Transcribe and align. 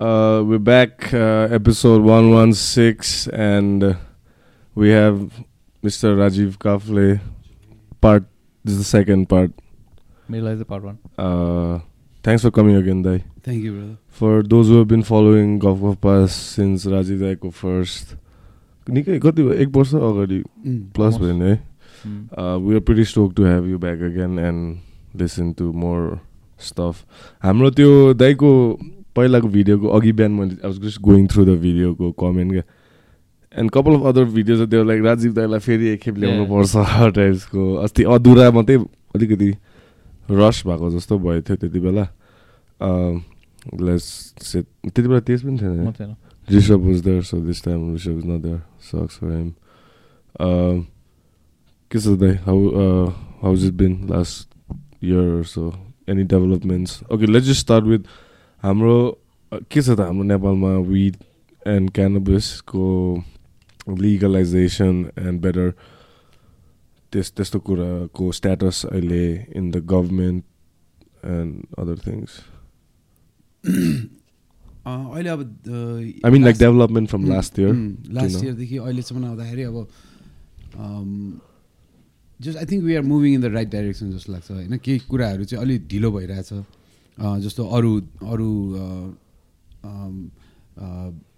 Uh, 0.00 0.42
we're 0.44 0.58
back, 0.58 1.12
uh, 1.14 1.48
episode 1.50 2.02
116, 2.02 3.32
and 3.32 3.84
uh, 3.84 3.94
we 4.74 4.90
have 4.90 5.44
Mr. 5.82 6.16
Rajiv 6.16 6.58
Kafle. 6.58 7.20
Part, 8.00 8.24
this 8.64 8.72
is 8.74 8.78
the 8.78 8.84
second 8.84 9.28
part. 9.28 9.52
मेरो 10.30 10.44
चाहिँ 10.44 10.64
part 10.64 10.84
one 10.84 10.96
Uh, 11.18 11.80
thanks 12.22 12.42
for 12.42 12.50
coming 12.50 12.76
again, 12.76 13.02
Dai. 13.02 13.18
Thank 13.46 13.64
you 13.64 13.72
brother 13.72 13.96
For 14.08 14.42
those 14.42 14.68
who 14.68 14.78
have 14.78 14.88
been 14.88 15.02
following 15.02 15.58
Golf 15.58 15.82
of 15.82 16.00
Pass 16.00 16.32
since 16.56 16.86
Rajiv 16.86 17.20
Daiko 17.24 17.52
first, 17.52 18.16
निकै 18.88 19.18
कति 19.20 19.42
भयो 19.42 19.52
एक 19.64 19.68
वर्ष 19.76 19.94
अगाडि 19.94 20.42
plus 20.96 21.16
भयो 21.18 21.32
नि 21.38 21.50
है 21.50 21.60
uh, 22.36 22.58
we 22.58 22.74
are 22.74 22.80
pretty 22.80 23.04
stoked 23.04 23.36
to 23.36 23.44
have 23.44 23.66
you 23.66 23.78
back 23.78 24.00
again 24.00 24.38
and 24.38 24.78
listen 25.14 25.54
to 25.54 25.72
more 25.72 26.20
stuff. 26.58 27.04
हाम्रो 27.44 27.70
त्यो 27.70 28.12
दाइको 28.14 28.50
पहिलाको 29.19 29.47
भिडियोको 29.55 29.87
अघि 29.99 30.11
बिहान 30.19 30.31
मैले 30.39 30.55
I 30.55 30.67
was 30.67 30.79
just 30.85 31.01
going 31.09 31.27
through 31.33 31.45
the 31.45 31.57
भिडियोको 31.65 32.11
comment 32.23 32.51
क्या 32.51 32.63
and 33.53 33.71
couple 33.77 33.95
of 33.95 34.05
other 34.13 34.25
videos 34.37 34.69
त्यो 34.69 34.83
लाइक 34.83 35.03
राजीव 35.03 35.33
दाईलाई 35.41 35.59
फेरि 35.67 35.87
एकखेप 35.89 36.17
ल्याउनु 36.23 36.45
पर्छ 36.53 37.13
टाइप्सको 37.19 37.73
अस्ति 37.83 38.03
अधुरा 38.15 38.49
मात्रै 38.57 38.77
अलिकति 39.15 39.51
रस 40.31 40.63
भएको 40.65 40.89
जस्तो 40.95 41.19
भयो 41.19 41.41
थियो 41.41 41.57
त्यति 41.65 41.79
बेला 41.85 42.07
लेस 43.81 44.09
त्यति 44.39 45.07
बेला 45.07 45.19
तेज 45.29 45.43
पनि 45.43 45.57
थिएन 45.61 45.87
म 45.87 45.91
थिएन 45.99 46.15
Rishabh 46.49 46.83
was 46.83 47.03
there, 47.03 47.21
so 47.21 47.39
this 47.39 47.61
time 47.61 47.95
Rishabh 47.95 48.17
is 48.17 48.25
not 48.25 48.41
there. 48.41 48.63
Sucks 48.79 49.17
for 49.17 49.29
him. 49.29 49.55
Um, 50.39 50.87
के 51.91 51.99
छ 51.99 52.07
uh, 52.09 53.11
how's 53.41 53.63
it 53.63 53.77
been 53.77 54.07
last 54.07 54.47
year 54.99 55.39
or 55.39 55.43
so? 55.43 55.73
Any 56.07 56.23
developments? 56.23 57.03
Okay, 57.11 57.27
let's 57.27 57.45
just 57.45 57.59
start 57.59 57.83
with 57.83 58.07
हाम्रो 58.63 58.95
के 59.71 59.81
छ 59.81 59.89
त 59.89 59.99
हाम्रो 59.99 60.23
नेपालमा 60.23 60.71
विथ 60.87 61.15
एन्ड 61.67 61.91
क्यानभसको 61.95 62.85
legalisation 64.01 64.95
and 65.17 65.41
better 65.41 65.67
त्यस 67.13 67.31
त्यस्तो 67.37 67.59
कुराको 67.67 68.31
स्ट्याटस 68.39 68.85
अहिले 68.85 69.25
in 69.55 69.71
the 69.71 69.75
government 69.91 70.43
and 71.25 71.51
other 71.79 71.97
things 72.07 72.31
अहिले 74.85 75.29
अब 75.29 75.41
I 76.25 76.31
mean 76.31 76.43
like 76.43 76.57
development 76.57 77.09
from 77.09 77.25
last 77.29 77.59
year 77.59 77.73
last 78.17 78.43
इयरदेखि 78.43 78.77
अहिलेसम्म 78.77 79.25
आउँदाखेरि 79.25 79.63
अब 79.63 79.75
just 82.39 82.57
I 82.57 82.65
think 82.65 82.83
we 82.83 82.95
are 82.95 83.03
moving 83.03 83.33
in 83.33 83.41
the 83.41 83.45
right 83.53 83.69
direction 83.69 84.11
जस्तो 84.11 84.33
लाग्छ 84.33 84.51
होइन? 84.51 84.77
केही 84.77 84.99
कुराहरू 85.09 85.43
चाहिँ 85.43 85.63
अलिक 85.65 85.87
ढिलो 85.87 86.11
भइरहेछ। 86.11 86.53
जस्तो 87.19 87.63
अरू 87.77 87.91
अरू 88.27 88.49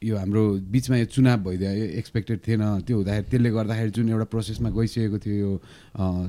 यो 0.03 0.17
हाम्रो 0.17 0.43
बिचमा 0.73 0.97
यो 0.97 1.05
चुनाव 1.13 1.37
भइदियो 1.45 1.71
यो 1.71 1.85
एक्सपेक्टेड 1.97 2.39
थिएन 2.45 2.61
त्यो 2.85 2.97
हुँदाखेरि 2.97 3.25
त्यसले 3.29 3.49
गर्दाखेरि 3.49 3.91
जुन 3.97 4.09
एउटा 4.09 4.25
प्रोसेसमा 4.33 4.69
गइसकेको 4.69 5.17
थियो 5.17 5.35
यो 5.37 5.51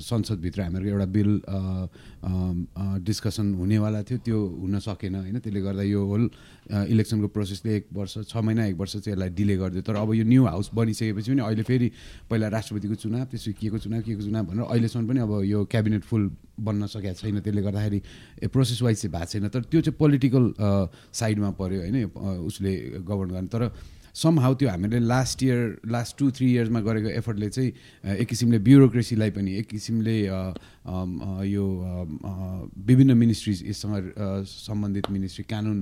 संसदभित्र 0.00 0.62
हाम्रो 0.62 0.88
एउटा 0.88 1.06
बिल 1.16 1.30
डिस्कसन 3.04 3.54
हुनेवाला 3.60 4.02
थियो 4.08 4.18
त्यो 4.24 4.38
हुन 4.60 4.78
सकेन 4.80 5.14
होइन? 5.14 5.38
त्यसले 5.44 5.60
गर्दा 5.60 5.82
यो 5.82 6.00
होल 6.04 6.22
इलेक्सनको 6.88 7.28
प्रोसेसले 7.36 7.76
एक 7.76 7.86
वर्ष 7.92 8.14
छ 8.28 8.36
महिना 8.36 8.64
एक 8.72 8.76
वर्ष 8.80 8.96
चाहिँ 8.96 9.12
यसलाई 9.12 9.30
डिले 9.36 9.56
गरिदियो। 9.56 9.82
तर 9.82 9.96
अब 9.96 10.14
यो 10.14 10.24
न्यू 10.24 10.44
हाउस 10.46 10.70
बनिसकेपछि 10.74 11.30
पनि 11.32 11.42
अहिले 11.42 11.62
फेरि 11.68 11.88
पहिला 12.30 12.48
राष्ट्रपतिको 12.48 12.94
चुनाव 12.94 13.24
त्यसपछि 13.28 13.52
के 13.60 13.68
को 13.68 13.78
चुनाव 13.78 14.00
के 14.08 14.14
को 14.16 14.22
चुनाव 14.22 14.44
भनेर 14.46 14.64
अहिलेसम्म 14.64 15.08
पनि 15.08 15.20
अब 15.20 15.32
यो 15.44 15.64
क्याबिनेट 15.68 16.02
फुल 16.08 16.30
बन्न 16.64 16.86
सकेको 16.86 17.18
छैन। 17.20 17.40
त्यसले 17.40 17.62
गर्दाखेरि 17.62 18.00
प्रोसेस 18.52 18.82
वाइज 18.82 18.96
चाहिँ 19.02 19.12
भएको 19.12 19.30
छैन। 19.32 19.48
तर 19.48 19.62
त्यो 19.70 19.80
चाहिँ 19.80 19.96
पोलिटिकल 19.98 20.44
साइडमा 21.12 21.50
पऱ्यो 21.58 21.80
होइन 21.80 21.96
उसले 22.46 22.72
गभर्न 23.02 23.30
गर्ने। 23.30 23.48
तर 23.48 23.72
सम 24.12 24.38
हाउ 24.40 24.54
त्यो 24.60 24.68
हामीले 24.68 24.98
last 25.00 25.42
year 25.42 25.88
last 25.88 26.18
two 26.18 26.30
three 26.36 26.46
इयर्समा 26.52 26.80
गरेको 26.84 27.08
एफर्टले 27.16 27.48
चाहिँ 27.48 28.16
एक 28.20 28.28
किसिमले 28.28 28.58
ब्युरोक्रेसीलाई 28.60 29.30
पनि 29.32 29.54
एक 29.56 29.66
किसिमले 29.68 30.16
यो 31.48 31.64
विभिन्न 32.76 33.16
मिनिस्ट्रिज 33.16 33.62
यससँग 33.68 34.12
सम्बन्धित 34.44 35.10
मिनिस्ट्री 35.10 35.44
कानुन 35.48 35.78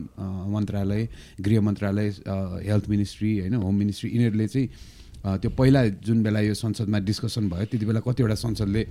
मन्त्रालय 0.55 1.09
गृह 1.43 1.61
मन्त्रालय 1.61 2.09
हेल्थ 2.71 2.89
मिनिस्ट्री 2.89 3.39
होइन 3.41 3.55
होम 3.67 3.75
मिनिस्ट्री 3.75 4.11
यिनीहरूले 4.11 4.47
चाहिँ 4.47 5.39
त्यो 5.43 5.51
पहिला 5.59 5.85
जुन 6.07 6.23
बेला 6.23 6.41
यो 6.41 6.55
संसदमा 6.55 6.99
डिस्कसन 7.11 7.49
भयो 7.51 7.67
त्यति 7.67 7.87
बेला 7.87 8.01
कतिवटा 8.07 8.35
संसदले 8.47 8.87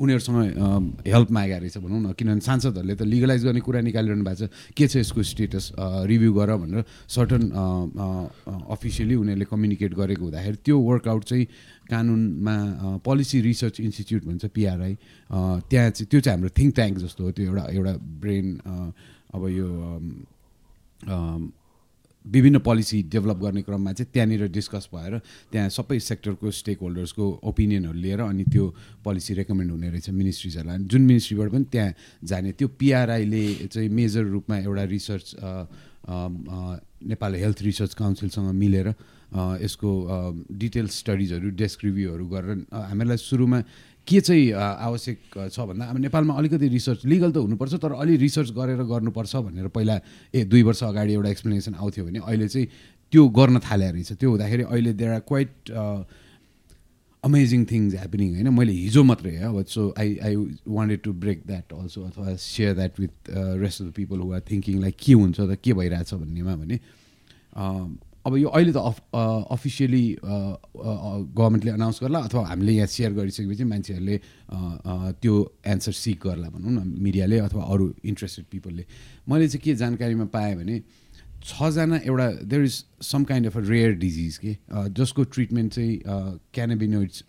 उनीहरूसँग 0.00 1.02
हेल्प 1.08 1.30
मागेको 1.32 1.60
रहेछ 1.60 1.76
भनौँ 1.80 2.00
न। 2.00 2.12
किनभने 2.12 2.40
सांसदहरूले 2.44 2.94
त 2.94 3.02
लिगलाइज 3.08 3.42
गर्ने 3.44 3.60
कुरा 3.64 3.80
निकालिरहनु 3.80 4.24
भएको 4.24 4.46
छ। 4.46 4.50
के 4.76 4.84
छ 4.88 4.96
यसको 5.00 5.22
स्टेटस 5.22 5.64
रिभ्यू 5.80 6.32
गर 6.36 6.50
भनेर 6.60 6.84
सर्टन 7.08 7.42
अफिसियली 8.76 9.14
उनीहरूले 9.16 9.46
कम्युनिकेट 9.48 9.92
गरेको 9.96 10.24
हुँदाखेरि 10.24 10.56
त्यो 10.64 10.76
वर्कआउट 10.76 11.22
चाहिँ 11.24 11.44
कानुनमा 11.88 12.56
पोलिसी 13.00 13.40
रिसर्च 13.40 13.80
इन्स्टिच्युट 13.80 14.22
भन्छ 14.26 14.44
पिआरआई 14.52 14.94
त्यहाँ 15.32 15.90
चाहिँ 15.90 16.08
त्यो 16.10 16.20
चाहिँ 16.20 16.36
हाम्रो 16.36 16.50
थिङ्क 16.52 16.74
ट्याङ्क 16.74 16.96
जस्तो 16.98 17.24
हो। 17.24 17.30
त्यो 17.32 17.44
एउटा 17.46 17.64
एउटा 17.72 17.92
ब्रेन 18.20 18.46
अब 19.34 19.42
यो 19.48 19.68
विभिन्न 22.26 22.58
पोलिसी 22.66 23.02
डेभलप 23.12 23.36
गर्ने 23.42 23.62
क्रममा 23.62 23.92
चाहिँ 23.92 24.10
त्यहाँनिर 24.12 24.46
डिस्कस 24.50 24.88
भएर 24.94 25.18
त्यहाँ 25.52 25.68
सबै 25.70 25.98
सेक्टरको 26.00 26.50
स्टेक 26.50 26.78
होल्डर्सको 26.82 27.24
ओपिनियनहरू 27.50 27.98
लिएर 27.98 28.20
अनि 28.20 28.44
त्यो 28.52 28.64
पोलिसी 29.04 29.34
रेकमेन्ड 29.40 29.70
हुने 29.72 29.88
रहेछ 29.90 30.10
मिनिस्ट्रिजहरूलाई 30.10 30.78
जुन 30.90 31.02
मिनिस्ट्रीबाट 31.06 31.50
पनि 31.52 31.64
त्यहाँ 31.72 31.92
जाने 32.24 32.52
त्यो 32.58 32.68
पिआरआईले 32.78 33.44
चाहिँ 33.72 33.88
मेजर 33.90 34.24
रूपमा 34.34 34.56
एउटा 34.58 34.84
रिसर्च 34.96 35.26
नेपाल 36.08 37.34
हेल्थ 37.34 37.62
रिसर्च 37.62 37.94
काउन्सिलसँग 37.94 38.52
मिलेर 38.54 38.88
यसको 39.62 39.90
डिटेल 40.58 40.86
स्टडिजहरू 40.88 41.48
डेस्क 41.60 41.84
रिभ्यूहरू 41.84 42.26
गरेर 42.26 42.50
अ, 42.72 42.78
हामीहरूलाई 42.88 43.16
सुरुमा 43.18 43.58
के 44.08 44.20
चाहिँ 44.20 44.50
आवश्यक 44.54 45.18
छ 45.52 45.60
भन्दा 45.68 45.84
अब 45.84 45.96
नेपालमा 45.98 46.34
अलिकति 46.38 46.68
रिसर्च 46.68 47.04
लिगल 47.06 47.30
त 47.32 47.36
हुनुपर्छ 47.46 47.74
तर 47.82 47.92
अलि 47.92 48.16
रिसर्च 48.16 48.50
गरेर 48.58 48.82
गर्नुपर्छ 48.92 49.36
भनेर 49.36 49.68
पहिला 49.74 50.00
ए 50.34 50.44
दुई 50.46 50.62
वर्ष 50.62 50.82
अगाडि 50.84 51.12
एउटा 51.12 51.30
एक्सप्लेनेसन 51.30 51.74
आउँथ्यो 51.74 52.04
भने 52.06 52.18
अहिले 52.22 52.48
चाहिँ 52.48 52.66
त्यो 53.12 53.22
गर्न 53.38 53.58
थाले 53.66 53.90
रहेछ। 53.90 54.12
त्यो 54.12 54.30
हुँदाखेरि 54.30 54.62
अहिले 54.62 54.92
there 54.92 55.12
are 55.12 55.20
quite 55.26 55.70
amazing 57.24 57.64
things 57.70 57.94
happening 57.94 58.28
होइन? 58.34 58.48
मैले 58.54 58.72
हिजो 58.72 59.02
मात्रै 59.02 59.36
अब 59.46 59.64
so 59.66 59.82
I 59.98 60.16
I 60.22 60.34
wanted 60.68 61.00
to 61.02 61.12
break 61.22 61.42
that 61.46 61.72
also 61.72 62.02
अथवा 62.06 62.34
share 62.38 62.74
that 62.74 63.00
with 63.00 63.30
rest 63.62 63.82
of 63.82 63.86
the 63.88 63.92
people 63.96 64.18
who 64.22 64.32
are 64.32 64.42
thinking 64.50 64.80
like 64.80 64.96
के 65.02 65.12
हुन्छ 65.12 65.40
त 65.40 65.58
के 65.64 65.72
भइरहेछ 65.74 66.14
भन्नेमा 66.14 66.56
भने 66.56 66.76
अब 68.26 68.36
यो 68.36 68.48
अहिले 68.48 68.72
त 68.72 68.76
अफ 68.82 68.96
अफिसियली 69.54 70.04
गभर्मेन्टले 71.38 71.70
अनाउन्स 71.70 71.98
गर्ला 72.02 72.18
अथवा 72.26 72.42
हामीले 72.48 72.72
यहाँ 72.72 72.90
सेयर 72.90 73.12
गरिसकेपछि 73.14 73.64
मान्छेहरूले 73.70 74.16
त्यो 75.22 75.34
एन्सर 75.72 75.92
सिक 76.02 76.18
गर्ला 76.26 76.48
भनौँ 76.50 76.72
न 76.74 76.78
मिडियाले 77.06 77.38
अथवा 77.46 77.62
अरू 77.62 77.86
इन्ट्रेस्टेड 78.02 78.44
पिपलले 78.50 78.84
मैले 79.30 79.48
चाहिँ 79.48 79.62
के 79.64 79.74
जानकारीमा 79.82 80.26
पाएँ 80.34 80.54
भने 80.58 80.76
छजना 81.46 81.96
एउटा 82.02 82.26
there 82.50 82.62
is 82.64 82.76
some 83.06 83.24
kind 83.24 83.46
of 83.46 83.56
a 83.56 83.60
rare 83.68 83.92
disease 84.02 84.38
के 84.42 84.56
जसको 84.98 85.24
ट्रिटमेन्ट 85.36 85.72
चाहिँ 85.72 85.94
क्यानाबिनोइड्स 86.54 87.22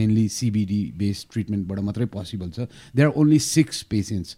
मेनली 0.00 0.28
सिबिडी 0.32 0.82
बेस्ड 0.96 1.32
ट्रिटमेन्टबाट 1.32 1.78
मात्रै 1.88 2.06
पोसिबल 2.16 2.50
छ। 2.50 2.68
There 2.96 3.06
are 3.08 3.12
only 3.20 3.38
six 3.52 3.82
patients 3.92 4.36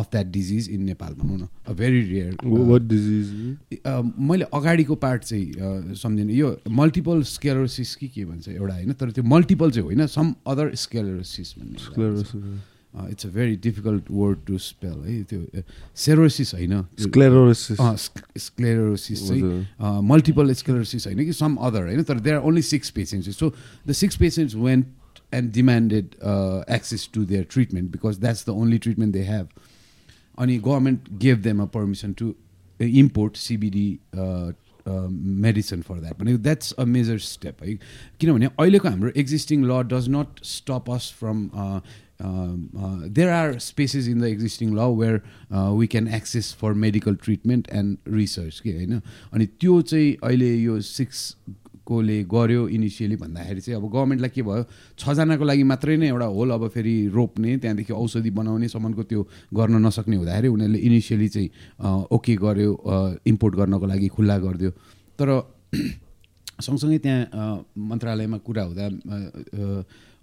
of 0.00 0.08
that 0.12 0.26
disease 0.32 0.68
in 0.70 0.82
Nepal 0.84 1.14
भनौँ 1.14 1.38
न 1.38 1.48
a 1.66 1.72
very 1.74 2.00
rare 2.02 2.32
Wh- 2.34 2.66
What 2.70 2.88
disease? 2.88 3.30
अ, 3.86 4.00
मैले 4.30 4.44
अगाडिको 4.54 4.94
पार्ट 5.04 5.22
चाहिँ 5.24 5.52
अ, 5.52 5.94
सम्झिनँ 6.02 6.32
यो 6.32 6.56
मल्टिपल 6.80 7.22
स्केलोसिस 7.34 7.94
कि 7.96 8.08
के 8.08 8.24
भन्छ 8.24 8.48
एउटा 8.48 8.74
होइन 8.74 8.92
तर 8.94 9.10
त्यो 9.10 9.24
मल्टिपल 9.36 9.70
चाहिँ 9.70 9.84
होइन 9.86 10.06
सम 10.08 10.34
अदर 10.46 10.74
स्केलोसिस 10.84 11.54
भन्ने 11.58 11.84
Sclerosis. 11.86 12.44
It's 13.10 13.26
a 13.26 13.28
very 13.30 13.56
difficult 13.64 14.04
word 14.10 14.38
to 14.46 14.56
spell 14.58 15.02
है 15.06 15.22
त्यो 15.30 15.62
सेरोसिस 15.96 16.54
होइन 16.54 16.72
Sclerosis. 17.02 17.76
स्क्लेरोसिस 18.38 19.26
चाहिँ 19.28 19.42
हजुर। 19.42 20.00
मल्टिपल 20.04 20.52
स्क्लेरोसिस 20.52 21.06
होइन 21.06 21.24
कि 21.24 21.32
सम 21.32 21.54
अदर 21.68 21.82
होइन 21.82 22.02
तर 22.02 22.20
there 22.20 22.36
are 22.36 22.42
only 22.42 22.62
six 22.62 22.90
patients 22.90 23.38
so 23.38 23.52
the 23.86 23.92
six 23.92 24.16
patients 24.16 24.54
went 24.54 24.86
and 25.34 25.52
demanded 25.52 26.14
access 26.74 27.08
to 27.14 27.24
their 27.24 27.46
treatment 27.50 27.90
because 27.90 28.18
that's 28.20 28.44
the 28.46 28.50
only 28.62 28.78
treatment 28.78 29.12
they 29.12 29.22
have 29.24 29.48
अनि 30.40 30.56
government 30.58 31.08
gave 31.22 31.38
them 31.42 31.62
a 31.62 31.66
permission 31.76 32.12
to 32.18 32.32
import 32.80 33.36
CBD 33.36 33.88
medicine 35.46 35.80
for 35.82 36.00
that 36.00 36.20
भनेको 36.20 36.38
that's 36.42 36.72
a 36.72 36.84
major 36.84 37.18
step 37.24 37.62
है 37.62 37.74
किनभने 38.20 38.46
अहिलेको 38.46 38.88
हाम्रो 38.88 39.10
existing 39.16 39.64
law 39.64 39.82
does 39.88 40.08
not 40.08 40.44
stop 40.44 40.90
us 40.90 41.12
from 41.18 41.48
there 42.22 43.28
are 43.28 43.58
spaces 43.58 44.08
in 44.08 44.20
the 44.20 44.24
existing 44.24 44.74
law 44.74 44.88
where 45.00 45.20
we 45.78 45.86
can 45.86 46.08
access 46.16 46.52
for 46.60 46.72
medical 46.86 47.14
treatment 47.24 47.68
and 47.72 48.14
research 48.14 48.60
के 48.60 48.72
होइन? 48.72 49.00
अनि 49.32 49.46
त्यो 49.60 49.80
चाहिँ 49.82 50.16
अहिले 50.24 50.54
यो 50.56 50.80
सिक्स 50.80 51.36
कोले 51.90 52.16
गर्यो 52.30 52.62
इनिसियली 52.76 53.16
भन्दाखेरि 53.22 53.60
चाहिँ 53.60 53.76
अब 53.80 53.86
गभर्मेन्टलाई 53.90 54.30
के 54.34 54.42
भयो? 54.42 54.64
छजनाको 54.98 55.44
लागि 55.44 55.62
मात्रै 55.70 55.96
नै 55.96 56.08
एउटा 56.08 56.26
होल 56.36 56.50
अब 56.56 56.68
फेरि 56.74 56.94
रोप्ने 57.14 57.56
त्यहाँदेखि 57.62 57.92
औषधि 57.92 58.30
बनाउनेसम्मको 58.38 59.02
त्यो 59.10 59.20
गर्न 59.58 59.74
नसक्ने 59.86 60.16
हुँदाखेरि 60.16 60.48
उनीहरूले 60.54 60.78
इनिसियली 60.78 61.28
चाहिँ 61.34 61.48
ओके 62.14 62.34
गर्यो 62.44 62.70
इम्पोर्ट 63.26 63.54
गर्नको 63.60 63.86
लागि 63.86 64.08
खुल्ला 64.14 64.36
गरिदियो। 64.46 64.70
तर 65.18 65.28
सँगसँगै 66.66 66.98
त्यहाँ 67.04 67.50
मन्त्रालयमा 67.90 68.38
कुरा 68.46 68.62
हुँदा 68.62 68.86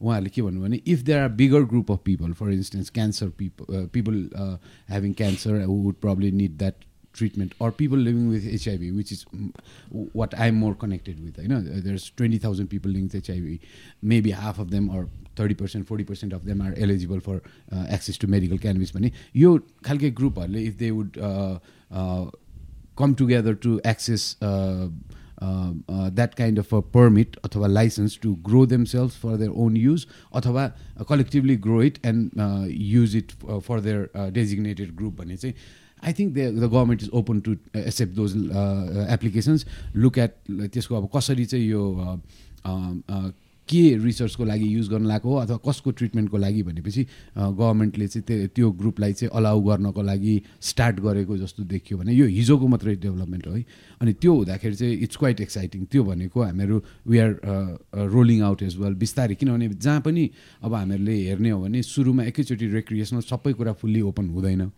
उहाँहरूले 0.02 0.30
के 0.30 0.42
भन्नु 0.42 0.62
भने 0.62 0.78
if 0.86 1.00
there 1.02 1.20
are 1.20 1.30
bigger 1.34 1.62
group 1.72 1.92
of 1.92 2.00
people 2.06 2.34
for 2.38 2.52
instance 2.54 2.90
cancer 2.94 3.28
people 3.40 3.88
people 3.94 4.16
having 4.90 5.14
cancer 5.18 5.66
would 5.66 5.96
probably 6.02 6.32
need 6.32 6.58
that 6.58 6.76
treatment 7.18 7.54
or 7.60 7.72
people 7.72 7.98
living 7.98 8.30
with 8.30 8.44
HIV, 8.64 8.96
which 8.96 9.12
is 9.12 9.26
what 10.14 10.38
I'm 10.40 10.56
more 10.56 10.76
connected 10.76 11.24
with. 11.24 11.38
You 11.38 11.48
know, 11.50 11.62
there's 11.62 12.10
20,000 12.12 12.68
people 12.68 12.92
living 12.92 13.10
with 13.12 13.28
HIV. 13.28 13.60
Maybe 14.02 14.32
half 14.32 14.60
of 14.60 14.72
them 14.72 14.90
or 14.90 15.10
30%, 15.36 15.84
40% 15.84 16.34
of 16.34 16.46
them 16.46 16.62
are 16.62 16.74
eligible 16.78 17.20
for 17.20 17.42
uh, 17.72 17.86
access 17.90 18.18
to 18.20 18.28
medical 18.28 18.58
cannabis. 18.58 18.92
Pani 18.92 19.14
yo 19.34 19.60
khalke 19.84 20.14
group 20.14 20.38
if 20.38 20.78
they 20.78 20.92
would 20.92 21.18
uh, 21.18 21.60
uh, 21.92 22.26
come 22.96 23.16
together 23.16 23.54
to 23.54 23.80
access 23.86 24.36
uh, 24.42 24.88
uh, 25.40 25.72
uh, 25.88 26.10
that 26.12 26.36
kind 26.36 26.58
of 26.58 26.74
a 26.74 26.82
permit 26.82 27.38
or 27.56 27.68
license 27.68 28.18
to 28.18 28.38
grow 28.38 28.66
themselves 28.66 29.16
for 29.16 29.38
their 29.38 29.52
own 29.52 29.76
use 29.76 30.08
or 30.32 30.42
collectively 31.06 31.56
grow 31.56 31.80
it 31.80 32.00
and 32.04 32.32
use 32.68 33.14
it 33.14 33.34
for 33.62 33.80
their 33.80 34.08
designated 34.32 34.96
group 34.96 35.20
I 36.04 36.14
think 36.14 36.34
the 36.34 36.40
the 36.60 36.64
government 36.64 37.04
is 37.04 37.10
open 37.14 37.40
to 37.40 37.56
accept 37.76 38.14
those 38.16 38.36
applications 39.10 39.66
look 39.96 40.18
at 40.18 40.34
त्यसको 40.74 40.96
अब 40.96 41.10
कसरी 41.16 41.46
चाहिँ 41.46 41.68
यो 41.68 41.84
uh, 42.06 42.18
uh, 42.66 42.94
uh, 43.10 43.30
के 43.70 43.98
रिसर्चको 44.00 44.46
लागि 44.46 44.68
use 44.74 44.88
गर्न 44.90 45.06
लगाएको 45.06 45.30
हो 45.30 45.36
अथवा 45.36 45.58
कसको 45.68 45.92
ट्रिटमेन्टको 46.00 46.38
लागि 46.38 46.62
भनेपछि 46.64 47.04
गभर्मेन्टले 47.36 48.08
चाहिँ 48.08 48.24
त्यो 48.28 48.48
त्यो 48.56 48.72
ग्रुपलाई 48.80 49.14
चाहिँ 49.14 49.32
अलाउ 49.36 49.60
गर्नको 49.62 50.02
लागि 50.02 50.36
स्टार्ट 50.70 51.00
गरेको 51.04 51.38
जस्तो 51.38 51.64
देखियो 51.76 51.98
भने 52.00 52.14
यो 52.14 52.26
हिजोको 52.26 52.68
मात्रै 52.68 52.96
डेभलपमेन्ट 52.96 53.48
हो 53.48 53.54
है। 53.54 53.66
अनि 54.02 54.14
त्यो 54.24 54.34
हुँदाखेरि 54.34 54.76
चाहिँ 54.76 54.96
इट्स 55.04 55.18
क्वाइट 55.20 55.42
एक्साइटिङ 55.42 55.86
त्यो 55.92 56.04
भनेको 56.04 56.44
हामीहरू 56.44 56.82
we 57.08 57.18
are 57.20 57.32
rolling 58.16 58.42
out 58.48 58.64
as 58.64 58.78
well 58.80 58.94
बिस्तारै। 59.04 59.36
किनभने 59.36 59.68
जहाँ 59.76 60.02
पनि 60.02 60.30
अब 60.64 60.74
हामीहरूले 60.74 61.16
हेर्ने 61.28 61.50
हो 61.50 61.62
भने 61.62 61.84
सुरुमा 61.84 62.24
एकैचोटि 62.24 62.68
रेक्रिएसनल 62.72 63.22
सबै 63.28 63.54
कुरा 63.54 63.74
फुल्ली 63.84 64.02
ओपन 64.16 64.30
हुँदैन। 64.32 64.72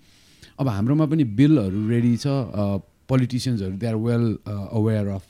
अब 0.59 0.67
हाम्रोमा 0.67 1.05
पनि 1.11 1.23
बिलहरू 1.39 1.87
रेडी 1.89 2.15
छ 2.17 2.27
पोलिटिसियन्सहरू 3.09 3.75
they 3.81 3.87
are 3.87 3.95
well 3.95 4.25
aware 4.47 5.07
of 5.07 5.25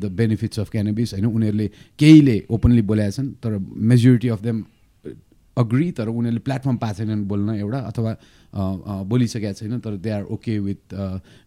the 0.00 0.04
benefits 0.16 0.58
of 0.60 0.70
cannabis 0.70 1.12
होइन? 1.14 1.26
उनीहरूले 1.26 1.66
केहीले 1.98 2.36
ओपनली 2.50 2.82
बोलेका 2.90 3.10
छन् 3.10 3.28
तर 3.42 3.58
मेजोरिटी 3.92 4.28
अफ 4.28 4.40
देम 4.42 4.64
अग्री 5.56 5.90
तर 5.92 6.08
उनीहरूले 6.08 6.40
प्लेटफर्म 6.48 6.76
पाएको 6.82 6.96
छैनन् 6.98 7.24
बोल्न 7.28 7.48
एउटा 7.60 7.78
अथवा 7.90 8.10
बोलिसकेका 8.54 9.52
छैन 9.52 9.78
तर 9.80 9.96
they 9.96 10.10
are 10.10 10.22
okay 10.34 10.58
with 10.58 10.94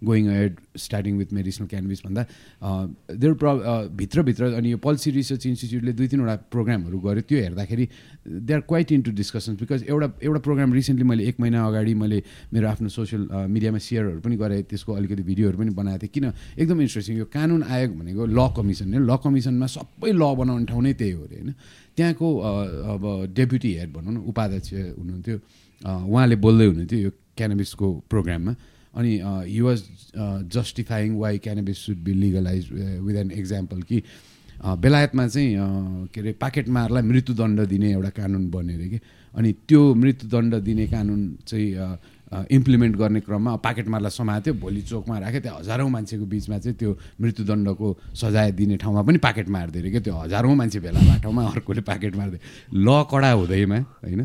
going 0.03 0.27
ahead 0.27 0.55
starting 0.77 1.17
with 1.17 1.33
medicinal 1.33 1.67
cannabis 1.67 2.01
भन्दा 2.05 2.23
देयर 3.11 3.33
प्र 3.43 3.47
भित्रभित्र 3.95 4.53
अनि 4.53 4.71
यो 4.71 4.77
पोलिसी 4.77 5.11
रिसर्च 5.11 5.45
इन्स्टिच्युटले 5.45 5.93
दुई 5.93 6.07
तिनवटा 6.07 6.35
प्रोग्रामहरू 6.51 6.99
गर्यो 6.99 7.21
त्यो 7.27 7.39
हेर्दाखेरि 7.43 7.87
they 8.27 8.53
are 8.53 8.61
quite 8.71 8.91
into 8.91 9.11
discussions 9.19 9.59
because 9.59 9.83
एउटा 9.89 10.07
एउटा 10.23 10.39
प्रोग्राम 10.47 10.73
रिसेन्टली 10.73 11.07
मैले 11.07 11.27
एक 11.27 11.39
महिना 11.39 11.65
अगाडि 11.67 11.93
मैले 12.03 12.23
मेरो 12.53 12.67
आफ्नो 12.69 12.89
सोसियल 12.89 13.27
मिडियामा 13.51 13.79
सेयरहरू 13.89 14.19
पनि 14.23 14.35
गरेँ 14.43 14.61
त्यसको 14.71 14.93
अलिकति 14.93 15.23
भिडियोहरू 15.23 15.57
पनि 15.57 15.71
बनाएको 15.81 16.01
थिएँ 16.03 16.13
किन 16.13 16.25
एकदम 16.63 16.81
इन्ट्रेस्टिङ 16.81 17.17
यो 17.17 17.25
कानुन 17.35 17.63
आयोग 17.63 17.91
भनेको 17.99 18.25
ल 18.25 18.47
कमिसन 18.55 18.95
ल 19.03 19.17
कमिसनमा 19.23 19.67
सबै 19.75 20.11
ल 20.11 20.23
बनाउने 20.39 20.65
ठाउँ 20.71 20.83
नै 20.83 20.93
त्यही 20.93 21.11
हो 21.11 21.23
अरे 21.23 21.35
होइन? 21.35 21.53
त्यहाँको 21.97 22.27
अब 22.93 23.03
डेप्युटी 23.37 23.71
हेड 23.77 23.93
भनौँ 23.93 24.13
न 24.13 24.17
उपाध्यक्ष 24.31 24.73
हुनुहुन्थ्यो। 24.97 25.37
उहाँले 25.81 26.35
बोल्दै 26.45 26.65
हुनुहुन्थ्यो 26.65 26.99
यो 26.99 27.11
क्यानाबिसको 27.37 27.87
प्रोग्राममा 28.09 28.53
अनि 28.93 29.11
he 29.49 29.61
was 29.61 29.79
justifying 30.53 31.15
why 31.17 31.37
cannabis 31.45 31.77
should 31.85 31.97
be 32.05 32.13
legalise 32.13 32.69
with 33.01 33.15
an 33.15 33.31
example 33.31 33.81
कि 33.89 34.03
बेलायतमा 34.63 35.27
चाहिँ 35.27 36.07
के 36.13 36.21
अरे 36.21 36.31
पाकेट 36.39 36.69
मारलाई 36.69 37.03
मृत्युदण्ड 37.03 37.59
दिने 37.67 37.91
एउटा 37.91 38.09
कानुन 38.15 38.49
बन्यो 38.51 38.77
अरे 38.77 38.87
कि। 38.89 38.99
अनि 39.35 39.51
त्यो 39.67 39.81
मृत्युदण्ड 39.95 40.55
दिने 40.63 40.85
कानुन 40.87 41.21
चाहिँ 41.47 41.67
इम्प्लिमेन्ट 42.51 42.95
गर्ने 42.97 43.19
क्रममा 43.19 43.55
पाकेट 43.65 43.87
मारलाई 43.93 44.11
समात्यो 44.11 44.53
भोलि 44.61 44.81
चोकमा 44.81 45.17
राख्यो 45.19 45.41
त्यहाँ 45.41 45.59
हजारौँ 45.59 45.89
मान्छेको 45.89 46.25
बिचमा 46.25 46.57
चाहिँ 46.57 46.77
त्यो 46.77 46.91
मृत्युदण्डको 47.21 47.87
सजाय 48.15 48.51
दिने 48.53 48.77
ठाउँमा 48.77 49.01
पनि 49.01 49.17
पाकेट 49.25 49.49
मारिदियो 49.49 49.81
अरे 49.81 49.91
क्या 49.91 50.01
त्यो 50.01 50.15
हजारौँ 50.15 50.55
मान्छे 50.55 50.79
भेला 50.79 50.99
बाटोमा 51.09 51.43
अर्कोले 51.49 51.81
पाकेट 51.81 52.15
मारिदियो। 52.15 52.41
ल 52.77 52.87
कडा 53.11 53.31
हुँदैमा 53.31 53.79
होइन 54.05 54.21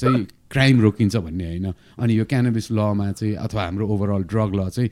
चाहिँ 0.00 0.26
क्राइम 0.52 0.80
रोकिन्छ 0.80 1.16
भन्ने 1.16 1.46
होइन। 1.46 1.66
अनि 1.98 2.18
यो 2.18 2.24
क्यानबिस 2.24 2.70
लमा 2.70 3.10
चाहिँ 3.12 3.34
अथवा 3.36 3.62
हाम्रो 3.64 3.88
ओभरअल 3.88 4.22
ड्रग 4.28 4.54
ल 4.54 4.68
चाहिँ 4.68 4.90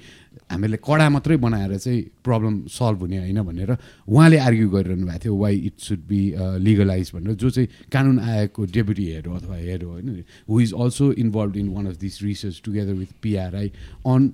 हामीले 0.51 0.77
कडा 0.83 1.09
मात्रै 1.11 1.37
बनाएर 1.37 1.77
चाहिँ 1.79 2.01
प्रब्लम 2.25 2.55
सल्भ 2.67 3.01
हुने 3.01 3.19
होइन 3.19 3.41
भनेर 3.43 3.71
उहाँले 4.09 4.39
आर्ग्यु 4.39 4.69
गरिरहनु 4.71 5.07
भएको 5.07 5.19
थियो 5.25 5.37
why 5.37 5.57
it 5.69 5.77
should 5.79 6.01
be 6.09 6.21
legalise 6.65 7.11
भनेर। 7.15 7.35
जो 7.35 7.51
चाहिँ 7.51 7.69
कानुन 7.93 8.19
आयोगको 8.21 8.65
डेपुटी 8.73 9.05
हेड 9.13 9.27
अथवा 9.29 9.57
हेड 9.57 9.83
हो 9.85 9.91
होइन 9.91 10.25
who 10.49 10.61
is 10.61 10.73
also 10.75 11.13
involve 11.23 11.57
in 11.57 11.69
one 11.69 11.87
of 11.87 11.97
this 12.01 12.23
research 12.23 12.61
together 12.65 12.95
with 12.95 13.13
PRI 13.23 13.69
on 14.07 14.33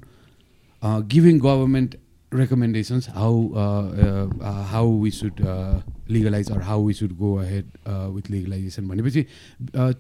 giving 1.13 1.39
government 1.41 1.95
recommendations 2.33 3.07
how 3.07 3.51
uh, 3.55 4.27
uh, 4.43 4.63
how 4.65 4.87
we 4.87 5.11
should 5.11 5.41
uh, 5.47 5.81
legalize 6.09 6.51
or 6.51 6.61
how 6.61 6.79
we 6.79 6.93
should 6.93 7.19
go 7.19 7.39
ahead 7.39 7.67
uh, 7.87 8.09
with 8.11 8.31
legalization 8.31 8.89
भनेपछि 8.89 9.23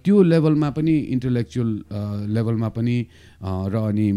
त्यो 0.04 0.22
लेभलमा 0.22 0.70
पनि 0.78 0.96
intellectual 1.16 1.70
लेभलमा 2.34 2.68
पनि 2.78 2.96
र 3.44 3.76
अनि 3.88 4.08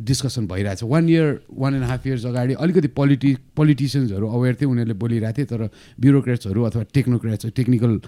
discussion 0.00 0.46
भइरहेछ. 0.46 0.82
One 0.82 1.08
year 1.08 1.40
one 1.52 1.74
and 1.74 1.84
half 1.84 2.06
years 2.06 2.24
अगाडि 2.26 2.54
अलिकति 2.54 2.88
पोलिटि 2.96 3.36
पोलिटिसियन्सहरू 3.56 4.26
अवेर 4.28 4.54
थिए 4.54 4.68
उनीहरूले 4.68 4.94
बोलिरहेको 4.94 5.38
थिए 5.38 5.44
तर 5.44 5.68
ब्युरोक्रेट्सहरू 6.00 6.62
अथवा 6.62 6.82
technocrats 6.94 7.46
technical 7.56 8.00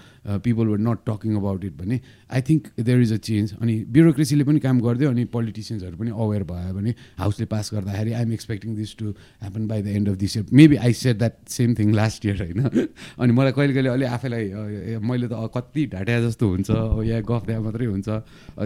people 0.45 0.67
were 0.67 0.77
not 0.79 0.99
talking 1.05 1.35
about 1.37 1.65
it 1.65 1.77
भने 1.77 1.99
I 2.31 2.41
think 2.41 2.67
there 2.81 3.01
is 3.01 3.13
a 3.13 3.17
change 3.29 3.53
अनि 3.61 3.75
ब्युरोक्रेसीले 3.89 4.43
पनि 4.43 4.59
काम 4.59 4.79
गरिदियो 4.81 5.09
अनि 5.09 5.25
पोलिटिसियन्सहरू 5.35 5.97
पनि 5.97 6.11
अवेर 6.17 6.43
भयो 6.43 6.73
भने 6.73 6.95
हाउसले 7.19 7.45
पास 7.45 7.69
गर्दाखेरि 7.73 8.11
I'm 8.13 8.31
expecting 8.33 8.75
this 8.75 8.95
to 8.97 9.09
happen 9.41 9.67
by 9.67 9.81
the 9.81 9.87
end 9.95 10.09
of 10.09 10.15
this 10.17 10.37
year 10.37 10.45
maybe 10.53 10.75
I 10.75 10.93
said 10.95 11.17
that 11.17 11.37
same 11.49 11.75
thing 11.79 11.93
last 11.93 12.25
year 12.25 12.41
होइन? 12.41 12.87
अनि 13.21 13.31
मलाई 13.33 13.51
कहिले 13.51 13.73
कहिले 13.73 13.89
अलिक 13.89 14.09
आफैलाई 14.09 14.97
मैले 15.05 15.27
त 15.27 15.51
कति 15.55 15.85
ढाट्या 15.93 16.19
जस्तो 16.27 16.49
हुन्छ 16.49 16.69
या 17.05 17.21
गफ 17.21 17.45
त्यहाँ 17.45 17.61
मात्रै 17.61 17.85
हुन्छ 17.85 18.09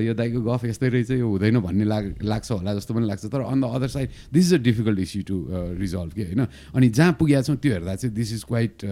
यो 0.07 0.13
दाइको 0.13 0.41
गफ 0.41 0.65
यस्तै 0.65 0.89
रहेछ 0.89 1.11
यो 1.11 1.27
हुँदैन 1.27 1.59
भन्ने 1.59 1.85
लाग 1.85 2.15
लाग्छ 2.23 2.51
होला 2.51 2.73
जस्तो 2.75 2.93
पनि 2.93 3.07
लाग्छ। 3.09 3.25
तर 3.25 3.41
on 3.41 3.61
the 3.61 3.65
other 3.75 3.87
side 3.89 4.09
this 4.33 4.45
is 4.45 4.53
a 4.53 4.61
difficult 4.63 4.99
issue 4.99 5.21
to 5.27 5.37
resolve 5.79 6.13
कि 6.13 6.23
होइन? 6.23 6.45
अनि 6.75 6.89
जहाँ 6.89 7.13
पुगेका 7.19 7.41
छौँ 7.41 7.57
त्यो 7.57 7.71
हेर्दा 7.73 7.95
चाहिँ 7.95 8.15
this 8.15 8.33
is 8.33 8.43
quite 8.47 8.85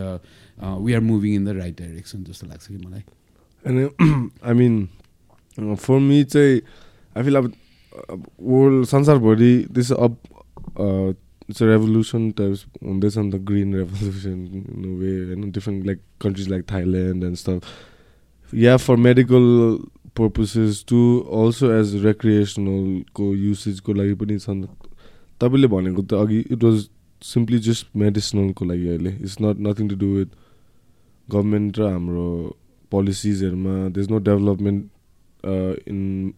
we 0.83 0.93
are 0.93 1.01
moving 1.01 1.35
in 1.35 1.45
the 1.45 1.57
right 1.57 1.79
direction 1.79 2.23
जस्तो 2.23 2.47
लाग्छ 2.47 2.67
कि 2.67 2.77
मलाई। 2.77 3.03
अनि 3.65 3.83
आई 4.43 4.53
मिन 4.53 4.73
फर 5.57 5.99
मी 5.99 6.23
चाहिँ 6.25 6.61
आई 7.15 7.23
फिल 7.23 7.35
अब 7.35 7.53
वर्ल्ड 8.41 8.85
संसारभरि 8.87 9.53
दिस 9.71 9.91
अब 9.91 10.17
इट्स 11.49 11.61
रेभोल्युसन 11.61 12.29
टाइप्स 12.37 12.65
हुँदैछ 12.83 13.17
नि 13.17 13.31
त 13.31 13.35
ग्रिन 13.49 13.75
रेभोल्युसन 13.75 14.39
वे 14.99 15.11
होइन 15.25 15.51
different 15.51 15.85
like 15.85 15.99
countries 16.21 16.49
like 16.49 16.63
Thailand 16.71 17.23
and 17.23 17.35
stuff 17.37 18.53
yeah 18.53 18.75
for 18.77 18.95
medical 19.05 19.45
purposes 20.17 20.83
to 20.89 20.99
also 21.39 21.71
as 21.71 21.95
रेक्रिएसनलको 22.05 23.25
युसेजको 23.35 23.93
लागि 23.93 24.13
पनि 24.21 24.37
छन् 24.39 24.63
तपाईँले 25.41 25.67
भनेको 25.73 26.01
त 26.01 26.13
अघि 26.23 26.39
इट 26.51 26.63
वाज 26.63 26.87
सिम्पली 27.21 27.59
जस्ट 27.67 27.95
मेडिसनलको 27.97 28.65
लागि 28.65 28.87
अहिले। 28.87 29.11
It's 29.11 29.37
not 29.41 29.59
nothing 29.67 29.89
to 29.89 29.95
do 29.95 30.07
with 30.15 30.29
government 31.27 31.79
र 31.79 31.89
हाम्रो 31.91 32.27
पोलिसिजहरूमा 32.91 33.75
they 33.93 34.01
is 34.01 34.11
no 34.11 34.17
development 34.25 34.81
in 35.93 36.33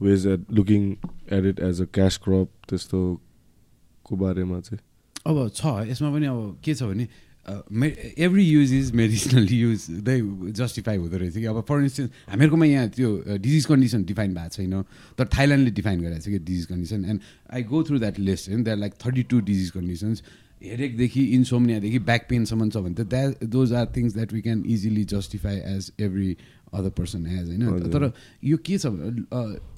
ways 0.00 0.26
at 0.26 0.52
looking 0.54 0.90
at 1.36 1.44
it 1.44 1.60
as 1.68 1.80
a 1.82 1.84
cash 1.94 2.16
crop 2.24 2.48
त्यस्तोको 2.68 4.16
बारेमा 4.16 4.60
चाहिँ? 4.60 4.80
अब 5.26 5.48
छ 5.54 5.90
यसमा 5.90 6.12
पनि 6.12 6.26
अब 6.26 6.60
के 6.64 6.74
छ 6.74 6.82
भने 6.82 7.08
every 7.48 8.44
use 8.44 8.72
is 8.74 8.92
medicinal 8.94 9.52
use 9.52 9.86
though 10.04 10.18
justify 10.54 10.96
हुँदो 10.96 11.16
रहेछ 11.16 11.34
कि 11.34 11.44
अब 11.46 11.60
फर 11.68 11.82
इन्स्टेन्स 11.82 12.10
हामीहरूकोमा 12.28 12.66
यहाँ 12.66 12.88
त्यो 12.90 13.38
डिजिज 13.38 13.64
कन्डिसन 13.66 14.04
डिफाइन 14.04 14.34
भएको 14.34 14.48
छैन 14.56 14.82
तर 15.18 15.28
थाइल्यान्डले 15.28 15.70
डिफाइन 15.74 16.02
गरेको 16.02 16.20
छ 16.20 16.28
कि 16.28 16.38
disease 16.40 16.66
condition 16.66 17.04
and 17.06 17.20
I 17.50 17.62
go 17.70 17.82
through 17.84 17.98
that 17.98 18.18
list 18.20 18.48
होइन 18.48 18.64
that 18.64 18.78
like 18.78 18.94
thirty 19.04 19.22
two 19.24 19.40
disease 19.44 19.70
conditions 19.70 20.22
हेरेकदेखि 20.62 21.24
इन्सोमनियादेखि 21.32 21.98
ब्याक 22.04 22.26
पेनसम्म 22.28 22.68
छ 22.68 22.76
भने 22.78 22.94
त 22.94 23.08
that 23.08 23.44
those 23.48 23.72
are 23.74 23.86
things 23.96 24.14
that 24.14 24.32
we 24.32 24.40
can 24.42 24.62
easily 24.68 25.04
justify 25.10 25.56
as 25.68 25.92
every 26.00 26.36
other 26.70 26.90
person 26.90 27.26
as 27.28 27.48
होइन 27.48 27.90
तर 27.90 28.10
यो 28.44 28.56
के 28.60 28.78
छ 28.78 28.86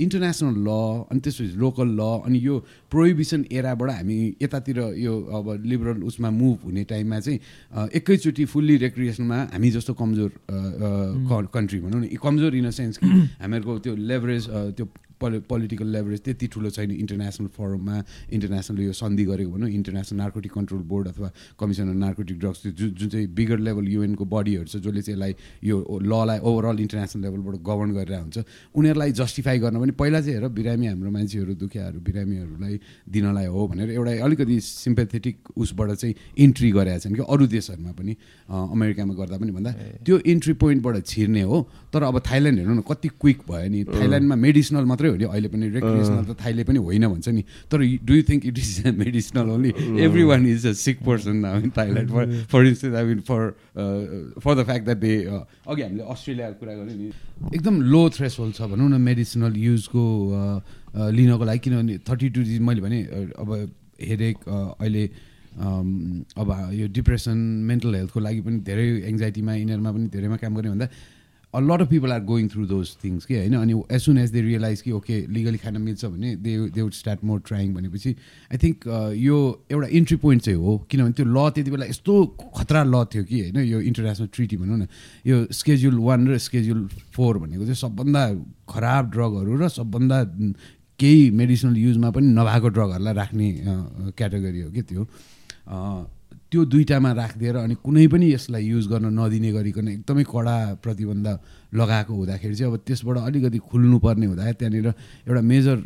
इन्टरनेसनल 0.00 0.54
ल 0.60 0.70
अनि 1.06 1.20
त्यसपछि 1.20 1.56
लोकल 1.56 1.88
ल 1.90 2.08
अनि 2.22 2.38
यो 2.40 2.58
प्रोहिबिसन 2.90 3.44
एराबाट 3.52 3.90
हामी 3.92 4.18
यतातिर 4.42 4.78
यो 4.98 5.14
अब 5.32 5.52
लिबरल 5.64 6.02
उसमा 6.04 6.30
मुभ 6.32 6.58
हुने 6.64 6.84
टाइममा 6.86 7.20
चाहिँ 7.20 7.38
एकैचोटि 7.92 8.44
फुल्ली 8.46 8.76
रेक्रिएसनमा 8.78 9.38
हामी 9.52 9.70
जस्तो 9.70 9.94
कमजोर 9.94 10.30
कन्ट्री 11.50 11.80
भनौँ 11.80 12.00
न 12.00 12.16
कमजोर 12.20 12.54
इन 12.54 12.66
अ 12.66 12.70
सेन्स 12.72 12.98
कि 12.98 13.08
हामीहरूको 13.42 13.78
त्यो 13.80 13.94
लेभरेज 13.96 14.48
त्यो 14.76 14.86
पोलि 15.20 15.38
पोलिटिकल 15.48 15.88
लेभरेज 15.94 16.20
त्यति 16.24 16.46
ठुलो 16.52 16.70
छैन 16.70 16.90
इन्टरनेसनल 16.92 17.48
फोरममा 17.56 17.96
इन्टरनेसनल 18.32 18.80
यो 18.80 18.92
सन्धि 18.92 19.24
गरेको 19.30 19.50
भनौँ 19.50 19.70
इन्टरनेसनल 19.70 20.18
नार्कोटिक 20.18 20.52
कन्ट्रोल 20.52 20.82
बोर्ड 20.90 21.08
अथवा 21.08 21.30
कमिसन 21.60 21.88
अफ 21.88 21.96
नार्कोटिक 21.96 22.38
ड्रग्स 22.40 22.66
जुन 22.66 22.90
जुन 22.98 23.08
चाहिँ 23.08 23.26
बिगर 23.34 23.58
लेभल 23.68 23.88
युएनको 23.88 24.24
बडीहरू 24.24 24.64
छ 24.64 24.76
जसले 24.80 25.02
चाहिँ 25.02 25.16
यसलाई 25.16 25.34
यो 25.64 25.76
ललाई 26.02 26.38
ओभरअल 26.40 26.80
इन्टरनेसनल 26.80 27.22
लेभलबाट 27.24 27.56
गभर्न 27.68 27.90
गरेर 27.98 28.20
हुन्छ 28.20 28.38
उनीहरूलाई 28.74 29.12
जस्टिफाई 29.20 29.58
गर्न 29.58 29.80
पनि 29.80 29.92
पहिला 30.00 30.20
चाहिँ 30.20 30.36
हेर 30.38 30.48
बिरामी 30.58 30.86
हाम्रो 30.86 31.10
मान्छेहरू 31.10 31.54
दुखियाहरू 31.62 32.00
बिरामीहरूलाई 32.00 32.80
दिनलाई 33.10 33.46
हो 33.54 33.66
भनेर 33.68 33.90
एउटा 33.90 34.12
अलिकति 34.24 34.60
सिम्पेथेटिक 34.60 35.36
उसबाट 35.56 35.90
चाहिँ 35.92 36.14
इन्ट्री 36.44 36.70
गरेका 36.78 36.98
छन् 37.04 37.14
कि 37.14 37.22
अरू 37.28 37.46
देशहरूमा 37.56 37.92
पनि 37.98 38.16
अमेरिकामा 38.48 39.14
गर्दा 39.20 39.36
पनि 39.42 39.52
भन्दा 39.52 39.72
त्यो 40.06 40.18
इन्ट्री 40.32 40.52
पोइन्टबाट 40.62 41.04
छिर्ने 41.06 41.42
हो 41.50 41.58
तर 41.92 42.02
अब 42.08 42.18
थाइल्यान्ड 42.30 42.58
हेर्नु 42.58 42.74
न 42.74 42.82
कति 42.88 43.08
क्विक 43.20 43.38
भयो 43.50 43.68
नि। 43.70 43.84
थाइल्यान्डमा 43.90 44.36
मेडिसनल 44.46 44.84
मात्रै 44.90 45.09
हो 45.10 45.16
नि 45.16 45.24
अहिले 45.26 45.48
पनि 45.50 45.68
रेक्रिएसनल 45.76 46.24
त 46.24 46.36
थाइले 46.40 46.64
पनि 46.64 46.78
होइन 46.78 47.06
भन्छ 47.06 47.28
नि। 47.28 47.42
तर 47.70 47.78
do 48.06 48.14
you 48.14 48.22
think 48.30 48.46
it 48.46 48.58
is 48.58 48.96
medicinal 48.96 49.50
only 49.50 49.72
every 50.06 50.24
one 50.30 50.46
is 50.46 50.66
a. 50.66 50.72
Sick 50.80 51.02
person 51.04 51.44
I 51.44 51.60
mean 51.60 51.70
Thailand 51.76 52.10
for 52.10 52.24
for 52.52 52.66
instance 52.66 52.96
I 52.96 53.04
mean 53.04 53.20
for 53.28 53.42
for 54.40 54.54
the 54.54 54.64
fact 54.70 54.84
that 54.84 54.98
they 54.98 55.12
अघि 55.26 55.82
हामीले 55.82 56.04
अस्ट्रेलियाको 56.14 56.58
कुरा 56.60 56.74
गऱ्यौँ 56.74 56.98
नि। 56.98 57.10
एकदम 57.56 57.80
लो 57.92 58.02
थ्रेस 58.16 58.36
होल्ड 58.40 58.54
छ 58.54 58.70
भनौँ 58.70 58.88
न 58.90 59.00
मेडिसिनल 59.00 59.56
युजको 59.56 60.04
लिनको 61.18 61.44
लागि 61.44 61.60
किनभने 61.64 61.98
थर्टी 62.08 62.28
टू 62.34 62.40
मैले 62.68 62.80
भने 62.80 62.98
अब 63.36 63.48
हेरेक 64.00 64.38
अहिले 64.48 65.04
अब 65.60 66.48
यो 66.72 66.86
डिप्रेसन 66.94 67.38
मेन्टल 67.68 67.94
हेल्थको 67.94 68.20
लागि 68.20 68.40
पनि 68.46 68.58
धेरै 68.66 68.86
एङ्जाइटीमा 69.10 69.52
यिनीहरूमा 69.54 69.90
पनि 69.92 70.06
धेरैमा 70.14 70.36
काम 70.38 70.54
गर्ने 70.56 70.70
भन्दा 70.70 70.88
a 71.54 71.60
lot 71.60 71.80
of 71.80 71.88
people 71.88 72.12
are 72.12 72.20
going 72.24 72.48
through 72.48 72.66
those 72.66 72.90
things 72.96 73.24
कि 73.26 73.36
होइन 73.36 73.54
अनि 73.56 73.74
as 73.90 74.00
soon 74.02 74.18
as 74.18 74.30
they 74.30 74.40
realise 74.42 74.80
कि 74.82 74.92
ओके 74.92 75.16
लिगली 75.28 75.58
खान 75.58 75.80
मिल्छ 75.80 76.04
भने 76.06 76.34
they 76.38 76.56
they 76.68 76.82
would 76.82 76.92
start 76.94 77.24
more 77.24 77.40
trying 77.42 77.72
भनेपछि 77.74 78.14
आई 78.50 78.58
थिङ्क 78.58 78.86
यो 79.18 79.38
एउटा 79.70 79.88
इन्ट्री 79.92 80.16
पोइन्ट 80.18 80.42
चाहिँ 80.42 80.58
हो 80.58 80.76
किनभने 80.90 81.12
त्यो 81.12 81.26
ल 81.26 81.50
त्यति 81.50 81.70
बेला 81.70 81.86
यस्तो 81.86 82.14
खतरा 82.56 82.82
ल 82.84 83.04
थियो 83.06 83.24
कि 83.24 83.40
होइन 83.40 83.58
यो 83.64 83.80
इन्टरनेसनल 83.82 84.28
ट्रिटी 84.32 84.56
भनौँ 84.58 84.78
न 84.78 84.86
यो 85.26 85.44
स्केड्युल 85.52 85.98
वान 86.00 86.28
र 86.28 86.38
स्केड्युल 86.40 86.86
फोर 87.10 87.38
भनेको 87.38 87.64
चाहिँ 87.64 87.82
सबभन्दा 87.82 88.22
खराब 88.68 89.10
ड्रगहरू 89.10 89.56
र 89.56 89.68
सबभन्दा 89.70 90.22
केही 91.00 91.30
मेडिसिनल 91.32 91.76
युजमा 91.78 92.10
पनि 92.12 92.26
नभएको 92.30 92.68
ड्रगहरूलाई 92.70 93.14
राख्ने 93.16 93.48
क्याटेगोरी 94.12 94.60
हो 94.60 94.70
कि 94.70 94.82
त्यो 94.84 95.02
त्यो 96.52 96.64
दुइटामा 96.66 97.10
राखिदिएर 97.12 97.56
अनि 97.56 97.74
कुनै 97.84 98.06
पनि 98.06 98.26
यसलाई 98.32 98.64
युज 98.64 98.86
गर्न 98.88 99.06
नदिने 99.14 99.50
गरिकन 99.52 99.88
एकदमै 99.88 100.24
कडा 100.26 100.56
प्रतिबन्ध 100.82 101.26
लगाएको 101.74 102.14
हुँदाखेरि 102.14 102.54
चाहिँ 102.54 102.72
अब 102.72 102.80
त्यसबाट 102.86 103.16
अलिकति 103.18 103.58
खुल्नुपर्ने 103.70 104.26
हुँदा 104.26 104.52
त्यहाँनिर 104.52 104.86
एउटा 104.86 105.40
मेजर 105.40 105.76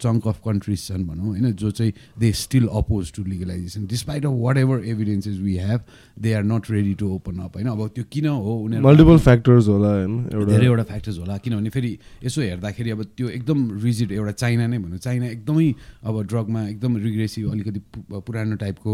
चङ्क 0.00 0.26
अफ 0.28 0.40
कन्ट्रिज 0.44 0.86
छन् 0.86 1.04
भनौँ 1.06 1.26
होइन 1.26 1.52
जो 1.52 1.70
चाहिँ 1.70 1.92
they 2.18 2.32
still 2.32 2.66
oppose 2.80 3.12
to 3.12 3.24
legalisation 3.24 3.86
despite 3.86 4.26
of 4.26 4.32
whatever 4.58 4.84
evidences 4.86 5.36
we 5.38 5.56
have 5.58 5.80
they 6.18 6.32
are 6.32 6.44
not 6.44 6.70
ready 6.70 6.94
to 6.94 7.08
open 7.14 7.38
up 7.44 7.56
होइन। 7.56 7.68
अब 7.68 7.86
त्यो 7.94 8.04
किन 8.12 8.26
हो? 8.26 8.54
उनीहरू 8.56 8.86
मल्टिपल 8.86 9.18
फ्याक्टर्स 9.18 9.68
होला 9.68 9.88
होइन 9.88 10.46
धेरैवटा 10.48 10.82
फ्याक्टर्स 10.82 11.18
होला 11.18 11.36
किनभने 11.44 11.70
फेरि 11.70 11.98
यसो 12.24 12.40
हेर्दाखेरि 12.42 12.90
अब 12.90 13.02
त्यो 13.16 13.28
एकदम 13.28 13.68
रिजिड 13.84 14.12
एउटा 14.12 14.32
चाइना 14.32 14.66
नै 14.66 14.78
भनौँ 14.78 14.98
चाइना 14.98 15.26
एकदमै 15.26 15.68
अब 16.04 16.22
ड्रगमा 16.26 16.66
एकदम 16.68 16.96
रिग्रेसिभ 17.04 17.50
अलिकति 17.52 17.80
पुरानो 18.10 18.56
टाइपको 18.56 18.92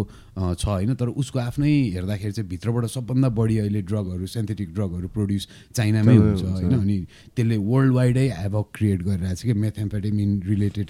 छ 0.58 0.66
होइन। 0.66 0.94
तर 0.94 1.08
उसको 1.22 1.38
आफ्नै 1.38 1.72
हेर्दाखेरि 1.94 2.32
चाहिँ 2.32 2.48
भित्रबाट 2.48 2.84
सबभन्दा 2.90 3.28
बढी 3.38 3.58
अहिले 3.58 3.82
ड्रगहरू 3.82 4.26
सेन्थेटिक 4.26 4.74
ड्रगहरू 4.74 5.08
प्रड्युस 5.14 5.48
चाइनामै 5.74 6.16
हुन्छ 6.32 6.52
होइन 6.52 6.74
अनि 6.74 6.98
त्यसले 7.36 7.56
वर्ल्ड 7.64 7.92
वाइडै 7.94 8.28
हेभक 8.34 8.66
क्रिएट 8.74 9.02
गरिरहेको 9.02 9.34
छ 9.34 9.42
कि 9.44 9.52
मेथेम्फेटेमिन 9.60 10.30
रिलेटेड 10.44 10.86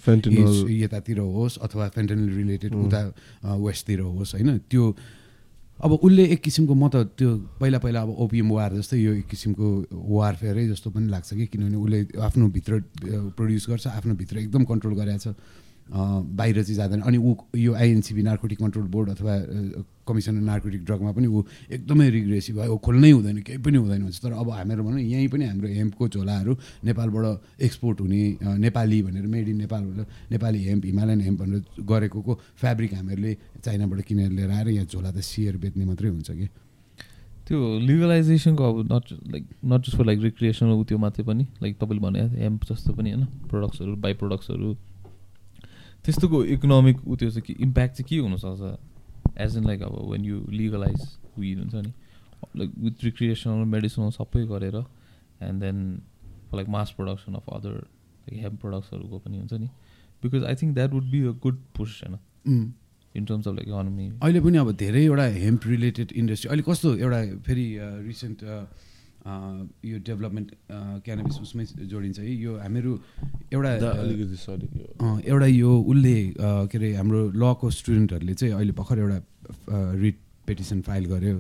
यतातिर 0.75 1.19
होस् 1.31 1.59
अथवा 1.61 1.89
फेन्टेनल 1.91 2.31
रिलेटेड 2.35 2.75
उता 2.77 3.03
वेस्टतिर 3.59 4.01
होस् 4.03 4.35
होइन 4.35 4.59
त्यो 4.71 4.95
अब 5.79 5.93
उसले 5.95 6.25
एक 6.29 6.41
किसिमको 6.41 6.75
म 6.75 6.89
त 6.89 6.97
त्यो 7.19 7.31
पहिला 7.59 7.79
पहिला 7.79 8.01
अब 8.03 8.11
ओपिएम 8.23 8.51
वार 8.53 8.73
जस्तै 8.73 8.99
यो 8.99 9.13
एक 9.15 9.27
किसिमको 9.27 9.67
वारफेयरै 9.91 10.67
जस्तो 10.69 10.91
पनि 10.93 11.07
लाग्छ 11.09 11.35
कि 11.35 11.47
किनभने 11.49 11.77
उसले 11.77 12.01
आफ्नो 12.23 12.49
भित्र 12.51 12.73
प्रड्युस 13.35 13.67
गर्छ 13.69 13.87
आफ्नो 13.89 14.15
भित्र 14.15 14.39
एकदम 14.39 14.65
कन्ट्रोल 14.65 14.95
गरेको 14.95 15.19
छ 15.25 15.35
बाहिर 15.91 16.63
चाहिँ 16.63 16.77
जाँदैन। 16.77 17.01
अनि 17.03 17.19
ऊ 17.19 17.35
यो 17.57 17.75
आइएनसिबी 17.75 18.23
नार्कोटिक 18.23 18.59
कन्ट्रोल 18.59 18.87
बोर्ड 18.87 19.11
अथवा 19.11 19.35
कमिसन 20.09 20.35
नार्कोटिक 20.45 20.85
ड्रगमा 20.85 21.13
पनि 21.13 21.27
ऊ 21.27 21.43
एकदमै 21.71 22.09
रिग्रेसिभ 22.11 22.57
भयो। 22.57 22.77
खोल्नै 22.77 23.11
हुँदैन 23.11 23.39
केही 23.43 23.59
पनि 23.59 23.79
हुँदैन 23.79 24.03
भन्छ 24.03 24.19
तर 24.23 24.33
अब 24.33 24.51
हामीहरू 24.51 24.83
भनौँ 24.85 25.01
यहीँ 25.01 25.29
पनि 25.29 25.45
हाम्रो 25.47 25.69
हेम्पको 25.69 26.09
झोलाहरू 26.09 26.53
नेपालबाट 26.85 27.63
एक्सपोर्ट 27.63 28.01
हुने 28.01 28.23
नेपाली 28.59 29.03
भनेर 29.03 29.27
मेड 29.27 29.49
इन 29.49 29.57
नेपाल 29.57 29.83
भनेर 29.85 30.07
नेपाली 30.33 30.65
हेम्प 30.65 30.85
हिमालयन 30.85 31.21
हेम्प 31.21 31.39
भनेर 31.43 31.63
गरेको 31.87 32.21
को 32.21 32.35
फेब्रिक 32.57 32.95
हामीहरूले 32.95 33.37
चाइनाबाट 33.65 34.01
किनेर 34.03 34.31
लिएर 34.33 34.51
आएर 34.51 34.69
यहाँ 34.69 34.87
झोला 34.87 35.11
त 35.11 35.21
सिएर 35.23 35.57
बेच्ने 35.57 35.85
मात्रै 35.85 36.09
हुन्छ 36.09 36.31
कि? 36.31 36.49
त्यो 37.47 37.59
लिगलाइजेसनको 37.79 38.63
अब 38.65 38.93
not 38.93 39.07
like 39.33 39.45
not 39.65 39.81
just 39.87 39.97
for 39.97 40.05
like 40.07 40.21
recreational 40.23 40.83
त्यो 40.85 40.99
मात्रै 40.99 41.25
पनि 41.27 41.45
लाइक 41.63 41.77
तपाईँले 41.79 42.01
भने 42.01 42.21
हेम्प 42.43 42.65
जस्तो 42.71 42.93
पनि 42.95 43.11
होइन 43.13 43.25
प्रडक्ट्सहरू 43.51 43.97
बाई 43.97 44.15
प्रडक्ट्सहरू 44.15 44.75
त्यस्तोको 46.05 46.45
इकोनोमिक 46.55 47.07
ऊ 47.09 47.17
त्यो 47.17 47.31
चाहिँ 47.31 47.43
के 47.47 47.63
इम्प्याक्ट 47.63 47.97
चाहिँ 47.97 48.09
के 48.09 48.19
हुनसक्छ? 48.19 48.79
एज 49.39 49.57
इन 49.57 49.65
लाइक 49.67 49.83
अब 49.83 49.99
वेन 50.11 50.25
यु 50.25 50.41
लिगलाइज 50.51 51.01
विड 51.39 51.59
हुन्छ 51.59 51.75
नि 51.75 51.93
लाइक 52.57 52.73
विथ 52.79 53.05
रिक्रिएसनल 53.05 53.65
मेडिसिनल 53.75 54.11
सबै 54.11 54.45
गरेर 54.47 54.77
and 55.43 55.61
then 55.61 55.79
like 56.55 56.69
mass 56.69 56.95
production 56.97 57.35
of 57.35 57.49
other 57.55 57.71
like 57.71 58.43
hemp 58.43 58.61
प्रडक्ट्सहरूको 58.61 59.19
पनि 59.19 59.39
हुन्छ 59.39 59.53
नि 59.55 59.69
because 60.23 60.45
I 60.45 60.55
think 60.55 60.75
that 60.75 60.93
would 60.93 61.11
be 61.11 61.23
a 61.23 61.33
good 61.43 61.59
होइन 61.79 62.19
in 63.15 63.25
terms 63.25 63.49
of 63.49 63.55
like 63.55 63.69
economy 63.69 64.09
अहिले 64.23 64.41
पनि 64.41 64.59
अब 64.59 64.73
धेरैवटा 64.77 65.25
हेम्प 65.39 65.67
रिलेटेड 65.67 66.13
इन्डस्ट्री 66.13 66.49
अहिले 66.49 66.63
कस्तो 66.63 66.95
एउटा 66.97 67.23
फेरि 67.47 67.67
रिसेन्ट 67.81 68.45
यो 69.23 69.99
डेभलपमेन्ट 70.07 70.49
क्यानाबिस 71.07 71.37
उसमै 71.41 71.65
जोडिन्छ। 71.87 72.19
है 72.19 72.35
यो 72.35 72.53
हामीहरू 72.59 72.93
एउटा 73.55 73.71
अलिकति 74.03 74.37
सरी 74.37 74.67
एउटा 75.31 75.47
यो 75.47 75.71
उसले 75.93 76.17
के 76.71 76.77
अरे 76.79 76.95
हाम्रो 76.99 77.21
लको 77.31 77.71
स्टुडेन्टहरूले 77.71 78.35
चाहिँ 78.35 78.55
अहिले 78.55 78.73
भर्खर 78.75 78.99
एउटा 78.99 79.19
रिट 80.03 80.17
पेटिसन 80.47 80.81
फाइल 80.83 81.05
गर्यो 81.07 81.37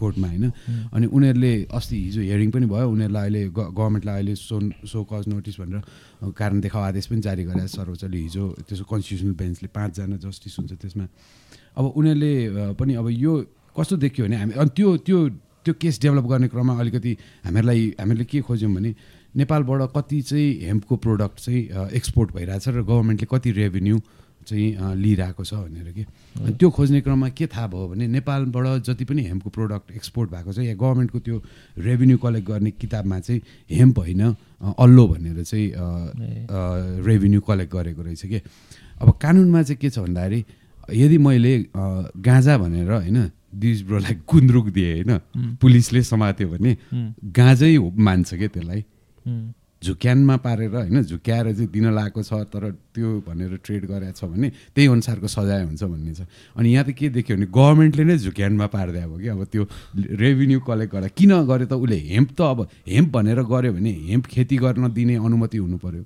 कोर्टमा 0.00 0.28
होइन? 0.28 0.50
अनि 0.96 1.06
उनीहरूले 1.06 1.52
अस्ति 1.76 1.96
हिजो 2.04 2.20
हियरिङ 2.20 2.50
पनि 2.50 2.66
भयो। 2.66 2.88
उनीहरूलाई 2.90 3.22
अहिले 3.22 3.42
गभर्मेन्टलाई 3.54 4.14
अहिले 4.16 4.34
सो 4.34 4.60
सो 4.88 5.04
कज 5.12 5.28
नोटिस 5.28 5.60
भनेर 5.60 6.32
कारण 6.32 6.60
देखाउ 6.60 6.82
आदेश 6.82 7.06
पनि 7.06 7.20
जारी 7.20 7.44
गरेर 7.44 7.66
सर्वोच्चले 7.68 8.18
हिजो 8.18 8.44
त्यसको 8.66 8.84
कन्स्टिट्युसनल 8.88 9.34
बेन्चले 9.38 9.68
पाँचजना 9.68 10.16
जस्टिस 10.24 10.58
हुन्छ 10.58 10.72
त्यसमा। 10.72 11.06
अब 11.76 11.84
उनीहरूले 11.84 12.32
पनि 12.80 12.92
अब 12.96 13.06
यो 13.14 13.32
कस्तो 13.76 13.96
देखियो 14.00 14.26
भने 14.26 14.36
हामी 14.36 14.52
अनि 14.56 14.70
त्यो 14.76 14.96
त्यो 15.06 15.18
त्यो 15.64 15.74
केस 15.80 16.00
डेभलप 16.02 16.24
गर्ने 16.26 16.48
क्रममा 16.48 16.74
अलिकति 16.80 17.12
हामीहरूलाई 17.44 17.82
हामीले 18.00 18.24
के 18.24 18.40
खोज्यौँ 18.48 18.72
भने 18.74 18.94
नेपालबाट 19.36 19.80
कति 19.96 20.20
चाहिँ 20.30 20.48
हेम्पको 20.66 20.96
प्रडक्ट 21.04 21.36
चाहिँ 21.44 21.62
एक्सपोर्ट 21.96 22.34
भइरहेछ 22.34 22.68
र 22.68 22.82
गभर्मेन्टले 22.82 23.26
कति 23.30 23.50
रेभेन्यू 23.60 23.98
चाहिँ 24.46 24.96
लिइरहेको 24.96 25.44
छ 25.44 25.54
भनेर 25.54 25.92
कि? 25.92 26.02
अनि 26.40 26.52
त्यो 26.56 26.68
खोज्ने 26.70 27.00
क्रममा 27.04 27.28
के 27.36 27.46
थाहा 27.46 27.66
भयो 27.68 27.86
भने 27.88 28.06
नेपालबाट 28.08 28.82
जति 28.88 29.04
पनि 29.04 29.22
हेम्पको 29.22 29.50
प्रडक्ट 29.52 29.90
एक्सपोर्ट 30.00 30.30
भएको 30.30 30.52
छ 30.52 30.58
या 30.64 30.74
गभर्मेन्टको 30.80 31.18
त्यो 31.20 31.36
रेभेन्यू 31.78 32.16
कलेक्ट 32.24 32.48
गर्ने 32.48 32.70
किताबमा 32.80 33.20
चाहिँ 33.20 33.40
हेम्प 33.70 33.98
होइन 33.98 34.22
अल्लो 34.80 35.06
भनेर 35.08 35.42
चाहिँ 35.44 35.66
रेभेन्यू 37.06 37.40
कलेक्ट 37.40 37.72
गरेको 37.72 38.02
रहेछ 38.02 38.22
कि? 38.26 38.40
अब 39.00 39.10
कानुनमा 39.22 39.62
चाहिँ 39.62 39.78
के 39.80 39.90
छ 39.90 39.98
भन्दाखेरि 39.98 40.44
यदि 40.92 41.18
मैले 41.18 41.52
गाँजा 42.18 42.58
भनेर 42.58 42.90
होइन 42.92 43.30
दिस 43.50 43.82
ब्रोलाई 43.86 44.14
गुन्द्रुक 44.26 44.66
दिएँ 44.70 45.02
होइन 45.02 45.56
पुलिसले 45.58 46.02
समात्यो 46.02 46.48
भने 46.48 46.76
गाँजै 47.34 47.78
मान्छ 47.78 48.34
क्या 48.34 48.48
त्यसलाई? 48.48 48.82
झुक्यानमा 49.82 50.36
पारेर 50.44 50.74
होइन 50.76 51.02
झुक्याएर 51.02 51.46
चाहिँ 51.52 51.68
दिन 51.72 51.86
लागेको 51.96 52.22
छ 52.22 52.32
तर 52.52 52.70
त्यो 52.94 53.08
भनेर 53.26 53.56
ट्रेड 53.64 53.84
गरेको 53.88 54.12
छ 54.12 54.24
भने 54.28 54.48
त्यही 54.76 54.86
अनुसारको 54.92 55.26
सजाय 55.26 55.62
हुन्छ 55.64 55.82
भन्ने 55.82 56.12
छ। 56.14 56.28
अनि 56.52 56.68
यहाँ 56.68 56.84
त 56.84 56.90
के 56.92 57.08
देख्यो 57.16 57.36
भने 57.36 57.46
गभर्मेन्टले 57.48 58.04
नै 58.04 58.16
झुक्यानमा 58.20 58.66
पारिदियो 58.76 59.08
अब 59.08 59.20
कि? 59.20 59.28
अब 59.28 59.44
त्यो 59.48 59.62
रेभिन्यू 60.20 60.60
कलेक्ट 60.68 60.92
गरेर 60.94 61.10
किन 61.16 61.32
गरे 61.48 61.66
त 61.66 61.72
उसले 61.80 61.96
हेम्प 61.96 62.30
त 62.36 62.40
अब 62.44 62.68
हेम्प 62.86 63.08
भनेर 63.08 63.40
गऱ्यो 63.40 63.72
भने 63.72 63.92
हेम्प 64.12 64.24
खेती 64.28 64.56
गर्न 64.60 64.92
दिने 64.92 65.14
अनुमति 65.16 65.58
हुनु 65.58 65.78
पऱ्यो 65.80 66.04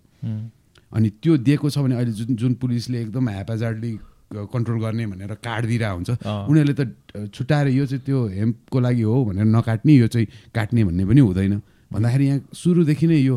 अनि 0.94 1.08
त्यो 1.18 1.36
दिएको 1.42 1.66
छ 1.66 1.78
भने 1.82 1.94
अहिले 1.98 2.12
जुन 2.14 2.36
जुन 2.38 2.54
पुलिसले 2.62 3.00
एकदम 3.02 3.28
ह्यापाजार्डली 3.28 3.92
कन्ट्रोल 4.32 4.78
गर्ने 4.80 5.06
भनेर 5.06 5.34
कार्ड 5.42 5.64
दिइरहेको 5.66 5.94
हुन्छ 5.94 6.10
उनीहरूले 6.50 6.74
त 6.74 7.30
छुट्याएर 7.34 7.68
यो 7.68 7.84
चाहिँ 7.86 8.02
त्यो 8.06 8.18
हेम्पको 8.40 8.78
लागि 8.80 9.02
हो 9.02 9.24
भनेर 9.24 9.44
नकाट्ने 9.44 9.94
यो 9.94 10.06
चाहिँ 10.08 10.26
काट्ने 10.54 10.84
भन्ने 10.84 11.04
पनि 11.04 11.20
हुँदैन। 11.20 11.54
भन्दाखेरि 11.92 12.24
यहाँ 12.26 12.40
सुरुदेखि 12.52 13.06
नै 13.06 13.18
यो 13.20 13.36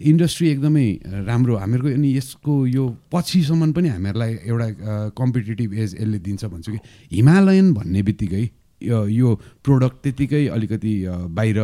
इन्डस्ट्री 0.00 0.46
एकदमै 0.48 0.86
राम्रो 1.24 1.54
हामीहरूको 1.56 1.88
अनि 1.94 2.08
यसको 2.16 2.52
यो 2.66 2.84
पछिसम्म 3.12 3.72
पनि 3.72 3.88
हामीहरूलाई 3.88 4.32
एउटा 4.44 4.68
कम्पिटेटिभ 5.16 5.74
एज 5.74 5.94
यसले 5.94 6.18
दिन्छ 6.18 6.44
भन्छु 6.44 6.72
कि। 6.72 6.78
हिमालयन 7.12 7.72
भन्ने 7.74 8.02
बित्तिकै 8.02 8.44
यो 8.82 9.06
यो 9.08 9.28
प्रोडक्ट 9.64 9.96
त्यतिकै 10.02 10.46
अलिकति 10.52 10.92
बाहिर 11.32 11.58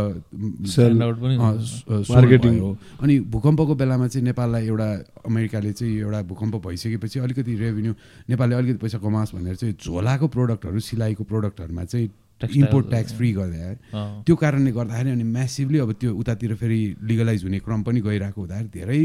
Marketing. 2.08 2.56
हो 2.60 2.70
अनि 3.02 3.14
भूकम्पको 3.28 3.74
बेलामा 3.74 4.06
चाहिँ 4.08 4.24
नेपाललाई 4.24 4.66
एउटा 4.66 4.88
अमेरिकाले 5.28 5.72
चाहिँ 5.72 5.98
एउटा 5.98 6.22
भूकम्प 6.32 6.54
भइसकेपछि 6.66 7.18
अलिकति 7.20 7.52
रेभेन्यू 7.54 7.92
नेपालले 8.32 8.54
अलिकति 8.56 8.78
पैसा 8.80 8.98
कमाओस् 9.04 9.34
भनेर 9.34 9.54
चाहिँ 9.60 9.74
झोलाको 9.76 10.26
प्रोडक्टहरू 10.28 10.80
सिलाइको 10.80 11.24
प्रोडक्टहरूमा 11.24 11.84
चाहिँ 11.84 12.08
इम्पोर्ट 12.42 12.88
ट्याक्स 12.90 13.12
फ्री 13.14 13.32
गरिदियो 13.32 13.70
अँ। 13.94 14.22
त्यो 14.26 14.34
कारणले 14.36 14.70
गर्दाखेरि 14.72 15.10
अनि 15.10 15.22
म्यासिभली 15.22 15.78
अब 15.78 15.92
त्यो 16.00 16.10
उतातिर 16.10 16.54
फेरि 16.58 16.80
लिगलाइज 17.06 17.44
हुने 17.44 17.58
क्रम 17.62 17.82
पनि 17.86 18.00
गइरहेको 18.02 18.40
हुँदाखेरि 18.40 18.68
धेरै 18.72 19.02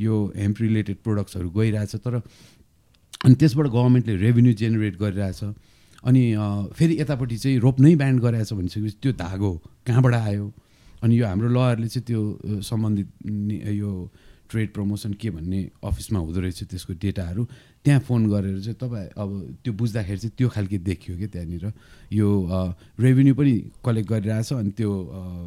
यो 0.00 0.14
हेम्प 0.36 0.56
रिलेटेड 0.60 0.96
प्रोडक्ट्सहरू 1.04 1.48
गइरहेछ। 1.54 1.92
तर 2.02 2.14
अनि 3.24 3.34
त्यसबाट 3.36 3.66
गभर्मेन्टले 3.66 4.16
रेभेन्यू 4.16 4.52
जेनेरेट 4.58 4.94
गरिरहेछ। 4.98 5.40
अनि 6.04 6.22
फेरि 6.76 6.94
यतापट्टि 7.00 7.36
चाहिँ 7.38 7.58
रोप्नै 7.60 7.94
ब्यान्ड 7.96 8.20
गरिरहेछ 8.20 8.52
भनिसकेपछि 8.52 8.96
त्यो 9.02 9.12
धागो 9.20 9.50
कहाँबाट 9.86 10.14
आयो? 10.14 10.46
अनि 11.02 11.12
यो 11.20 11.24
हाम्रो 11.26 11.48
लयरले 11.48 11.88
चाहिँ 11.88 12.04
त्यो 12.06 12.20
सम्बन्धित 12.62 13.08
नि- 13.26 13.62
यो 13.80 13.90
ट्रेड 14.50 14.72
प्रमोसन 14.74 15.12
के 15.14 15.30
भन्ने 15.30 15.60
अफिसमा 15.84 16.18
हुँदो 16.18 16.40
रहेछ 16.40 16.62
त्यसको 16.70 16.92
डेटाहरू 16.98 17.42
त्यहाँ 17.84 18.00
फोन 18.02 18.26
गरेर 18.28 18.58
चाहिँ 18.60 18.76
तपाईँ 18.82 19.08
अब 19.16 19.30
त्यो 19.64 19.72
बुझ्दाखेरि 19.78 20.18
चाहिँ 20.18 20.34
त्यो 20.36 20.48
खालके 20.50 20.78
देखियो 20.90 21.16
क्या 21.16 21.28
त्यहाँनिर? 21.32 21.64
यो 22.12 22.28
रेभेन्यू 23.00 23.34
पनि 23.38 23.52
कलेक्ट 23.84 24.08
गरिरहेछ 24.10 24.52
अनि 24.52 24.70
त्यो 24.76 24.90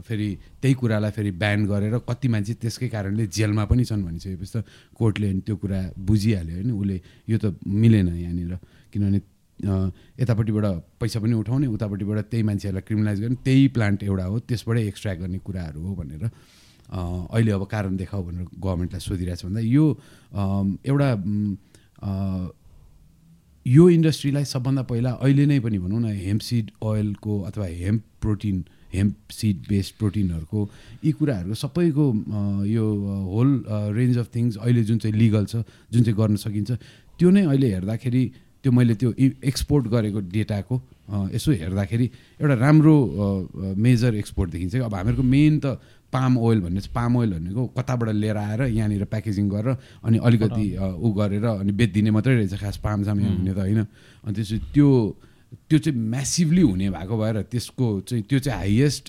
फेरि 0.08 0.30
त्यही 0.62 0.74
कुरालाई 0.80 1.12
फेरि 1.12 1.32
ब्यान 1.44 1.60
गरेर 1.68 1.94
कति 2.10 2.28
मान्छे 2.34 2.54
त्यसकै 2.64 2.88
कारणले 2.96 3.28
जेलमा 3.28 3.64
पनि 3.68 3.84
छन् 3.86 4.04
भनिसकेपछि 4.08 4.52
त 4.56 4.64
कोर्टले 4.96 5.28
त्यो 5.46 5.56
कुरा 5.62 5.80
बुझिहाल्यो 6.00 6.56
होइन 6.56 6.72
उसले 6.72 6.98
यो 7.30 7.38
त 7.44 7.46
मिलेन 7.68 8.08
यहाँनिर। 8.08 8.54
किनभने 8.94 9.20
यतापट्टिबाट 9.60 10.66
पैसा 11.00 11.20
पनि 11.20 11.34
उठाउने 11.36 11.68
उतापट्टिबाट 11.70 12.26
त्यही 12.26 12.44
मान्छेहरूलाई 12.44 12.82
क्रिमिनलाइज 12.82 13.22
गर्ने 13.22 13.36
त्यही 13.44 13.68
प्लान्ट 13.70 14.04
एउटा 14.04 14.26
हो 14.26 14.40
त्यसबाटै 14.42 14.84
एक्सट्र्याक्ट 14.88 15.22
गर्ने 15.22 15.40
कुराहरू 15.42 15.82
हो 15.82 15.96
भनेर 15.96 16.24
अहिले 16.24 17.52
अब 17.52 17.64
कारण 17.68 17.96
देखाऊ 17.98 18.24
भनेर 18.24 18.48
गभर्मेन्टलाई 18.58 19.02
सोधिरहेछ 19.02 19.46
भन्दा 19.46 19.60
यो 19.62 19.86
एउटा 20.86 21.10
यो 23.66 23.90
इन्डस्ट्रीलाई 23.90 24.46
सबभन्दा 24.46 24.82
पहिला 24.84 25.12
अहिले 25.22 25.46
नै 25.46 25.60
पनि 25.60 25.78
भनौँ 25.80 26.00
न 26.02 26.14
हेम्प 26.18 26.42
सिड 26.42 26.72
ओइलको 26.84 27.42
अथवा 27.42 27.66
hemp 27.66 28.04
protein 28.22 28.64
hemp 28.94 29.32
seed 29.32 29.62
based 29.70 29.96
प्रोटिनहरूको 30.00 30.70
यी 31.04 31.12
कुराहरूको 31.14 31.56
सबैको 31.58 32.08
यो 32.68 32.86
होल 33.28 33.54
रेन्ज 33.96 34.18
अफ 34.18 34.30
थिङ्स 34.36 34.58
अहिले 34.58 34.84
जुन 34.84 34.98
चाहिँ 34.98 35.16
लिगल 35.16 35.46
छ 35.46 35.64
जुन 35.92 36.04
चाहिँ 36.04 36.18
गर्न 36.18 36.36
सकिन्छ 36.38 36.72
त्यो 37.20 37.30
नै 37.30 37.44
अहिले 37.46 37.74
हेर्दाखेरि 37.74 38.24
त्यो 38.64 38.72
मैले 38.72 38.96
त्यो 38.96 39.14
एक्सपोर्ट 39.44 39.88
गरेको 39.94 40.20
डेटाको 40.32 40.76
यसो 41.36 41.52
हेर्दाखेरि 41.52 42.06
एउटा 42.40 42.56
राम्रो 42.56 42.96
मेजर 43.78 44.16
एक्सपोर्ट 44.16 44.52
देखिन्छ। 44.52 44.76
अब 44.88 44.94
हामीहरूको 44.96 45.24
मेन 45.24 45.60
त 45.60 45.78
पाम 46.14 46.38
ओइल 46.38 46.60
भन्ने 46.62 46.82
पाम 46.96 47.16
ओइल 47.18 47.32
भनेको 47.34 47.62
कताबाट 47.78 48.10
लिएर 48.16 48.38
आएर 48.38 48.62
यहाँनिर 48.72 49.04
प्याकेजिङ 49.12 49.50
गरेर 49.50 49.76
अनि 50.06 50.18
अलिकति 50.24 50.66
उ 50.80 51.12
गरेर 51.12 51.46
अनि 51.60 51.72
बेचिदिने 51.74 52.12
मात्रै 52.16 52.36
रहेछ 52.36 52.54
खास 52.62 52.78
पाम 52.80 53.04
साम 53.04 53.20
हुने 53.20 53.54
त 53.54 53.58
होइन। 53.58 53.80
अनि 54.24 54.34
त्यसपछि 54.34 54.58
त्यो 54.74 54.90
त्यो 55.70 55.78
चाहिँ 55.80 56.00
म्यासिभली 56.00 56.62
हुने 56.62 56.90
भएको 56.90 57.16
भएर 57.18 57.42
त्यसको 57.52 57.88
चाहिँ 58.08 58.24
त्यो 58.30 58.40
चाहिँ 58.40 58.58
हाइएस्ट 58.60 59.04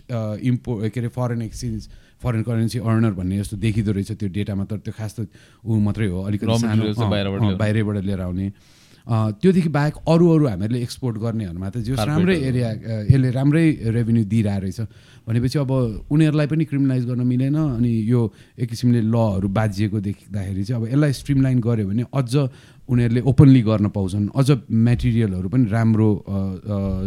इम्पो 0.44 0.72
के 0.92 1.00
अरे 1.00 1.08
foreign 1.08 1.42
exchange 1.42 1.88
foreign 2.20 2.42
currency 2.42 2.78
earner 2.80 3.12
भन्ने 3.20 3.38
जस्तो 3.38 3.56
देखिँदो 3.60 3.92
रहेछ 3.92 4.12
त्यो 4.18 4.28
डेटामा 4.28 4.64
तर 4.64 4.78
त्यो 4.84 4.92
खास 4.96 5.12
त 5.20 5.28
ऊ 5.64 5.78
मात्रै 5.78 6.08
हो। 6.08 6.22
अलिकति 6.24 6.46
बाहिरबाट 7.60 7.96
लिएर 8.04 8.20
आउने। 8.20 8.48
त्योदेखि 9.04 9.68
बाहेक 9.68 9.94
अरू 10.08 10.26
अरू 10.32 10.44
हामीहरूले 10.48 10.80
एक्सपोर्ट 10.80 11.16
गर्नेहरूमा 11.20 11.68
त 11.68 11.76
जो 11.84 11.94
राम्रै। 11.94 12.36
एरिया 12.40 12.68
यसले 13.12 13.30
राम्रै 13.36 13.66
रेभेन्यू 13.92 14.24
दिइरहेको 14.24 14.62
रहेछ। 14.64 14.80
भनेपछि 15.28 15.58
अब 15.60 15.70
उनीहरूलाई 16.08 16.46
पनि 16.48 16.64
क्रिमिनलाइज 16.64 17.04
गर्न 17.04 17.22
मिलेन 17.28 17.56
अनि 17.56 17.90
यो 18.08 18.20
एक 18.56 18.68
किसिमले 18.68 19.00
लहरू 19.04 19.48
बाजिएको 19.48 20.00
देख्दाखेरि 20.00 20.64
चाहिँ 20.64 20.80
अब 20.80 20.88
यसलाई 20.88 21.12
स्ट्रिमलाइन 21.20 21.58
गऱ्यो 21.60 21.84
भने 21.88 22.04
अझ 22.08 22.32
उनीहरूले 22.88 23.20
ओपनली 23.28 23.62
गर्न 23.68 23.86
पाउँछन्। 23.92 24.24
अझ 24.32 24.48
मेटेरियलहरू 24.72 25.48
पनि 25.52 25.64
राम्रो 25.68 26.08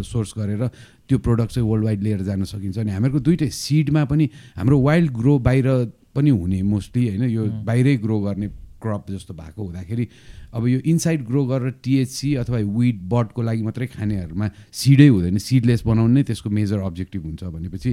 सोर्स 0.06 0.32
गरेर 0.38 0.62
त्यो 1.10 1.18
प्रडक्ट 1.18 1.52
चाहिँ 1.54 1.68
वर्ल्ड 1.70 1.86
वाइड 1.86 2.02
लिएर 2.04 2.22
जान 2.30 2.44
सकिन्छ। 2.46 2.78
अनि 2.78 2.92
हामीहरूको 2.94 3.26
दुइटै 3.26 3.50
सिडमा 3.50 4.06
पनि 4.06 4.26
हाम्रो 4.58 4.78
वाइल्ड 4.86 5.12
ग्रो 5.18 5.34
बाहिर 5.50 5.68
पनि 6.14 6.30
हुने 6.30 6.62
मोस्टली 6.62 7.04
होइन। 7.10 7.24
यो 7.30 7.44
बाहिरै 7.66 7.98
ग्रो 8.06 8.18
गर्ने 8.22 8.48
क्रप 8.78 9.10
जस्तो 9.10 9.34
भएको 9.34 9.62
हुँदाखेरि 9.66 10.06
अब 10.54 10.68
यो 10.68 10.80
इनसाइड 10.86 11.26
ग्रो 11.28 11.46
गरेर 11.46 11.72
टिएचसी 11.84 12.34
अथवा 12.44 12.58
विड 12.78 13.02
बडको 13.10 13.42
लागि 13.42 13.62
मात्रै 13.64 13.88
खानेहरूमा 13.88 14.48
सिडै 14.74 15.08
हुँदैन 15.08 15.38
सिडलेस 15.38 15.82
बनाउनु 15.86 16.14
नै 16.14 16.24
त्यसको 16.24 16.50
मेजर 16.50 16.80
अब्जेक्टिभ 16.80 17.24
हुन्छ 17.26 17.44
भनेपछि 17.44 17.92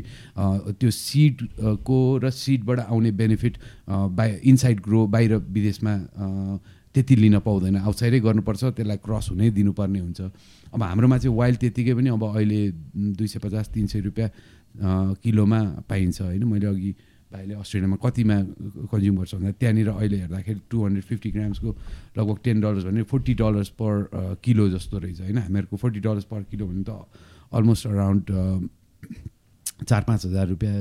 त्यो 0.78 0.90
सिडको 0.90 1.98
र 2.22 2.30
सिडबाट 2.30 2.78
आउने 2.86 3.10
बेनिफिट 3.10 3.54
बाइ 3.90 4.30
इनसाइड 4.44 4.80
ग्रो 4.80 5.06
बाहिर 5.06 5.34
विदेशमा 5.50 5.94
त्यति 6.94 7.14
लिन 7.16 7.38
पाउँदैन। 7.42 7.76
आउटसाइडै 7.76 8.20
गर्नुपर्छ 8.22 8.64
त्यसलाई 8.78 8.98
क्रस 9.02 9.30
हुनै 9.30 9.50
दिनुपर्ने 9.50 9.98
हुन्छ। 9.98 10.20
अब 10.74 10.82
हाम्रोमा 10.82 11.18
चाहिँ 11.18 11.36
वाइल्ड 11.36 11.58
त्यतिकै 11.58 11.94
पनि 11.94 12.08
अब 12.14 12.22
अहिले 12.22 12.60
दुई 13.18 13.26
सय 13.26 13.38
पचास 13.42 13.68
तिन 13.74 13.86
सय 13.90 14.00
रुपियाँ 14.00 14.30
किलोमा 15.18 15.60
पाइन्छ 15.90 16.20
होइन? 16.22 16.44
मैले 16.46 16.66
अघि 16.66 16.94
भाइले 17.34 17.54
अस्ट्रेलियामा 17.58 17.98
कतिमा 17.98 18.36
कन्ज्युम 18.94 19.16
गर्छ 19.18 19.34
भन्दा 19.34 19.52
त्यहाँनिर 19.58 19.88
अहिले 19.90 20.16
हेर्दाखेरि 20.22 20.60
टु 20.70 20.76
हन्ड्रेड 20.84 21.04
फिफ्टी 21.10 21.30
ग्राम्सको 21.34 21.70
लगभग 22.18 22.38
टेन 22.46 22.56
डलर्स 22.62 22.84
भने 22.86 23.02
फोर्टी 23.10 23.34
डलर्स 23.42 23.68
पर 23.74 23.94
किलो 24.44 24.64
जस्तो 24.70 24.98
रहेछ 25.02 25.20
होइन? 25.20 25.38
हामीहरूको 25.50 25.76
फोर्टी 25.76 26.00
डलर्स 26.06 26.24
पर 26.30 26.42
किलो 26.50 26.64
भने 26.70 26.82
त 26.86 26.90
अलमोस्ट 27.52 27.86
अराउन्ड 27.86 28.24
चार 29.82 30.02
पाँच 30.06 30.20
हजार 30.26 30.46
रुपियाँ 30.48 30.76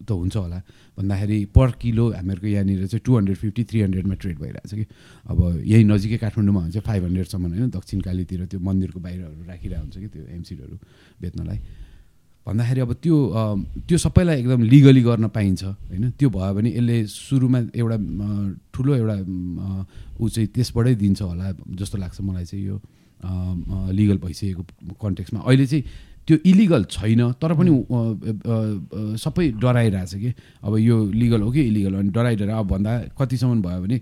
त 0.00 0.10
हुन्छ 0.10 0.36
होला। 0.36 0.58
भन्दाखेरि 0.98 1.38
पर 1.54 1.70
किलो 1.76 2.04
हामीहरूको 2.18 2.46
यहाँनिर 2.46 2.86
चाहिँ 2.88 3.02
टु 3.04 3.16
हन्ड्रेड 3.16 3.36
फिफ्टी 3.36 3.62
थ्री 3.70 3.80
हन्ड्रेडमा 3.80 4.14
ट्रेड 4.16 4.38
भइरहेछ 4.40 4.72
कि? 4.74 4.84
अब 5.30 5.38
यही 5.62 5.84
नजिकै 5.84 6.18
काठमाडौँमा 6.24 6.60
हुन्छ 6.60 6.78
फाइभ 6.82 7.04
हन्ड्रेडसम्म 7.04 7.46
होइन? 7.46 7.70
दक्षिण 7.70 8.00
कालीतिर 8.00 8.44
त्यो 8.50 8.60
मन्दिरको 8.60 9.00
बाहिरहरू 9.00 9.44
राखिरहेको 9.44 9.82
हुन्छ 9.84 9.96
कि 10.00 10.08
त्यो 10.08 10.24
एमसिडहरू 10.34 10.76
बेच्नलाई। 11.20 11.58
भन्दाखेरि 12.46 12.80
अब 12.80 12.92
त्यो 13.02 13.16
त्यो 13.88 13.98
सबैलाई 13.98 14.36
एकदम 14.40 14.62
लिगली 14.72 15.02
गर्न 15.02 15.28
पाइन्छ 15.28 15.62
होइन? 15.64 16.10
त्यो 16.18 16.28
भयो 16.30 16.52
भने 16.54 16.70
यसले 16.70 16.96
सुरुमा 17.06 17.58
एउटा 17.76 17.96
ठुलो 18.74 18.92
एउटा 18.94 19.16
ऊ 20.20 20.28
चाहिँ 20.28 20.48
त्यसबाटै 20.54 20.94
दिन्छ 20.94 21.20
होला 21.22 21.46
जस्तो 21.78 21.98
लाग्छ 21.98 22.20
मलाई 22.20 22.44
चाहिँ 22.44 22.64
यो 22.66 22.76
लिगल 23.92 24.18
भइसकेको 24.24 24.62
कन्टेक्समा 25.02 25.40
अहिले 25.46 25.66
चाहिँ 25.66 25.84
त्यो 26.26 26.36
इलिगल 26.46 26.82
छैन 26.90 27.20
तर 27.42 27.52
पनि 27.58 27.70
सबै 29.18 29.46
डराइरहेछ 29.60 30.14
कि। 30.14 30.30
अब 30.64 30.76
यो 30.78 30.96
लिगल 31.12 31.40
हो 31.42 31.50
कि 31.52 31.60
इलिगल 31.60 31.94
अनि 32.00 32.10
डराइडरा 32.10 32.58
अब 32.58 32.66
भन्दा 32.72 32.92
कतिसम्म 33.20 33.62
भयो 33.62 33.80
भने 33.82 33.96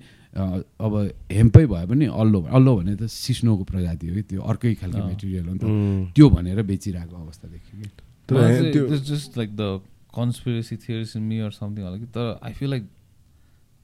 अब 0.79 0.93
हेम्पै 1.33 1.65
भयो 1.67 1.87
भने 1.87 2.07
अल्लो 2.07 2.41
अल्लो 2.53 2.77
भने 2.77 2.97
त 2.97 3.07
सिस्नोको 3.09 3.65
प्रजाति 3.65 4.09
हो 4.09 4.15
कि 4.15 4.23
त्यो 4.23 4.41
अर्कै 4.43 4.75
खालको। 4.75 5.07
मेटेरियल 5.07 5.45
हो 5.49 5.53
नि 5.55 5.59
त. 5.59 6.15
त्यो 6.15 6.27
भनेर 6.31 6.63
बेचिरहेको 6.63 7.17
अवस्था 7.17 7.49
देखियो 7.49 7.83
कि। 7.83 7.89
त्यो 8.29 8.99
just 9.11 9.37
like 9.41 9.57
the 9.57 9.81
conspiracy 10.15 10.77
theories 10.77 11.15
in 11.17 11.29
me 11.29 11.43
or 11.43 11.51
something 11.51 11.85
होला 11.85 11.99
कि 11.99 12.07
तर 12.17 12.39
I 12.43 12.53
feel 12.53 12.71
like 12.71 12.89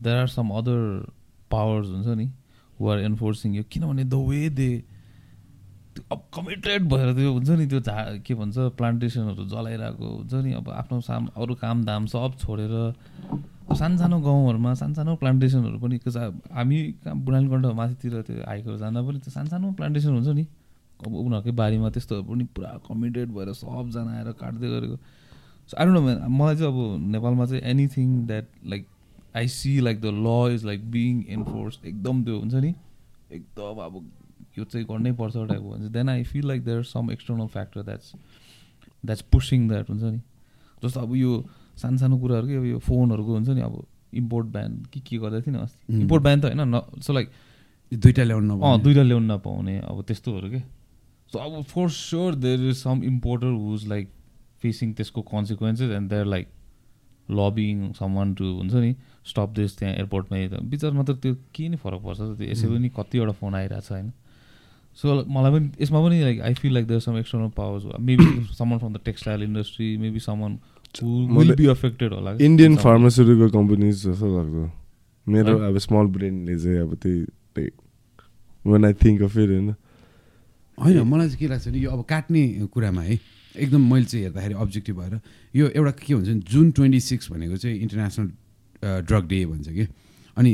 there 0.02 0.16
are 0.16 0.26
some 0.28 0.48
other 0.60 0.80
powers 1.50 1.88
हुन्छ 1.88 2.16
नि 2.18 2.30
हु 2.80 2.88
आर 2.90 2.98
एन्फोर्सिङ 3.00 3.54
यो 3.54 3.62
किनभने 3.70 4.04
द 4.04 4.14
वे 4.28 4.48
दे 4.58 4.72
अब 6.12 6.22
कमिटेड 6.34 6.88
भएर 6.88 7.12
त्यो 7.14 7.32
हुन्छ 7.32 7.50
नि 7.50 7.66
त्यो 7.66 7.80
झा 7.80 7.96
के 8.26 8.34
भन्छ 8.34 8.56
प्लान्टेसनहरू 8.78 9.44
जलाइरहेको 9.54 10.08
हुन्छ 10.16 10.34
नि 10.44 10.52
अब 10.60 10.70
आफ्नो 10.70 11.00
साम 11.00 11.28
अरू 11.36 11.54
काम 11.62 11.84
धाम 11.84 12.06
सब 12.14 12.36
छोडेर 12.38 12.74
सानसानो 13.78 14.20
गाउँहरूमा 14.20 14.74
सानसानो 14.82 15.14
प्लान्टेसनहरू 15.22 15.78
पनि 15.78 15.96
हामी 16.58 16.82
कहाँ 17.04 17.16
बुढालकण्ठ 17.24 17.66
माथितिर 17.80 18.20
त्यो 18.22 18.42
हाइकहरू 18.46 18.76
जाँदा 18.78 19.02
पनि 19.08 19.18
त्यो 19.24 19.32
सानसानो 19.38 19.72
प्लान्टेसन 19.78 20.12
हुन्छ 20.18 20.28
नि। 20.28 20.44
अब 21.06 21.14
उनीहरूकै 21.14 21.52
बारीमा 21.60 21.90
त्यस्तोहरू 21.90 22.24
पनि 22.24 22.44
पुरा 22.54 22.70
कमिटेड 22.88 23.28
भएर 23.36 23.52
सबजना 23.54 24.10
आएर 24.16 24.32
काट्दै 24.40 24.68
गरेको। 24.68 24.96
सो 25.68 25.76
आई 25.78 25.86
डोन्ट 25.86 25.98
नो 25.98 26.28
मलाई 26.28 26.56
चाहिँ 26.56 26.72
अब 26.72 27.10
नेपालमा 27.12 27.46
चाहिँ 27.46 27.62
anything 27.70 28.26
that 28.26 28.46
like 28.66 28.86
I 29.36 29.48
see 29.48 29.78
like 29.80 30.00
the 30.00 30.06
law 30.16 30.54
is 30.54 30.64
like 30.64 30.90
being 30.90 31.24
enforce 31.36 31.80
एकदम 31.84 32.24
त्यो 32.24 32.38
हुन्छ 32.38 32.54
नि 32.54 32.74
एकदम 33.32 33.80
अब 33.86 33.94
यो 34.58 34.64
चाहिँ 34.64 34.86
गर्नै 34.86 35.12
पर्छ 35.18 35.34
टाइपको 35.36 35.70
भन्छ 35.70 35.90
then 35.92 36.08
I 36.08 36.22
feel 36.24 36.46
like 36.48 36.64
there 36.64 36.82
some 36.86 37.10
external 37.10 37.46
factor 37.54 37.82
that's 37.82 38.12
that's 39.04 39.22
pushing 39.32 39.68
that 39.68 39.90
हुन्छ 39.90 40.02
नि। 40.02 40.20
जस्तो 40.84 41.00
अब 41.00 41.14
यो 41.16 41.32
सानो 41.76 41.96
सानो 41.98 42.18
कुराहरू 42.18 42.46
के 42.46 42.56
अब 42.56 42.64
यो 42.64 42.78
फोनहरूको 42.78 43.32
हुन्छ 43.34 43.48
नि 43.48 43.60
अब 43.60 43.74
इम्पोर्ट 44.14 44.46
ब्यान 44.46 44.76
के 44.92 45.00
के 45.00 45.18
गर्दै 45.18 45.40
थियो 45.42 45.54
नि 45.56 45.60
अस्ति. 45.62 46.00
इम्पोर्ट 46.00 46.22
ब्यान 46.22 46.40
त 46.40 46.44
होइन 46.44 46.60
न 46.74 46.80
सो 47.02 47.12
लाइक 47.12 47.30
दुइटा 47.92 48.22
ल्याउनु 48.22 48.46
अँ 48.46 48.56
नपाउने। 48.56 48.82
दुइटा 48.84 49.02
ल्याउनु 49.02 49.26
नपाउने 49.34 49.78
अब 49.80 50.02
त्यस्तोहरू 50.02 50.50
के। 50.50 50.62
अब 51.38 51.62
for 51.68 51.88
sure 51.90 52.34
there 52.34 52.68
is 52.68 52.76
some 52.76 53.02
importer 53.04 53.46
who's 53.46 53.86
like 53.88 54.08
facing 54.62 54.92
त्यसको 54.94 55.22
consequences 55.30 55.90
and 55.90 56.10
there 56.10 56.26
like 56.26 56.48
lobbying 57.28 57.92
सामान 57.98 58.34
टु 58.34 58.44
हुन्छ 58.44 58.74
नि 58.74 58.94
स्टप 59.26 59.52
दिस 59.56 59.78
त्यहाँ 59.78 59.94
एयरपोर्टमै 59.94 60.48
बिचमा 60.48 61.02
त। 61.02 61.10
त्यो 61.22 61.34
के 61.54 61.68
नै 61.68 61.76
फरक 61.84 62.00
पर्छ। 62.02 62.18
त्यो 62.18 62.50
यसै 62.50 62.66
पनि 62.68 62.88
कतिवटा 62.96 63.32
फोन 63.40 63.54
आइरहेको 63.54 63.86
छ 63.86 63.92
होइन 63.92 64.12
सो 64.96 65.14
मलाई 65.36 65.52
पनि 65.52 65.70
यसमा 65.82 66.00
पनि 66.04 66.20
like 66.22 66.40
I 66.40 66.54
feel 66.54 66.72
like 66.74 66.86
there 66.86 67.00
some 67.00 67.16
external 67.18 67.48
powers 67.56 67.84
maybe 68.00 68.26
someone 68.58 68.78
from 68.78 68.92
the 68.92 69.00
textile 69.04 69.42
industry 69.42 69.96
maybe 69.98 70.20
someone 70.26 70.58
will 71.38 71.54
be 71.56 71.66
affected 71.68 72.12
होला 72.12 72.36
इन्डियन 72.48 72.76
फार्मास्युटिकल 72.82 73.48
कम्पनीज 73.56 74.04
जस्तो 74.06 74.36
लाग्छ 74.36 74.70
मेरो 75.26 75.58
अब 75.68 75.78
स्मल 75.86 76.06
ब्रेनले 76.18 76.58
चाहिँ 76.58 76.78
अब 76.80 76.94
त्यही 77.02 77.68
one 78.64 78.84
I 78.84 78.92
think 79.02 79.22
of 79.22 79.36
it 79.36 79.50
होइन। 79.50 79.74
होइन 80.78 81.00
मलाई 81.06 81.26
चाहिँ 81.28 81.38
के 81.38 81.46
लाग्छ 81.48 81.68
नि 81.68 81.84
यो 81.84 81.90
अब 81.90 82.04
काट्ने 82.08 82.42
कुरामा 82.72 83.02
है 83.02 83.18
एकदम 83.56 83.82
मैले 83.92 84.04
चाहिँ 84.04 84.24
हेर्दाखेरि 84.24 84.54
अब्जेक्टिभ 84.54 84.96
भएर 84.98 85.20
यो 85.54 85.66
एउटा 85.68 85.90
के 86.02 86.14
हुन्छ 86.14 86.28
नि 86.28 86.40
जुन 86.50 86.70
ट्वेन्टी 86.70 87.00
सिक्स 87.00 87.30
भनेको 87.30 87.56
चाहिँ 87.56 87.78
इन्टरनेसनल 87.78 88.26
ड्रग 89.06 89.24
डे 89.28 89.44
भन्छ 89.46 89.68
कि। 89.68 89.86
अनि 90.36 90.50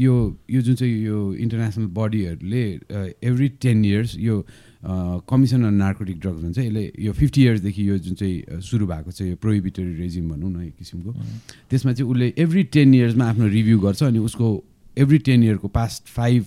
यो 0.00 0.14
यो 0.50 0.60
जुन 0.62 0.74
चाहिँ 0.74 0.94
यो 1.04 1.18
इन्टरनेसनल 1.34 1.86
बडीहरूले 1.92 2.64
एभ्री 3.22 3.48
टेन 3.60 3.84
इयर्स 3.84 4.16
यो 4.18 4.36
कमिसन 5.28 5.64
अन 5.64 5.74
नार्कोटिक 5.74 6.20
ड्रग्स 6.20 6.42
भन्छ 6.42 6.58
यसले 6.58 6.92
यो 6.98 7.12
फिफ्टी 7.12 7.42
इयर्सदेखि 7.42 7.88
यो 7.88 7.98
जुन 7.98 8.14
चाहिँ 8.14 8.60
सुरु 8.64 8.86
भएको 8.86 9.12
छ 9.12 9.22
यो 9.22 9.36
प्रोहिबिटरी 9.36 9.92
रेजिम 9.94 10.28
भनौँ 10.30 10.50
न 10.50 10.62
एक 10.64 10.76
किसिमको। 10.78 11.12
त्यसमा 11.68 11.92
चाहिँ 11.92 12.10
उसले 12.10 12.32
एभ्री 12.38 12.62
टेन 12.72 12.94
इयर्समा 12.94 13.28
आफ्नो 13.28 13.46
रिभ्यू 13.46 13.78
गर्छ 13.80 14.02
अनि 14.02 14.18
उसको 14.18 14.48
एभ्री 14.96 15.18
टेन 15.28 15.42
इयरको 15.44 15.68
पास्ट 15.68 16.08
फाइभ 16.08 16.46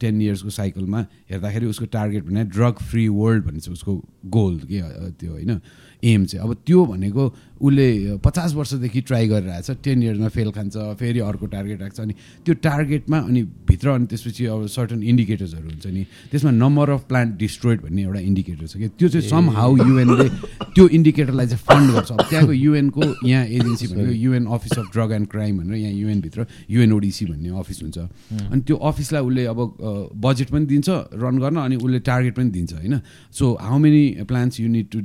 टेन 0.00 0.22
इयर्सको 0.22 0.50
साइकलमा 0.50 1.00
हेर्दाखेरि 1.30 1.66
उसको 1.66 1.86
टार्गेट 1.92 2.24
भने 2.24 2.44
ड्रग 2.44 2.74
फ्री 2.90 3.08
वर्ल्ड 3.08 3.44
भन्ने 3.44 3.60
चाहिँ 3.60 3.74
उसको 3.74 4.00
गोल 4.36 4.58
के 4.70 4.80
त्यो 5.20 5.32
होइन 5.32 5.60
एम 6.04 6.24
चाहिँ। 6.24 6.48
अब 6.48 6.56
त्यो 6.66 6.84
भनेको 6.86 7.24
उसले 7.56 8.16
पचास 8.24 8.54
वर्षदेखि 8.54 9.00
ट्राई 9.00 9.28
गरिरहेछ 9.28 9.70
टेन 9.84 10.02
इयर्समा 10.02 10.28
फेल 10.28 10.50
खान्छ 10.52 10.76
फेरि 11.00 11.20
अर्को 11.20 11.46
टार्गेट 11.46 11.80
राख्छ 11.82 12.00
अनि 12.00 12.14
त्यो 12.44 12.54
टार्गेटमा 12.62 13.18
अनि 13.18 13.42
भित्र 13.68 13.88
अनि 13.90 14.06
त्यसपछि 14.06 14.46
अब 14.46 14.66
सर्टन 14.68 15.02
इन्डिकेटर्सहरू 15.02 15.68
हुन्छ 15.68 15.86
नि 15.86 16.04
त्यसमा 16.30 16.50
नम्बर 16.50 16.90
अफ 16.90 17.04
प्लान्ट 17.08 17.36
डिस्ट्रोइड 17.38 17.80
भन्ने 17.82 18.02
एउटा 18.02 18.20
इन्डिकेटर 18.20 18.66
छ 18.66 18.76
कि 18.76 18.88
त्यो 18.98 19.08
चाहिँ 19.08 19.28
सम 19.28 19.50
हाउ 19.56 19.76
युएनले 19.76 20.28
त्यो 20.76 20.88
इन्डिकेटरलाई 20.88 21.46
चाहिँ 21.46 21.64
फन्ड 21.64 21.92
गर्छ। 21.94 22.12
अब 22.12 22.20
त्यहाँको 22.28 22.52
युएनको 22.52 23.02
यहाँ 23.28 23.44
एजेन्सी 23.46 23.86
भनेको 23.86 24.12
UN 24.12 24.46
office 24.46 24.78
of 24.78 24.92
drug 24.92 25.12
and 25.12 25.28
crime 25.32 25.58
भनेर 25.58 25.76
यहाँ 25.76 25.92
युएनभित्र 25.92 26.46
युएनओडिसी 26.70 27.26
भन्ने 27.26 27.58
अफिस 27.58 27.82
हुन्छ। 27.82 27.98
अनि 27.98 28.60
त्यो 28.60 28.76
अफिसलाई 28.76 29.22
उसले 29.26 29.44
अब 29.44 29.76
बजेट 30.14 30.50
पनि 30.50 30.66
दिन्छ 30.66 30.88
रन 31.24 31.38
गर्न 31.38 31.56
अनि 31.56 31.76
उसले 31.76 32.00
टार्गेट 32.00 32.36
पनि 32.36 32.50
दिन्छ 32.50 32.72
होइन? 32.74 33.00
So 33.32 33.58
how 33.60 33.78
many 33.78 34.24
plants 34.28 34.60
you 34.60 34.68
need 34.68 34.88
to 34.90 35.00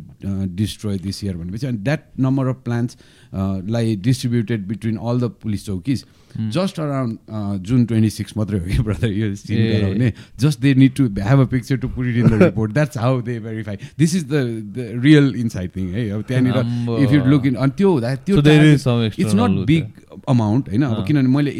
destroy 0.55 0.97
this 0.97 1.23
year 1.23 1.37
भनेपछि 1.37 1.67
अनि 1.67 1.77
that 1.77 2.07
number 2.19 2.53
uh, 3.33 3.61
like 3.65 4.01
distributed 4.01 4.67
between 4.67 4.97
all 4.97 5.17
the 5.17 5.29
police 5.29 5.65
chowkis 5.69 6.05
just 6.37 6.79
around 6.79 7.63
जुन 7.67 7.85
ट्वेन्टी 7.85 8.09
सिक्स 8.09 8.37
मात्रै 8.37 8.59
हो 8.59 8.65
कि 8.65 8.79
ब्रदर 8.83 9.11
यो 9.11 9.33
सिन 9.35 9.57
गराउने। 9.71 10.11
Just 10.39 10.59
they 10.61 10.73
need 10.75 10.93
to 10.95 11.03
have 11.21 11.39
a 11.39 11.45
picture 11.51 11.77
to 11.77 11.87
put 11.95 12.05
it 12.07 12.15
in 12.15 12.27
the 12.27 12.41
report 12.43 12.73
that's 12.73 12.97
how 12.97 13.21
they 13.21 13.39
verify 13.39 13.77
this 13.99 14.15
is 14.15 14.23
the 14.25 14.87
real 15.03 15.33
inside 15.37 15.75
thing 15.75 15.87
है 15.93 16.09
अब 16.09 16.21
त्यहाँनिर 16.27 17.03
इफ 17.03 17.13
यु 17.13 17.19
लुक 17.25 17.45
इन 17.45 17.55
अनि 17.55 17.71
त्यो 17.77 17.91
हुँदा 17.91 18.15
त्यो 18.27 18.35
इट्स 18.37 19.35
नट 19.35 19.65
बिग 19.67 19.85
अमाउन्ट 20.29 20.69
होइन 20.69 20.83
अब 20.83 21.05
किनभने 21.07 21.29
मैले 21.35 21.51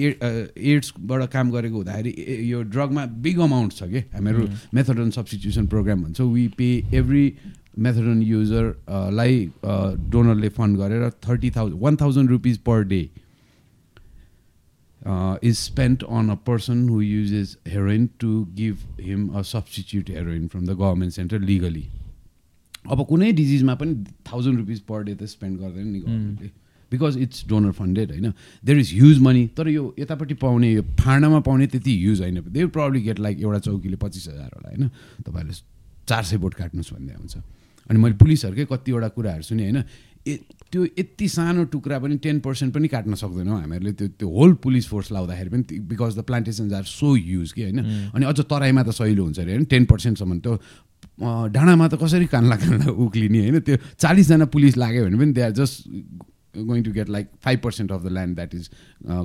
एड्सबाट 0.74 1.30
काम 1.32 1.52
गरेको 1.52 1.76
हुँदाखेरि 1.76 2.14
यो 2.52 2.62
ड्रगमा 2.76 3.06
बिग 3.24 3.40
अमाउन्ट 3.42 3.74
छ 3.74 3.90
कि 3.92 4.00
हामीहरू 4.14 4.48
मेथड 4.74 5.00
अन 5.00 5.10
सब्सटिट्युसन 5.12 5.68
प्रोग्राम 5.68 6.04
भन्छ। 6.04 6.22
वी 6.22 6.48
पे 6.58 6.70
एभ्री 6.98 7.26
मेथडोन 7.80 8.22
युजरलाई 8.22 9.36
डोनरले 10.12 10.50
फन्ड 10.56 10.78
गरेर 10.78 11.10
thirty 11.28 11.52
thousand 11.52 11.82
one 11.82 11.96
thousand 12.02 12.30
rupees 12.30 12.58
per 12.68 12.84
day 12.86 13.02
is 15.04 15.58
spent 15.58 16.04
on 16.04 16.30
a 16.30 16.36
person 16.48 16.88
who 16.90 17.02
uses 17.02 17.58
heroin 17.68 18.08
to 18.20 18.32
give 18.56 18.78
him 19.02 19.28
a 19.28 19.42
substitute 19.42 20.10
heroin 20.10 20.48
from 20.48 20.66
the 20.66 20.70
government 20.72 21.14
centre 21.14 21.40
legally 21.42 21.86
अब 22.92 23.06
कुनै 23.06 23.32
डिजिजमा 23.34 23.76
पनि 23.76 23.94
thousand 24.32 24.58
rupees 24.60 24.80
per 24.90 25.04
day 25.04 25.16
त 25.16 25.24
spend 25.26 25.60
गर्दैन 25.60 25.88
नि 25.88 26.00
गभर्मेन्टले 26.00 26.50
because 26.92 27.18
it's 27.18 27.48
donor 27.48 27.72
funded 27.72 28.10
होइन? 28.12 28.34
There 28.64 28.78
is 28.80 28.94
huge 28.94 29.20
money 29.20 29.46
तर 29.58 29.68
यो 29.70 29.84
यतापट्टि 30.00 30.34
पाउने 30.42 30.72
यो 30.72 30.82
फाँडामा 31.00 31.40
पाउने 31.40 31.68
त्यति 31.68 31.98
ह्युज 31.98 32.22
होइन। 32.22 32.42
दे 32.48 32.66
प्रब्ली 32.68 33.02
गेट 33.02 33.20
लाइक 33.20 33.40
एउटा 33.42 33.60
चौकीले 33.60 33.96
पच्चिस 33.96 34.28
हजार 34.28 34.50
होला 34.56 34.70
होइन? 34.70 34.90
तपाईँहरूले 35.24 35.54
चार 36.08 36.24
सय 36.24 36.38
भोट 36.38 36.54
काट्नुहोस् 36.54 36.94
भन्ने 36.94 37.14
हुन्छ 37.14 37.38
अनि 37.90 38.00
मैले 38.00 38.16
पुलिसहरूकै 38.16 38.66
कतिवटा 38.72 39.08
कुराहरू 39.08 39.44
सुने 39.44 39.64
होइन? 39.64 39.84
त्यो 40.72 40.86
यति 41.00 41.28
सानो 41.30 41.64
टुक्रा 41.72 42.00
पनि 42.00 42.18
टेन 42.24 42.40
पर्सेन्ट 42.40 42.74
पनि 42.74 42.88
काट्न 42.88 43.14
सक्दैनौँ 43.16 43.60
हामीहरूले। 43.60 43.92
त्यो 43.94 44.08
त्यो 44.08 44.30
होल 44.30 44.54
पुलिस 44.64 44.88
फोर्स 44.88 45.12
लाउँदाखेरि 45.12 45.50
पनि 45.50 45.80
because 45.92 46.18
the 46.18 46.22
plantations 46.24 46.74
are 46.74 46.84
so 46.88 47.16
use 47.16 47.52
कि 47.52 47.62
होइन? 47.64 47.80
अनि 48.16 48.26
अझ 48.26 48.40
तराईमा 48.40 48.84
त 48.84 48.90
सहिलो 48.96 49.24
हुन्छ 49.24 49.40
अरे 49.40 49.52
होइन? 49.52 49.66
टेन 49.68 49.86
पर्सेन्टसम्म 49.86 50.40
त्यो 50.40 50.54
डाँडामा 51.22 51.88
त 51.88 51.96
कसरी 52.02 52.26
कान्ला 52.32 52.56
कान्ला 52.56 52.92
उक्लिने 52.92 53.40
होइन? 53.40 53.60
त्यो 53.68 53.78
चालिसजना 54.00 54.46
पुलिस 54.48 54.78
लाग्यो 54.78 55.06
भने 55.06 55.18
पनि 55.18 55.32
they 55.34 55.42
are 55.42 55.52
just 55.60 55.76
going 56.58 56.84
to 56.84 56.92
get 56.92 57.10
like 57.10 57.28
five 57.44 57.60
percent 57.60 57.92
of 57.92 58.04
the 58.04 58.12
land 58.12 58.36
that 58.36 58.56
is 58.56 58.70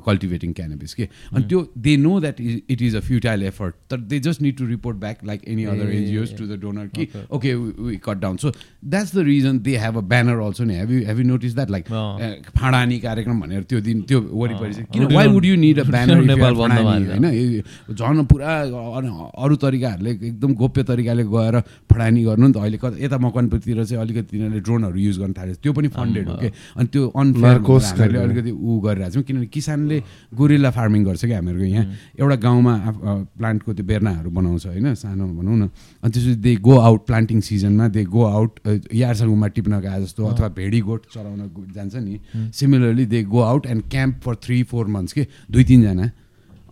cultivating 0.07 0.53
cannabis 0.53 0.95
के 0.95 1.09
अनि 1.33 1.45
त्यो 1.45 1.67
they 1.79 1.97
know 1.97 2.19
that 2.21 2.41
is 2.41 2.62
it 2.71 2.83
is 2.83 2.97
a 2.97 3.01
futile 3.01 3.43
effort 3.45 3.75
तर 3.91 4.01
they 4.12 4.21
just 4.21 4.43
need 4.43 4.57
to 4.59 4.67
report 4.67 4.97
back 4.99 5.25
like 5.27 5.49
any 5.49 5.65
other 5.67 5.91
NGOs 5.93 6.37
to 6.39 6.47
the 6.47 6.61
donor 6.61 6.87
कि 6.97 7.09
okay 7.31 7.55
we 7.55 7.97
cut 8.05 8.19
down 8.19 8.37
so 8.37 8.53
that's 8.85 9.15
the 9.17 9.25
reason 9.27 9.59
they 9.61 9.77
have 9.77 9.97
a 9.97 10.01
banner 10.09 10.41
also 10.47 10.65
नि 10.65 10.75
have 10.75 10.93
you 10.93 11.05
have 11.07 11.19
you 11.19 11.27
notice 11.27 11.55
that 11.55 11.71
like 11.71 11.91
फाँडानी 12.57 12.99
कार्यक्रम 13.01 13.41
भनेर 13.41 13.62
त्यो 13.65 13.81
दिन 13.81 14.03
त्यो 14.03 14.21
वरिपरि 14.33 14.73
चाहिँ 14.73 14.87
किन 14.93 15.15
why 15.15 15.27
would 15.29 15.45
you 15.45 15.57
need 15.57 15.81
a 15.81 15.85
banner 15.91 16.25
होइन 17.07 17.62
झन् 17.95 18.25
पुरा 18.27 18.55
अरू 19.39 19.57
तरिकाहरूले 19.57 20.11
एकदम 20.11 20.55
गोप्य 20.55 20.83
तरिकाले 20.85 21.25
गएर 21.27 21.61
फडानी 21.91 22.25
गर्नु 22.25 22.47
नि 22.47 22.53
त 22.53 22.57
अहिले 22.59 22.79
कता 22.79 23.05
यता 23.05 23.19
मकनपुरतिर 23.19 23.85
चाहिँ 23.85 24.03
अलिकति 24.03 24.29
तिनीहरूले 24.31 24.61
ड्रोनहरू 24.61 24.99
युज 24.99 25.19
गर्न 25.19 25.33
थाल्यो 25.33 25.55
त्यो 25.62 25.73
पनि 25.73 25.89
फन्डेड 25.97 26.29
हो 26.29 26.37
कि 26.37 26.51
अनि 26.77 26.87
त्यो 26.93 27.09
अनफेयर 27.16 27.59
हामीले 27.96 28.18
अलिकति 28.18 28.50
ऊ 28.52 28.79
गरिरहेको 28.81 29.14
छौँ 29.14 29.22
किनभने 29.22 29.46
किसानले 29.57 29.96
गोरिल्ला 30.37 30.70
फार्मिङ 30.70 31.05
गर्छ 31.05 31.24
कि 31.24 31.33
हामीहरूको 31.33 31.66
यहाँ। 31.66 31.87
एउटा 32.20 32.37
गाउँमा 32.37 32.74
प्लान्टको 33.38 33.74
त्यो 33.74 33.85
बेर्नाहरू 33.87 34.31
बनाउँछ 34.31 34.66
होइन 34.66 34.94
सानो 34.94 35.24
भनौँ 35.26 35.57
न। 35.57 35.62
अनि 36.02 36.11
त्यसपछि 36.12 36.35
दे 36.37 36.55
गो 36.61 36.74
आउट 36.79 37.07
प्लान्टिङ 37.07 37.40
सिजनमा 37.40 37.88
दे 37.88 38.05
गो 38.05 38.22
आउट 38.24 38.61
यारसँगमा 38.92 39.48
टिप्न 39.57 39.81
गए 39.81 40.00
जस्तो 40.02 40.26
अथवा 40.26 40.48
भेडी 40.52 40.81
गोठ 40.81 41.00
चलाउन 41.14 41.40
जान्छ 41.74 41.94
नि। 41.96 42.20
Similarly 42.52 43.07
they 43.07 43.22
go 43.24 43.40
out 43.40 43.66
and 43.66 43.83
camp 43.90 44.20
for 44.24 44.35
three 44.44 44.62
four 44.62 44.87
months 44.87 45.12
के 45.12 45.26
दुई 45.50 45.64
तिनजना। 45.64 46.11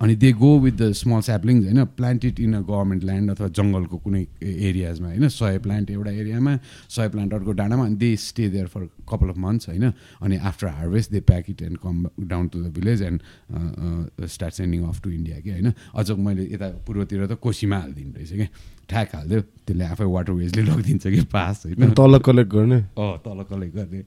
अनि 0.05 0.15
they 0.17 0.31
go 0.35 0.49
with 0.61 0.73
the 0.75 0.91
small 0.95 1.21
saplings 1.23 1.65
होइन 1.65 1.85
plant 1.97 2.25
it 2.25 2.41
in 2.41 2.55
a 2.55 2.61
government 2.63 3.05
land 3.05 3.31
अथवा 3.31 3.47
जङ्गलको 3.51 3.99
कुनै 3.99 4.21
एरियाजमा 4.43 5.09
होइन 5.09 5.29
सय 5.31 5.59
प्लान्ट 5.59 5.91
एउटा 5.91 6.11
एरियामा 6.13 6.57
सय 6.91 7.09
प्लान्ट 7.09 7.35
अर्को 7.35 7.53
डाँडामा 7.55 7.87
अनि 7.87 7.97
they 7.97 8.11
stay 8.19 8.49
there 8.51 8.67
for 8.67 8.85
couple 9.09 9.29
of 9.29 9.39
months 9.39 9.69
होइन 9.69 9.93
अनि 10.21 10.37
after 10.45 10.67
harvest 10.75 11.13
they 11.13 11.21
pack 11.25 11.51
it 11.51 11.63
and 11.63 11.79
come 11.79 12.05
down 12.27 12.49
to 12.49 12.63
the 12.63 12.75
village 12.75 13.03
and 13.03 14.27
start 14.29 14.55
sending 14.55 14.85
off 14.85 15.03
to 15.03 15.11
India 15.13 15.41
कि 15.41 15.51
होइन 15.51 15.73
अझ 15.95 16.11
मैले 16.21 16.49
यता 16.53 16.69
पूर्वतिर 16.87 17.27
त 17.27 17.41
कोसीमा 17.41 17.79
हालिदिनु 17.79 18.13
रहेछ 18.15 18.33
कि 18.33 18.49
ठ्याक 18.89 19.09
हालिदियो 19.15 19.41
त्यसले 19.65 19.85
आफै 19.85 20.05
वाटर 20.05 20.33
वेजले 20.33 20.63
लगिदिन्छ 20.63 21.07
कि 21.07 21.21
पास 21.33 21.63
होइन। 21.67 21.91
तल 21.97 22.19
कलेक्ट 22.21 22.51
गर्ने। 22.53 22.79
अँ 23.01 23.17
तल 23.25 23.43
कलेक्ट 23.51 23.75
गर्ने। 23.77 24.03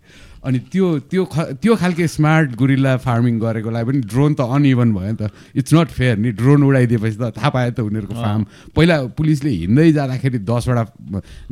अनि 0.45 0.59
त्यो 0.71 0.87
त्यो 1.11 1.23
त्यो 1.61 1.75
खालके 1.75 2.07
स्मार्ट 2.07 2.55
गुरिल्ला 2.55 2.95
फार्मिङ 3.03 3.39
गरेकोलाई 3.39 3.83
पनि 3.83 3.99
ड्रोन 4.05 4.33
त 4.33 4.41
अनइभन 4.41 4.93
भयो 4.93 5.11
नि 5.11 5.17
त। 5.17 5.31
इट्स 5.55 5.73
नट 5.73 5.89
फेयर 5.89 6.17
नि 6.17 6.31
ड्रोन 6.37 6.63
उडाइदिएपछि 6.63 7.17
त 7.17 7.33
थाहा 7.37 7.49
पायो 7.49 7.71
त 7.71 7.79
उनीहरूको 7.89 8.15
फार्म 8.15 8.43
पहिला 8.75 8.95
पुलिसले 9.17 9.49
हिँड्दै 9.49 9.91
जाँदाखेरि 9.93 10.39
दसवटा 10.45 10.83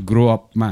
ग्रो 0.05 0.25
अपमा 0.37 0.69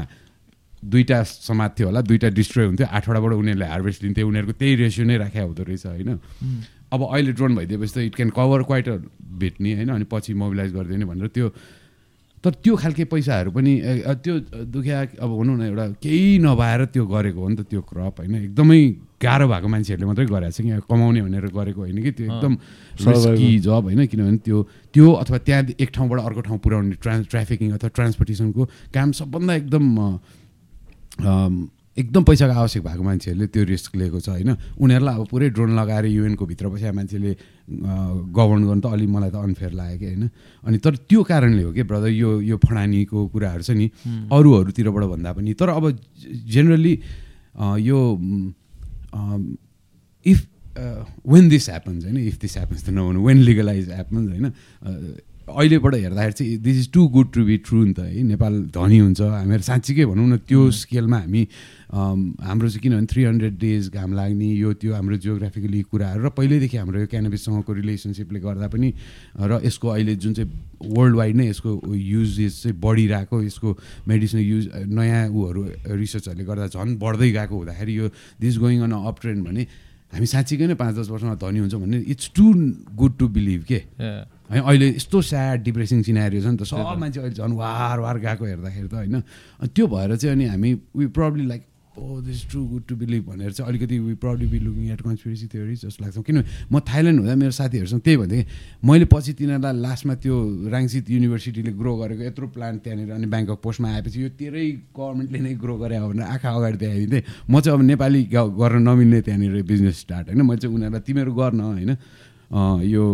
दुईवटा 0.84 1.18
समात्थ्यो 1.24 1.86
होला 1.88 2.00
दुईवटा 2.06 2.28
डिस्ट्रोय 2.38 2.66
हुन्थ्यो 2.66 2.86
आठवटाबाट 2.86 3.32
उनीहरूले 3.32 3.66
हार्भेस्ट 3.66 4.02
लिन्थ्यो 4.04 4.28
उनीहरूको 4.28 4.54
त्यही 4.60 4.74
रेसियो 4.84 5.04
नै 5.06 5.16
राखेको 5.16 5.46
हुँदो 5.48 5.62
रहेछ 5.64 5.86
होइन। 5.86 6.10
अब 6.92 7.00
अहिले 7.02 7.32
ड्रोन 7.32 7.52
भइदिएपछि 7.56 7.92
त 7.94 7.98
it 7.98 8.14
can 8.14 8.30
cover 8.30 8.62
quite 8.68 8.88
a 8.88 8.96
भेट्ने 9.42 9.70
होइन? 9.74 9.88
अनि 9.90 10.04
पछि 10.06 10.34
मोबिलाइज 10.36 10.70
गरिदिने 10.76 11.04
भनेर 11.04 11.28
त्यो 11.34 11.48
तर 12.44 12.52
त्यो 12.60 12.74
खालके 12.76 13.04
पैसाहरू 13.08 13.50
पनि 13.56 13.72
त्यो 14.20 14.34
दुखिया 14.68 15.00
अब 15.16 15.30
भनौँ 15.32 15.56
न 15.56 15.62
एउटा 15.64 15.86
केही 16.04 16.38
नभएर 16.44 16.84
त्यो 16.92 17.04
गरेको 17.08 17.40
हो 17.40 17.48
नि 17.48 17.56
त 17.56 17.60
त्यो 17.72 17.80
क्रप 17.88 18.20
होइन। 18.20 18.34
एकदमै 18.52 18.80
गाह्रो 19.16 19.46
भएको 19.48 19.68
मान्छेहरूले 19.72 20.06
मात्रै 20.06 20.26
गरेको 20.28 20.52
छ 20.52 20.60
कि 20.60 20.84
कमाउने 20.84 21.20
भनेर 21.24 21.46
गरेको 21.56 21.80
होइन 21.80 21.98
कि 22.04 22.10
त्यो 22.12 22.26
एकदम 22.28 22.52
रिस्की 23.00 23.48
जब 23.64 23.84
होइन 23.88 24.00
किनभने 24.12 24.38
त्यो 24.44 24.58
त्यो 24.92 25.06
अथवा 25.24 25.38
त्यहाँ 25.40 25.62
एक 25.80 25.90
ठाउँबाट 25.96 26.20
अर्को 26.20 26.40
ठाउँ 26.44 26.58
पुऱ्याउने 26.60 26.96
ट्रान्स 27.00 27.24
ट्राफिकिङ 27.32 27.72
अथवा 27.80 27.90
ट्रान्सपोर्टेसनको 27.96 28.62
काम 28.92 29.08
सबभन्दा 29.18 29.52
एकदम 29.54 29.84
एकदम 31.94 32.22
पैसाको 32.26 32.52
आवश्यक 32.58 32.82
भएको 32.82 33.02
मान्छेहरूले 33.02 33.46
त्यो 33.54 33.62
रिस्क 33.64 33.96
लिएको 33.96 34.18
छ 34.20 34.28
होइन? 34.34 34.50
उनीहरूलाई 34.82 35.14
अब 35.14 35.26
पुरै 35.30 35.48
ड्रोन 35.54 35.70
लगाएर 35.78 36.04
युएनको 36.10 36.44
भित्र 36.46 36.66
बसेका 36.68 36.92
मान्छेले 36.92 37.30
गभर्न 38.34 38.62
गर्नु 38.66 38.82
त 38.82 38.86
अलिक 38.90 39.08
मलाई 39.14 39.30
त 39.30 39.36
अनफेयर 39.38 39.72
लाग्यो 39.78 39.98
कि 39.98 40.06
होइन? 40.06 40.24
अनि 40.66 40.78
तर 40.82 40.94
त्यो 41.06 41.22
कारणले 41.22 41.62
हो 41.62 41.72
कि 41.72 41.82
ब्रदर 41.86 42.10
यो 42.10 42.30
यो 42.50 42.56
फडानीको 42.58 43.18
कुराहरू 43.30 43.62
छ 43.62 43.70
नि 43.78 43.86
अरूहरूतिरबाट 44.26 45.04
भन्दा 45.14 45.30
पनि। 45.38 45.54
तर 45.54 45.68
अब 45.70 45.84
जेनरली 46.50 46.94
यो 47.78 47.98
इफ 50.26 50.38
वेन 51.30 51.48
दिस 51.48 51.68
ह्यापन्स 51.70 52.04
होइन? 52.04 52.18
इफ 52.26 52.36
दिस 52.42 52.56
ह्यापन्स 52.58 52.82
त 52.84 52.90
नभनु 52.90 53.22
वेन 53.22 53.38
लिगलाइज 53.46 53.88
ह्यापन्स 53.90 54.26
होइन? 54.34 54.46
अहिलेबाट 55.54 55.94
हेर्दाखेरि 55.94 56.32
चाहिँ 56.32 56.56
this 56.58 56.76
is 56.78 56.90
too 56.92 57.06
good 57.14 57.32
to 57.32 57.44
be 57.44 57.56
true 57.66 57.84
नि 57.84 57.92
त 57.94 58.00
है। 58.04 58.22
नेपाल 58.22 58.54
धनी 58.74 58.98
हुन्छ। 58.98 59.20
हामीहरू 59.20 59.62
साँच्चीकै 59.62 60.04
भनौँ 60.04 60.26
न 60.26 60.36
त्यो 60.48 60.70
स्केलमा 60.70 61.18
हामी 61.18 61.42
हाम्रो 61.94 62.68
चाहिँ 62.68 62.82
किनभने 62.82 63.06
थ्री 63.06 63.22
हन्ड्रेड 63.24 63.54
डेज 63.58 63.90
घाम 63.94 64.12
लाग्ने 64.14 64.48
यो 64.58 64.72
त्यो 64.82 64.92
हाम्रो 64.94 65.16
जियोग्राफिकली 65.22 65.80
कुराहरू 65.94 66.20
र 66.26 66.28
पहिल्यैदेखि 66.34 66.76
हाम्रो 66.76 67.00
यो 67.00 67.06
क्यानाबिससँगको 67.06 67.72
रिलेसनसिपले 67.72 68.38
गर्दा 68.42 68.66
पनि 68.74 68.88
र 69.38 69.60
यसको 69.62 69.88
अहिले 69.88 70.14
जुन 70.18 70.32
चाहिँ 70.34 70.50
वर्ल्ड 70.90 71.16
वाइड 71.16 71.36
नै 71.36 71.46
यसको 71.48 71.70
युजेस 71.94 72.62
चाहिँ 72.62 72.76
बढिरहेको 72.82 73.42
यसको 73.42 73.68
मेडिसिन 74.10 74.40
युज 74.40 74.64
नयाँ 74.90 75.28
उहरू 75.30 75.62
रिसर्चहरूले 76.02 76.44
गर्दा 76.44 76.66
झन् 76.74 76.98
बढ्दै 76.98 77.30
गएको 77.30 77.54
हुँदाखेरि 77.54 77.98
यो 77.98 78.08
this 78.42 78.58
going 78.58 78.80
on 78.90 78.92
up 78.92 79.16
trend 79.22 79.46
भने 79.46 79.62
हामी 80.12 80.26
साँच्चीकै 80.26 80.66
नै 80.66 80.74
पाँच 80.74 80.94
दस 80.98 81.08
वर्षमा 81.14 81.34
धनी 81.38 81.58
हुन्छ 81.62 81.74
भने 81.74 81.98
it's 82.10 82.30
too 82.34 82.44
good 82.98 83.12
to 83.18 83.28
believe 83.28 83.62
के? 83.70 83.78
है 84.50 84.60
अहिले 84.60 84.88
यस्तो 84.96 85.20
स्याड 85.22 85.62
डिप्रेसिङ 85.64 86.02
सिनारी 86.04 86.40
छ 86.40 86.46
नि 86.46 86.56
त 86.56 86.64
सब 86.68 86.96
मान्छे 87.00 87.20
अहिले 87.20 87.34
झन् 87.34 87.54
वार 87.56 87.98
वार 88.00 88.16
गएको 88.20 88.44
हेर्दाखेरि 88.44 88.88
त 88.88 88.94
होइन? 88.94 89.22
त्यो 89.72 89.86
भएर 89.86 90.16
चाहिँ 90.16 90.34
अनि 90.36 90.44
हामी 90.52 90.72
we 90.96 91.06
probably 91.16 91.46
like 91.46 91.62
oh 91.94 92.20
this 92.26 92.40
true 92.50 92.60
good 92.66 92.82
to 92.90 92.94
believe 92.98 93.22
भनेर 93.24 93.52
चाहिँ 93.54 93.70
अलिकति 93.70 93.98
we 93.98 94.14
probably 94.18 94.46
be 94.50 94.58
looking 94.58 94.90
at 94.92 95.00
conspiracy 95.00 95.46
theory 95.46 95.74
जस्तो 95.78 96.04
लाग्छ 96.04 96.18
किनभने 96.26 96.66
म 96.66 96.80
थाइल्यान्ड 96.90 97.20
हुँदा 97.20 97.34
मेरो 97.38 97.54
साथीहरूसँग 97.54 98.00
त्यही 98.02 98.16
भन्थेँ 98.18 98.44
मैले 98.82 99.04
पछि 99.14 99.32
तिनीहरूलाई 99.38 99.78
लास्टमा 99.80 100.14
त्यो 100.18 100.34
राङसित 100.74 101.10
युनिभर्सिटीले 101.10 101.72
ग्रो 101.78 101.92
गरेको 102.02 102.22
यत्रो 102.28 102.46
प्लान्ट 102.50 102.82
त्यहाँनिर 102.84 103.10
अनि 103.14 103.26
ब्याङ्कक 103.30 103.58
पोस्टमा 103.62 103.88
आएपछि 103.94 104.18
यो 104.22 104.28
तेरै 104.34 104.66
गभर्मेन्टले 104.90 105.38
नै 105.38 105.54
ग्रो 105.54 105.74
गरे 105.78 105.96
हो 106.02 106.08
भनेर 106.10 106.26
आँखा 106.34 106.48
अगाडि 106.50 106.78
देखाइदिन्थेँ 106.82 107.22
म 107.46 107.60
चाहिँ 107.62 107.78
अब 107.78 107.84
नेपाली 107.86 108.22
गर्न 108.34 108.82
नमिल्ने 108.88 109.20
त्यहाँनिर 109.22 109.62
बिजनेस 109.62 109.96
स्टार्ट 110.02 110.26
होइन? 110.34 110.42
मैले 110.42 110.58
चाहिँ 110.60 110.74
उनीहरूलाई 110.74 111.02
तिमीहरू 111.06 111.32
गर्न 111.32 111.60
होइन? 111.62 111.90
यो 112.90 113.04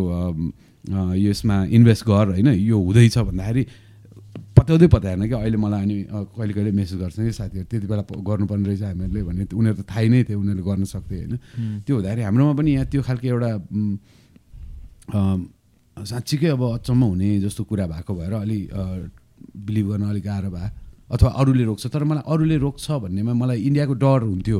यसमा 0.85 1.57
इन्भेस्ट 1.77 2.03
गर 2.07 2.27
होइन? 2.35 2.49
यो 2.49 2.77
हुँदैछ 2.79 3.19
भन्दाखेरि 3.19 3.63
पत्याउँदै 4.57 4.87
पत्याएन 4.93 5.23
कि 5.29 5.35
अहिले 5.35 5.57
मलाई 5.57 5.83
अनि 5.83 5.97
कहिले 6.37 6.53
कहिले 6.53 6.73
मेसेज 6.73 6.99
गर्छ 7.01 7.17
कि 7.17 7.33
साथीहरू 7.33 7.67
त्यति 7.71 7.87
बेला 7.87 8.03
गर्नुपर्ने 8.07 8.67
रहेछ 8.69 8.83
हामीहरूले। 8.83 9.23
भने 9.23 9.43
उनीहरू 9.51 9.77
त 9.83 9.85
थाहै 9.89 10.09
नै 10.09 10.23
थियो 10.29 10.39
उनीहरूले 10.41 10.65
गर्न 10.69 10.85
सक्थे 10.85 11.17
होइन? 11.17 11.35
त्यो 11.85 11.95
हुँदाखेरि 11.97 12.23
हाम्रोमा 12.23 12.53
पनि 12.59 12.71
यहाँ 12.75 12.87
त्यो 12.93 13.03
खालको 13.03 13.27
एउटा 13.27 13.51
साँच्चीकै 15.97 16.49
अब 16.55 16.63
अचम्म 16.81 17.03
हुने 17.13 17.29
जस्तो 17.41 17.63
कुरा 17.65 17.87
भएको 17.87 18.13
भएर 18.15 18.33
अलि 18.45 18.59
बिलिभ 19.67 19.87
गर्न 19.91 20.05
अलिक 20.11 20.25
गाह्रो 20.25 20.51
भयो 20.51 20.69
अथवा 21.11 21.31
अरूले 21.41 21.65
रोक्छ। 21.65 21.85
तर 21.91 22.05
मलाई 22.05 22.25
अरूले 22.25 22.57
रोक्छ 22.57 22.87
भन्नेमा 23.05 23.33
मलाई 23.35 23.59
इन्डियाको 23.69 23.95
डर 23.99 24.21
हुन्थ्यो। 24.23 24.59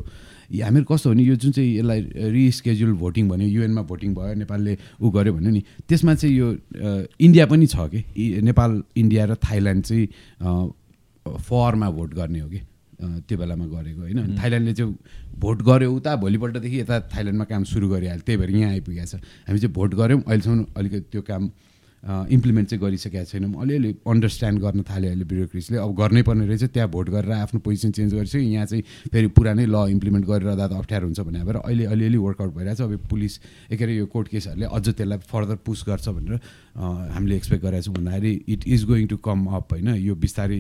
हामीहरू 0.51 0.85
कस्तो 0.91 1.11
हो 1.11 1.15
नि 1.15 1.23
यो 1.23 1.35
जुन 1.39 1.53
चाहिँ 1.53 1.71
यसलाई 1.79 2.01
रिस्केड्युल 2.35 2.93
भोटिङ 2.99 3.29
भन्यो 3.29 3.49
युएनमा 3.49 3.83
भोटिङ 3.87 4.15
भयो 4.15 4.35
नेपालले 4.43 4.77
ऊ 4.99 5.11
गर्यो 5.11 5.33
भन्यो 5.35 5.51
नि 5.51 5.63
त्यसमा 5.89 6.15
चाहिँ 6.15 6.35
यो 6.37 6.49
इन्डिया 7.21 7.47
पनि 7.47 7.67
छ 7.67 7.87
कि? 7.87 8.01
नेपाल 8.43 8.83
इन्डिया 8.97 9.25
र 9.25 9.35
थाइल्यान्ड 9.39 9.85
चाहिँ 9.85 10.07
फरमा 11.47 11.91
भोट 11.91 12.15
गर्ने 12.15 12.41
हो 12.41 12.49
कि? 12.49 12.61
त्यो 13.01 13.37
बेलामा 13.39 13.67
गरेको 13.67 14.01
होइन। 14.01 14.37
थाइल्यान्डले 14.37 14.75
चाहिँ 14.75 14.95
भोट 15.41 15.63
गऱ्यो 15.63 15.93
उता 15.93 16.17
भोलिपल्टदेखि 16.21 16.79
यता 16.81 17.01
थाइल्यान्डमा 17.15 17.45
काम 17.49 17.65
सुरु 17.65 17.89
गरिहाल्यो। 17.89 18.25
त्यही 18.27 18.39
भएर 18.39 18.51
यहाँ 18.51 18.71
आइपुगेको 18.73 19.07
छ। 19.07 19.15
हामी 19.49 19.59
चाहिँ 19.59 19.75
भोट 19.75 19.95
गऱ्यौँ 19.95 20.21
अहिलेसम्म 20.27 20.67
अलिकति 20.77 21.01
त्यो 21.13 21.23
काम 21.23 21.51
इम्प्लिमेन्ट 22.03 22.69
चाहिँ 22.69 22.81
गरिसकेका 22.81 23.25
छैनौँ। 23.29 23.61
अलिअलि 23.61 23.91
अन्डरस्ट्यान्ड 24.09 24.61
गर्न 24.61 24.83
थाल्यो 24.89 25.11
अहिले 25.11 25.25
ब्युरोक्रेसीले 25.25 25.79
अब 25.79 25.91
गर्नै 26.01 26.23
पर्ने 26.25 26.47
रहेछ 26.49 26.65
त्यहाँ 26.73 26.89
भोट 26.89 27.09
गरेर 27.11 27.33
आफ्नो 27.45 27.61
पोजिसन 27.61 27.91
चेन्ज 27.93 28.15
गरिसक्यो। 28.15 28.41
यहाँ 28.41 28.67
चाहिँ 28.67 28.83
फेरि 29.13 29.29
पुरानै 29.37 29.67
ल 29.69 29.77
इम्प्लिमेन्ट 29.91 30.25
गरेर 30.27 30.49
त 30.57 30.73
अप्ठ्यारो 30.81 31.07
हुन्छ 31.07 31.21
भने 31.21 31.45
भएर 31.45 31.57
अहिले 31.61 31.85
अलिअलि 31.93 32.17
वर्कआउट 32.17 32.53
भइरहेछ। 32.57 32.81
अब 32.81 32.97
पुलिस 33.05 33.39
अरे 33.77 33.97
यो 33.97 34.07
कोर्ट 34.09 34.29
केसहरूले 34.29 34.67
अझ 34.67 34.89
त्यसलाई 34.89 35.19
फर्दर 35.29 35.57
पुस 35.61 35.85
गर्छ 35.89 36.09
भनेर 36.09 36.41
हामीले 36.77 37.37
एक्सपेक्ट 37.37 37.63
गरेका 37.65 37.81
छौँ 37.83 37.95
भन्दाखेरि 37.95 38.33
it 38.49 38.67
is 38.67 38.85
going 38.87 39.07
to 39.07 39.17
come 39.27 39.45
up 39.59 39.73
होइन? 39.73 39.89
यो 39.97 40.15
बिस्तारै 40.15 40.59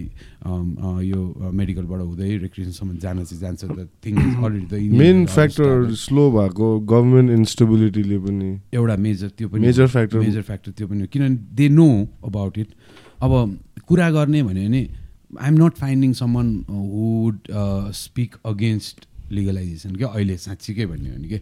यो 1.07 1.21
मेडिकलबाट 1.61 2.01
हुँदै 2.01 2.37
रेक्रिएसनसम्म 2.39 2.97
जान 2.99 3.25
चाहिँ 3.25 3.41
जान्छ 3.41 3.65
the 3.65 3.89
thing 4.05 4.15
already 4.19 4.67
the 4.67 4.99
main 5.01 5.27
factor 5.27 5.95
slow 6.05 6.31
भएको 6.33 6.69
गभर्मेन्ट 6.93 7.31
इन्स्टेबिलिटीले 7.39 8.19
पनि। 8.27 8.51
एउटा 8.75 8.97
मेजर 9.07 9.29
त्यो 9.39 9.49
पनि 9.49 9.67
मेजर 9.67 9.87
फ्याक्टर 9.87 10.19
मेजर 10.19 10.43
फ्याक्टर 10.43 10.71
त्यो 10.73 10.87
पनि 10.89 11.07
किनभने 11.13 11.37
दे 11.57 11.69
नो 11.69 11.89
अबाउट 12.25 12.59
इट 12.59 12.75
अब 13.23 13.33
कुरा 13.89 14.11
गर्ने 14.11 14.43
भन्यो 14.43 14.69
भने 14.69 14.83
I 15.41 15.49
am 15.49 15.65
not 15.65 15.75
finding 15.79 16.13
someone 16.19 16.47
would 16.69 17.39
speak 17.95 18.35
against 18.47 19.07
legalisation 19.33 19.97
क्या? 19.97 20.09
अहिले 20.09 20.37
साँच्चीकै 20.39 20.87
भन्यो 20.87 21.15
भने 21.15 21.29
के 21.29 21.41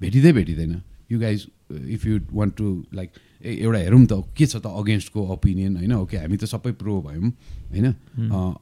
भेटिँदै 0.00 0.32
भेटिँदैन। 0.32 0.82
You 1.12 1.18
guys 1.20 1.46
if 1.90 2.06
you 2.06 2.18
want 2.32 2.56
to 2.56 2.66
like 2.94 3.10
एउटा 3.46 3.78
हेरौँ 3.78 4.04
त 4.06 4.12
के 4.36 4.46
छ 4.46 4.56
त 4.56 4.66
अगेन्स्टको 4.66 5.20
ओपिनियन 5.34 5.76
होइन? 5.76 5.92
ओके 5.92 6.16
हामी 6.16 6.36
त 6.36 6.44
सबै 6.50 6.72
प्रो 6.82 7.00
भयौँ 7.06 7.30
होइन? 7.70 7.86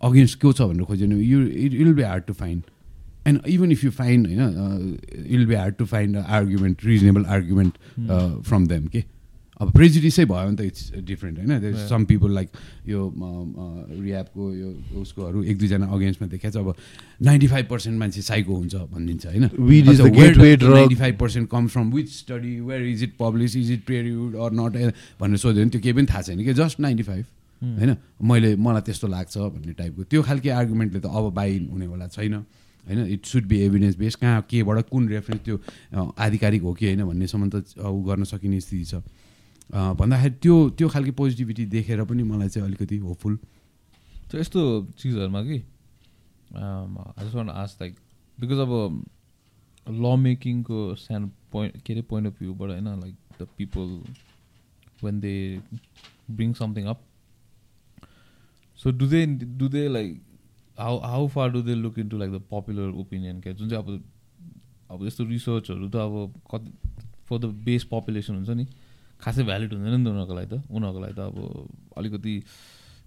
अगेन्स्ट 0.04 0.40
के 0.40 0.52
छ 0.52 0.60
भनेर 0.68 0.84
खोज्यो 0.84 1.06
भने 1.08 1.24
you 1.24 1.38
it 1.64 1.72
will 1.72 1.94
be 1.94 2.02
hard 2.02 2.24
to 2.24 2.32
find. 2.34 2.62
And 3.26 3.46
even 3.48 3.72
if 3.72 3.84
you 3.84 3.90
find 3.90 4.26
होइन 4.26 4.42
it 5.14 5.30
will 5.30 5.46
be 5.46 5.54
hard 5.54 5.74
to 5.74 5.84
find 5.86 6.16
argument 6.16 6.84
reasonable 6.84 7.24
argument 7.36 7.74
from 8.44 8.66
them 8.66 8.86
के? 8.86 9.04
अब 9.60 9.70
प्रेजिडिसै 9.72 10.24
भयो 10.24 10.46
भने 10.46 10.56
त 10.56 10.60
इट्स 10.66 10.82
डिफ्रेन्ट 11.06 11.38
होइन? 11.38 11.74
सम 11.88 12.04
पिपल 12.04 12.30
लाइक 12.34 12.48
यो 12.88 13.00
रियाबको 14.02 14.42
यो 14.54 14.68
उसकोहरू 15.00 15.42
एक 15.44 15.58
दुईजना 15.58 15.86
अगेन्स्टमा 15.86 16.28
देखाएको 16.28 16.58
छ 16.58 16.62
अब 16.64 16.74
नाइन्टी 17.22 17.46
फाइभ 17.46 17.66
पर्सेन्ट 17.70 17.98
मान्छे 17.98 18.22
साइको 18.22 18.54
हुन्छ 18.54 18.74
भनिदिन्छ 18.74 19.26
होइन? 19.26 19.44
Ninety 20.74 20.94
five 20.94 21.18
percent 21.20 21.50
comes 21.50 21.70
from 21.72 21.92
which 21.92 22.10
study 22.10 22.58
where 22.60 22.82
is 22.86 23.02
it 23.02 23.14
publish 23.20 23.56
is 23.56 23.70
it 23.72 23.82
peer reviewed 23.86 24.34
or 24.34 24.50
not 24.60 24.72
भनेर 25.20 25.38
सोध्यो 25.38 25.62
भने 25.62 25.70
त्यो 25.70 25.80
केही 25.80 25.94
पनि 25.94 26.06
थाहा 26.10 26.22
छैन 26.22 26.44
कि 26.44 26.54
जस्ट 26.54 26.80
नाइन्टी 26.80 27.02
फाइभ 27.02 27.24
होइन? 27.62 27.96
मैले 28.22 28.54
मलाई 28.58 28.82
त्यस्तो 28.82 29.06
लाग्छ 29.08 29.36
भन्ने 29.38 29.72
टाइपको 29.72 30.02
त्यो 30.04 30.22
खालको 30.22 30.50
आर्गुमेन्टले 30.52 31.00
त 31.00 31.06
अब 31.06 31.32
बाई 31.34 31.58
हुनेवाला 31.70 32.06
छैन 32.10 32.34
होइन? 32.34 33.06
It 33.06 33.24
should 33.24 33.44
be 33.48 33.60
evidence 33.62 33.96
base 33.96 34.14
कहाँ 34.20 34.40
केबाट 34.50 34.88
कुन 34.90 35.08
रेफरेन्स 35.08 35.44
त्यो 35.44 35.56
आधिकारिक 36.18 36.62
हो 36.62 36.72
कि 36.74 36.86
होइन 36.86 37.04
भन्नेसम्म 37.04 37.48
त 37.48 37.64
ऊ 37.78 38.02
गर्न 38.02 38.24
सकिने 38.26 38.60
स्थिति 38.60 38.84
छ। 38.84 38.94
भन्दाखेरि 39.70 40.34
त्यो 40.36 40.54
त्यो 40.70 40.88
खालको 40.88 41.12
पोजिटिभिटी 41.12 41.64
देखेर 41.66 42.04
पनि 42.04 42.22
मलाई 42.22 42.48
चाहिँ 42.48 42.68
अलिकति 42.68 42.96
होपफुल 42.98 43.36
त्यो 44.30 44.40
यस्तो 44.40 44.60
चिजहरूमा 44.98 45.42
कि 45.42 45.58
आस 46.52 47.76
लाइक 47.80 47.94
बिकज 48.38 48.58
अब 48.58 48.72
ल 49.86 50.16
मेकिङको 50.18 50.94
सानो 50.96 51.26
पोइन्ट 51.52 51.82
के 51.82 51.92
अरे 51.92 52.02
पोइन्ट 52.02 52.26
अफ 52.26 52.38
भ्यूबाट 52.38 52.70
होइन 52.70 52.88
like 53.00 53.14
the 53.40 53.46
people 53.58 53.88
when 55.02 55.20
they 55.20 55.34
bring 56.30 56.52
something 56.54 56.86
up 56.86 57.00
so 58.78 58.90
do 58.92 59.06
they 59.06 59.26
do 59.56 59.68
they 59.68 59.88
like 59.88 60.22
how 60.78 60.98
how 61.00 61.26
far 61.28 61.50
do 61.50 61.62
they 61.62 61.74
look 61.74 61.98
in 61.98 62.08
to 62.08 62.18
like 62.18 62.32
the 62.32 62.42
popular 62.50 62.88
opinion 63.00 63.40
क्या 63.40 63.52
जुन 63.52 63.68
चाहिँ 63.68 63.84
अब 63.84 64.02
अब 64.90 65.06
यस्तो 65.06 65.24
रिसर्चहरू 65.24 65.88
त 65.88 65.96
अब 65.96 66.40
कति 66.50 66.72
फर 67.28 67.38
द 67.38 67.52
बेस 67.64 67.84
पपुलेसन 67.84 68.34
हुन्छ 68.34 68.50
नि 68.50 68.66
खासै 69.24 69.42
भ्यालिड 69.48 69.72
हुँदैन 69.72 69.94
नि 69.96 70.04
त 70.04 70.08
उनीहरूको 70.12 70.34
लागि 70.38 70.48
त। 70.52 70.54
उनीहरूको 70.68 71.00
लागि 71.04 71.14
त 71.16 71.20
अब 71.28 71.36
अलिकति 71.98 72.34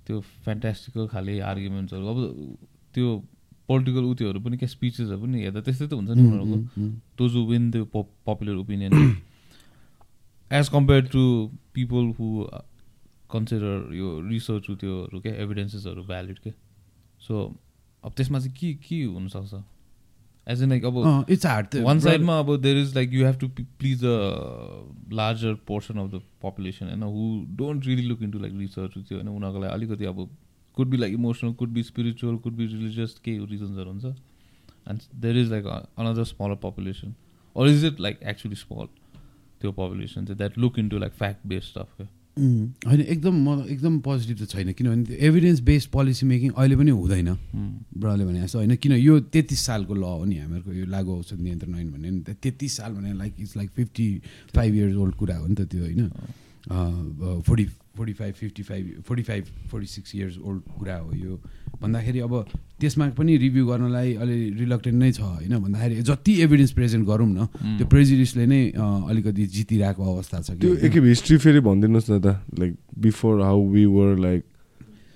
त्यो 0.05 0.15
फ्यान्टास्टिकल 0.43 1.07
खाले 1.13 1.33
आर्ग्युमेन्ट्सहरू 1.51 2.05
अब 2.07 2.17
त्यो 2.93 3.07
पोलिटिकल 3.67 4.03
उत्योहरू 4.11 4.39
पनि 4.41 4.57
क्या 4.57 4.69
स्पिचेसहरू 4.69 5.19
पनि 5.21 5.37
हेर्दा 5.43 5.61
त्यस्तै 5.67 5.87
त 5.87 5.93
हुन्छ 5.93 6.09
नि 6.09 6.21
उनीहरूको। 6.23 6.57
हु 7.35 7.41
विन 7.51 7.63
त्यो 7.71 7.83
popular 8.25 8.55
opinion 8.63 8.91
as 10.51 10.69
compare 10.75 11.01
to 11.13 11.23
people 11.75 12.05
who 12.17 12.25
consider 13.31 13.75
यो 13.93 14.07
रिसर्च 14.27 14.65
त्योहरू 14.81 15.19
क्या 15.21 15.33
एभिडेन्सेसहरू 15.43 16.03
भ्यालिड 16.07 16.37
क्या 16.43 16.53
सो 17.27 17.33
अब 18.03 18.11
त्यसमा 18.17 18.39
चाहिँ 18.39 18.55
के 18.55 18.73
के 18.79 19.03
हुनसक्छ? 19.03 19.53
एज 20.47 20.61
इन 20.63 20.69
लाइक 20.69 20.85
अब 20.85 21.25
इट्स 21.29 21.45
हार्ड 21.45 21.75
वान 21.83 21.99
साइडमा 21.99 22.39
अब 22.39 22.55
there 22.61 22.77
is 22.77 22.95
like 22.95 23.13
you 23.13 23.25
have 23.25 23.39
to 23.39 23.47
please 23.49 24.03
a 24.05 24.17
larger 25.13 25.53
portion 25.67 25.99
of 25.99 26.11
the 26.11 26.21
population 26.41 26.85
होइन 26.85 27.03
who 27.03 27.45
don't 27.57 27.85
really 27.87 28.07
look 28.07 28.21
in 28.23 28.31
to 28.31 28.39
like 28.39 28.53
research 28.57 28.97
त्यो 28.97 29.17
होइन 29.17 29.27
उनीहरूको 29.27 29.61
लागि 29.61 29.73
अलिकति 29.73 30.05
अब 30.05 30.29
could 30.77 30.87
be 30.87 30.97
like 30.97 31.13
emotional 31.13 31.53
could 31.53 31.69
be 31.69 31.83
spiritual 31.83 32.37
could 32.37 32.53
be 32.53 32.65
religious 32.65 33.19
केही 33.23 33.45
रिजन्सहरू 33.45 33.89
हुन्छ 33.89 34.05
and 34.89 35.01
there 35.21 35.37
is 35.37 35.51
like 35.51 35.65
another 35.65 36.23
smaller 36.23 36.55
population 36.63 37.15
or 37.55 37.67
is 37.67 37.85
it 37.85 37.99
like 37.99 38.19
actually 38.25 38.55
small 38.55 38.87
त्यो 39.61 39.71
पपुलेसन 39.71 40.25
चाहिँ 40.25 40.37
that 40.37 40.57
look 40.57 40.79
in 40.79 40.89
to 40.89 40.97
like 40.97 41.13
fact 41.13 41.47
based 41.47 41.69
stuff 41.69 41.95
क्या 41.97 42.07
होइन 42.37 43.01
एकदम 43.01 43.35
म 43.35 43.65
एकदम 43.67 43.99
पोजिटिभ 43.99 44.37
त 44.37 44.49
छैन 44.49 44.71
किनभने 44.73 45.17
एभिडेन्स 45.27 45.59
बेस्ड 45.61 45.89
पोलिसी 45.91 46.25
मेकिङ 46.25 46.49
अहिले 46.53 46.75
पनि 46.77 46.91
हुँदैन। 46.91 47.29
ब्रले 47.97 48.25
भने 48.25 48.41
जस्तो 48.41 48.57
होइन 48.59 48.75
किन 48.77 48.93
यो 48.93 49.19
तेत्तिस 49.33 49.59
सालको 49.65 49.93
ल 49.93 50.03
हो 50.03 50.25
नि 50.25 50.37
हामीहरूको 50.37 50.71
यो 50.73 50.85
लागु 50.85 51.11
औषध 51.17 51.39
नियन्त्रण 51.39 51.75
ऐन 51.75 51.91
भन्ने 51.91 52.09
नि 52.11 52.21
तेत्तिस 52.41 52.77
साल 52.77 52.91
भने 52.93 53.13
like 53.13 53.33
it's 53.39 53.55
like 53.57 53.69
fifty 53.75 54.07
five 54.55 54.75
years 54.75 54.95
old 54.95 55.15
कुरा 55.15 55.37
हो 55.37 55.47
नि 55.47 55.55
त 55.55 55.61
त्यो 55.71 55.83
होइन। 55.83 56.09
Forty 57.41 57.65
forty 57.97 58.13
five 58.13 58.33
fifty 58.35 58.63
five 58.63 58.83
forty 59.07 59.23
five 59.23 59.43
forty 59.71 59.87
six 59.87 60.15
years 60.15 60.37
old 60.37 60.61
कुरा 60.77 60.97
हो 60.97 61.11
यो। 61.15 61.39
भन्दाखेरि 61.81 62.19
अब 62.19 62.33
त्यसमा 62.79 63.09
पनि 63.17 63.37
रिभ्यू 63.37 63.65
गर्नलाई 63.65 64.13
अलि 64.15 64.37
रिलक्टेन्ट 64.59 64.97
नै 64.99 65.11
छ 65.11 65.21
होइन? 65.21 65.57
भन्दाखेरि 65.57 66.01
जति 66.03 66.33
एभिडेन्स 66.43 66.71
प्रेजेन्ट 66.71 67.07
गरौँ 67.07 67.29
न 67.29 67.45
त्यो 67.77 67.85
प्रेजिडिसले 67.87 68.45
नै 68.45 68.61
अलिकति 68.77 69.45
जितिरहेको 69.57 70.13
अवस्था 70.13 70.41
छ 70.41 70.57
त्यो 70.61 70.75
एकखेप 70.85 71.03
हिस्ट्री 71.03 71.37
फेरि 71.43 71.59
भनिदिनुहोस् 71.67 72.09
न 72.11 72.19
त 72.21 72.39
like 72.59 72.73
before 72.99 73.41
how 73.41 73.67
we 73.69 73.85
were 73.87 74.17
like 74.19 74.43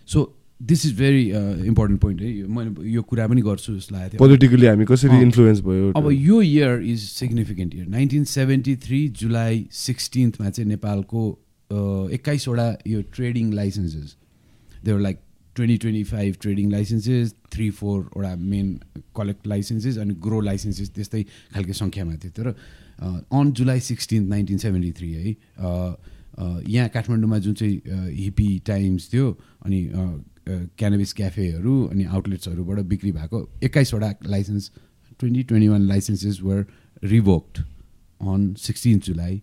so 0.08 0.20
this 0.62 0.86
is 0.86 0.98
very 0.98 1.24
important 1.67 2.02
point 2.02 2.22
है। 2.22 2.48
मैले 2.56 2.89
यो 2.89 3.02
कुरा 3.02 3.28
पनि 3.28 3.41
गर्छु 3.41 3.76
जस्तो 3.76 3.96
लागेको 3.96 4.12
थियो। 4.12 4.20
पोलिटिकली 4.22 4.65
हामी 4.65 4.86
कसरी। 4.86 5.22
इन्फ्लुएन्स 5.22 5.62
भयो 5.65 5.91
अब 5.98 6.10
यो 6.12 6.41
year 6.41 6.82
is 6.86 7.00
significant 7.02 7.76
year 7.76 7.88
nineteen 7.89 8.24
seventy 8.30 8.76
three 8.86 9.00
July 9.22 9.65
सिक्सटिन्थमा 9.74 10.50
चाहिँ 10.50 10.70
नेपालको 10.70 11.24
एक्काइसवटा 12.14 12.68
यो 12.88 13.02
trading 13.16 13.52
licences 13.54 14.16
they were 14.86 15.00
like 15.00 15.20
twenty 15.56 15.78
twenty 15.78 16.04
five 16.04 16.36
trading 16.42 16.72
licences 16.72 17.34
three 17.54 17.70
फोरवटा 17.80 18.36
main 18.36 18.80
collect 19.16 19.48
licences 19.48 19.98
अनि 19.98 20.14
ग्रो 20.26 20.40
लाइसेन्सेस 20.42 20.90
त्यस्तै 20.96 21.24
खालको 21.54 21.74
सङ्ख्यामा 21.74 22.16
थियो. 22.16 22.32
तर 22.32 22.48
on 23.40 23.52
July 23.60 23.80
sixteenth 23.80 24.30
nineteen 24.30 24.58
seventy 24.58 24.92
three 25.00 25.12
है 25.14 25.34
अ, 25.34 25.96
अ, 26.38 26.62
यहाँ 26.68 26.90
काठमाडौँमा 26.90 27.38
जुन 27.46 27.54
चाहिँ 27.54 27.82
हिपी 28.16 28.48
टाइम्स 28.68 29.10
थियो 29.14 29.32
अनि 29.66 29.82
क्यानबिस 30.50 31.14
क्याफेहरू 31.14 31.74
अनि 31.88 32.04
आउटलेट्सहरूबाट 32.18 32.80
बिक्री 32.94 33.12
भएको 33.12 33.40
एक्काइसवटा 33.64 34.14
licence 34.26 34.72
twenty 35.20 35.44
twenty 35.44 35.68
one 35.68 35.82
licences 35.88 36.40
were 36.44 36.66
revoked 37.04 37.58
on 38.22 38.54
sixteen 38.60 39.00
July 39.10 39.42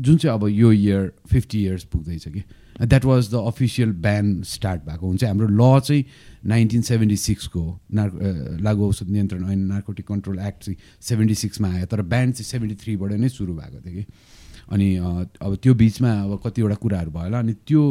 जुन 0.00 0.16
चाहिँ 0.16 0.34
अब 0.38 0.48
यो 0.48 0.72
इयर 0.72 1.12
फिफ्टी 1.30 1.62
इयर्स 1.64 1.84
पुग्दैछ 1.92 2.28
कि 2.28 2.42
that 2.86 3.04
was 3.04 3.30
the 3.30 3.34
official 3.46 3.92
ban 3.92 4.42
start 4.46 4.82
भएको 4.86 5.06
हुन्छ। 5.06 5.24
हाम्रो 5.24 5.48
ल 5.48 5.80
चाहिँ 5.80 6.04
नाइन्टिन 6.46 6.82
सेभेन्टी 6.82 7.16
सिक्सको 7.16 7.62
अ, 7.70 8.06
लागु 8.62 8.88
औषध 8.88 9.08
नियन्त्रण 9.10 9.50
ऐन 9.50 9.58
नार्कोटिक 9.58 10.06
कन्ट्रोल 10.06 10.38
एक्ट 10.38 10.62
चाहिँ 10.64 10.76
सेभेन्टी 11.02 11.34
सिक्समा 11.34 11.68
आयो। 11.74 11.86
तर 11.86 12.02
ब्यान 12.02 12.32
चाहिँ 12.32 12.46
सेभेन्टी 12.46 12.76
थ्रीबाट 12.84 13.12
नै 13.12 13.28
सुरु 13.28 13.54
भएको 13.54 13.80
थियो 13.82 13.94
कि। 13.98 14.04
अनि 14.70 14.88
अब 15.42 15.58
त्यो 15.62 15.74
बिचमा 15.74 16.10
अब 16.22 16.40
कतिवटा 16.46 16.74
कुराहरू 16.74 17.10
भयो 17.10 17.24
होला। 17.24 17.38
अनि 17.38 17.52
त्यो 17.66 17.82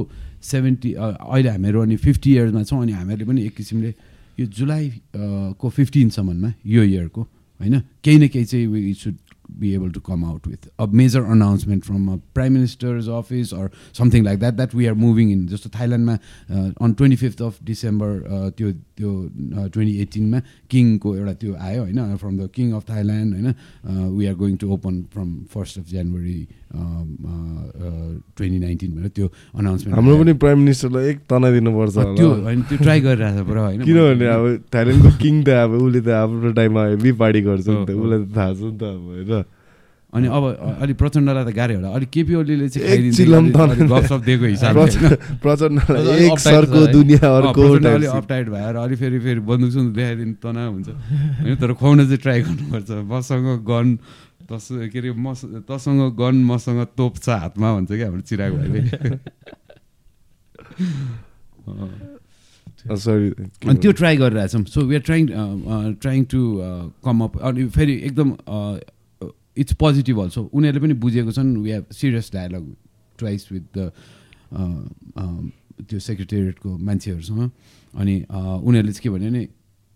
सेभेन्टी 0.41 0.93
अहिले 0.93 1.49
हामीहरू 1.49 1.81
अनि 1.81 1.95
फिफ्टी 1.97 2.33
इयर्समा 2.33 2.63
छौँ। 2.63 2.81
अनि 2.81 2.91
हामीहरूले 2.91 3.25
पनि 3.27 3.41
एक 3.45 3.55
किसिमले 3.55 3.93
यो 4.39 4.45
जुलाई 4.45 4.87
अ, 4.89 5.51
को 5.59 5.69
फिफ्टिनसम्ममा 5.69 6.53
यो 6.65 6.83
इयरको 6.83 7.21
होइन? 7.59 7.79
केही 8.03 8.17
न 8.17 8.27
केही 8.27 8.45
चाहिँ 8.45 8.93
should 8.93 9.15
be 9.59 9.73
able 9.73 9.91
to 9.91 9.99
come 9.99 10.23
out 10.23 10.45
with 10.47 10.69
a 10.79 10.87
major 10.87 11.25
announcement 11.25 11.85
from 11.85 12.09
a 12.09 12.17
prime 12.33 12.53
minister's 12.53 13.07
office 13.07 13.53
or 13.53 13.71
something 13.93 14.23
like 14.23 14.39
that 14.39 14.57
that 14.57 14.73
we 14.73 14.87
are 14.87 14.95
moving 14.95 15.31
in 15.31 15.47
थाइल्यान्डमा 15.47 16.13
on 16.81 16.93
twenty 16.93 17.15
fifth 17.15 17.41
of 17.41 17.59
December 17.63 18.11
त्यो 18.57 18.71
त्यो 18.97 19.11
ट्वेन्टी 19.73 19.95
एटिनमा 20.01 20.39
किङको 20.71 21.15
एउटा 21.15 21.33
त्यो 21.41 21.55
आयो 21.67 21.81
होइन 21.83 22.15
from 22.15 22.37
the 22.37 22.49
king 22.55 22.71
of 22.71 22.89
Thailand 22.89 23.33
होइन 23.35 24.15
we 24.17 24.25
are 24.25 24.35
going 24.43 24.55
to 24.63 24.71
open 24.77 25.01
from 25.13 25.33
first 25.53 25.79
of 25.79 25.89
January 25.89 26.39
twenty 26.73 28.59
nineteen 28.59 28.91
भनेर 28.95 29.09
त्यो 29.15 29.27
अनाउन्समेन्ट 29.55 29.95
हाम्रो 29.95 30.17
पनि 30.17 30.33
प्राइम 30.43 30.57
मिनिस्टरलाई 30.59 31.05
एक 31.09 31.19
तना 31.29 31.51
दिनुपर्छ 31.51 31.95
त्यो 31.97 32.27
होला। 32.29 32.43
होइन 32.43 32.61
त्यो 32.69 32.77
ट्राई 32.77 32.99
गरिरहेको 33.01 33.43
छ 33.43 33.47
पुरा 33.47 33.61
होइन? 33.65 33.81
किनभने 33.83 34.25
अब 34.27 34.43
थाइल्यान्डको 34.73 35.11
किङ 35.21 35.35
त 35.43 35.49
अब 35.63 35.71
उसले 35.81 36.01
त 36.01 36.09
आफ्नो 36.23 36.51
टाइममा 36.59 36.81
हेभी 36.87 37.11
पार्टी 37.21 37.41
गर्छ 37.47 37.67
नि 37.67 37.85
त 37.85 37.89
उसलाई 37.95 38.19
त 38.23 38.35
थाहा 38.37 38.51
छ 38.53 38.61
नि 38.67 38.77
त 38.77 38.83
अब 38.83 38.99
होइन? 39.07 39.43
अनि 40.13 40.27
अब 40.27 40.43
अलि 40.81 40.93
प्रचण्डलाई 40.99 41.43
त 41.45 41.51
गाह्रो 41.55 41.75
होला। 41.77 41.89
अलिक 41.93 42.09
केपी 42.09 42.33
ओलीले 42.39 42.67
चाहिँ 42.69 42.87
अलिक- 42.87 43.27
तन- 43.27 43.59
अलिक 43.75 44.23
दिएको 44.25 44.45
हिसाबले। 44.45 45.15
प्रचण्डलाई 45.43 46.05
अलिक 46.07 46.31
एक 46.31 46.39
सरको। 46.39 46.79
दुनियाँ 46.95 47.27
अर्को 47.37 47.61
अलिक। 47.75 48.09
अपटाइट 48.09 48.47
भएर 48.49 48.75
अलिक 48.87 48.97
फेरि 48.99 49.19
फेरि 49.19 49.39
बन्दुक 49.43 49.71
सुन्दुक 49.71 49.95
देखाइदिनु 49.95 50.33
तनाव 50.43 50.69
हुन्छ 50.73 50.87
होइन 51.43 51.55
तर 51.61 51.69
खुवाउन 51.79 51.97
चाहिँ 52.07 52.17
ट्राई 52.23 52.39
गर्नुपर्छ। 52.47 52.89
मसँग 53.11 53.47
गन 53.67 53.87
तस 54.49 54.67
के 54.91 54.99
अरे 54.99 55.11
मस 55.11 55.45
तसँग 55.69 56.01
गन 56.15 56.35
मसँग 56.45 56.85
तोप 56.97 57.17
छ 57.17 57.29
हातमा 57.29 57.73
भन्छ 57.75 57.91
क्या 57.91 58.05
हाम्रो 58.05 58.21
चिराग 58.21 58.51
भाइले 58.53 58.81
अनि 62.87 63.75
त्यो 63.81 63.91
ट्राई 63.91 64.17
गरिरहेछौँ 64.17 64.63
so 64.63 64.81
we 64.81 64.95
are 64.95 65.01
trying 65.01 65.27
trying 65.99 66.23
to 66.23 66.39
come 67.03 67.23
up 67.23 67.37
अनि 67.37 67.65
फेरि 67.69 67.95
एकदम 68.05 68.29
इट्स 69.57 69.73
पोजिटिभ 69.73 70.19
अल्सो 70.21 70.41
उनीहरूले 70.53 70.81
पनि 70.81 70.93
बुझेको 70.95 71.31
छन् 71.31 71.55
we 71.57 71.71
have 71.71 71.85
serious 71.91 72.31
dialogue 72.33 72.75
twice 73.17 73.51
with 73.51 73.77
the 73.77 73.91
त्यो 75.89 75.99
सेक्रेटेरिएटको 75.99 76.77
मान्छेहरूसँग। 76.77 77.51
अनि 77.93 78.15
उनीहरूले 78.63 78.91
चाहिँ 78.91 79.03
के 79.03 79.09
भन्यो 79.09 79.29
भने 79.29 79.47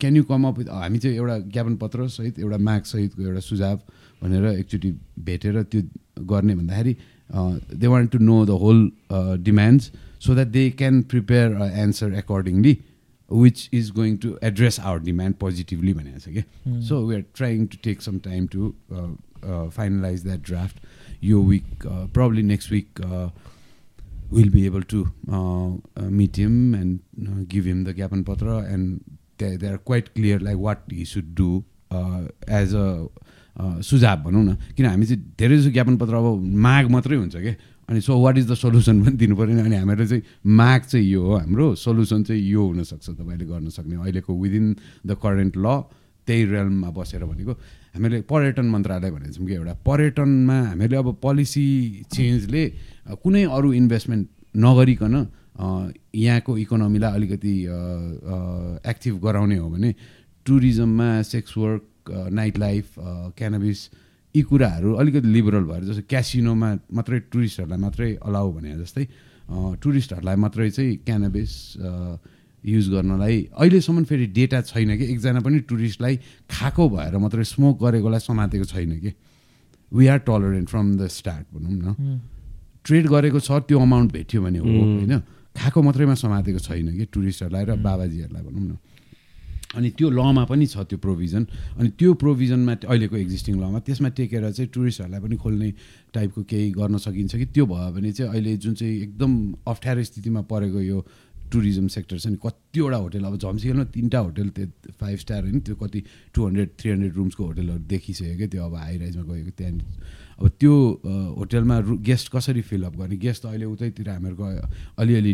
can 0.02 0.16
you 0.16 0.24
come 0.24 0.48
up 0.48 0.58
with 0.58 0.70
हामी 0.70 1.00
चाहिँ 1.00 1.16
एउटा 1.18 1.38
ज्ञापन 1.54 1.76
पत्र 1.78 2.08
सहित 2.10 2.40
एउटा 2.40 2.58
माग 2.58 2.84
सहितको 2.84 3.22
एउटा 3.22 3.40
सुझाव 3.40 3.80
भनेर 4.22 4.46
एकचोटि 4.52 4.92
भेटेर 5.26 5.62
त्यो 5.64 5.82
गर्ने 6.26 6.56
भन्दाखेरि 6.56 6.96
they 7.76 7.88
want 7.88 8.12
to 8.12 8.18
know 8.20 8.46
the 8.46 8.58
whole 8.62 8.92
demands 9.44 9.92
so 10.20 10.36
that 10.36 10.48
they 10.56 10.70
can 10.78 11.02
prepare 11.12 11.58
answer 11.76 12.14
accordingly 12.24 12.78
which 13.32 13.70
is 13.74 13.92
going 13.96 14.18
to 14.24 14.36
address 14.44 14.80
our 14.80 15.00
demand 15.02 15.36
positively 15.40 15.94
भनेको 15.94 16.20
छ 16.20 16.36
कि 16.36 16.82
so 16.88 17.06
we 17.08 17.16
are 17.16 17.24
trying 17.36 17.66
to 17.68 17.78
take 17.84 18.02
some 18.02 18.20
time 18.26 18.48
to 18.56 18.74
finalise 19.78 20.24
that 20.24 20.46
draft 20.48 21.24
यो 21.24 21.42
week 21.44 21.88
probably 22.14 22.44
next 22.44 22.72
week 22.72 23.02
will 24.34 24.50
be 24.50 24.66
able 24.66 24.84
to 24.94 25.06
meet 26.20 26.38
him 26.40 26.76
and 26.76 27.00
give 27.54 27.66
him 27.68 27.84
the 27.86 27.96
ज्ञापन 27.96 28.24
पत्र 28.24 28.64
and 28.74 29.00
they 29.44 29.68
are 29.68 29.78
quite 29.86 30.08
clear 30.16 30.42
like 30.42 30.58
what 30.60 30.94
he 30.94 31.06
should 31.06 31.34
do 31.36 31.52
as 32.60 32.76
a 32.76 32.88
सुझाव 33.82 34.18
भनौँ 34.24 34.44
न। 34.44 34.56
किन 34.76 34.86
हामी 34.86 35.06
चाहिँ 35.06 35.22
धेरै 35.40 35.58
जस्तो 35.58 35.72
ज्ञापन 35.72 35.96
पत्र 35.98 36.16
अब 36.16 36.28
माग 36.42 36.86
मात्रै 36.92 37.18
हुन्छ 37.18 37.36
कि? 37.36 37.54
अनि 37.90 38.02
so 38.02 38.18
what 38.22 38.38
is 38.38 38.46
the 38.52 38.54
solution 38.56 38.96
पनि 39.04 39.16
दिनु 39.20 39.36
पऱ्यो 39.36 39.54
नि 39.56 39.62
अनि 39.62 39.76
हामीहरू 39.76 40.06
चाहिँ 40.08 40.24
माग 40.48 40.82
चाहिँ 40.92 41.06
यो 41.06 41.22
हो 41.22 41.34
हाम्रो। 41.38 41.76
सल्युसन 41.76 42.24
चाहिँ 42.24 42.42
यो 42.42 42.62
हुनसक्छ 42.62 43.10
तपाईँले 43.10 43.46
गर्न 43.46 43.70
सक्ने 43.70 43.96
अहिलेको 44.00 44.32
विदिन 44.34 44.66
द 45.06 45.12
करेन्ट 45.20 45.58
ल 45.58 45.68
त्यही 46.28 46.42
रेलममा 46.46 46.90
बसेर 46.96 47.24
भनेको। 47.26 47.54
हामीले 47.98 48.22
पर्यटन 48.30 48.66
मन्त्रालय 48.72 49.12
भनेको 49.12 49.34
छौँ 49.36 49.46
कि 49.46 49.54
एउटा। 49.54 49.74
पर्यटनमा 49.84 50.58
हामीले 50.72 50.96
अब 50.96 51.08
पोलिसी 51.22 51.68
चेन्जले 52.08 52.64
कुनै 53.20 53.44
अरू 53.52 53.74
इन्भेस्टमेन्ट 53.74 54.28
नगरिकन 54.56 55.16
यहाँको 56.16 56.52
इकोनोमीलाई 56.58 57.12
अलिकति 57.12 57.54
एक्टिभ 58.88 59.14
गराउने 59.26 59.58
हो 59.58 59.68
भने 59.70 59.90
टुरिज्ममा 60.46 61.10
sex 61.22 61.58
work 61.58 61.84
night 62.10 62.58
life 62.58 62.86
cannabis 63.38 63.80
यी 64.36 64.42
कुराहरू 64.42 64.94
अलिकति 64.94 65.28
लिबरल 65.28 65.64
भएर 65.70 65.84
जस्तो 65.86 66.04
क्यासिनोमा 66.10 66.70
मात्रै 66.94 67.20
टुरिस्टहरूलाई 67.32 67.80
मात्रै 67.80 68.10
अलाउ 68.26 68.52
भने 68.52 68.78
जस्तै 68.80 69.06
टुरिस्टहरूलाई 69.82 70.36
मात्रै 70.36 70.70
चाहिँ 70.70 70.96
क्यानबिस 71.06 71.52
युज 72.64 72.90
गर्नलाई 72.90 73.38
अहिलेसम्म 73.58 74.04
फेरि 74.06 74.26
डेटा 74.38 74.62
छैन 74.62 74.98
कि 74.98 75.06
एकजना 75.14 75.40
पनि 75.42 75.60
टुरिस्टलाई 75.66 76.16
खाएको 76.52 76.90
भएर 76.90 77.18
मात्रै 77.18 77.44
स्मोक 77.44 77.76
गरेकोलाई 77.84 78.20
समातेको 78.22 78.66
छैन 78.66 79.00
कि। 79.00 79.14
We 79.92 80.08
are 80.08 80.20
tolerant 80.24 80.70
from 80.70 80.88
the 80.98 81.08
start 81.10 81.46
भनौँ 81.54 81.74
न। 81.74 82.20
ट्रेड 82.86 83.08
गरेको 83.08 83.40
छ 83.40 83.52
त्यो 83.68 83.80
अमाउन्ट 83.80 84.12
भेट्यो 84.12 84.42
भने 84.42 84.60
हो 84.60 84.70
होइन। 84.70 85.20
खाएको 85.58 85.82
मात्रैमा 85.82 86.16
समातेको 86.16 86.60
छैन 86.60 86.88
कि 86.98 87.06
टुरिस्टहरूलाई 87.12 87.66
र 87.66 87.76
बाबाजीहरूलाई 87.82 88.44
भनौँ 88.46 88.64
न। 88.64 88.78
अनि 89.76 89.90
त्यो 89.98 90.10
लमा 90.10 90.44
पनि 90.46 90.66
छ 90.68 90.84
त्यो 90.84 90.98
प्रोभिजन। 91.00 91.44
अनि 91.80 91.90
त्यो 92.00 92.14
प्रोभिजनमा 92.20 92.74
अहिलेको 92.84 93.16
एक्जिस्टिङ 93.18 93.56
लमा 93.62 93.80
त्यसमा 93.88 94.10
टेकेर 94.20 94.52
चाहिँ 94.52 94.70
टुरिस्टहरूलाई 94.74 95.22
पनि 95.22 95.36
खोल्ने 95.40 95.70
टाइपको 96.14 96.42
केही 96.44 96.72
गर्न 96.76 96.98
सकिन्छ 97.00 97.36
कि? 97.36 97.46
त्यो 97.56 97.66
भयो 97.66 97.92
भने 97.96 98.12
चाहिँ 98.12 98.32
अहिले 98.32 98.58
जुन 98.58 98.74
चाहिँ 98.76 98.96
एकदम 99.02 99.32
अप्ठ्यारो 99.68 100.04
स्थितिमा 100.04 100.42
परेको 100.52 100.80
यो 100.82 101.00
टुरिज्म 101.52 101.88
सेक्टर 101.88 102.18
छ 102.20 102.28
नि 102.28 102.38
कतिवटा 102.40 102.98
होटेल 102.98 103.24
अब 103.28 103.36
झम्सिकलमा 103.38 103.84
तिनवटा 103.92 104.20
होटेल 104.20 104.50
त्यो 104.56 104.68
फाइभ 105.00 105.18
स्टार 105.20 105.42
होइन 105.44 105.60
त्यो 105.60 105.76
कति 105.76 106.00
टु 106.36 106.46
हन्ड्रेड 106.48 106.70
थ्री 106.80 106.92
हन्ड्रेड 106.92 107.14
रुम्सको 107.16 107.44
होटेलहरू 107.46 107.80
देखिसक्यो 107.92 108.36
क्या 108.38 108.48
त्यो 108.48 108.64
अब 108.64 108.76
हाई 108.76 108.98
राइजमा 108.98 109.24
गएको 109.24 109.52
त्यहाँनिर। 109.60 109.84
अब 110.40 110.48
त्यो 110.60 110.74
होटेलमा 111.38 111.78
रु 111.80 111.98
गेस्ट 112.08 112.32
कसरी 112.32 112.62
फिलअप 112.72 112.96
गर्ने? 112.98 113.18
गेस्ट 113.18 113.46
अहिले 113.46 113.66
उतैतिर 113.68 114.10
हामीहरूको 114.10 114.46
अलिअलि 114.96 115.34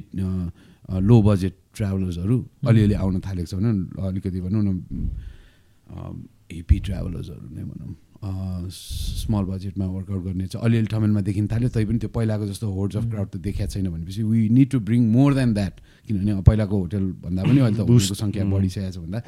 लो 1.05 1.21
बजेट 1.21 1.53
ट्राभलर्सहरू 1.77 2.37
अलिअलि 2.67 2.95
आउन 3.03 3.19
थालेको 3.27 3.47
छ 3.47 3.55
भने 3.55 3.71
अलिकति 4.07 4.39
भनौँ 4.41 4.63
न 4.65 4.69
हिपी 6.51 6.77
ट्राभलर्सहरू 6.87 7.47
नै 7.55 7.63
भनौँ। 7.63 7.95
स्मल 8.73 9.43
बजेटमा 9.45 9.85
वर्कआउट 9.87 10.23
गर्ने 10.23 10.45
चाहिँ 10.47 10.65
अलिअलि 10.65 10.87
ठमेलमा 10.91 11.21
देखिन 11.21 11.47
थाल्यो 11.47 11.69
तैपनि 11.69 11.97
त्यो 12.01 12.09
पहिलाको 12.17 12.45
जस्तो 12.47 12.67
होर्ड्स 12.77 12.95
अफ 12.97 13.05
क्राउड 13.09 13.29
त 13.29 13.37
देखिएको 13.45 13.71
छैन 13.71 13.89
भनेपछि 13.89 14.23
we 14.23 14.49
need 14.49 14.69
to 14.71 14.79
bring 14.89 15.01
more 15.11 15.33
than 15.33 15.53
that 15.53 15.73
किनभने 16.07 16.41
पहिलाको 16.41 16.75
होटेल 16.77 17.05
भन्दा 17.23 17.43
पनि 17.43 17.59
अहिले 17.59 17.77
त 17.77 17.79
होटेलको 17.85 18.15
सङ्ख्या 18.17 18.43
बढिसकेको 18.49 18.91
छ 18.91 18.97
भन्दा। 18.97 19.21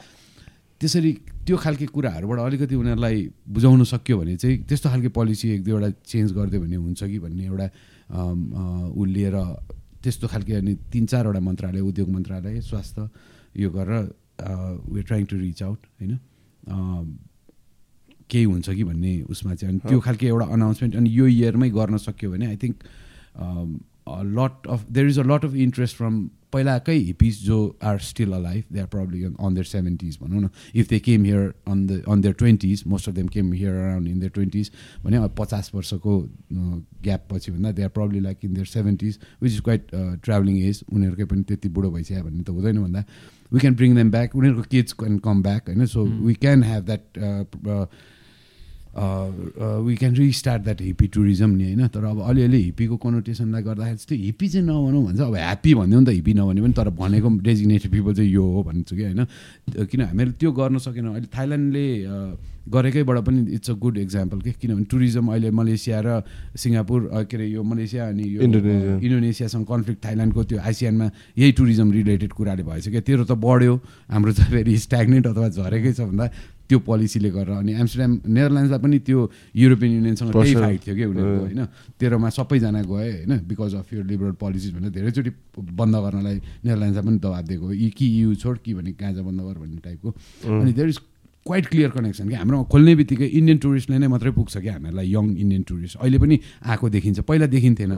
त्यसरी 0.81 1.11
त्यो 1.45 1.55
खालके 1.59 1.85
कुराहरूबाट 1.93 2.39
अलिकति 2.39 2.75
उनीहरूलाई 2.75 3.17
बुझाउन 3.51 3.83
सक्यो 3.93 4.17
भने 4.17 4.35
चाहिँ 4.41 4.57
त्यस्तो 4.65 4.89
खालके 4.89 5.09
पोलिसी 5.11 5.45
एक 5.53 5.61
दुईवटा 5.63 5.89
चेन्ज 6.07 6.31
गरिदियो 6.33 6.61
भने 6.63 6.75
हुन्छ 6.75 7.03
कि 7.03 7.19
भन्ने 7.19 7.45
एउटा 7.45 7.67
ऊ 8.89 9.05
लिएर 9.05 9.35
त्यस्तो 10.03 10.27
खालके 10.27 10.53
अनि 10.55 10.73
तिन 10.91 11.05
चारवटा 11.05 11.39
मन्त्रालय 11.39 11.81
उद्योग 11.89 12.09
मन्त्रालय 12.09 12.61
स्वास्थ्य 12.61 13.09
यो 13.63 13.69
गरेर 13.69 14.03
we 14.93 15.01
trying 15.03 15.25
to 15.25 15.35
reach 15.37 15.63
out 15.63 15.79
होइन? 15.99 16.13
केही 18.29 18.43
हुन्छ 18.43 18.69
कि 18.69 18.83
भन्ने 18.83 19.13
उसमा 19.29 19.53
चाहिँ 19.55 19.73
अनि 19.73 19.89
त्यो 19.89 19.99
खालके 19.99 20.27
एउटा 20.27 20.45
अनाउन्समेन्ट 20.55 20.95
अनि 20.95 21.09
यो 21.09 21.27
इयरमै 21.27 21.69
गर्न 21.69 21.97
सक्यो 21.97 22.31
भने 22.31 22.45
I 22.45 22.57
think 22.63 22.75
lot 24.23 24.67
of 24.67 24.89
there 24.91 25.07
is 25.07 25.19
a 25.19 25.23
lot 25.23 25.45
of 25.45 25.55
interest 25.55 25.97
from 25.97 26.27
पहिलाकै 26.53 26.93
हिपिस 26.97 27.41
जो 27.45 27.57
are 27.83 27.99
still 28.01 28.31
a 28.33 28.37
life 28.41 28.71
they 28.73 28.79
are 28.79 28.85
problem 28.93 29.33
on 29.39 29.53
their 29.53 29.65
seventies 29.65 30.17
भनौँ 30.21 30.41
न। 30.41 30.49
If 30.75 30.89
they 30.89 30.99
came 30.99 31.23
here 31.23 31.53
on 31.67 31.85
the 31.87 32.01
on 32.09 32.21
their 32.21 32.33
twenties 32.39 32.83
most 32.87 33.09
of 33.09 33.15
them 33.15 33.27
came 33.27 33.51
here 33.53 33.73
around 33.73 34.07
in 34.07 34.19
their 34.19 34.31
twenties 34.35 34.71
भने 35.03 35.19
पचास 35.37 35.71
वर्षको 35.75 36.19
gap 36.51 37.27
पछि 37.31 37.51
भन्दा 37.51 37.71
they 37.71 37.83
are 37.83 37.89
problem 37.89 38.23
like 38.23 38.37
in 38.43 38.53
their 38.53 38.65
seventies 38.67 39.19
which 39.41 39.51
is 39.53 39.59
quite 39.61 39.87
travelling 40.23 40.57
as 40.59 40.83
उनीहरूकै 40.93 41.25
पनि 41.25 41.43
त्यति 41.43 41.69
बुढो 41.69 41.91
भइसक्यो 41.91 42.23
भन्ने 42.23 42.43
त 42.43 42.49
हुँदैन 42.49 42.81
भन्दा। 42.83 43.03
We 43.53 43.59
can 43.59 43.75
bring 43.75 43.95
them 43.95 44.11
back 44.11 44.35
उनीहरूको 44.35 44.63
किड्स 44.71 44.93
क्यान 44.93 45.17
कम 45.19 45.41
ब्याक 45.43 45.69
होइन? 45.69 45.85
So 45.85 46.05
we 46.05 46.33
can 46.33 46.63
have 46.63 46.85
that 46.85 47.03
we 48.89 49.95
can 49.95 50.15
restart 50.15 50.63
that 50.63 50.81
hippie 50.81 51.07
tourism 51.13 51.49
नि 51.49 51.63
होइन? 51.63 51.87
तर 51.93 52.03
अब 52.03 52.19
अलिअलि 52.25 52.61
हिप्पीको 52.63 52.95
कोनोटेसनलाई 52.97 53.61
गर्दाखेरि 53.63 53.97
चाहिँ 53.97 54.07
त्यो 54.09 54.25
हिप्पी 54.25 54.47
चाहिँ 54.49 54.65
नभनौँ 54.65 55.03
भन्छ। 55.05 55.19
अब 55.21 55.35
ह्याप्पी 55.35 55.73
भनिदिउँ 55.73 56.01
नि 56.01 56.05
त 56.05 56.09
हिप्पी 56.17 56.33
नभने 56.33 56.61
पनि 56.61 56.73
तर 56.73 56.89
भनेको 56.89 57.29
डेजिग्नेटेड 57.29 57.91
पिपल 57.91 58.13
चाहिँ 58.13 58.31
यो 58.31 58.43
हो 58.43 58.63
भन्छु 58.63 58.95
कि 58.95 59.03
होइन? 59.03 59.25
किन 59.85 60.01
हामीले 60.01 60.31
त्यो 60.41 60.51
गर्न 60.51 60.77
सकेन। 60.81 61.05
अहिले 61.05 61.27
थाइल्यान्डले 61.29 61.85
गरेकैबाट 62.69 63.17
पनि 63.25 63.39
इट्स 63.57 63.69
अ 63.69 63.73
गुड 63.81 63.97
इक्जाम्पल 63.97 64.39
के 64.41 64.51
किनभने 64.61 64.85
टुरिज्म 64.89 65.25
अहिले 65.33 65.49
मलेसिया 65.49 65.99
र 66.05 66.21
सिङ्गापुर 66.53 67.25
के 67.25 67.37
अरे 67.37 67.45
यो 67.49 67.63
मलेसिया 67.63 68.07
अनि 68.13 68.23
यो 68.25 68.41
इन्डोनेसियासँग 68.45 69.65
कन्फ्लिक्ट 69.65 70.05
थाइल्यान्डको 70.05 70.43
त्यो 70.43 70.59
आसियानमा 70.69 71.07
यही 71.37 71.51
टुरिज्म 71.57 71.91
रिलेटेड 71.91 72.31
कुराले 72.33 72.63
भएछ 72.63 72.89
क्या 72.89 73.01
तेरो 73.01 73.25
त 73.25 73.33
बढ्यो 73.41 73.73
हाम्रो 74.13 74.31
त 74.33 74.45
फेरि 74.53 74.77
स्ट्याग्नेन्ट 74.85 75.25
अथवा 75.27 75.49
झरेकै 75.49 75.93
छ 75.93 76.01
भन्दा। 76.13 76.29
त्यो 76.69 76.79
पोलिसीले 76.85 77.29
गरेर 77.33 77.55
अनि 77.59 77.71
एम्स्टरड्याम 77.81 78.11
नेदरल्यान्ड्सलाई 78.29 78.79
पनि 78.79 78.97
त्यो 79.09 79.19
युरोपियन 79.57 79.91
युनियनसँग 79.91 80.29
त्यही. 80.31 80.53
फाइट 80.53 80.79
थियो 80.85 80.95
कि 80.95 81.05
उनीहरूको 81.09 81.41
होइन? 81.41 81.61
तेह्रमा 81.99 82.29
सबैजना 82.29 82.81
गए 82.85 83.09
होइन? 83.09 83.33
बिकज 83.49 83.73
अफ 83.75 83.93
यो 83.93 84.01
लिबरल 84.05 84.35
पोलिसिज 84.37 84.71
भनेर 84.77 84.91
धेरैचोटि 84.93 85.31
बन्द 85.57 85.95
गर्नलाई 86.05 86.35
नेदरल्यान्ड्सलाई 86.65 87.05
पनि 87.09 87.17
दबाब 87.25 87.45
दिएको 87.49 87.67
कि 87.97 88.05
यु 88.21 88.35
छोड 88.37 88.57
कि 88.63 88.73
भने 88.77 88.91
गाँजा 89.01 89.21
बन्द 89.25 89.41
गर 89.41 89.57
भन्ने 89.59 89.81
टाइपको 89.81 90.09
अनि 90.61 90.71
there 90.77 90.89
is 90.89 90.99
quite 91.45 91.65
clear 91.67 91.89
connection 91.89 92.29
कि 92.29 92.35
हाम्रो 92.35 92.63
खोल्ने 92.71 92.93
बित्तिकै 92.95 93.25
इन्डियन 93.25 93.57
टुरिस्टले 93.57 93.97
नै 93.97 94.07
मात्रै 94.07 94.31
पुग्छ 94.31 94.57
कि 94.57 94.69
हामीहरूलाई 94.69 95.07
यङ 95.09 95.25
इन्डियन 95.39 95.63
टुरिस्ट 95.69 95.97
अहिले 95.97 96.17
पनि 96.19 96.35
आएको 96.67 96.89
देखिन्छ 96.89 97.19
पहिला 97.25 97.45
देखिन्थेन 97.55 97.91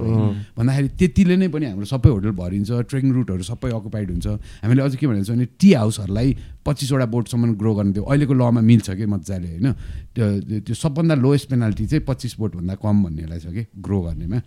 भन्दाखेरि 0.58 0.90
त्यतिले 1.00 1.36
नै 1.42 1.48
पनि 1.52 1.66
हाम्रो 1.66 1.86
सबै 1.86 2.10
होटल 2.16 2.32
भरिन्छ 2.38 2.70
ट्रेकिङ 2.88 3.12
रुटहरू 3.12 3.44
सबै 3.44 3.72
अकुपाइड 3.76 4.08
हुन्छ। 4.12 4.28
हामीले 4.64 4.82
अझ 4.82 4.96
के 4.96 5.08
भनेको 5.08 5.26
छ 5.26 5.32
भने 5.36 5.46
टी 5.60 5.70
हाउसहरूलाई 5.74 6.30
पच्चिसवटा 6.66 7.06
बोटसम्म 7.12 7.54
ग्रो 7.58 7.72
गर्न 7.76 7.92
दियो 7.92 8.04
अहिलेको 8.06 8.34
लमा 8.40 8.62
मिल्छ 8.62 8.88
कि 8.94 9.06
मजाले 9.10 9.50
होइन? 9.52 9.68
त्यो 10.16 10.26
त्यो 10.62 10.76
सबभन्दा 10.78 11.16
लोएस्ट 11.26 11.50
पेनाल्टी 11.50 11.86
चाहिँ 11.92 12.06
पच्चिस 12.06 12.34
बोटभन्दा 12.40 12.74
कम 12.78 12.96
भन्नेलाई 13.04 13.40
छ 13.42 13.48
कि 13.50 13.66
ग्रो 13.82 14.00
गर्नेमा। 14.02 14.40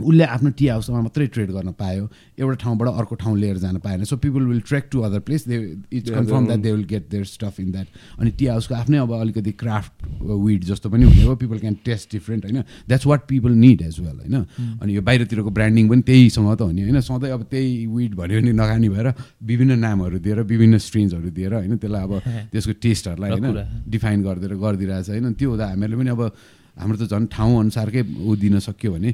उसले 0.00 0.24
आफ्नो 0.24 0.50
टी 0.50 0.66
हाउसमा 0.68 1.00
मात्रै 1.00 1.26
ट्रेड 1.26 1.50
गर्न 1.50 1.70
पायो। 1.78 2.08
एउटा 2.38 2.56
ठाउँबाट 2.62 2.88
अर्को 2.88 3.14
ठाउँ 3.14 3.36
लिएर 3.38 3.56
जान 3.58 3.76
पाएन। 3.78 4.04
So 4.04 4.16
people 4.16 4.42
will 4.50 4.60
trek 4.60 4.88
to 4.92 5.00
other 5.00 5.20
place 5.20 5.46
they 5.48 5.56
it's 5.92 6.10
confirm 6.10 6.46
that 6.46 6.60
they 6.60 6.72
will 6.72 6.84
get 6.84 7.08
their 7.10 7.24
stuff 7.24 7.60
in 7.60 7.70
that 7.72 7.86
अनि 8.18 8.30
टी 8.30 8.46
हाउसको 8.46 8.74
आफ्नै 8.74 8.98
अब 8.98 9.12
अलिकति 9.20 9.52
क्राफ्ट 9.52 10.06
विड 10.22 10.64
जस्तो 10.64 10.90
पनि 10.90 11.04
हुने 11.04 11.22
हो। 11.24 11.36
पिपल 11.36 11.58
क्यान 11.58 11.76
टेस्ट 11.84 12.12
डिफ्रेन्ट 12.12 12.44
होइन? 12.44 12.62
That's 12.88 13.06
what 13.06 13.26
people 13.28 13.52
need 13.52 13.82
as 13.82 14.00
well 14.00 14.16
होइन? 14.16 14.36
अनि 14.82 14.96
यो 14.96 15.02
बाहिरतिरको 15.02 15.50
ब्रान्डिङ 15.50 15.88
पनि 15.88 16.02
त्यहीसँग 16.02 16.54
त 16.56 16.60
हो 16.62 16.70
नि 16.70 16.82
होइन? 16.82 17.00
सधैँ 17.00 17.30
अब 17.30 17.42
त्यही 17.50 17.86
विड 17.86 18.14
भन्यो 18.14 18.40
भने 18.40 18.52
नखाने 18.52 18.88
भएर 18.88 19.12
विभिन्न 19.42 19.78
नामहरू 19.78 20.18
दिएर 20.18 20.40
विभिन्न 20.42 20.78
स्ट्रिन्सहरू 20.78 21.30
दिएर 21.30 21.54
होइन? 21.54 21.76
त्यसलाई 21.76 22.02
अब 22.02 22.12
त्यसको 22.52 22.72
टेस्टहरूलाई 22.82 23.30
होइन। 23.30 23.84
डिफाइन 23.90 24.22
गरिदिएर 24.22 24.54
गरिदिरहेछ 24.56 25.08
होइन? 25.10 25.32
त्यो 25.34 25.48
हुँदा 25.50 25.66
हामीहरूले 25.66 25.96
पनि 26.00 26.10
अब 26.10 26.22
हाम्रो 26.70 26.96
त 26.96 27.10
झन् 27.10 27.26
ठाउँ 27.26 27.54
अनुसारकै 27.60 28.02
ऊ 28.24 28.36
दिन 28.40 28.58
सक्यो 28.64 28.90
भने 28.94 29.10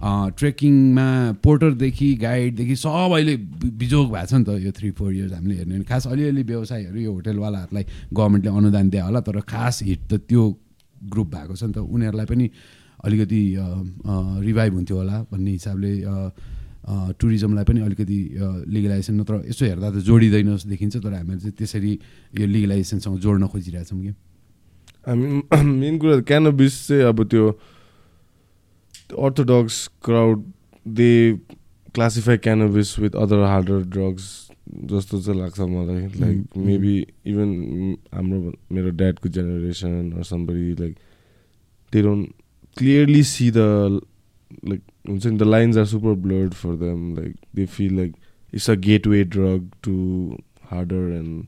ट्रेकिङमा 0.00 1.06
पोर्टरदेखि 1.44 2.08
गाइडदेखि 2.16 2.76
सब 2.76 3.12
अहिले 3.16 3.36
बिजोग 3.80 4.06
भएको 4.12 4.26
छ 4.26 4.34
नि 4.34 4.44
त 4.44 4.50
यो 4.64 4.72
थ्री 4.72 4.90
फोर 4.96 5.12
इयर्स 5.12 5.32
हामीले 5.32 5.54
हेर्ने 5.60 5.84
खास 5.84 6.06
अलिअलि 6.08 6.42
व्यवसायहरू 6.42 7.00
यो 7.00 7.12
होटेलवालाहरूलाई 7.12 7.84
गभर्मेन्टले 8.12 8.50
अनुदान 8.50 8.90
दिए 8.90 9.00
होला 9.00 9.20
तर 9.20 9.40
खास 9.44 9.82
हिट 9.82 10.00
त 10.08 10.24
त्यो 10.28 10.42
ग्रुप 11.12 11.28
भएको 11.34 11.54
छ 11.56 11.62
नि 11.64 11.72
त। 11.72 11.78
उनीहरूलाई 11.84 12.26
पनि 12.26 12.46
अलिकति 13.04 13.42
रिभाइभ 14.48 14.72
हुन्थ्यो 14.74 14.96
होला 14.96 15.16
भन्ने 15.32 15.50
हिसाबले 15.50 15.92
टुरिज्मलाई 17.20 17.64
पनि 17.64 17.80
अलिकति 17.80 18.18
लिगलाइजेसन 18.72 19.14
नत्र 19.20 19.34
यसो 19.48 19.64
हेर्दा 19.64 19.88
त 19.90 19.96
जोडिँदैन 20.00 20.48
जस्तो 20.56 20.68
देखिन्छ 20.68 20.96
तर 20.96 21.12
हामीले 21.12 21.38
चाहिँ 21.40 21.56
त्यसरी 21.60 21.92
यो 22.40 22.46
लिगलाइजेसनसँग 22.46 23.18
जोड्न 23.20 23.46
खोजिरहेछौँ 23.52 24.00
कि। 24.00 24.12
हामी 25.06 25.28
मेन 25.80 25.94
कुरा 26.00 26.20
क्यानोबिस 26.24 26.74
चाहिँ 26.88 27.04
अब 27.04 27.18
त्यो 27.28 27.44
orthodox 29.12 29.86
crowd 30.04 30.44
they 30.86 31.10
classify 31.94 32.38
cannabis 32.38 32.98
with 32.98 33.16
other 33.22 33.42
harder 33.44 33.82
drugs 33.90 34.28
जस्तो 34.84 35.20
चाहिँ 35.20 35.40
लाग्छ 35.40 35.60
मलाई 35.60 36.06
लाइक 36.20 36.56
मेबी 36.58 36.94
इभन 37.26 37.50
हाम्रो 38.14 38.52
मेरो 38.72 38.90
ड्याडको 39.00 39.28
generation 39.28 40.12
or 40.16 40.22
somebody 40.24 40.72
like 40.80 40.96
they 41.92 42.02
don't 42.02 42.28
clearly 42.76 43.22
see 43.24 43.50
the 43.50 44.00
like 44.64 44.82
हुन्छ 45.08 45.26
नि 45.26 45.36
the 45.38 45.42
lines 45.42 45.76
are 45.76 45.86
super 45.86 46.14
blurred 46.26 46.54
for 46.54 46.76
them 46.84 47.14
like 47.16 47.36
they 47.56 47.66
feel 47.68 47.96
like 47.96 48.14
it's 48.52 48.70
a 48.70 48.74
gateway 49.06 49.22
drug 49.36 49.70
to 49.82 49.94
harder 50.70 51.12
and 51.14 51.46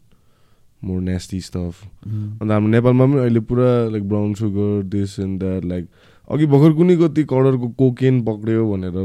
more 0.85 1.01
nasty 1.03 1.41
stuff 1.41 1.83
अन्त 2.07 2.51
हाम्रो 2.51 2.69
नेपालमा 2.71 3.07
पनि 3.07 3.21
अहिले 3.21 3.41
पुरा 3.51 3.71
like 3.89 4.09
brown 4.09 4.35
sugar 4.35 4.83
this 4.95 5.19
and 5.21 5.39
that 5.41 5.65
like 5.65 5.89
अघि 6.33 6.47
भर्खर 6.47 6.73
कुनै 6.77 6.97
कति 6.97 7.23
कलरको 7.33 7.69
कोकेन 7.79 8.23
पक्रियो 8.25 8.63
भनेर 8.73 8.97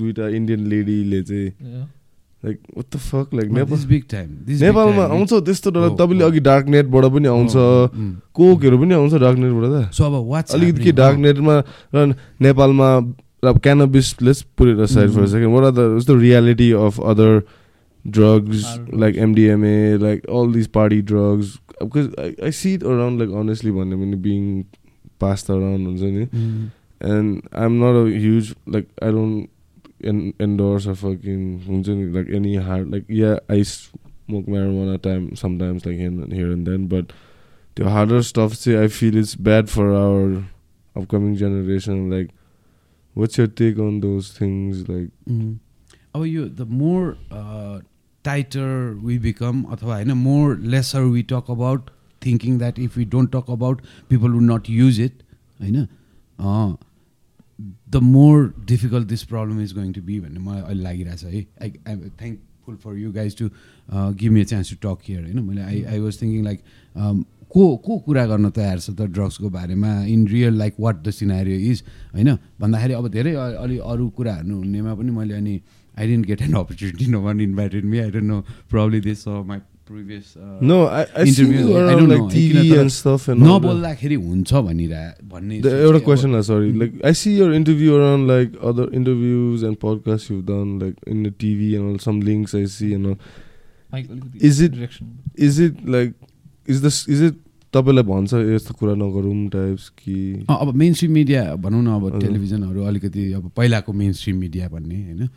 दुइटा 0.00 0.28
इन्डियन 0.36 0.60
लेडीले 0.66 1.20
चाहिँ 1.22 1.50
लाइक 2.44 2.58
लाइक 3.34 3.48
नेपालमा 3.52 5.04
आउँछ 5.04 5.32
त्यस्तो 5.44 5.70
डर 5.70 5.80
हो, 5.80 5.94
तपाईँले 5.96 6.24
हो। 6.24 6.30
अघि 6.30 6.40
डार्क 6.40 6.66
नेटबाट 6.72 7.04
पनि 7.12 7.28
आउँछ 7.28 7.52
कोकहरू 8.34 8.76
पनि 8.80 8.94
आउँछ 8.94 9.14
डार्क 9.20 9.38
नेटबाट 9.38 9.64
त। 9.70 9.94
सो 9.94 10.04
अलिकति 10.56 10.80
के 10.84 10.92
डार्क 11.04 11.18
नेटमा 11.28 11.54
र 11.94 12.14
नेपालमा 12.40 12.88
अब 13.44 13.58
cannabis 13.60 14.08
let's 14.22 14.42
put 14.58 14.68
it 14.68 14.78
aside 14.88 15.10
for 15.10 15.26
second 15.38 15.52
what 15.54 15.64
are 15.64 15.72
the 15.72 16.04
the 16.06 16.20
reality 16.20 16.70
of 16.88 17.00
other 17.14 17.42
MDMA, 18.02 20.00
like 20.00 20.22
all 20.26 20.46
these 20.48 20.66
party 20.66 21.02
drugs. 21.02 21.58
Because 21.80 22.06
I, 22.16 22.34
I 22.46 22.50
see 22.50 22.72
it 22.76 22.82
around, 22.82 23.18
like 23.18 23.28
honestly, 23.40 23.70
when 23.70 23.90
when 24.00 24.14
being 24.22 24.64
passed 25.24 25.50
around, 25.56 25.86
हुन्छ 25.86 26.12
नि. 26.18 26.26
and 27.12 27.48
I'm 27.64 27.78
not 27.82 27.96
a 27.98 28.04
huge 28.22 28.48
like 28.76 28.88
I 29.00 29.10
don't 29.16 29.48
en- 30.12 30.34
endorse 30.46 30.86
or 30.92 30.94
fucking 31.02 31.44
हुन्छ 31.68 31.88
नि, 32.00 32.06
like 32.16 32.32
any 32.40 32.56
hard 32.68 32.90
like 32.94 33.06
yeah 33.20 33.38
I 33.48 33.62
smoke 33.70 34.50
marijuana 34.56 34.96
time 35.06 35.28
sometimes 35.42 35.86
like 35.86 35.96
here 36.02 36.08
and, 36.08 36.32
here 36.40 36.50
and 36.56 36.66
then 36.72 36.86
but 36.94 37.14
the 37.76 37.88
harder 37.94 38.22
stuff 38.32 38.54
say 38.64 38.76
I 38.82 38.88
feel 38.98 39.16
it's 39.22 39.34
bad 39.48 39.70
for 39.76 39.86
our 39.94 40.44
upcoming 41.00 41.36
generation 41.44 42.04
like 42.16 42.30
what's 43.14 43.38
your 43.38 43.46
take 43.62 43.78
on 43.88 44.00
those 44.06 44.32
things 44.42 44.84
like 44.88 45.10
अब 46.16 46.24
यो 46.26 46.44
the 46.58 46.66
more 46.82 47.02
tighter 48.24 48.68
we 49.04 49.18
become 49.26 49.62
अथवा 49.72 49.94
होइन 49.94 50.12
more 50.22 50.56
lesser 50.72 51.02
we 51.16 51.22
talk 51.32 51.50
about 51.50 51.90
thinking 52.26 52.58
that 52.58 52.78
if 52.78 52.98
we 52.98 53.04
don't 53.16 53.32
talk 53.32 53.50
about 53.50 53.82
people 54.10 54.30
would 54.30 54.50
not 54.50 54.70
use 54.70 55.00
it 55.00 55.22
होइन? 55.60 55.86
The 57.90 57.96
more 58.02 58.52
difficult 58.68 59.08
this 59.08 59.22
problem 59.32 59.60
is 59.62 59.74
going 59.74 59.92
to 59.92 60.02
be 60.02 60.20
भन्ने 60.20 60.40
मलाई 60.40 60.60
अहिले 60.60 60.82
लागिरहेछ 60.82 61.24
है 61.24 61.30
I 61.32 61.72
I 61.88 61.96
thankful 62.20 62.76
for 62.84 62.96
you 62.98 63.12
guys 63.12 63.36
to 63.38 63.48
give 63.88 64.32
me 64.32 64.44
chance 64.44 64.70
to 64.70 64.76
talk 64.88 64.98
here 65.08 65.22
होइन 65.24 65.42
मैले 65.42 65.62
I 65.62 65.82
I 65.82 65.98
was 66.00 66.22
thinking 66.22 66.44
like 66.44 66.60
को 67.52 67.64
को 67.84 67.98
कुरा 67.98 68.24
गर्न 68.26 68.50
तयार 68.56 68.78
छ 68.78 68.90
त 68.90 69.02
ड्रग्सको 69.10 69.48
बारेमा? 69.50 69.92
In 70.06 70.26
real 70.28 70.54
like 70.58 70.74
what 70.80 71.02
the 71.02 71.10
scenario 71.10 71.56
is 71.70 71.82
होइन? 72.14 72.36
भन्दाखेरि 72.60 72.94
अब 72.94 73.08
धेरै 73.10 73.32
अलि 73.34 73.78
अरू 73.92 74.08
कुराहरू 74.18 74.56
हुनेमा 74.56 74.94
पनि 74.94 75.10
मैले 75.10 75.34
अनि 75.34 75.60
I 75.98 76.06
didn't 76.06 76.26
get 76.26 76.42
an 76.42 76.52
opportunity 76.56 77.06
no 77.10 77.20
one 77.22 77.40
invited 77.40 77.84
me 77.84 77.98
I 77.98 78.10
don't 78.10 78.26
know 78.26 78.40
probably 78.70 79.00
this 79.08 79.26
my 79.50 79.58
previous 79.90 80.34
no 80.62 80.76
I 80.86 81.04
I 81.18 81.30
I 81.30 81.94
don't 81.94 82.08
like 82.08 82.22
TV 82.32 82.70
and 82.74 82.90
stuff 82.90 83.28
and 83.28 83.42
no 83.42 83.58
बोल 83.60 83.84
हुन्छ 84.16 84.52
भनिरा 84.68 85.02
भन्ने 85.32 85.56
एउटा 85.56 85.98
क्वेसन 85.98 86.32
ला 86.32 86.40
sorry 86.48 86.72
like 86.78 87.00
I 87.06 87.14
see 87.14 87.36
your 87.38 87.54
interview 87.54 87.94
around 87.94 88.28
like 88.28 88.56
other 88.72 88.94
interviews 88.94 89.64
and 89.64 89.76
podcast 89.76 90.30
you 90.30 90.40
done 90.50 90.78
like 90.82 90.96
in 91.08 91.22
the 91.22 91.32
TV 91.40 91.74
and 91.74 92.00
some 92.00 92.22
links 92.22 92.54
I 92.54 92.66
see 92.78 92.92
you 92.92 92.98
know 92.98 93.16
is 94.42 94.62
it 94.62 94.88
is 95.38 95.60
it 95.60 95.88
like 95.88 96.14
is 96.68 96.84
the 96.84 96.92
is 97.08 97.22
it 97.22 97.38
तपाईँलाई 97.74 98.04
भन्छ 98.04 98.34
यस्तो 98.34 98.74
कुरा 98.74 98.94
नगरौँ 98.94 99.48
types 99.48 99.88
कि? 99.98 100.14
अब 100.50 100.74
main 100.74 100.94
stream 100.94 101.12
media 101.12 101.42
भनौँ 101.56 101.82
न 101.82 101.86
अब 101.86 102.20
टेलिभिजनहरू 102.20 102.84
अलिकति 102.84 103.32
अब 103.32 103.50
पहिलाको 103.56 103.92
मेन 103.92 104.12
स्ट्रिम 104.12 104.36
मिडिया 104.36 104.68
भन्ने 104.68 105.02
होइन? 105.04 105.28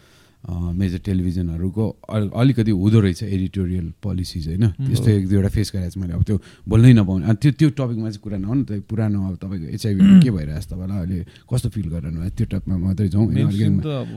मेजर 0.43 0.99
टेलिभिजनहरूको 1.05 1.83
अल- 2.09 2.31
अलिकति 2.35 2.71
हुँदो 2.71 2.99
रहेछ 2.99 3.23
एडिटोरियल 3.23 3.85
पोलिसिज 4.03 4.47
होइन? 4.47 4.65
त्यस्तो 4.87 5.09
एक 5.09 5.27
दुईवटा 5.27 5.49
फेस 5.55 5.71
गरेको 5.75 5.89
छु 5.89 5.99
मैले। 5.99 6.13
अब 6.13 6.23
त्यो 6.23 6.35
बोल्नै 6.67 6.93
नपाउने। 6.93 7.25
अनि 7.25 7.37
त्यो 7.41 7.51
त्यो 7.59 7.69
टपिकमा 7.79 8.09
चाहिँ 8.11 8.21
कुरा 8.23 8.37
नहो 8.43 8.53
न 8.53 8.63
त। 8.67 8.71
पुरानो 8.89 9.19
अब 9.23 9.35
तपाईँको 9.39 9.67
एचआइभी 9.71 10.01
के 10.23 10.31
भइरहेको 10.35 10.61
छ 10.61 10.67
तपाईँलाई 10.67 10.99
अहिले 10.99 11.19
कस्तो 11.47 11.67
फिल 11.69 11.87
गरिरहनु 11.89 12.19
भयो? 12.19 12.29
त्यो 12.35 12.45
टपिकमा 12.51 12.75
मात्रै 12.77 13.07
जाउँ 13.07 13.25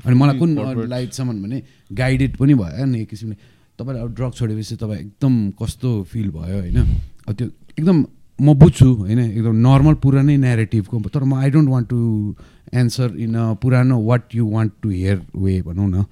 अनि 0.03 0.15
मलाई 0.19 0.39
कुन 0.39 0.51
लाइटसम्म 0.91 1.43
भने 1.43 1.63
गाइडेड 1.95 2.33
पनि 2.37 2.55
भयो 2.55 2.85
नि 2.85 3.01
एक 3.01 3.09
किसिमले। 3.09 3.37
तपाईँले 3.79 4.01
अब 4.03 4.09
ड्रग 4.15 4.33
छोडेपछि 4.35 4.75
तपाईँ 4.83 5.01
एकदम 5.01 5.33
कस्तो 5.63 5.89
फिल 6.11 6.29
भयो 6.35 6.59
होइन? 6.61 6.79
अब 7.29 7.33
त्यो 7.39 7.47
एकदम 7.79 7.99
म 8.39 8.53
बुझ्छु 8.55 8.89
होइन? 8.95 9.19
एकदम 9.19 9.55
नर्मल 9.63 9.95
पुरानै 10.03 10.37
नेरेटिभको 10.37 10.97
तर 11.09 11.23
म 11.25 11.35
I 11.39 11.51
don't 11.51 11.69
want 11.71 11.89
to 11.89 11.99
answer 12.75 13.17
in 13.19 13.35
a 13.35 13.53
पुरानो 13.63 14.01
what 14.03 14.35
you 14.35 14.47
want 14.47 14.73
to 14.83 14.89
hear 14.91 15.23
way 15.37 15.61
भनौँ 15.63 15.89
न। 15.89 16.05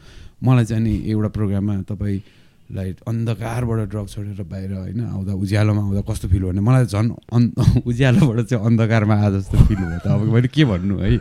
मलाई 0.45 0.65
चाहिँ 0.65 0.83
नि 0.83 0.95
एउटा 1.11 1.29
प्रोग्राममा 1.35 1.81
तपाईँलाई 1.91 2.91
अन्धकारबाट 3.09 3.89
ड्रग 3.89 4.07
छोडेर 4.09 4.43
बाहिर 4.45 4.73
होइन 4.73 5.01
आउँदा 5.05 5.33
उज्यालोमा 5.35 5.83
आउँदा 5.83 6.01
कस्तो 6.09 6.29
फिल 6.29 6.43
भयो 6.43 6.51
भने 6.51 6.61
मलाई 6.61 6.85
झन् 6.87 7.11
अन् 7.33 7.47
उज्यालोबाट 7.89 8.41
चाहिँ 8.45 8.65
अन्धकारमा 8.67 9.15
आए 9.15 9.31
जस्तो 9.33 9.57
फिल 9.69 9.77
भयो 9.77 9.99
त। 10.01 10.07
अब 10.07 10.21
मैले 10.33 10.49
के 10.49 10.65
भन्नु 10.65 10.99
है? 10.99 11.17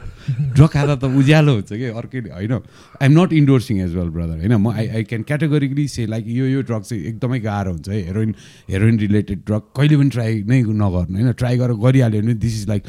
ड्रग 0.55 0.69
खाँदा 0.71 0.95
त 0.95 1.03
उज्यालो 1.03 1.51
हुन्छ 1.53 1.71
कि? 1.73 1.87
अर्कै 1.99 2.19
होइन। 2.31 2.53
I 2.53 3.05
am 3.05 3.13
not 3.19 3.33
endorsing 3.33 3.79
as 3.83 3.95
well 3.95 4.09
brother 4.15 4.37
होइन? 4.39 4.55
म 4.55 4.71
I 4.71 4.87
I 4.87 5.03
can 5.03 5.21
categorically 5.23 5.87
say 5.87 6.05
like 6.07 6.23
यो 6.27 6.45
यो 6.47 6.61
ड्रग 6.63 6.83
चाहिँ 6.83 7.03
एकदमै 7.03 7.39
गाह्रो 7.39 7.71
हुन्छ 7.71 7.89
है। 7.89 8.01
हेरोइन 8.07 8.35
हेरोइन 8.69 8.99
रिलेटेड 8.99 9.39
ड्रग 9.45 9.63
कहिले 9.77 9.97
पनि 9.97 10.09
ट्राई 10.09 10.43
नै 10.47 10.61
नगर्नु 10.63 11.15
होइन? 11.15 11.31
ट्राई 11.33 11.57
गरेर 11.57 11.75
गरिहाल्यो 11.75 12.21
भने 12.21 12.33
दिस 12.39 12.61
इज 12.61 12.67
लाइक 12.69 12.83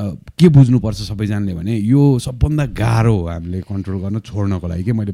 के 0.00 0.48
बुझ्नुपर्छ 0.48 0.98
सबैजनाले 0.98 1.54
भने 1.54 1.76
यो 1.78 2.18
सबभन्दा 2.18 2.66
गाह्रो 2.74 3.14
हो 3.14 3.26
हामीले 3.28 3.60
कन्ट्रोल 3.62 4.00
गर्न 4.02 4.18
छोड्नको 4.20 4.66
लागि 4.68 4.84
के 4.84 4.92
मैले 4.92 5.12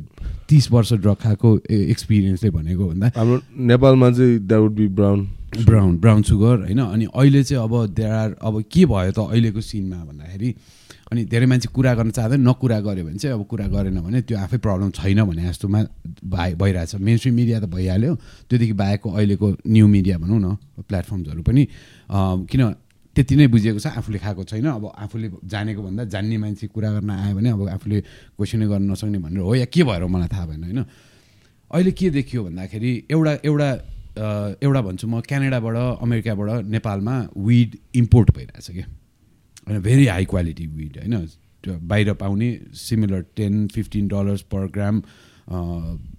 तिस 0.48 0.70
वर्ष 0.72 0.92
ड्रग 1.04 1.16
खाएको 1.20 1.48
एक्सपिरियन्सले 1.68 2.50
भनेको 2.50 2.88
भन्दा। 2.88 3.12
हाम्रो 3.16 3.40
नेपालमा 3.60 4.10
चाहिँ 4.10 4.38
that 4.40 4.60
would 4.60 4.74
be 4.74 4.88
brown 4.88 5.20
brown 5.66 5.96
brown 5.98 6.22
sugar 6.22 6.58
होइन? 6.64 6.78
अनि 6.80 7.04
अहिले 7.04 7.42
चाहिँ 7.44 7.62
अब 7.64 7.86
देयर 7.94 8.12
आर 8.12 8.36
अब 8.40 8.62
के 8.72 8.86
भयो 8.86 9.12
त 9.12 9.18
अहिलेको 9.20 9.60
सिनमा 9.60 10.04
भन्दाखेरि 10.04 10.54
अनि 11.12 11.24
धेरै 11.26 11.46
मान्छे 11.46 11.68
कुरा 11.74 11.94
गर्न 11.94 12.10
चाहँदैन 12.10 12.48
नकुरा 12.48 12.80
गऱ्यो 12.80 13.04
भने 13.04 13.18
चाहिँ 13.18 13.34
अब 13.36 13.44
कुरा 13.50 13.66
गरेन 13.66 14.00
भने 14.00 14.20
त्यो 14.22 14.38
आफै 14.38 14.58
प्रब्लम 14.64 14.90
छैन 14.96 15.22
भने 15.26 15.42
जस्तोमा 15.42 15.80
भइ 16.24 16.54
भइरहेछ। 16.54 16.94
मेन 16.96 17.16
स्ट्रिम 17.18 17.34
मिडिया 17.34 17.60
त 17.60 17.64
भइहाल्यो। 17.66 18.14
त्योदेखि 18.48 18.72
बाहेकको 18.72 19.10
अहिलेको 19.10 19.46
न्यू 19.66 19.86
मिडिया 19.86 20.18
भनौँ 20.18 20.40
न 20.40 20.56
प्लेटफर्म्सहरू 20.88 21.42
पनि 21.42 21.66
किन 22.46 22.62
त्यति 23.20 23.36
नै 23.36 23.46
बुझेको 23.52 23.78
छ। 23.78 23.86
आफूले 24.00 24.18
खाएको 24.18 24.42
छैन। 24.48 24.66
अब 24.80 24.84
आफूले 24.96 25.28
जानेको 25.44 25.80
भन्दा 25.84 26.04
जान्ने 26.08 26.36
मान्छे 26.40 26.66
कुरा 26.72 26.90
गर्न 26.96 27.10
आयो 27.12 27.34
भने 27.36 27.48
अब 27.52 27.68
आफूले 27.68 28.00
क्वेसनै 28.00 28.66
गर्न 28.66 28.90
नसक्ने 28.90 29.18
भनेर 29.20 29.44
हो 29.44 29.54
या 29.54 29.68
के 29.68 29.84
भएर 29.84 30.04
मलाई 30.08 30.28
थाहा 30.32 30.46
भएन 30.48 30.64
होइन? 30.64 30.80
अहिले 31.70 31.92
के 31.92 32.10
देखियो 32.10 32.40
भन्दाखेरि 32.44 32.92
एउटा 33.12 33.32
एउटा 33.44 33.68
एउटा 34.64 34.80
भन्छु 34.80 35.06
म 35.06 35.20
क्यानाडाबाट 35.20 35.76
अमेरिकाबाट 36.00 36.64
नेपालमा 36.66 37.14
विड 37.36 37.76
इम्पोर्ट 37.94 38.30
भइरहेछ 38.36 38.70
क्या। 38.70 38.86
होइन 39.68 39.80
भेरी 39.84 40.06
हाई 40.06 40.24
क्वालिटी 40.24 40.66
विड 40.66 40.96
होइन? 40.98 41.14
बाहिर 41.68 42.12
पाउने 42.16 42.48
similar 42.72 43.20
ten 43.36 43.66
fifteen 43.68 44.08
dollars 44.08 44.42
per 44.48 44.66
gram 44.72 45.02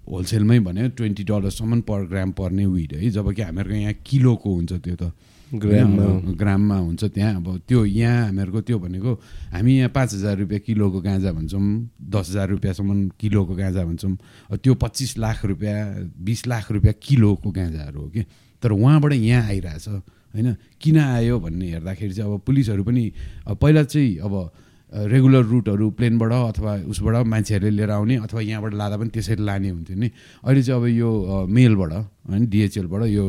होलसेलमै 0.08 0.58
भने 0.60 0.88
ट्वेन्टी 0.94 1.24
डलर्ससम्म 1.24 1.80
पर 1.82 2.06
ग्राम 2.06 2.30
पर्ने 2.38 2.66
विड 2.66 2.94
है। 2.94 3.10
जबकि 3.10 3.42
हामीहरूको 3.42 3.76
यहाँ 3.76 3.94
किलोको 4.06 4.54
हुन्छ 4.54 4.72
त्यो 4.72 4.96
त। 4.96 5.12
ग्राममा 5.52 6.32
ग्राममा 6.32 6.76
हुन्छ 6.76 7.04
त्यहाँ। 7.04 7.34
अब 7.36 7.60
त्यो 7.68 7.84
यहाँ 7.84 8.24
हामीहरूको 8.24 8.60
त्यो 8.60 8.78
भनेको 8.78 9.12
हामी 9.52 9.72
यहाँ 9.76 9.90
पाँच 9.92 10.14
हजार 10.14 10.36
रुपियाँ 10.38 10.60
किलोको 10.64 11.00
गाँजा 11.00 11.32
भन्छौँ 11.32 11.62
दस 12.08 12.26
हजार 12.30 12.48
रुपियाँसम्म 12.48 13.08
किलोको 13.20 13.54
गाँजा 13.54 13.84
भन्छौँ। 13.84 14.16
त्यो 14.56 14.74
पच्चिस 14.74 15.18
लाख 15.18 15.44
रुपियाँ 15.44 15.78
बिस 16.24 16.46
लाख 16.46 16.72
रुपियाँ 16.72 16.94
किलोको 17.02 17.50
गाँजाहरू 17.50 18.00
हो 18.00 18.08
कि? 18.08 18.24
तर 18.62 18.72
उहाँबाट 18.72 19.12
यहाँ 19.12 19.48
आइरहेछ 19.48 19.88
होइन? 19.88 20.56
किन 20.80 20.98
आयो 20.98 21.38
भन्ने 21.40 21.66
हेर्दाखेरि 21.70 22.14
चाहिँ 22.14 22.32
अब 22.32 22.40
पुलिसहरू 22.46 22.82
पनि 22.84 23.12
पहिला 23.60 23.82
चाहिँ 23.84 24.16
अब 24.24 24.34
रेगुलर 24.92 25.44
रुटहरू 25.44 25.90
प्लेनबाट 25.96 26.32
अथवा 26.32 26.72
उसबाट 26.92 27.26
मान्छेहरूले 27.26 27.70
लिएर 27.76 27.90
आउने 27.90 28.16
अथवा 28.28 28.40
यहाँबाट 28.40 28.72
लाँदा 28.74 28.96
पनि 28.96 29.10
त्यसरी 29.10 29.42
लाने 29.44 29.68
हुन्थ्यो 29.70 29.96
नि। 29.96 30.10
अहिले 30.44 30.62
चाहिँ 30.62 30.80
अब 30.80 30.86
यो 30.88 31.46
मेलबाट 31.48 31.92
होइन 32.28 32.46
डिएचएलबाट 32.48 33.02
यो 33.08 33.24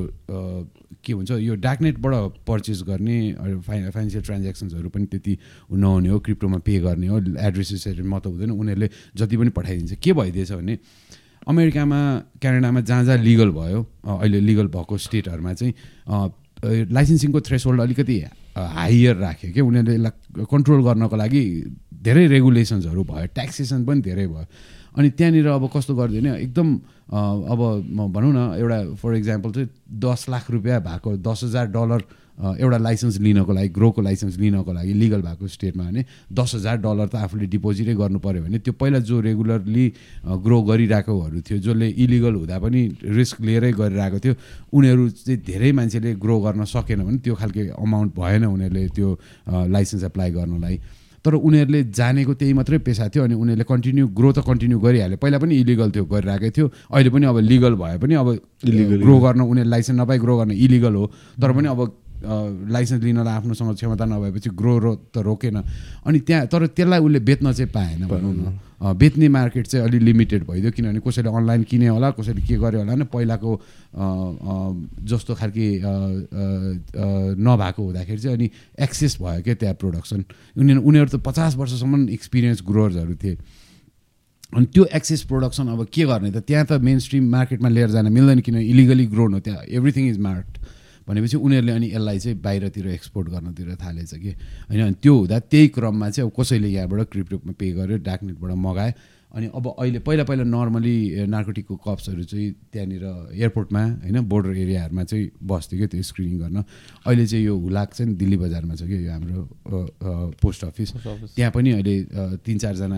के 1.04 1.14
भन्छ 1.16 1.32
यो 1.32 1.56
डार्कनेटबाट 1.56 2.14
परचेस 2.48 2.84
गर्ने 2.88 3.18
फाइ 3.64 3.90
फाइनेन्सियल 3.90 4.24
ट्रान्ज्याक्सन्सहरू 4.24 4.90
पनि 4.90 5.06
त्यति 5.06 5.38
नहुने 5.72 6.10
हो 6.10 6.20
क्रिप्टोमा 6.20 6.58
पे 6.68 6.80
गर्ने 6.80 7.08
हो 7.08 7.18
एड्रेसेसहरू 7.40 8.04
मात्र 8.08 8.30
हुँदैन 8.30 8.52
उनीहरूले 8.52 8.90
जति 9.16 9.38
पनि 9.38 9.50
पठाइदिन्छ। 9.56 9.94
के 10.04 10.14
भइदिएछ 10.14 10.52
भने 10.52 10.78
अमेरिकामा 11.48 12.00
क्यानाडामा 12.42 12.82
जहाँ 12.82 13.04
जहाँ 13.04 13.18
लिगल 13.18 13.50
भयो 13.52 13.80
अहिले 14.08 14.40
लिगल 14.40 14.68
भएको 14.68 14.98
स्टेटहरूमा 14.98 15.54
चाहिँ 15.54 15.74
लाइसेन्सिङको 16.64 17.40
थ्रेसहोल्ड 17.40 17.82
अलिकति 17.82 18.18
हाइयर 18.58 19.16
राख्यो 19.16 19.52
क्या 19.54 19.64
उनीहरूले 19.64 19.96
यसलाई 19.96 20.46
कन्ट्रोल 20.52 20.82
गर्नको 20.84 21.16
लागि 21.16 21.44
धेरै 22.04 22.26
रेगुलेसन्सहरू 22.28 23.04
भयो 23.04 23.28
ट्याक्सेसन 23.36 23.86
पनि 23.86 24.02
धेरै 24.02 24.28
भयो। 24.28 24.46
अनि 24.98 25.10
त्यहाँनिर 25.18 25.48
अब 25.48 25.70
कस्तो 25.76 25.96
गरिदियो 25.96 26.22
भने 26.22 26.32
एकदम 26.44 26.68
अब 27.52 27.62
भनौँ 28.16 28.34
न 28.34 28.40
एउटा 28.62 28.80
फर 29.02 29.16
इक्जाम्पल 29.16 29.52
चाहिँ 29.52 29.70
दस 30.06 30.26
लाख 30.30 30.52
रुपियाँ 30.52 30.80
भएको 30.82 31.18
दस 31.18 31.40
हजार 31.44 31.66
डलर 31.76 32.02
एउटा 32.34 32.78
लाइसेन्स 32.78 33.20
लिनको 33.22 33.54
लागि 33.54 33.70
ग्रोको 33.70 34.02
लाइसेन्स 34.02 34.38
लिनको 34.40 34.74
लागि 34.74 34.94
लिगल 34.94 35.22
भएको 35.22 35.48
स्टेटमा 35.48 35.84
भने 35.84 36.06
दस 36.34 36.56
हजार 36.56 36.78
डलर 36.82 37.08
त 37.08 37.16
आफूले 37.30 37.46
डिपोजिटै 37.46 37.94
गर्नु 37.94 38.20
पऱ्यो 38.20 38.42
भने 38.44 38.60
त्यो 38.66 38.74
पहिला 38.74 39.00
जो 39.06 39.20
रेगुलरली 39.22 39.86
ग्रो 40.42 40.62
गरिरहेकोहरू 40.70 41.42
थियो 41.46 41.58
जसले 41.62 41.88
इलिगल 41.94 42.34
हुँदा 42.42 42.58
पनि 42.60 42.82
रिस्क 43.06 43.42
लिएरै 43.42 43.72
गरिरहेको 43.78 44.20
थियो 44.26 44.34
उनीहरू 44.74 45.10
चाहिँ 45.14 45.40
धेरै 45.46 45.72
मान्छेले 45.78 46.16
ग्रो 46.26 46.40
गर्न 46.42 46.66
सकेन 46.74 47.06
भने 47.06 47.18
त्यो 47.22 47.36
खालको 47.38 47.62
अमाउन्ट 47.78 48.12
भएन 48.18 48.44
उनीहरूले 48.50 48.88
त्यो 48.98 49.10
लाइसेन्स 49.70 50.04
एप्लाई 50.04 50.32
गर्नलाई। 50.32 50.78
तर 51.24 51.34
उनीहरूले 51.40 51.84
जानेको 51.96 52.34
त्यही 52.36 52.54
मात्रै 52.54 52.78
पेसा 52.84 53.08
थियो 53.08 53.24
अनि 53.24 53.36
उनीहरूले 53.40 53.64
कन्टिन्यू 53.64 54.08
ग्रो 54.12 54.32
त 54.36 54.40
कन्टिन्यू 54.44 54.80
गरिहाल्यो 54.80 55.18
पहिला 55.24 55.38
पनि 55.40 55.56
इलिगल 55.56 55.90
थियो 55.96 56.06
गरिरहेकै 56.12 56.50
थियो। 56.52 56.68
अहिले 56.92 57.10
पनि 57.16 57.26
अब 57.32 57.38
लिगल 57.48 57.74
भए 57.80 57.98
पनि 58.04 58.14
अब 58.20 58.28
Illegal. 58.64 59.00
ग्रो 59.04 59.16
गर्न 59.20 59.42
उनीहरूले 59.42 59.70
लाइसेन्स 59.70 60.00
नपाइ 60.00 60.18
ग्रो 60.20 60.38
गर्न 60.38 60.52
इलिगल 60.52 60.94
हो। 60.96 61.06
तर 61.40 61.52
पनि 61.56 61.68
अब 61.68 61.80
लाइसेन्स 62.24 63.04
लिनलाई 63.04 63.34
आफ्नोसँग 63.34 63.76
क्षमता 63.76 64.06
नभएपछि 64.06 64.50
ग्रो 64.56 64.78
रो 64.80 64.92
त 65.12 65.18
रोकेन। 65.24 65.58
अनि 66.08 66.20
त्यहाँ 66.20 66.48
तर 66.48 66.68
त्यसलाई 66.72 67.00
उसले 67.00 67.20
बेच्न 67.20 67.52
चाहिँ 67.54 67.72
पाएन 67.72 68.08
भनौँ 68.08 68.34
न। 68.34 68.60
बेच्ने 68.84 69.28
मार्केट 69.30 69.68
चाहिँ 69.68 69.88
अलि 69.88 70.00
लिमिटेड 70.00 70.44
भइदियो 70.44 70.72
किनभने 70.76 71.00
कसैले 71.00 71.30
अनलाइन 71.32 71.64
किने 71.64 71.88
होला 71.88 72.10
कसैले 72.20 72.42
के 72.44 72.56
गर्यो 72.60 72.80
होला 72.84 72.96
नि 72.96 73.06
पहिलाको 73.08 73.52
जस्तो 75.08 75.34
खालके 75.40 75.68
नभएको 77.40 77.82
हुँदाखेरि 77.84 78.20
चाहिँ 78.20 78.38
अनि 78.38 78.50
एक्सेस 78.84 79.18
भयो 79.24 79.42
क्या 79.44 79.56
त्यहाँ 79.56 79.76
प्रोडक्सन। 79.80 80.24
उनीहरू 80.60 80.82
उनीहरू 80.84 81.10
त 81.16 81.24
पचास 81.24 81.56
वर्षसम्म 81.56 82.10
एक्सपिरियन्स 82.12 82.60
ग्रोवर्सहरू 82.68 83.16
थिए। 83.24 83.38
अनि 84.54 84.66
त्यो 84.70 84.84
एक्सेस 84.92 85.22
प्रोडक्सन 85.32 85.68
अब 85.68 85.88
के 85.88 86.04
गर्ने 86.04 86.32
त? 86.32 86.44
त्यहाँ 86.44 86.66
त 86.68 86.72
मेन 86.84 87.00
स्ट्रिम 87.00 87.24
मार्केटमा 87.32 87.70
लिएर 87.72 87.90
जान 87.90 88.12
मिल्दैन 88.12 88.40
किन? 88.44 88.58
इलिगली 88.68 89.06
ग्रोन 89.16 89.34
हो 89.34 89.40
त्यहाँ 89.40 89.64
एभ्रिथिङ 89.64 90.10
इज 90.10 90.20
मार्क्ड 90.20 90.54
भनेपछि 91.08 91.38
उनीहरूले 91.38 91.72
अनि 91.72 91.88
यसलाई 91.88 92.20
चाहिँ 92.20 92.38
बाहिरतिर 92.42 92.88
एक्सपोर्ट 92.88 93.28
गर्नतिर 93.30 93.76
थालेछ 93.76 94.14
कि। 94.14 94.32
होइन 94.70 94.82
अनि 94.84 94.96
त्यो 95.04 95.14
हुँदा 95.16 95.40
त्यही 95.52 95.68
क्रममा 95.76 96.10
चाहिँ 96.10 96.30
अब 96.30 96.36
कसैले 96.40 96.70
यहाँबाट 96.70 97.10
क्रिप्टोमा 97.12 97.54
पे 97.60 97.72
गर्यो 97.72 97.98
डार्कनेटबाट 98.08 98.52
मगायो। 98.52 98.94
अनि 99.34 99.48
अब 99.50 99.66
अहिले 99.82 100.00
पहिला 100.06 100.24
पहिला 100.30 100.44
नर्मली 100.46 101.26
नार्कोटिकको 101.26 101.76
कप्सहरू 101.76 102.24
चाहिँ 102.24 102.50
त्यहाँनिर 102.70 103.06
एयरपोर्टमा 103.34 103.82
होइन 104.06 104.20
बोर्डर 104.30 104.58
एरियाहरूमा 104.58 105.04
चाहिँ 105.04 105.26
बस्थ्यो 105.42 105.78
क्या 105.80 105.88
त्यो 105.90 106.02
स्क्रिनिङ 106.06 106.38
गर्न। 106.40 106.58
अहिले 107.02 107.26
चाहिँ 107.26 107.46
यो 107.46 107.58
हुलाक 107.58 107.94
चाहिँ 107.94 108.14
दिल्ली 108.14 108.38
बजारमा 108.38 108.76
छ 108.78 108.86
क्या 108.86 109.00
यो 109.02 109.12
हाम्रो 109.12 109.42
पोस्ट 110.38 110.62
अफिस. 110.66 110.90
त्यहाँ 111.34 111.52
पनि 111.52 111.70
अहिले 111.72 111.96
तिन 112.46 112.58
चारजना 112.62 112.98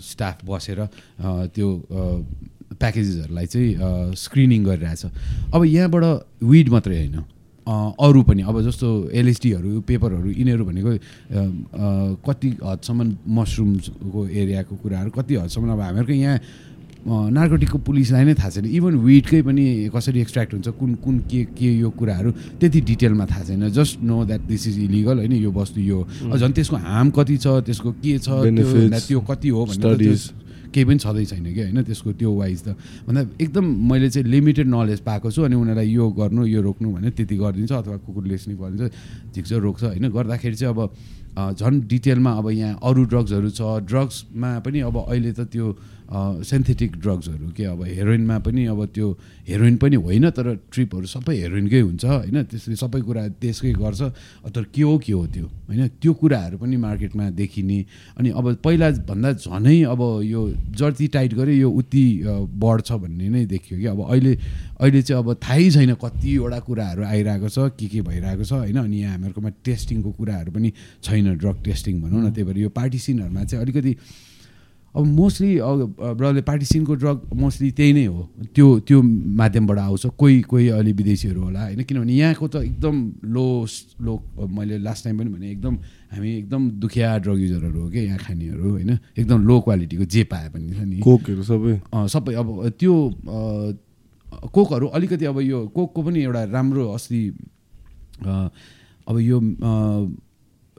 स्टाफ 0.00 0.36
बसेर 0.48 0.80
त्यो 1.52 1.68
प्याकेजेसहरूलाई 2.70 3.46
चाहिँ 3.46 4.14
स्क्रिनिङ 4.16 4.64
गरिरहेछ। 4.64 5.02
अब 5.54 5.64
यहाँबाट 5.64 6.04
विड 6.44 6.68
मात्रै 6.68 6.96
होइन। 6.98 7.18
अरू 7.66 8.22
पनि 8.24 8.42
अब 8.48 8.60
जस्तो 8.64 8.88
एलएसडीहरू 9.12 9.80
पेपरहरू 9.88 10.28
यिनीहरू 10.30 10.64
भनेको 10.64 10.90
कति 12.24 12.48
हदसम्म 12.64 13.00
मसरुम्सको 13.28 14.20
एरियाको 14.26 14.74
कुराहरू 14.76 15.10
कति 15.12 15.34
हदसम्म 15.36 15.72
अब 15.72 15.80
हामीहरूको 15.80 16.12
यहाँ 16.12 16.40
नार्कोटिकको 17.08 17.78
पुलिसलाई 17.78 18.24
नै 18.24 18.34
थाहा 18.34 18.50
छैन। 18.50 18.66
इभन 18.68 18.94
विडकै 19.00 19.40
पनि 19.42 19.64
कसरी 19.94 20.20
एक्सट्र्याक्ट 20.20 20.52
हुन्छ 20.54 20.68
कुन 20.80 20.94
कुन 21.04 21.18
के 21.30 21.44
के 21.56 21.68
यो 21.78 21.90
कुराहरू 21.90 22.30
त्यति 22.60 22.80
डिटेलमा 22.80 23.24
थाहा 23.26 23.44
छैन। 23.44 23.68
Just 23.70 24.02
know 24.02 24.24
that 24.24 24.40
this 24.48 24.66
is 24.68 24.78
illegal 24.78 25.16
होइन? 25.18 25.32
यो 25.32 25.50
वस्तु 25.52 25.80
यो। 25.80 26.00
हो। 26.02 26.38
झन् 26.38 26.52
त्यसको 26.52 26.76
हार्म 26.76 27.10
कति 27.16 27.36
छ 27.36 27.46
त्यसको 27.64 27.92
के 28.02 28.18
छ 28.18 28.28
त्यो 29.08 29.20
कति 29.20 29.48
हो 29.48 29.66
studies. 29.72 30.32
केही 30.78 30.86
पनि 30.86 30.98
छँदै 31.02 31.24
छैन 31.26 31.42
कि 31.50 31.62
होइन? 31.66 31.82
त्यसको 31.82 32.12
त्यो 32.14 32.30
वाइज 32.30 32.58
त। 32.62 32.68
भन्दा 33.02 33.20
एकदम 33.42 33.64
मैले 33.90 34.08
चाहिँ 34.14 34.30
लिमिटेड 34.30 34.66
नलेज 34.70 35.00
पाएको 35.02 35.28
छु 35.34 35.42
अनि 35.42 35.56
उनीहरूलाई 35.58 35.88
यो 35.90 36.06
गर्नु 36.14 36.46
यो 36.46 36.60
रोक्नु 36.62 36.88
भने 36.94 37.10
त्यति 37.10 37.36
गरिदिन्छ 37.36 37.72
अथवा 37.82 37.96
कुकुरले 38.06 38.36
स्निफ 38.38 38.58
गरिदिन्छ। 38.62 39.34
झिक्छ 39.34 39.52
रोक्छ 39.58 39.82
होइन? 39.84 40.06
गर्दाखेरि 40.14 40.56
चाहिँ 40.56 40.70
अब 40.70 40.80
झन् 41.58 41.76
डिटेलमा 41.90 42.30
अब 42.38 42.46
यहाँ 42.50 42.78
अरू 42.78 43.02
ड्रग्सहरू 43.10 43.50
छ। 43.50 43.60
ड्रग्समा 43.90 44.50
पनि 44.62 44.78
अब 44.86 44.96
अहिले 45.02 45.32
त 45.34 45.40
त्यो 45.50 45.66
सिन्थेटिक 46.08 46.96
ड्रग्सहरू 46.96 47.48
के? 47.52 47.64
अब 47.64 47.82
हेरोइनमा 47.84 48.38
पनि 48.40 48.64
अब 48.66 48.84
त्यो 48.94 49.06
हेरोइन 49.48 49.76
पनि 49.76 49.96
होइन 49.96 50.30
तर 50.30 50.54
ट्रिपहरू 50.72 51.06
सबै 51.06 51.36
हेरोइनकै 51.36 51.80
हुन्छ 51.80 52.04
होइन? 52.04 52.42
त्यसले 52.48 52.76
सबै 52.76 53.00
कुरा 53.04 53.22
त्यसकै 53.36 53.72
गर्छ। 53.76 54.00
तर 54.48 54.64
के 54.72 54.82
हो 54.82 54.96
के 54.98 55.12
हो 55.12 55.26
त्यो? 55.26 55.46
होइन? 55.68 55.88
त्यो 56.00 56.12
कुराहरू 56.12 56.56
पनि 56.58 56.76
मार्केटमा 56.76 57.28
देखिने। 57.36 57.78
अनि 58.16 58.28
अब 58.32 58.54
पहिला 58.64 58.90
भन्दा 59.04 59.32
झनै 59.36 59.82
अब 59.84 60.00
यो 60.24 60.40
जति 60.80 61.06
टाइट 61.12 61.34
गऱ्यो 61.34 61.54
यो 61.54 61.70
उति 61.70 62.04
बढ्छ 62.56 62.92
भन्ने 62.92 63.28
नै 63.28 63.44
देखियो 63.46 63.78
कि। 63.80 63.86
अब 63.92 64.00
अहिले 64.08 64.32
अहिले 64.80 65.02
चाहिँ 65.02 65.22
अब 65.22 65.34
थाहै 65.44 65.70
छैन 65.70 65.92
कतिवटा 66.00 66.58
कुराहरू 66.64 67.02
आइरहेको 67.04 67.48
छ 67.48 67.58
के 67.76 67.86
के 67.86 68.00
भइरहेको 68.00 68.44
छ 68.44 68.52
होइन? 68.64 68.76
अनि 68.80 68.96
यहाँ 68.96 69.12
हामीहरूकोमा 69.12 69.50
टेस्टिङको 69.60 70.10
कुराहरू 70.16 70.50
पनि 70.56 70.72
छैन 71.04 71.36
ड्रग 71.36 71.56
टेस्टिङ 71.64 72.00
भनौँ 72.00 72.22
न 72.24 72.32
त्यही 72.32 72.48
भएर 72.48 72.58
यो 72.64 72.68
पार्टी 72.72 72.98
सिनहरूमा 72.98 73.44
चाहिँ 73.44 73.64
अलिकति 73.64 73.92
अब 74.96 75.04
मोस्टली 75.04 75.52
ब्रदरले 75.60 76.42
पार्टी 76.42 76.66
सिनको 76.66 76.94
ड्रग 76.94 77.18
मोस्टली 77.36 77.70
त्यही 77.70 77.92
नै 77.92 78.04
हो। 78.06 78.22
त्यो 78.54 78.66
त्यो 78.88 79.02
माध्यमबाट 79.36 79.78
आउँछ। 79.78 80.06
कोही 80.16 80.40
कोही 80.42 80.68
अलि 80.74 80.92
विदेशीहरू 80.92 81.40
होला 81.42 81.62
होइन? 81.62 81.82
किनभने 81.84 82.12
यहाँको 82.14 82.48
त 82.48 82.56
एकदम 82.64 82.96
लो 83.28 83.46
लो 84.00 84.12
मैले 84.48 84.78
लास्ट 84.80 85.04
टाइम 85.04 85.18
पनि 85.18 85.30
भने 85.30 85.50
एकदम 85.50 85.74
हामी 86.12 86.28
एकदम 86.38 86.62
दुखिया 86.80 87.18
ड्रग 87.18 87.38
युजरहरू 87.40 87.80
हो 87.80 87.88
क्या 87.90 88.02
यहाँ 88.02 88.18
खानेहरू 88.18 88.70
होइन? 88.70 88.90
एकदम 89.18 89.38
लो 89.44 89.60
क्वालिटीको 89.60 90.04
जे 90.04 90.22
पाए 90.24 90.48
पनि 90.48 90.72
छ 90.72 90.80
नि। 90.80 90.98
कोकहरू 91.04 91.42
सबै। 91.44 91.74
सबै। 92.08 92.34
अब 92.34 92.48
त्यो 92.80 92.94
कोकहरू 94.52 94.86
अलिकति 94.96 95.24
अब 95.24 95.40
यो 95.40 95.58
कोकको 95.76 96.02
पनि 96.02 96.18
एउटा 96.22 96.44
राम्रो 96.48 96.88
अस्ति 96.92 97.20
अब 98.24 99.16
यो 99.20 99.38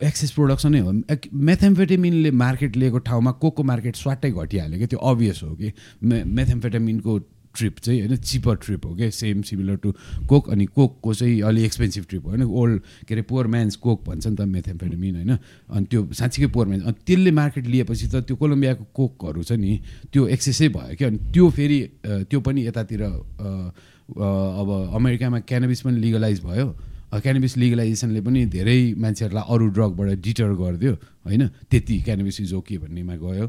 एक्सेस 0.04 0.32
प्रोडक्सनै 0.32 0.80
हो। 0.80 0.92
मेथेम्फेटामिनले 1.34 2.32
मार्केट 2.32 2.76
लिएको 2.78 3.00
ठाउँमा 3.08 3.32
कोकको 3.42 3.64
मार्केट 3.64 3.96
स्वाटै 3.96 4.32
घटिहाल्यो 4.32 4.78
क्या 4.78 4.88
त्यो 4.88 5.00
अभियस 5.00 5.44
हो 5.44 5.56
कि। 5.56 5.72
मे 6.04 6.24
मेथेम्फेटामिनको 6.24 7.20
ट्रिप 7.50 7.80
चाहिँ 7.82 8.00
होइन 8.00 8.16
चिपर 8.16 8.56
ट्रिप 8.56 8.86
हो 8.86 8.96
क्या 8.96 9.10
सेम 9.10 9.42
सिमिलर 9.42 9.76
टु 9.84 9.92
कोक 10.30 10.50
अनि 10.50 10.66
कोकको 10.66 11.14
चाहिँ 11.14 11.42
अलि 11.42 11.64
एक्सपेन्सिभ 11.66 12.06
ट्रिप 12.10 12.26
हो। 12.26 12.30
होइन 12.30 12.44
ओल्ड 12.44 12.82
के 13.08 13.14
अरे 13.14 13.22
पोर 13.26 13.48
म्यान्स 13.48 13.76
कोक 13.76 14.04
भन्छ 14.06 14.28
नि 14.28 14.36
त 14.36 14.42
मेथेम्फेटामिन 14.48 15.16
होइन। 15.16 15.32
अनि 15.32 15.86
त्यो 15.90 16.02
साँच्चीकै 16.14 16.48
पोर 16.54 16.68
म्यान्स 16.68 16.86
अनि 16.86 16.98
त्यसले 17.06 17.32
मार्केट 17.32 17.66
लिएपछि 17.66 18.08
त 18.08 18.16
त्यो 18.28 18.36
कोलम्बियाको 18.38 18.84
कोकहरू 18.94 19.44
छ 19.44 19.52
नि 19.58 19.80
त्यो 20.14 20.28
एक्सेसै 20.28 20.68
भयो 20.70 20.96
क्या। 20.96 21.08
अनि 21.10 21.18
त्यो 21.34 21.50
फेरि 21.50 21.80
त्यो 22.06 22.40
पनि 22.40 22.68
यतातिर 22.68 23.02
अब 23.02 24.70
अमेरिकामा 24.94 25.40
क्यानबिस 25.50 25.82
पनि 25.82 26.00
लिगलाइज 26.00 26.40
भयो। 26.46 26.68
क्यानबिस 27.10 27.58
लिगलाइजेसनले 27.58 28.22
पनि 28.22 28.46
धेरै 28.46 28.80
मान्छेहरूलाई 28.94 29.46
अरू 29.50 29.66
ड्रगबाट 29.74 30.10
डिटर 30.22 30.54
गरिदियो 30.54 30.94
होइन? 31.26 31.48
त्यति 31.70 31.96
क्यानबिस 32.06 32.42
इज 32.42 32.54
ओके 32.54 32.78
भन्नेमा 32.78 33.16
गयो। 33.18 33.46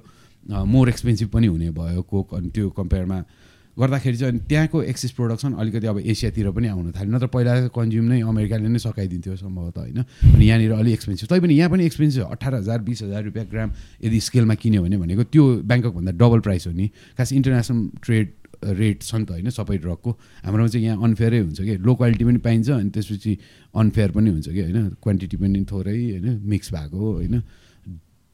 मोर 0.64 0.88
एक्सपेन्सिभ 0.88 1.28
पनि 1.28 1.46
हुने 1.46 1.70
भयो 1.76 2.02
कोक 2.02 2.34
अनि 2.34 2.48
त्यो 2.50 2.70
कम्पेयरमा 2.72 3.18
गर्दाखेरि 3.76 4.16
चाहिँ 4.16 4.32
अनि 4.32 4.40
त्यहाँको 4.48 4.82
एक्सेस 4.82 5.10
प्रोडक्सन 5.12 5.52
अलिकति 5.60 5.86
अब 5.86 5.98
एसियातिर 6.00 6.50
पनि 6.50 6.68
आउन 6.68 6.90
थाल्यो। 6.92 7.12
नत्र 7.16 7.26
पहिला 7.32 7.68
कन्ज्युम 7.68 8.04
नै 8.12 8.20
अमेरिकाले 8.20 8.68
नै 8.68 8.78
सकाइदिन्थ्यो 8.78 9.36
सम्भवतः 9.36 9.80
होइन? 9.80 9.98
अनि 10.34 10.44
यहाँनिर 10.44 10.72
अलिक 10.72 10.92
एक्सपेन्सिभ 10.92 11.28
तैपनि 11.28 11.54
यहाँ 11.54 11.70
पनि 11.70 11.84
एक्सपेन्सिभ 11.86 12.24
अठार 12.24 12.54
हजार 12.54 12.78
बिस 12.80 13.02
हजार 13.02 13.24
रुपियाँ 13.24 13.46
ग्राम 13.46 13.70
यदि 14.04 14.20
स्केलमा 14.20 14.54
किन्यो 14.54 14.82
भने 14.82 14.96
भनेको 14.96 15.24
त्यो 15.32 15.44
ब्याङ्ककभन्दा 15.64 16.12
डबल 16.12 16.40
प्राइस 16.40 16.66
हो 16.66 16.72
नि। 16.72 16.86
खास 17.16 17.32
इन्टरनेसनल 17.32 17.80
ट्रेड 18.02 18.26
रेट 18.64 19.02
छ 19.02 19.14
नि 19.14 19.24
त 19.24 19.30
होइन 19.30 19.50
सबै 19.50 19.76
ड्रगको 19.78 20.10
हाम्रोमा 20.44 20.68
चाहिँ 20.68 20.86
यहाँ 20.86 21.02
अनफेयरै 21.02 21.38
हुन्छ 21.38 21.60
कि। 21.60 21.76
लो 21.76 21.94
क्वालिटी 21.94 22.24
पनि 22.24 22.38
पाइन्छ 22.38 22.70
अनि 22.70 22.90
त्यसपछि 22.90 23.32
अनफेयर 23.74 24.10
पनि 24.10 24.30
हुन्छ 24.30 24.48
कि 24.48 24.60
होइन। 24.60 24.88
क्वान्टिटी 25.02 25.36
पनि 25.36 25.64
थोरै 25.64 25.96
होइन 25.96 26.40
मिक्स 26.44 26.72
भएको 26.72 27.00
होइन। 27.12 27.42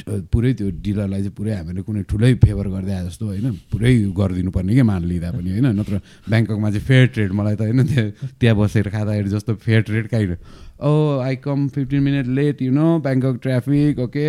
पुरै 0.05 0.53
त्यो 0.55 0.70
डिलरलाई 0.78 1.20
चाहिँ 1.20 1.34
पुरै 1.34 1.53
हामीले 1.53 1.82
कुनै 1.82 2.03
ठुलै 2.05 2.34
फेभर 2.36 2.66
गर्दै 2.68 2.92
आए 2.92 3.05
जस्तो 3.07 3.26
होइन 3.26 3.47
पुरै 3.72 3.92
गरिदिनु 4.12 4.51
पर्ने 4.51 4.72
क्या 4.74 4.84
माल 4.84 5.03
लिँदा 5.03 5.30
पनि 5.32 5.51
होइन 5.51 5.66
नत्र 5.72 6.01
ब्याङ्ककमा 6.28 6.70
चाहिँ 6.70 6.84
फेयर 6.84 7.07
ट्रेड 7.07 7.32
मलाई 7.32 7.55
त 7.57 7.61
होइन 7.62 7.82
त्यहाँ 7.84 8.30
त्यहाँ 8.40 8.57
बसेर 8.57 8.88
खाँदाखेरि 8.88 9.28
जस्तो 9.28 9.55
fair 9.57 9.82
trade 9.82 10.07
kind 10.09 10.36
oh 10.78 10.92
I 11.18 11.36
come 11.38 11.68
fifteen 11.68 12.03
minute 12.03 12.26
late 12.28 12.62
you 12.62 12.72
know 12.72 12.86
Bangkok 13.01 13.36
traffic 13.42 13.99
okay 13.99 14.26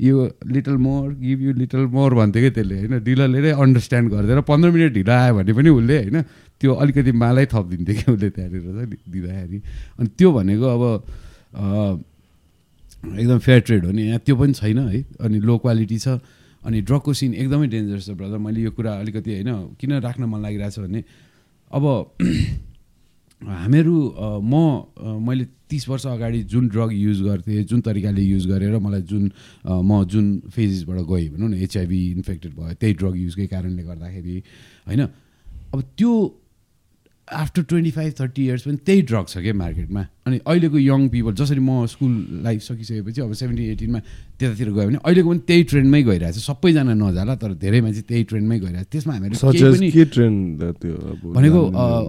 you 0.00 0.28
little 0.46 0.76
more 0.78 1.14
give 1.14 1.40
you 1.42 1.52
little 1.54 1.86
more 1.92 2.14
भन्थ्यो 2.14 2.42
कि 2.42 2.50
त्यसले 2.50 2.76
होइन 2.78 3.04
डिलरले 3.04 3.40
नै 3.40 3.50
अन्डरस्ट्यान्ड 3.60 4.10
गरिदिएर 4.10 4.40
पन्ध्र 4.42 4.70
मिनट 4.70 4.92
ढिलो 4.92 5.12
आयो 5.12 5.34
भने 5.34 5.52
पनि 5.52 5.70
उसले 5.70 5.96
होइन 5.98 6.22
त्यो 6.60 6.74
अलिकति 6.74 7.12
मालै 7.14 7.46
थपिदिन्थ्यो 7.46 7.96
कि 7.96 8.12
उसले 8.12 8.30
त्यहाँनिर 8.30 8.60
चाहिँ 8.62 8.88
दिँदाखेरि। 8.88 9.58
अनि 9.98 10.08
त्यो 10.18 10.28
भनेको 10.32 10.66
अब 10.66 10.84
एकदम 13.04 13.38
फेयर 13.38 13.60
ट्रेड 13.60 13.84
हो 13.84 13.92
नि। 13.92 14.02
यहाँ 14.02 14.20
त्यो 14.26 14.36
पनि 14.36 14.52
छैन 14.52 14.78
है। 14.78 15.04
अनि 15.20 15.38
लो 15.40 15.58
क्वालिटी 15.58 15.98
छ। 15.98 16.20
अनि 16.62 16.80
ड्रगको 16.84 17.12
सिन 17.14 17.34
एकदमै 17.34 17.66
डेन्जरस 17.68 18.06
छ 18.06 18.10
ब्रदर 18.12 18.38
मैले 18.38 18.60
यो 18.60 18.70
कुरा 18.76 18.92
अलिकति 19.00 19.30
होइन 19.32 19.50
किन 19.80 19.92
राख्न 20.04 20.24
मन 20.24 20.40
लागिरहेछ 20.42 20.78
भने 20.78 21.04
अब 21.72 21.84
हामीहरू 23.40 23.96
म 24.44 24.52
मैले 25.24 25.44
तिस 25.70 25.88
वर्ष 25.88 26.06
अगाडि 26.06 26.42
जुन 26.44 26.68
ड्रग 26.68 26.92
युज 26.92 27.22
गर्थेँ 27.22 27.62
जुन 27.64 27.80
तरिकाले 27.80 28.22
युज 28.22 28.46
गरेर 28.46 28.76
मलाई 28.78 29.02
जुन 29.08 29.30
म 29.64 30.04
जुन 30.04 30.26
फेजेसबाट 30.52 30.98
गएँ 31.08 31.28
भनौँ 31.30 31.48
न 31.48 31.54
एचआइभी 31.64 32.00
इन्फेक्टेड 32.12 32.52
भयो 32.54 32.74
त्यही 32.76 32.94
ड्रग 33.00 33.16
युजकै 33.16 33.46
कारणले 33.46 33.82
गर्दाखेरि 33.82 34.36
होइन। 34.86 35.00
अब 35.72 35.80
त्यो 35.96 36.12
after 37.28 37.62
twenty 37.62 37.90
five 37.90 38.12
thirty 38.20 38.44
years 38.44 38.62
पनि 38.66 38.76
त्यही 38.84 39.02
ड्रग 39.08 39.26
छ 39.28 39.38
क्या 39.38 39.54
मार्केटमा 39.54 40.02
अनि 40.26 40.36
अहिलेको 40.46 40.78
यङ 40.78 41.08
पिपल 41.08 41.32
जसरी 41.32 41.60
म 41.60 41.86
स्कुल 41.88 42.12
लाइफ 42.44 42.60
सकिसकेपछि 42.62 43.20
अब 43.20 43.32
सेभेन्टी 43.32 43.64
एटिनमा 43.72 43.98
त्यतातिर 44.36 44.68
गयो 44.68 44.86
भने 44.88 44.98
अहिलेको 45.00 45.28
पनि 45.30 45.40
त्यही 45.48 45.62
ट्रेन्डमै 45.70 46.02
गइरहेछ। 46.02 46.36
सबैजना 46.44 46.94
नजाला 46.94 47.34
तर 47.40 47.50
धेरै 47.56 47.80
मान्छे 47.80 48.02
त्यही 48.08 48.24
ट्रेन्डमै 48.28 48.58
गइरहेछ। 48.60 48.86
त्यसमा 48.92 49.14
अब 49.16 49.24
भनेको 51.34 51.60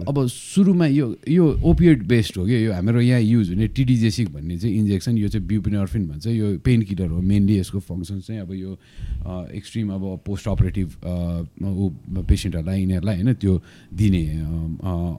अब 0.08 0.16
सुरुमा 0.28 0.86
यो 0.92 1.06
यो 1.28 1.44
ओपिएड 1.64 1.98
बेस्ड 2.08 2.32
हो 2.38 2.44
कि 2.46 2.56
यो 2.66 2.72
हाम्रो 2.72 3.00
यहाँ 3.00 3.20
युज 3.20 3.48
हुने 3.52 3.66
टिडिजेसिक 3.72 4.28
भन्ने 4.32 4.56
चाहिँ 4.60 4.76
इन्जेक्सन 4.76 5.16
यो 5.18 5.28
चाहिँ 5.32 5.46
ब्युपिनर्फिन 5.48 6.02
भन्छ। 6.08 6.26
यो 6.26 6.46
पेन 6.64 6.82
किलर 6.84 7.08
हो 7.16 7.20
मेनली 7.20 7.54
यसको 7.58 7.78
फङ्सन 7.80 8.20
चाहिँ। 8.20 8.40
अब 8.44 8.52
यो 8.52 8.70
एक्सट्रिम 9.56 9.88
अब 9.92 10.04
पोस्ट 10.26 10.48
अपरेटिभ 10.52 10.88
ऊ 11.64 11.88
पेसेन्टहरूलाई 12.28 12.78
यिनीहरूलाई 12.80 13.16
होइन 13.16 13.32
त्यो 13.40 13.54
दिने 13.92 14.22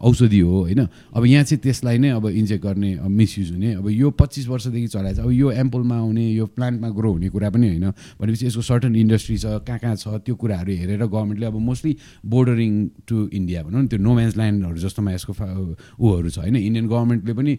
औषधि 0.01 0.39
हो 0.39 0.55
होइन। 0.61 0.81
अब 1.13 1.25
यहाँ 1.25 1.43
चाहिँ 1.43 1.61
त्यसलाई 1.61 1.97
नै 1.97 2.09
अब 2.09 2.25
इन्जेक्ट 2.29 2.63
गर्ने 2.63 2.82
मिसयुज 2.84 3.51
हुने 3.51 3.73
अब 3.73 3.88
यो 3.89 4.09
पच्चिस 4.11 4.47
वर्षदेखि 4.47 4.88
चलाएको 4.88 5.21
छ। 5.21 5.25
अब 5.25 5.31
यो 5.31 5.51
एम्पलमा 5.63 5.97
आउने 5.97 6.25
यो 6.34 6.45
प्लान्टमा 6.51 6.89
ग्रो 6.89 7.11
हुने 7.11 7.29
कुरा 7.29 7.49
पनि 7.49 7.67
होइन। 7.67 7.88
भनेपछि 8.19 8.45
यसको 8.45 8.61
सर्टन 8.61 8.95
इन्डस्ट्री 8.95 9.38
छ 9.38 9.45
कहाँ 9.63 9.79
कहाँ 9.79 9.95
छ 9.95 10.07
त्यो 10.25 10.36
कुराहरू 10.36 10.71
हेरेर 10.73 11.05
गभर्मेन्टले 11.05 11.45
अब 11.45 11.57
मोस्टली 11.59 11.93
बोर्डरिङ 12.25 12.71
टु 13.07 13.15
इन्डिया 13.34 13.63
भनौँ 13.63 13.81
न 13.84 13.88
त्यो 13.88 13.99
नोम्यान्स 13.99 14.38
ल्यान्डहरू 14.38 14.77
जस्तोमा 14.84 15.11
यसको 15.13 15.34
ऊहरू 15.34 16.29
छ 16.29 16.38
होइन। 16.43 16.55
इन्डियन 16.55 16.88
गभर्मेन्टले 16.88 17.34
पनि 17.34 17.53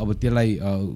अब 0.00 0.08
त्यसलाई 0.20 0.48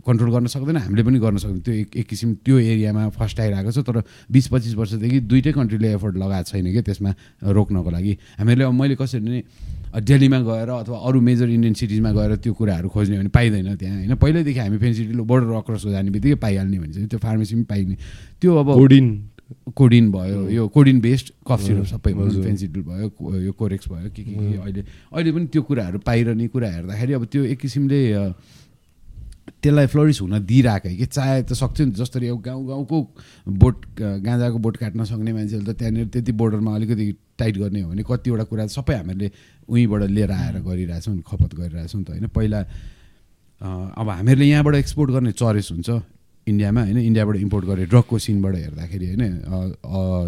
कन्ट्रोल 0.06 0.30
गर्न 0.34 0.46
सक्दैन 0.54 0.76
हामीले 0.76 1.02
पनि 1.04 1.18
गर्न 1.18 1.36
सक्दैन। 1.38 1.60
त्यो 1.64 1.74
एक 1.74 1.96
एक 1.96 2.06
किसिम 2.08 2.34
त्यो 2.44 2.58
एरियामा 2.58 3.08
फर्स्ट 3.14 3.40
आइरहेको 3.40 3.70
छ 3.70 3.78
तर 3.84 4.02
बिस 4.30 4.46
पच्चिस 4.48 4.74
वर्षदेखि 4.74 5.20
दुइटै 5.30 5.52
कन्ट्रीले 5.52 5.88
एफोर्ट 5.94 6.14
लगाएको 6.16 6.48
छैन 6.50 6.66
क्या 6.72 6.82
त्यसमा 6.82 7.10
रोक्नको 7.54 7.90
लागि। 7.90 8.12
हामीहरूले 8.38 8.64
अब 8.64 8.74
मैले 8.74 8.94
कसरी 8.96 9.20
नै 9.20 9.42
दिल्लीमा 9.94 10.38
गएर 10.42 10.68
अथवा 10.68 10.98
अरू 11.06 11.20
मेजर 11.20 11.48
इन्डियन 11.48 11.74
सिटिजमा 11.74 12.10
गएर 12.12 12.36
त्यो 12.42 12.52
कुराहरू 12.52 12.88
खोज्ने 12.88 13.18
भने 13.18 13.30
पाइँदैन 13.30 13.76
त्यहाँ 13.76 13.96
होइन? 13.96 14.14
पहिल्यैदेखि 14.14 14.58
हामी 14.58 14.78
फेन्सी 14.78 15.02
बोर्डर 15.22 15.52
अक्रस 15.54 15.86
जाने 15.86 16.10
बित्तिकै 16.10 16.34
पाइहाल्ने 16.42 16.78
भन्छ। 16.78 16.96
त्यो 17.10 17.18
फार्मेसी 17.18 17.54
पनि 17.54 17.64
पाइने। 17.70 17.94
त्यो 18.40 18.50
अब 18.56 18.74
कोडिन। 18.74 19.06
कोडिन 19.76 20.10
भयो 20.12 20.48
यो 20.50 20.66
कोडिन 20.72 21.00
बेस्ड 21.00 21.26
कफ 21.46 21.60
सिरप 21.60 21.84
सबै 21.86 22.12
भयो। 22.16 22.42
फेन्सिडल 22.42 22.80
भयो 22.80 23.06
यो 23.44 23.52
कोरेक्स 23.52 23.88
भयो 23.88 24.08
के 24.10 24.22
के 24.24 24.32
के 24.32 24.56
अहिले 24.56 24.82
अहिले 25.12 25.30
पनि 25.32 25.46
त्यो 25.52 25.62
कुराहरू 25.62 25.98
पाइरहने 26.00 26.46
कुरा 26.48 26.68
हेर्दाखेरि 26.70 27.12
अब 27.12 27.24
त्यो 27.28 27.44
एक 27.52 27.58
किसिमले 27.60 28.00
त्यसलाई 29.62 29.86
फ्लोरिस 29.86 30.20
हुन 30.20 30.38
दिइरहेको 30.46 30.88
कि 30.96 31.06
चाहे 31.06 31.42
त 31.42 31.52
सक्थ्यो 31.52 31.84
नि 31.86 31.92
त 31.92 31.96
जसरी 31.96 32.28
अब 32.28 32.40
गाउँ 32.40 32.62
गाउँको 32.66 32.98
बोट 33.60 33.76
गाँजाको 34.00 34.58
बोट 34.58 34.76
काट्न 34.76 35.04
सक्ने 35.04 35.32
मान्छेहरूले 35.32 35.72
त 35.72 35.76
त्यहाँनिर 35.78 36.06
त्यति 36.08 36.32
बोर्डरमा 36.32 36.74
अलिकति 36.74 37.06
टाइट 37.38 37.56
गर्ने 37.58 37.80
हो 37.80 37.90
भने 37.90 38.02
कतिवटा 38.08 38.44
कुरा 38.50 38.66
सबै 38.72 38.94
हामीले 38.96 39.30
उहीँबाट 39.68 40.02
लिएर 40.10 40.30
आएर 40.32 40.56
गरिरहेछौँ 40.62 41.14
नि 41.14 41.22
खपत 41.26 41.54
गरिरहेछौँ 41.54 42.00
नि 42.00 42.04
त 42.04 42.10
होइन? 42.10 42.26
पहिला 42.28 42.60
अब 44.00 44.08
हामीहरूले 44.08 44.46
यहाँबाट 44.48 44.74
एक्सपोर्ट 44.74 45.10
गर्ने 45.10 45.32
चरेस 45.32 45.68
हुन्छ 45.72 45.90
इन्डियामा 46.46 46.80
होइन? 46.84 46.98
इन्डियाबाट 46.98 47.36
इम्पोर्ट 47.36 47.64
गर्ने 47.64 47.84
ड्रगको 47.86 48.18
सिनबाट 48.18 48.54
हेर्दाखेरि 48.54 49.06
होइन? 49.06 49.22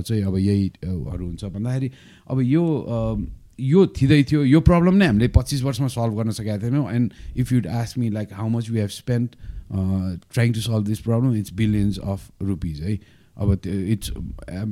चाहिँ 0.04 0.22
अब 0.22 0.36
यही 0.38 0.64
अ, 0.84 0.88
हरू 1.12 1.24
हुन्छ 1.26 1.44
भन्दाखेरि 1.44 1.88
अब 2.30 2.40
यो 2.40 2.64
यो 3.58 3.86
थिँदै 3.96 4.22
थियो 4.30 4.44
यो 4.44 4.60
प्रब्लम 4.60 4.94
नै 4.94 5.06
हामीले 5.06 5.28
पच्चिस 5.34 5.62
वर्षमा 5.62 5.88
सल्भ 5.88 6.16
गर्न 6.16 6.30
सकेका 6.30 6.58
थिएनौँ। 6.62 6.90
And 6.92 7.12
if 7.36 7.52
you'd 7.52 7.66
ask 7.66 7.98
me 7.98 8.10
like 8.10 8.32
how 8.32 8.48
much 8.48 8.70
we 8.70 8.80
have 8.80 8.88
spend 8.92 9.28
trying 10.32 10.52
to 10.52 10.60
solve 10.60 10.86
this 10.86 11.00
problem 11.00 11.34
it's 11.36 11.52
billions 11.54 11.98
of 11.98 12.30
rupees 12.42 12.80
है। 12.82 12.98
अब 13.36 13.54
त्यो 13.62 13.72
इट्स 13.92 14.10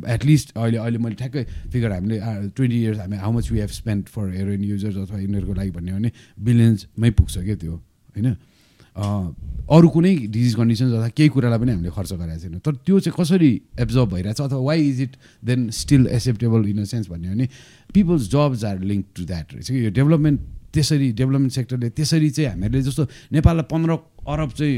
एटलिस्ट 0.08 0.56
अहिले 0.56 0.78
अहिले 0.78 0.98
मैले 0.98 1.14
ठ्याक्कै 1.14 1.44
फिगर 1.72 1.92
हामीले 1.92 2.18
ट्वेन्टी 2.56 2.82
इयर्स 2.82 2.98
हामी 2.98 3.16
how 3.16 3.32
much 3.32 3.50
we 3.52 3.58
have 3.60 3.70
spend 3.70 4.08
for 4.08 4.30
heroin 4.36 4.64
users 4.64 4.96
अथवा 4.96 5.18
यिनीहरूको 5.20 5.54
लागि 5.54 5.70
भन्यो 5.70 5.94
भने 5.96 6.12
बिलियन्समै 6.40 7.10
पुग्छ 7.10 7.38
क्या 7.38 7.56
त्यो 7.56 7.74
होइन? 8.16 8.36
अरू 8.96 9.88
कुनै 9.88 10.14
डिजिज 10.30 10.54
कन्डिसन्स 10.54 10.92
अथवा 10.92 11.08
केही 11.18 11.28
कुरालाई 11.34 11.58
पनि 11.58 11.72
हामीले 11.72 11.90
खर्च 11.90 12.12
गरेको 12.14 12.40
छैन। 12.40 12.58
तर 12.64 12.74
त्यो 12.86 13.00
चाहिँ 13.00 13.16
कसरी 13.18 13.50
एब्जर्भ 13.80 14.08
भइरहेछ 14.14 14.40
अथवा 14.40 14.60
why 14.60 14.88
is 14.88 15.00
it 15.02 15.16
then 15.44 15.70
still 15.74 16.06
acceptable 16.08 16.68
in 16.68 16.78
a 16.78 16.84
sense 16.86 17.08
भन्यो 17.10 17.32
भने 17.32 17.48
people's 17.94 18.30
jobs 18.30 18.64
are 18.64 18.78
link 18.90 19.06
to 19.16 19.24
that 19.24 19.54
रहेछ 19.54 19.70
कि 19.70 19.84
यो 19.84 19.90
डेभलपमेन्ट 19.98 20.40
त्यसरी 20.74 21.12
डेभलपमेन्ट 21.12 21.52
सेक्टरले 21.52 21.90
त्यसरी 21.90 22.30
चाहिँ 22.30 22.48
हामीहरूले 22.50 22.82
जस्तो 22.82 23.06
नेपाललाई 23.32 23.66
पन्ध्र 23.70 23.98
अरब 24.24 24.50
चाहिँ 24.50 24.76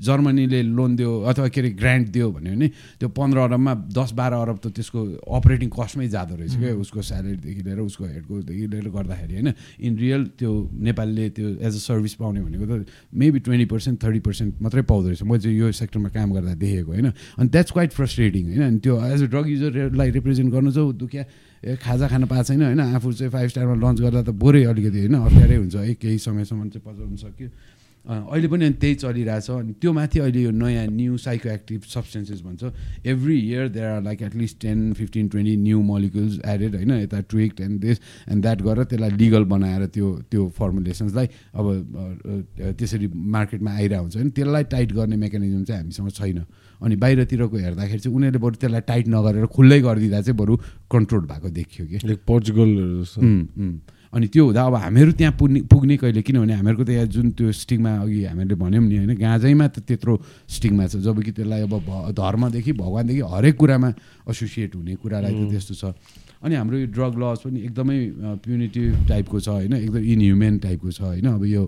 जर्मनीले 0.00 0.62
लोन 0.62 0.96
दियो 0.96 1.10
अथवा 1.24 1.48
के 1.48 1.60
अरे 1.60 1.70
ग्रान्ट 1.80 2.08
दियो 2.12 2.30
भन्यो 2.32 2.52
भने 2.52 2.68
त्यो 3.00 3.08
पन्ध्र 3.08 3.38
अरबमा 3.38 3.74
दस 3.88 4.12
बाह्र 4.12 4.34
अरब 4.44 4.58
त 4.60 4.66
त्यसको 4.76 5.00
अपरेटिङ 5.32 5.68
कस्टमै 5.72 6.08
जाँदो 6.08 6.34
रहेछ 6.36 6.54
क्या 6.60 6.74
उसको 6.76 7.02
स्यालेरीदेखि 7.02 7.62
लिएर 7.62 7.80
उसको 7.80 8.04
हेडकोदेखि 8.04 8.66
लिएर 8.72 8.88
गर्दाखेरि 8.92 9.34
होइन। 9.34 9.48
इन 9.80 9.92
रियल 9.98 10.22
त्यो 10.38 10.50
नेपालले 10.88 11.28
त्यो 11.36 11.48
एज 11.60 11.74
अ 11.74 11.82
सर्भिस 11.88 12.14
पाउने 12.20 12.40
भनेको 12.44 12.64
त 12.66 12.86
maybe 13.16 13.38
twenty 13.40 13.66
percent 13.72 13.96
thirty 14.04 14.20
percent 14.28 14.50
मात्रै 14.62 14.82
पाउँदो 14.84 15.08
रहेछ। 15.08 15.22
मैले 15.22 15.40
चाहिँ 15.40 15.58
यो 15.58 15.72
सेक्टरमा 15.72 16.08
काम 16.12 16.28
गर्दा 16.36 16.54
देखेको 16.60 16.90
होइन। 16.92 17.08
अनि 17.12 17.48
द्याट्स 17.48 17.72
क्वाइट 17.72 17.92
फ्रस्ट्रेटिङ 17.92 18.44
होइन। 18.48 18.62
अनि 18.62 18.78
त्यो 18.84 18.94
एज 19.00 19.22
अ 19.22 19.26
ड्रग 19.32 19.46
युजरलाई 19.48 20.10
रिप्रेजेन्ट 20.20 20.48
गर्नु 20.52 20.70
चाहिँ 20.72 20.92
दुखिया 21.00 21.24
ए 21.62 21.76
खाजा 21.78 22.06
खान 22.10 22.24
पाएको 22.26 22.44
छैन 22.44 22.62
होइन। 22.62 22.80
आफू 22.92 23.12
चाहिँ 23.12 23.30
फाइभ 23.32 23.48
स्टारमा 23.48 23.74
लन्च 23.78 23.98
गर्दा 24.02 24.22
त 24.22 24.30
बोरै 24.34 24.62
अलिकति 24.66 24.98
होइन 25.06 25.14
अप्ठ्यारै 25.14 25.56
हुन्छ। 25.56 25.76
है 25.76 25.94
केही 25.94 26.18
समयसम्म 26.18 26.68
चाहिँ 26.68 26.84
पचाउनु 26.86 27.16
सक्यो 27.16 27.48
अहिले 28.02 28.48
पनि 28.48 28.64
अनि 28.64 28.74
त्यही 28.82 28.94
चलिरहेछ 28.94 29.50
अनि 29.50 29.72
त्यो 29.80 29.92
माथि 29.92 30.18
अहिले 30.18 30.42
यो 30.42 30.50
नयाँ 30.50 30.86
न्यू 30.90 31.16
साइको 31.16 31.48
एक्टिभ 31.48 31.82
सब्सटेन्सेस 31.88 32.40
भन्छ 32.42 32.72
every 33.06 33.38
year 33.40 33.68
there 33.68 33.86
are 33.86 34.02
like 34.02 34.22
at least 34.22 34.60
ten 34.60 34.92
fifteen 34.98 35.28
twenty 35.28 35.56
new 35.56 35.82
molecules 35.82 36.38
added 36.44 36.74
होइन 36.76 36.90
यता 36.92 37.20
tweaked 37.30 37.60
and 37.60 37.80
this 37.80 38.00
and 38.30 38.42
that 38.42 38.62
गरेर 38.62 38.84
त्यसलाई 38.84 39.10
लिगल 39.18 39.44
बनाएर 39.54 39.86
त्यो 39.94 40.10
त्यो 40.30 40.48
फर्मुलेसन्सलाई 40.58 41.26
अब 41.54 41.64
त्यसरी 42.78 43.06
मार्केटमा 43.36 43.70
आइरहेको 43.70 44.02
हुन्छ। 44.02 44.16
होइन 44.16 44.30
त्यसलाई 44.30 44.64
टाइट 44.74 44.92
गर्ने 44.92 45.16
मेकानिजम 45.16 45.64
चाहिँ 45.64 45.82
हामीसँग 45.82 46.10
छैन। 46.10 46.44
अनि 46.82 46.96
बाहिरतिरको 46.96 47.56
हेर्दाखेरि 47.56 48.00
चाहिँ 48.00 48.16
उनीहरूले 48.16 48.42
बरु 48.42 48.56
त्यसलाई 48.60 48.80
टाइट 48.90 49.08
नगरेर 49.08 49.46
खुल्लै 49.46 49.80
गरिदिँदा 49.80 50.20
चाहिँ 50.20 50.38
बरु 50.38 50.56
कन्ट्रोल 50.90 51.24
भएको 51.30 51.48
देखियो 51.54 51.86
कि। 51.86 52.14
पोर्चुगल 52.26 52.70
अनि 54.12 54.26
त्यो 54.28 54.44
हुँदा 54.44 54.62
अब 54.68 54.74
हामीहरू 54.76 55.12
त्यहाँ 55.16 55.32
पुग्ने 55.40 55.60
पुग्ने 55.72 55.96
कहिले? 55.96 56.20
किनभने 56.20 56.52
हामीहरूको 56.52 56.84
त 56.84 56.90
यहाँ 56.92 57.08
जुन 57.08 57.30
त्यो 57.32 57.48
स्टिङमा 57.48 57.92
अघि 58.04 58.20
हामीले 58.28 58.54
भन्यौँ 58.60 58.84
नि 58.84 58.96
होइन 59.00 59.12
गाँजैमा 59.16 59.66
त 59.72 59.80
त्यत्रो 59.88 60.14
स्टिङमा 60.52 60.84
छ। 60.92 61.00
जब 61.00 61.16
कि 61.24 61.32
त्यसलाई 61.32 61.64
अब 61.64 62.12
धर्मदेखि 62.12 62.72
भगवान्देखि 62.76 63.22
हरेक 63.24 63.56
कुरामा 63.56 63.88
एसोसिएट 64.28 64.76
हुने 64.76 64.94
कुरालाई 65.00 65.32
त 65.32 65.42
त्यस्तो 65.48 65.74
छ। 65.80 65.84
अनि 66.44 66.54
हाम्रो 66.60 66.76
यो 66.76 66.86
ड्रग 66.92 67.14
लज 67.16 67.38
पनि 67.40 67.58
एकदमै 67.72 67.98
प्युनिटिभ 68.44 69.08
टाइपको 69.08 69.36
छ 69.40 69.48
होइन 69.48 69.72
एकदम 69.80 70.02
इनह्युमेन 70.04 70.54
टाइपको 70.60 70.90
छ 70.92 71.00
होइन। 71.08 71.26
अब 71.32 71.44
यो 71.48 71.62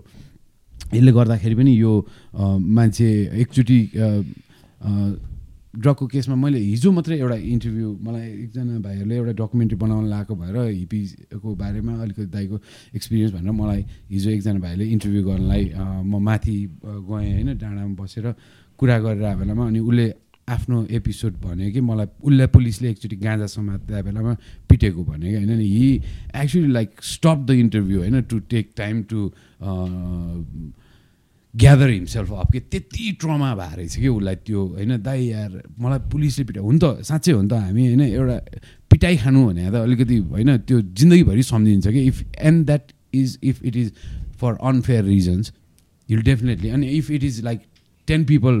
यसले 0.93 1.11
गर्दाखेरि 1.17 1.55
पनि 1.57 1.71
यो 1.81 1.93
मान्छे 2.37 3.09
एकचोटि 3.41 3.79
ड्रगको 5.77 6.07
केसमा 6.07 6.35
मैले 6.35 6.59
हिजो 6.59 6.91
मात्रै 6.91 7.17
एउटा 7.19 7.35
इन्टरभ्यू 7.35 7.87
मलाई 8.01 8.27
एकजना 8.43 8.79
भाइहरूले 8.79 9.15
एउटा 9.15 9.33
डकुमेन्ट्री 9.41 9.77
बनाउन 9.77 10.05
लगाएको 10.07 10.35
भएर 10.35 10.57
हिपीको 10.71 11.55
बारेमा 11.55 11.93
अलिकति 12.03 12.25
दाइको 12.31 12.59
एक्सपिरियन्स 12.95 13.31
भनेर 13.33 13.51
मलाई 13.51 13.81
हिजो 14.11 14.29
एकजना 14.29 14.59
भाइले 14.59 14.85
इन्टरभ्यू 14.95 15.23
गर्नलाई 15.23 15.63
म 16.03 16.21
माथि 16.27 16.57
गएँ 16.85 17.31
होइन 17.33 17.57
डाँडामा 17.57 17.95
बसेर 18.03 18.25
कुरा 18.79 18.99
गरेर 18.99 19.35
बेलामा 19.35 19.67
अनि 19.67 19.79
उसले 19.79 20.13
आफ्नो 20.47 20.85
एपिसोड 20.91 21.33
भन्यो 21.41 21.71
कि 21.73 21.81
मलाई 21.81 22.07
उसलाई 22.21 22.47
पुलिसले 22.47 22.89
एकचोटि 22.89 23.15
गाँजा 23.17 23.45
समात्दा 23.49 24.01
बेलामा 24.01 24.33
पिटेको 24.69 25.03
भन्यो 25.03 25.29
कि 25.29 25.35
होइन। 25.35 25.59
He 25.59 25.87
actually 26.35 26.67
like 26.71 26.89
stop 27.03 27.45
the 27.47 27.51
interview 27.65 27.97
होइन 27.99 28.21
to 28.29 28.39
take 28.49 28.69
time 28.77 29.03
to 29.09 29.19
gather 31.55 31.89
himself 31.89 32.31
up 32.31 32.51
कि 32.51 32.59
त्यति 32.71 33.11
ट्रमा 33.21 33.49
भएको 33.55 33.75
रहेछ 33.77 33.95
कि 33.95 34.07
उसलाई 34.07 34.35
त्यो 34.45 34.61
होइन 34.75 35.01
दाइ 35.01 35.21
यार 35.25 35.51
मलाई 35.79 35.99
पुलिसले 36.11 36.43
पिटायो। 36.45 36.65
हुन 36.65 36.77
त 36.79 36.85
साँच्चै 37.01 37.31
हो 37.31 37.41
नि 37.41 37.47
त 37.47 37.53
हामी 37.53 37.83
होइन 37.87 38.01
एउटा 38.01 38.37
पिटाइ 38.91 39.17
खानु 39.23 39.45
भने 39.47 39.71
त 39.71 39.75
अलिकति 39.87 40.17
होइन 40.35 40.57
त्यो 40.67 40.81
जिन्दगीभरि 40.81 41.43
सम्झिन्छ 41.43 41.87
कि 41.87 42.01
if 42.01 42.17
and 42.39 42.65
that 42.65 42.91
is 43.13 43.37
if 43.43 43.63
it 43.63 43.75
is 43.75 43.91
for 44.39 44.51
unfair 44.63 45.03
reasons 45.05 45.53
you'll 46.09 46.21
definitely 46.21 46.69
अनि 46.69 46.87
if 46.99 47.11
it 47.11 47.23
is 47.23 47.41
like 47.43 47.59
ten 48.07 48.25
people 48.25 48.55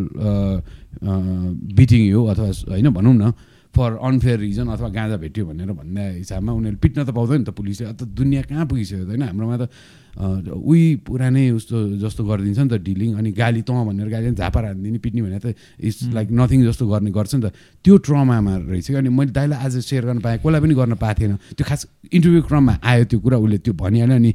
beating 1.75 2.01
you 2.07 2.23
अथवा 2.25 2.49
होइन 2.71 2.89
भनौँ 2.89 3.15
न 3.15 3.31
फर 3.75 3.97
अनफेयर 4.07 4.39
रिजन 4.39 4.67
अथवा 4.71 4.89
गाँजा 4.89 5.17
भेट्यो 5.19 5.45
भनेर 5.45 5.71
भन्ने 5.75 6.03
हिसाबमा 6.23 6.51
उनीहरूले 6.53 6.79
पिट्न 6.79 7.03
त 7.03 7.09
पाउँदैन 7.11 7.43
त 7.43 7.49
पुलिसले। 7.51 7.93
त 7.93 8.03
दुनियाँ 8.07 8.43
कहाँ 8.47 8.65
पुगिसक्यो 8.65 9.05
होइन 9.05 9.23
हाम्रोमा 9.23 9.57
त 9.57 9.69
उही 10.15 10.83
पुरानै 11.03 11.49
उस्तो 11.51 11.99
जस्तो 11.99 12.23
गरिदिन्छ 12.23 12.59
नि 12.59 12.69
त 12.71 12.79
डिलिङ 12.79 13.19
अनि 13.19 13.31
गाली 13.35 13.61
तँ 13.67 13.75
भनेर 13.85 14.07
गाली 14.09 14.31
झापा 14.31 14.59
हानिदिने 14.63 14.99
पिट्ने 15.03 15.21
भने 15.21 15.39
त 15.43 15.55
इट्स 15.79 16.15
लाइक 16.15 16.27
नथिङ 16.31 16.59
जस्तो 16.71 16.87
गर्ने 16.87 17.11
गर्छ 17.11 17.35
नि 17.35 17.41
त। 17.43 17.51
त्यो 17.83 17.95
ट्रमामा 17.99 18.53
रहेछ 18.71 18.87
कि 18.87 18.95
अनि 18.95 19.09
मैले 19.11 19.31
दाइलाई 19.35 19.59
आज 19.59 19.73
सेयर 19.83 20.05
गर्न 20.05 20.19
पाएँ 20.23 20.39
कसलाई 20.39 20.61
पनि 20.61 20.73
गर्न 20.75 20.95
पाएको 20.95 21.19
थिएन। 21.19 21.35
त्यो 21.59 21.65
खास 21.67 21.81
इन्टरभ्यू 22.15 22.41
क्रममा 22.47 22.73
आयो 22.79 23.03
त्यो 23.11 23.19
कुरा 23.19 23.37
उसले 23.43 23.57
त्यो 23.59 23.73
भनिहाल्यो 23.75 24.15
अनि 24.15 24.31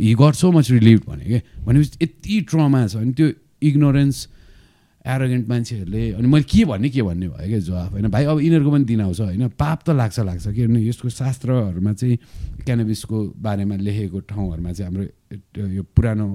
he 0.00 0.14
got 0.16 0.34
so 0.40 0.48
much 0.48 0.70
relieve 0.70 1.00
भने। 1.08 1.24
कि 1.28 1.38
भनेपछि 1.64 1.98
यति 2.02 2.40
ट्रमा 2.48 2.86
छ 2.88 2.96
अनि 2.96 3.12
त्यो 3.12 3.28
इग्नोरेन्स 3.68 4.16
एरोगेन्ट 5.08 5.48
मान्छेहरूले 5.48 6.02
अनि 6.12 6.26
मैले 6.28 6.44
के 6.44 6.64
भन्ने 6.68 6.88
के 6.92 7.02
भन्ने 7.02 7.28
भयो 7.28 7.48
क्या 7.48 7.58
जवाफ? 7.64 7.90
होइन 7.92 8.08
भाइ 8.12 8.24
अब 8.28 8.38
यिनीहरूको 8.40 8.70
पनि 8.70 8.84
दिन 8.84 9.00
आउँछ 9.00 9.20
होइन? 9.20 9.48
पाप 9.56 9.78
त 9.86 9.90
लाग्छ 9.96 10.18
लाग्छ 10.20 10.46
किनभने 10.52 10.80
यसको 10.84 11.08
शास्त्रहरूमा 11.08 11.92
चाहिँ 11.96 12.16
क्यानबिसको 12.64 13.16
बारेमा 13.40 13.76
लेखेको 13.80 14.18
ठाउँहरूमा 14.28 14.72
चाहिँ 14.72 14.92
हाम्रो 14.92 15.04
यो 15.72 15.82
पुरानो 15.96 16.26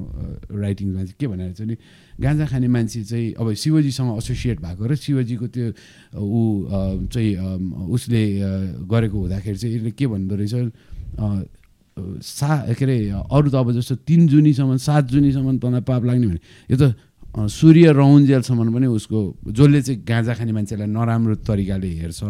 राइटिङमा 0.52 1.02
चाहिँ 1.06 1.16
के 1.20 1.28
भनेर 1.28 1.52
चाहिँ 1.54 1.78
गाँजा 2.18 2.46
खाने 2.50 2.68
मान्छे 2.68 3.04
चाहिँ 3.06 3.34
अब 3.38 3.54
शिवजीसँग 3.54 4.18
एसोसिएट 4.18 4.58
भएको 4.62 4.84
र 4.90 4.96
शिवजीको 4.98 5.48
त्यो 5.54 5.68
ऊ 6.18 6.42
चाहिँ 7.14 7.32
उसले 7.94 8.22
गरेको 8.90 9.18
हुँदाखेरि 9.18 9.58
चाहिँ 9.58 9.76
यसले 9.76 9.92
के 9.94 10.06
भन्दो 10.08 10.36
रहेछ? 10.36 10.54
सा 11.94 12.74
के 12.74 12.86
अरे 12.86 12.98
अरू 13.14 13.50
त 13.54 13.56
अब 13.56 13.72
जस्तो 13.78 13.96
तिन 14.10 14.28
जुनीसम्म 14.28 14.78
सात 14.82 15.04
जुनीसम्म 15.14 15.58
तँलाई 15.62 15.82
पाप 15.86 16.06
लाग्ने 16.06 16.28
भने 16.28 16.42
यो 16.74 16.78
त 16.82 16.98
सूर्य 17.34 17.92
रहुन्जेलसम्म 17.92 18.74
पनि 18.74 18.88
उसको 18.88 19.20
जसले 19.48 19.82
चाहिँ 19.82 20.04
गाँजा 20.06 20.34
खाने 20.34 20.52
मान्छेलाई 20.54 20.88
नराम्रो 20.88 21.36
तरिकाले 21.42 21.90
हेर्छ 22.00 22.22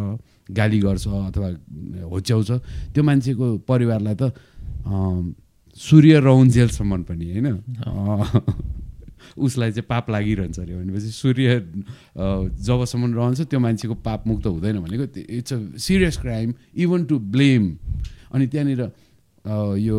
गाली 0.51 0.79
गर्छ 0.79 1.07
अथवा 1.07 1.47
होच्याउँछ 2.07 2.51
त्यो 2.95 3.03
मान्छेको 3.03 3.57
परिवारलाई 3.67 4.15
त 4.15 4.31
सूर्य 5.77 6.19
रहुन्जेलसम्म 6.19 7.03
पनि 7.03 7.25
होइन? 7.31 7.47
उसलाई 9.37 9.71
चाहिँ 9.71 9.85
पाप 9.89 10.09
लागिरहन्छ 10.11 10.59
अरे 10.59 10.75
भनेपछि 10.75 11.09
सूर्य 11.11 11.59
जबसम्म 12.63 13.13
रहन्छ 13.15 13.41
त्यो 13.41 13.59
मान्छेको 13.59 13.95
पाप 14.07 14.27
मुक्त 14.27 14.45
हुँदैन 14.47 14.79
भनेको 14.79 15.19
it's 15.19 15.53
a 15.53 15.59
serious 15.83 16.17
crime 16.21 16.53
even 16.75 17.05
to 17.05 17.19
blame. 17.33 17.63
अनि 18.33 18.47
त्यहाँनिर 18.47 18.81
यो 19.79 19.97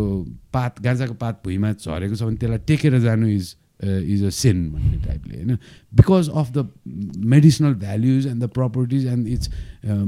पात 0.53 0.81
गाँजाको 0.83 1.15
पात 1.21 1.41
भुइँमा 1.45 1.73
झरेको 1.75 2.15
छ 2.15 2.23
भने 2.23 2.37
त्यसलाई 2.37 2.59
टेकेर 2.67 2.99
जानु 3.01 3.27
इज 3.29 3.55
इज 3.85 4.23
अ 4.25 4.31
सिन 4.31 4.71
भन्ने 4.73 5.05
टाइपले 5.07 5.37
होइन 5.37 5.59
because 5.93 6.29
of 6.35 6.53
the 6.57 6.69
medicinal 7.35 7.75
values 7.85 8.27
and 8.27 8.45
the 8.45 8.49
properties 8.55 9.07
and 9.07 9.29
it's 9.29 9.51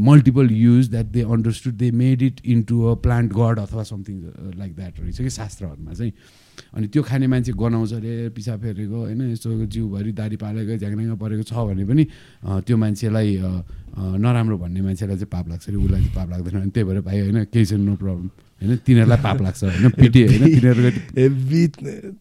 multiple 0.08 0.50
use 0.52 0.90
that 0.90 1.06
they 1.12 1.22
understood 1.36 1.74
they 1.74 1.90
made 2.02 2.22
it 2.22 2.40
into 2.46 2.82
a 2.82 2.94
plant 3.04 3.32
god 3.32 3.58
अथवा 3.58 3.82
समथिङ 3.92 4.22
लाइक 4.58 4.74
द्याट 4.76 5.00
रहेछ 5.00 5.18
कि 5.18 5.30
शास्त्रहरूमा 5.30 5.92
चाहिँ 5.92 6.12
अनि 6.74 6.86
त्यो 6.88 7.02
खाने 7.02 7.26
मान्छे 7.26 7.52
गनाउँछ 7.52 7.92
अरे 7.92 8.28
पिसा 8.36 8.56
फेरेको 8.56 8.96
होइन? 8.96 9.20
यस्तो 9.32 9.66
जिउभरि 9.66 10.12
दारी 10.12 10.36
पालेको 10.40 10.76
झ्याङड्याङ 10.78 11.16
परेको 11.20 11.42
छ 11.42 11.52
भने 11.68 11.84
पनि 11.84 12.04
त्यो 12.64 12.76
मान्छेलाई 12.76 13.36
नराम्रो 14.24 14.56
भन्ने 14.58 14.80
मान्छेलाई 14.80 15.16
चाहिँ 15.16 15.30
पाप 15.32 15.48
लाग्छ 15.48 15.68
अरे 15.68 15.76
उसलाई 15.76 16.00
चाहिँ 16.00 16.14
पाप 16.16 16.30
लाग्दैन 16.30 16.60
अनि 16.60 16.70
त्यही 16.70 16.88
भएर 16.88 17.00
भाइ 17.00 17.20
होइन? 17.20 17.44
केही 17.52 17.64
छैन 17.64 17.80
नो 17.80 17.94
प्रब्लम 17.96 18.30
होइन? 18.62 18.76
तिनीहरूलाई 18.86 19.18
पाप 19.22 19.42
लाग्छ 19.42 19.64
होइन? 19.64 19.90
पिटी 19.90 20.22
होइन? 20.22 20.44
तिनीहरूको 20.54 21.20
हेभी 21.20 21.66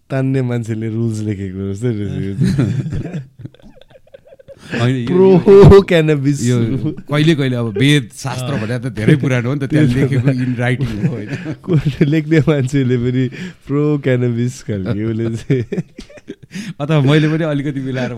तान्ने 0.09 0.41
मान्छेले 0.41 0.89
रुल्स 0.89 1.19
लेखेको 1.21 1.73
जस्तै 1.73 1.91
कहिले 6.05 7.33
कहिले 7.35 7.55
अब 7.55 7.67
वेद 7.77 8.09
शास्त्र 8.15 8.51
भनेर 8.61 8.79
त 8.81 8.87
धेरै 8.97 9.15
पुरानो 9.21 9.47
हो 9.49 9.53
नि 9.55 9.59
त 9.61 9.69
त्यहाँ 9.69 9.87
लेखेको 9.87 10.29
इन 10.45 10.51
राइटिङ 10.57 10.89
हो 11.05 11.13
होइन। 11.13 11.29
लेख्ने 12.09 12.39
मान्छेले 12.47 12.97
पनि 12.97 13.23
प्रो 13.67 13.83
क्यानबिस 14.03 14.55
खालको 14.65 14.91
उसले 15.09 15.25
चाहिँ 15.37 15.61
अथवा 16.81 16.99
मैले 17.05 17.27
पनि 17.29 17.43
अलिकति 17.45 17.79
मिलाएर 17.85 18.11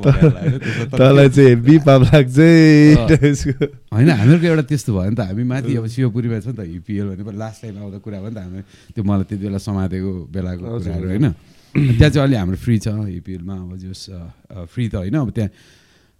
तँलाई 0.95 1.29
चाहिँ 1.29 1.49
हेभी 1.49 1.75
पाप 1.87 2.01
लाग्छ 2.07 2.37
होइन 3.93 4.09
हामीहरूको 4.09 4.45
एउटा 4.47 4.63
त्यस्तो 4.71 4.91
भयो 4.95 5.09
नि 5.11 5.15
त 5.15 5.21
हामी 5.27 5.43
माथि 5.51 5.75
अब 5.75 5.85
शिवपुरीमा 5.87 6.39
छ 6.39 6.47
नि 6.47 6.55
त 6.55 6.59
हिपिएल 6.63 7.07
भने 7.17 7.37
लास्ट 7.37 7.59
टाइम 7.61 7.75
आउँदा 7.83 7.97
कुरा 7.99 8.17
भयो 8.23 8.31
नि 8.31 8.35
त 8.35 8.39
हामी 8.39 8.61
त्यो 8.95 9.03
मलाई 9.03 9.25
त्यति 9.27 9.43
बेला 9.43 9.59
समातेको 9.59 10.11
बेलाको 10.31 10.63
कुराहरू 10.63 11.07
होइन। 11.11 11.27
त्यहाँ 11.75 12.09
चाहिँ 12.09 12.23
अलि 12.23 12.35
हाम्रो 12.35 12.57
फ्री 12.57 12.75
छ 12.79 12.87
हिपिएलमा 12.87 13.55
अब 13.57 13.71
जस 13.77 14.01
फ्री 14.71 14.83
त 14.89 14.95
होइन 14.97 15.15
अब 15.17 15.29
त्यहाँ 15.35 15.49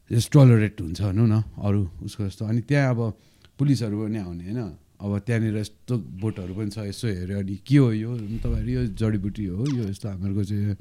टलरेट 0.07 0.81
हुन्छ 0.81 1.01
भनौँ 1.01 1.27
न 1.27 1.43
अरू 1.59 1.81
उसको 2.03 2.23
जस्तो। 2.27 2.45
अनि 2.47 2.61
त्यहाँ 2.63 2.89
अब 2.95 2.99
पुलिसहरू 3.59 3.95
पनि 4.03 4.17
आउने 4.17 4.43
होइन। 4.43 4.59
अब 4.97 5.11
त्यहाँनिर 5.27 5.57
यस्तो 5.57 5.93
बोटहरू 6.21 6.53
पनि 6.55 6.69
छ 6.71 6.77
यसो 6.89 7.07
हेऱ्यो 7.07 7.37
अनि 7.39 7.55
के 7.67 7.77
हो 7.77 7.91
यो? 7.91 8.11
तपाईँहरू 8.41 8.71
यो 8.71 8.83
जडीबुटी 8.95 9.45
हो 9.45 9.65
यो 9.67 9.83
यस्तो 9.91 10.07
हामीहरूको 10.09 10.43
चाहिँ 10.43 10.75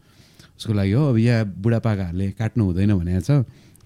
उसको 0.57 0.72
लागि 0.72 0.93
हो। 0.93 1.03
अब 1.11 1.16
यहाँ 1.18 1.45
बुढापाकाहरूले 1.59 2.31
काट्नु 2.39 2.62
हुँदैन 2.64 2.93
भनेको 2.97 3.20
छ। 3.20 3.31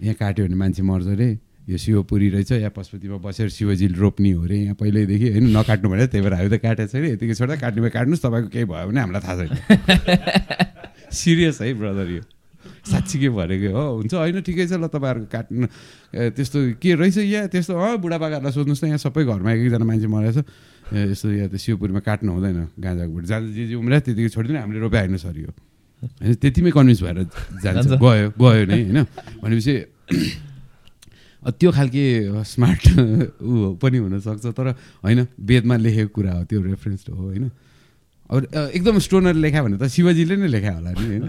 यहाँ 0.00 0.14
काट्यो 0.14 0.44
भने 0.46 0.56
मान्छे 0.60 0.82
मर्छ 0.82 1.06
अरे 1.08 1.28
यो 1.68 1.76
शिवपुरी 1.76 2.28
रहेछ 2.30 2.52
यहाँ 2.52 2.72
पशुपतिमा 2.76 3.16
बसेर 3.24 3.48
शिवजी 3.48 3.86
रोप्ने 3.96 4.30
हो 4.32 4.44
अरे 4.44 4.56
यहाँ 4.70 4.74
पहिल्यैदेखि 4.76 5.28
होइन 5.34 5.56
नकाट्नु 5.56 5.88
भने 5.90 6.06
त्यही 6.06 6.22
भएर 6.24 6.34
हामी 6.34 6.48
त 6.50 6.60
काटेको 6.62 6.88
छैन। 6.92 7.04
यतिकै 7.16 7.34
छोड्दा 7.34 7.56
काट्नु 7.56 7.90
काट्नुहोस् 7.90 8.22
तपाईँको 8.22 8.48
केही 8.54 8.64
भयो 8.70 8.86
भने 8.86 9.00
हामीलाई 9.00 9.22
थाहा 9.24 9.34
छैन। 9.40 9.50
सिरियस 11.20 11.60
है 11.60 11.74
ब्रदर 11.74 12.10
यो। 12.10 12.22
साँच्ची 12.90 13.16
के 13.22 13.28
भनेको 13.30 13.68
हो। 13.70 13.84
हुन्छ 14.02 14.14
होइन 14.14 14.40
ठिकै 14.42 14.66
छ 14.66 14.72
ल 14.76 14.86
तपाईँहरूको 14.90 15.30
काट्नु 15.30 15.66
त्यस्तो 16.34 16.58
के 16.82 16.90
रहेछ 16.98 17.16
यहाँ? 17.22 17.46
त्यस्तो 17.48 17.72
अँ 17.78 17.96
बुढापाकाहरूलाई 18.02 18.52
सोध्नुहोस् 18.52 18.82
त 18.82 18.84
यहाँ 18.90 19.00
सबै 19.00 19.22
घरमा 19.24 19.50
एक 19.54 19.60
एकजना 19.70 19.86
मान्छे 19.86 20.08
मरेछ 20.10 20.38
यस्तो 20.90 21.26
यहाँ 21.30 21.48
त 21.50 21.56
शिवपुरीमा 21.56 22.00
काट्नु 22.02 22.30
हुँदैन 22.34 22.58
गाँजाको 22.82 23.10
बोट 23.14 23.24
जहाँ 23.30 23.40
जे 23.54 23.62
जे 23.70 23.74
उम्रियो 23.78 24.00
त्यतिकै 24.10 24.30
छोडिदिनु 24.34 24.58
हामीले 24.58 24.80
रोपाइहाल्नु 24.90 25.18
सर 25.22 25.36
यो 25.38 25.50
होइन 26.02 26.34
त्यतिमै 26.42 26.70
कन्भिन्स 26.74 27.00
भएर 27.04 27.18
जान्छ। 27.62 27.86
गयो 28.00 28.26
गयो 28.34 28.64
नै 28.66 28.78
होइन। 28.90 28.98
भनेपछि 29.44 29.74
त्यो 31.40 31.70
खालके 31.72 32.04
स्मार्ट 32.44 32.82
ऊ 33.48 33.76
पनि 33.80 33.98
हुनसक्छ 34.02 34.46
तर 34.56 34.66
होइन 35.04 35.18
वेदमा 35.40 35.76
लेखेको 35.76 36.10
कुरा 36.16 36.32
हो 36.36 36.42
त्यो 36.44 36.58
रेफरेन्स 36.60 37.02
हो 37.08 37.14
होइन। 37.16 37.44
एकदम 38.30 38.98
स्टोनर 39.02 39.34
लेखा 39.34 39.62
भने 39.62 39.76
त 39.78 39.90
शिवजीले 39.90 40.36
नै 40.38 40.48
लेखा 40.54 40.70
होला 40.70 40.90
नि 40.94 41.04
होइन? 41.10 41.24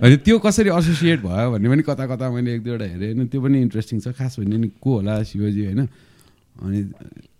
होइन 0.00 0.16
त्यो 0.24 0.36
कसरी 0.40 0.70
एसोसिएट 0.72 1.20
भयो 1.20 1.48
भन्ने 1.52 1.68
पनि 1.68 1.82
कता 1.84 2.04
कता 2.08 2.30
मैले 2.32 2.54
एक 2.54 2.62
दुईवटा 2.64 2.86
हेरेँ 2.88 3.12
होइन? 3.12 3.26
त्यो 3.28 3.40
पनि 3.44 3.56
इन्ट्रेस्टिङ 3.60 4.00
छ। 4.00 4.16
खास 4.16 4.40
भन्ने 4.40 4.56
नि 4.56 4.68
को 4.80 4.90
होला 5.04 5.22
शिवजी 5.22 5.64
होइन? 5.68 5.84
अनि 6.54 6.78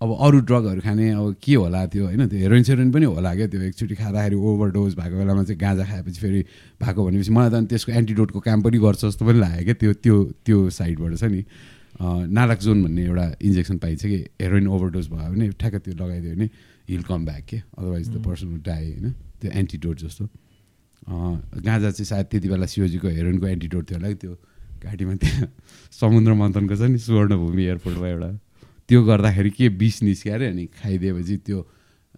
अब 0.03 0.11
अरू 0.20 0.39
ड्रगहरू 0.45 0.80
खाने 0.85 1.05
अब 1.16 1.37
के 1.41 1.55
होला 1.55 1.80
त्यो 1.87 2.05
होइन? 2.05 2.28
त्यो 2.28 2.39
हेरोइन 2.45 2.62
सेरोइन 2.68 2.91
पनि 2.93 3.07
होला 3.09 3.30
क्या 3.35 3.47
त्यो 3.47 3.61
एकचोटि 3.72 3.95
खाँदाखेरि 3.95 4.37
ओभरडोज 4.37 4.93
भएको 5.01 5.16
बेलामा 5.16 5.43
चाहिँ 5.49 5.59
गाँजा 5.61 5.85
खाएपछि 5.89 6.20
फेरि 6.20 6.41
भएको 6.82 7.01
भनेपछि 7.07 7.30
मलाई 7.30 7.51
त 7.51 7.64
त्यसको 7.70 7.93
एन्टिडोटको 7.95 8.41
काम 8.43 8.59
पनि 8.68 8.78
गर्छ 8.85 9.01
जस्तो 9.05 9.22
पनि 9.24 9.39
लाग्यो 9.39 9.64
क्या 9.64 9.76
त्यो 9.80 9.93
त्यो 10.05 10.16
त्यो 10.45 10.59
साइडबाट 10.76 11.16
छ 11.16 11.24
नि। 11.32 11.41
नालाक्जोन 12.37 12.78
भन्ने 12.85 13.03
एउटा 13.07 13.26
इन्जेक्सन 13.39 13.76
पाइन्छ 13.78 14.03
कि 14.03 14.18
हेरोइन 14.43 14.66
ओभरडोज 14.66 15.07
भयो 15.09 15.30
भने 15.30 15.47
ठ्याक्क 15.57 15.76
त्यो 15.87 15.95
लगाइदियो 15.95 16.35
भने। 16.35 16.49
हिल 16.89 17.03
कम 17.03 17.24
ब्याक 17.24 17.45
के 17.45 17.57
अदरवाइज 17.78 18.09
द 18.11 18.24
पर्सन 18.24 18.61
डाई 18.66 18.91
होइन 18.93 19.12
त्यो 19.41 19.51
एन्टिडोट 19.51 19.97
जस्तो 20.01 20.24
गाँजा 21.09 21.91
चाहिँ 21.91 22.05
सायद 22.05 22.26
त्यति 22.30 22.49
बेला 22.49 22.66
शिवजीको 22.66 23.09
हेरोइनको 23.09 23.47
एन्टिडोट 23.47 23.91
थियो 23.91 23.99
होला 23.99 24.09
कि 24.09 24.18
त्यो 24.22 24.35
घाँटीमा 24.85 25.14
त्यहाँ 25.22 25.49
समुद्र 26.01 26.32
मन्थनको 26.35 26.76
छ 26.76 26.91
नि 26.93 26.99
सुवर्णभूमि 26.99 27.62
एयरपोर्टमा 27.64 28.09
एउटा 28.09 28.30
त्यो 28.89 29.05
गर्दाखेरि 29.05 29.51
के 29.57 29.68
बिस 29.80 30.03
निस्क्यो 30.03 30.35
अरे 30.35 30.47
अनि 30.53 30.64
खाइदिएपछि 30.80 31.37
त्यो 31.47 31.59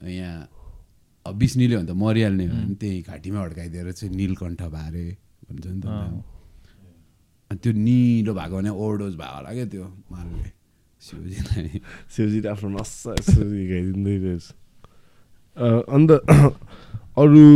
यहाँ 0.03 1.35
बिस 1.35 1.57
निल्यो 1.57 1.79
भने 1.79 1.87
त 1.87 1.95
मरिहाल्ने 1.95 2.47
हो 2.47 2.55
भने 2.55 2.75
त्यही 2.75 3.03
घाँटीमा 3.03 3.39
अड्काइदिएर 3.45 3.93
चाहिँ 3.93 4.15
निलकण्ठ 4.15 4.63
बारे 4.75 5.07
भन्छ 5.51 5.67
नि 5.67 5.81
त 5.81 5.87
अनि 7.51 7.59
त्यो 7.63 7.73
निलो 7.73 8.35
भएको 8.35 8.57
भने 8.57 8.71
ओभरडोज 8.71 9.15
भयो 9.15 9.35
होला 9.37 9.51
क्या 9.55 9.67
त्यो 9.71 9.85
मालले। 10.11 10.51
शिवजीलाई 11.07 11.81
शिवजीले 12.17 12.49
आफ्नो 12.49 12.69
नसा 12.77 13.11
यसो 13.21 13.41
रहेछ 13.47 14.45
अन्त 15.97 16.11
अरू 17.23 17.47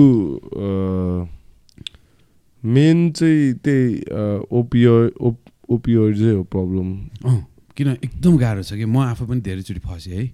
मेन 2.62 2.98
चाहिँ 3.12 3.52
त्यही 3.64 3.86
ओपियो 4.58 4.94
ओपियोइड 5.74 6.14
हो 6.20 6.42
प्रब्लम 6.54 6.88
किन 7.76 7.88
एकदम 7.88 8.36
गाह्रो 8.38 8.62
छ 8.62 8.72
कि 8.74 8.84
म 8.84 8.96
आफू 9.02 9.24
पनि 9.26 9.40
धेरैचोटि 9.40 9.80
फसेँ 9.80 10.14
है। 10.16 10.24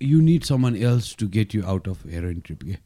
You 0.00 0.20
need 0.20 0.42
someone 0.44 0.76
else 0.76 1.16
to 1.18 1.28
get 1.36 1.54
you 1.54 1.62
out 1.72 1.88
of 1.88 2.06
heroin 2.06 2.40
trip 2.46 2.62
के? 2.62 2.76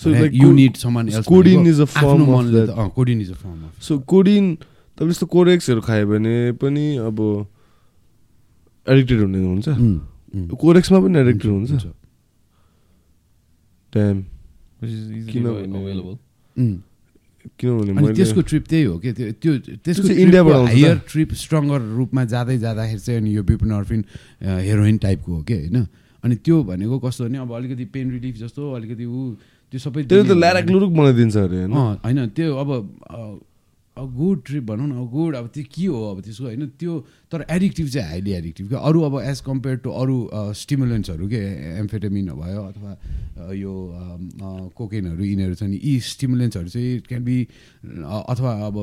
So 0.00 0.10
like 0.10 0.34
you 0.34 0.50
need 0.52 0.76
someone 0.76 1.08
else 1.08 1.16
a 1.16 1.86
form 1.88 2.22
of 2.34 2.52
that. 2.52 2.68
Codeine 2.94 3.20
is 3.20 3.30
a 3.30 3.34
form 3.34 3.64
of 3.64 3.82
so 3.82 3.98
codeine 4.12 4.56
तपाईँले 4.98 5.10
यस्तो 5.10 5.26
कोरेक्सहरू 5.26 5.80
खायो 5.80 6.04
भने 6.06 6.34
पनि 6.60 6.84
अब 7.08 7.18
एडिक्टेड 8.88 9.18
हुने 9.20 9.38
हुन्छ। 9.44 9.68
कोरेक्समा 10.60 10.98
पनि 11.00 11.18
एडिक्टेड 11.18 11.50
हुन्छ। 11.52 11.72
टाइम 13.92 14.16
किनभने- 17.58 18.14
त्यसको 18.16 18.40
ट्रिप 18.48 18.64
त्यही 18.70 18.84
हो 18.84 18.98
कि? 18.98 19.12
त्यो 19.12 19.32
त्यो 19.32 19.52
त्यसको 19.84 20.06
चाहिँ 20.06 20.20
इन्डियाबाट? 20.22 20.54
हायर 20.68 20.96
ट्रिप 21.10 21.32
स्ट्रङ्गर 21.34 21.80
रूपमा 21.98 22.24
जाँदै 22.32 22.58
जाँदाखेरि 22.58 23.00
चाहिँ 23.00 23.20
अनि 23.20 23.30
यो 23.36 23.42
बिपनर्फिन 23.42 24.04
हेरोइन 24.42 24.96
टाइपको 24.98 25.30
हो 25.34 25.42
कि 25.42 25.54
होइन? 25.54 25.86
अनि 26.24 26.34
त्यो 26.44 26.56
भनेको 26.64 26.98
कस्तो 26.98 27.24
भने 27.24 27.38
अब 27.38 27.50
अलिकति 27.52 27.84
पेन 27.94 28.10
रिलिफ 28.10 28.36
जस्तो 28.38 28.62
अलिकति 28.72 29.04
ऊ 29.04 29.34
त्यो 29.72 29.78
सबै 29.80 30.02
त्यसले 30.06 30.28
त 30.28 30.36
ल्याराक 30.38 30.66
लुरुक 30.70 30.92
बनाइदिन्छ 30.92 31.36
अरे 31.36 31.64
होइन? 31.66 32.18
त्यो 32.36 32.54
अब 32.56 32.68
अ 33.96 34.02
गुड 34.16 34.42
ट्रिप 34.46 34.64
भनौँ 34.64 34.86
न 34.88 35.06
गुड 35.12 35.34
अब 35.36 35.46
त्यो 35.54 35.64
के 35.74 35.86
हो 35.86 36.00
अब 36.10 36.20
त्यसको 36.22 36.44
होइन 36.44 36.66
त्यो 36.80 36.98
तर 37.32 37.44
एडिक्टिभ 37.50 37.88
चाहिँ 37.88 38.08
हाइली 38.08 38.32
एडिक्टिभ 38.32 38.68
क्या 38.68 38.78
अरू 38.88 39.00
अब 39.02 39.18
एज 39.20 39.40
कम्पेयर 39.46 39.76
टु 39.84 39.90
अरू 40.02 40.16
स्टिमुलेन्ट्सहरू 40.60 41.28
के 41.28 41.42
एम्फेटामिन 41.78 42.30
भयो 42.40 42.62
अथवा 42.62 43.52
यो 43.54 43.74
कोकेनहरू 44.76 45.24
यिनीहरू 45.24 45.54
छ 45.54 45.62
नि 45.68 45.80
यी 45.84 45.98
स्टिमुलेन्ट्सहरू 46.08 46.68
चाहिँ 46.68 46.96
इट 46.96 47.06
क्यान 47.06 47.24
बी 47.24 47.38
अथवा 48.32 48.52
अब 48.66 48.76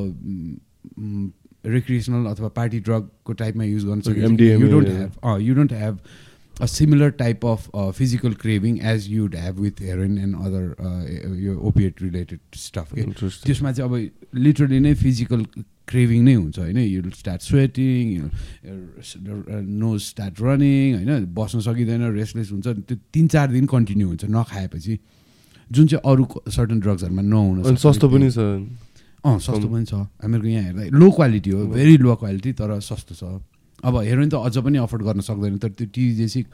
रिक्रिएसनल 1.68 2.26
अथवा 2.26 2.48
पार्टी 2.56 2.80
ड्रगको 2.80 3.34
टाइपमा 3.42 3.64
युज 3.64 3.86
गर्न 3.86 4.02
सकिन्छ 4.02 4.42
you 4.42 4.68
don't. 4.70 4.88
Have 4.90 5.42
you 5.42 5.56
don't 5.56 5.74
have 5.74 6.00
a 6.60 6.68
similar 6.68 7.10
type 7.12 7.44
of 7.44 7.70
uh, 7.74 7.92
physical 7.92 8.34
craving 8.36 8.80
as 8.82 9.08
you'd 9.08 9.36
have 9.36 9.60
with 9.60 9.80
heroin 9.80 10.18
and 10.18 10.36
other 10.36 10.76
uh, 10.80 11.04
your 11.48 11.58
opiate 11.72 12.02
related 12.02 12.40
stuff 12.54 12.94
के 12.94 13.04
Interesting. 13.04 13.46
त्यसमा 13.48 13.72
चाहिँ 13.72 13.90
अब 13.90 14.40
लिटरली 14.48 14.80
नै 14.80 14.94
फिजिकल 15.04 15.46
क्रेभिङ 15.90 16.24
नै 16.24 16.34
हुन्छ 16.34 16.60
होइन? 16.60 16.78
You 16.78 17.02
start 17.18 17.42
sweating 17.42 18.04
nose 19.84 20.00
start 20.02 20.42
running 20.42 20.96
होइन? 20.96 21.26
बस्न 21.34 21.60
सकिँदैन 21.68 22.12
रेस्टलेस 22.14 22.52
हुन्छ। 22.52 22.68
त्यो 22.86 22.98
तिन 23.14 23.28
चार 23.28 23.48
दिन 23.56 23.66
कन्टिन्यू 23.66 24.08
हुन्छ 24.08 24.26
नखाएपछि। 24.30 25.00
जुन 25.72 25.88
चाहिँ 25.88 26.04
अरू 26.12 26.24
सर्टन 26.50 26.80
ड्रग्सहरूमा 26.80 27.22
नहुन। 27.22 27.76
सस्तो 27.78 28.10
पनि 28.10 28.30
छ। 28.32 28.40
अँ 29.26 29.38
सस्तो 29.40 29.68
पनि 29.68 29.86
छ। 29.86 29.94
हामीहरूको 30.22 30.48
यहाँ 30.48 30.64
हेर्दा 30.64 30.84
लो 30.94 31.08
क्वालिटी 31.12 31.50
हो 31.50 31.66
भेरी 31.74 31.96
लो 31.98 32.16
क्वालिटी 32.22 32.52
तर 32.54 32.80
सस्तो 32.80 33.14
छ। 33.16 33.42
अब 33.84 33.96
हेरोइन 33.98 34.30
त 34.30 34.36
अझ 34.36 34.58
पनि 34.66 34.78
अफोर्ड 34.78 35.04
गर्न 35.04 35.22
सक्दैन 35.22 35.58
तर 35.58 35.70
त्यो 35.78 35.88
टिजेसिक 35.94 36.46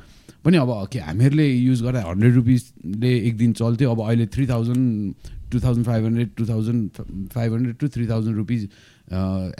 पनि 0.45 0.57
अब 0.57 0.69
के 0.91 0.99
हामीहरूले 0.99 1.47
युज 1.47 1.81
गर्दा 1.83 2.01
हन्ड्रेड 2.05 2.33
रुपिसले 2.35 3.11
एक 3.27 3.35
दिन 3.37 3.53
चल्थ्यो 3.53 3.91
अब 3.91 3.99
अहिले 4.01 4.25
three 4.33 4.45
thousand 4.47 5.15
two 5.51 5.59
thousand 5.59 5.85
five 5.85 6.05
hundred 6.05 6.29
two 6.37 6.45
thousand 6.45 7.29
five 7.33 7.53
hundred 7.53 7.75
to 7.77 7.87
three 7.95 8.07
thousand 8.07 8.35
rupees 8.37 8.61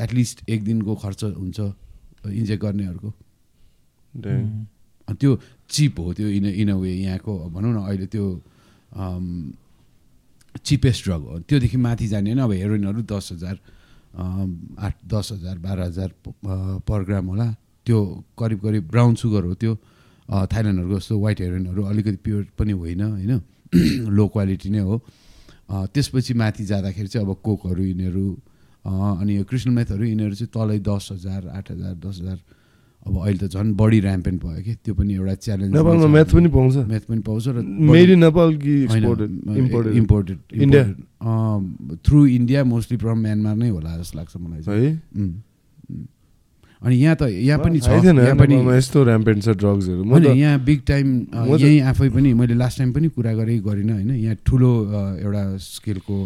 at least 0.05 0.49
एक 0.49 0.63
दिनको 0.63 0.95
खर्च 0.95 1.23
हुन्छ 1.23 1.59
इन्जेक्ट 2.25 2.61
गर्नेहरूको। 2.63 3.09
त्यो 5.13 5.31
चिप 5.69 5.99
हो 5.99 6.13
त्यो 6.13 6.27
इन 6.29 6.45
इन 6.45 6.69
अ 6.69 6.75
वे 6.75 6.91
यहाँको 6.93 7.33
भनौँ 7.49 7.73
न 7.73 7.77
अहिले 7.85 8.05
त्यो 8.13 8.25
चिपेस्ट 10.65 11.03
ड्रग 11.05 11.21
हो। 11.21 11.39
त्योदेखि 11.49 11.77
माथि 11.77 12.07
जाने 12.07 12.29
होइन 12.29 12.41
अब 12.43 12.51
हेरोइनहरू 12.51 13.01
दस 13.05 13.29
हजार 13.33 13.55
आठ 14.15 14.95
दस 15.07 15.29
हजार 15.31 15.57
बाह्र 15.59 15.79
हजार 15.81 16.09
पर 16.87 17.03
ग्राम 17.03 17.25
होला। 17.27 17.47
त्यो 17.85 17.99
करिब 18.39 18.59
करिब 18.59 18.83
ब्राउन 18.91 19.15
सुगर 19.15 19.43
हो 19.43 19.53
त्यो। 19.53 19.75
थाइल्यान्डहरूको 20.51 20.99
जस्तो 20.99 21.19
व्हाइट 21.19 21.41
हेरोइनहरू 21.41 21.81
अलिकति 21.83 22.17
प्योर 22.25 22.43
पनि 22.57 22.71
होइन 22.71 23.01
होइन? 23.01 23.41
लो 24.17 24.27
क्वालिटी 24.27 24.69
नै 24.69 24.79
हो। 24.79 24.95
त्यसपछि 25.69 26.33
माथि 26.33 26.63
जाँदाखेरि 26.65 27.07
चाहिँ 27.07 27.27
अब 27.27 27.35
कोकहरू 27.43 27.83
यिनीहरू 27.83 28.25
अनि 28.85 29.37
यो 29.37 29.43
कृष्णमेथहरू 29.49 30.03
यिनीहरू 30.05 30.35
चाहिँ 30.35 30.51
तलै 30.53 30.79
दस 30.79 31.09
हजार 31.11 31.47
आठ 31.49 31.71
हजार 31.71 31.93
दस 31.95 32.15
हजार 32.21 32.39
अब 33.05 33.17
अहिले 33.17 33.37
त 33.37 33.53
झन् 33.53 33.73
बढी 33.77 33.99
ऱ्याम्पेन्ट 34.01 34.39
भयो 34.43 34.61
कि। 34.65 34.73
त्यो 34.81 34.93
पनि 34.97 35.13
एउटा 35.13 35.33
च्यालेन्ज 35.45 35.71
नेपालमा 35.73 36.07
म्याथ 36.09 36.29
पनि 36.33 36.49
पाउँछ। 36.49 36.75
म्याथ 36.89 37.05
पनि 37.05 37.21
पाउँछ 37.21 37.45
र 37.47 37.61
मेड 37.61 38.09
इन 38.09 38.19
नेपाल 38.25 38.49
कि 38.57 38.73
imported 40.01 40.37
India? 40.65 40.85
Through 42.01 42.25
India 42.25 42.63
mostly 42.65 42.97
from 42.97 43.17
Myanmar 43.21 43.55
नै 43.55 43.69
होला 43.69 43.97
जस्तो 43.97 44.17
लाग्छ 44.17 44.33
मलाई 44.37 44.61
है। 44.65 44.91
अनि 46.81 46.95
यहाँ 46.95 47.15
त 47.15 47.29
यहाँ 47.29 47.59
पनि 47.61 47.79
छ। 47.79 47.87
यहाँ 47.89 48.35
पनि 48.37 48.55
यस्तो 48.77 48.99
ऱ्याम्पेन्ट 49.05 49.39
छ 49.43 49.49
ड्रग्सहरू 49.57 50.03
म 50.03 50.11
होइन 50.11 50.23
त 50.25 50.35
यहाँ 50.37 50.59
बिग 50.65 50.81
टाइम 50.85 51.07
यहीँ 51.57 51.79
आफै 51.81 52.09
पनि 52.09 52.33
मैले 52.33 52.53
लास्ट 52.53 52.77
टाइम 52.77 52.91
पनि 52.93 53.07
कुरा 53.15 53.33
गरेँ 53.33 53.59
गरिनँ 53.61 53.93
होइन। 53.93 54.11
यहाँ 54.11 54.35
ठुलो 54.45 54.71
एउटा 55.17 55.43
स्केलको 55.61 56.17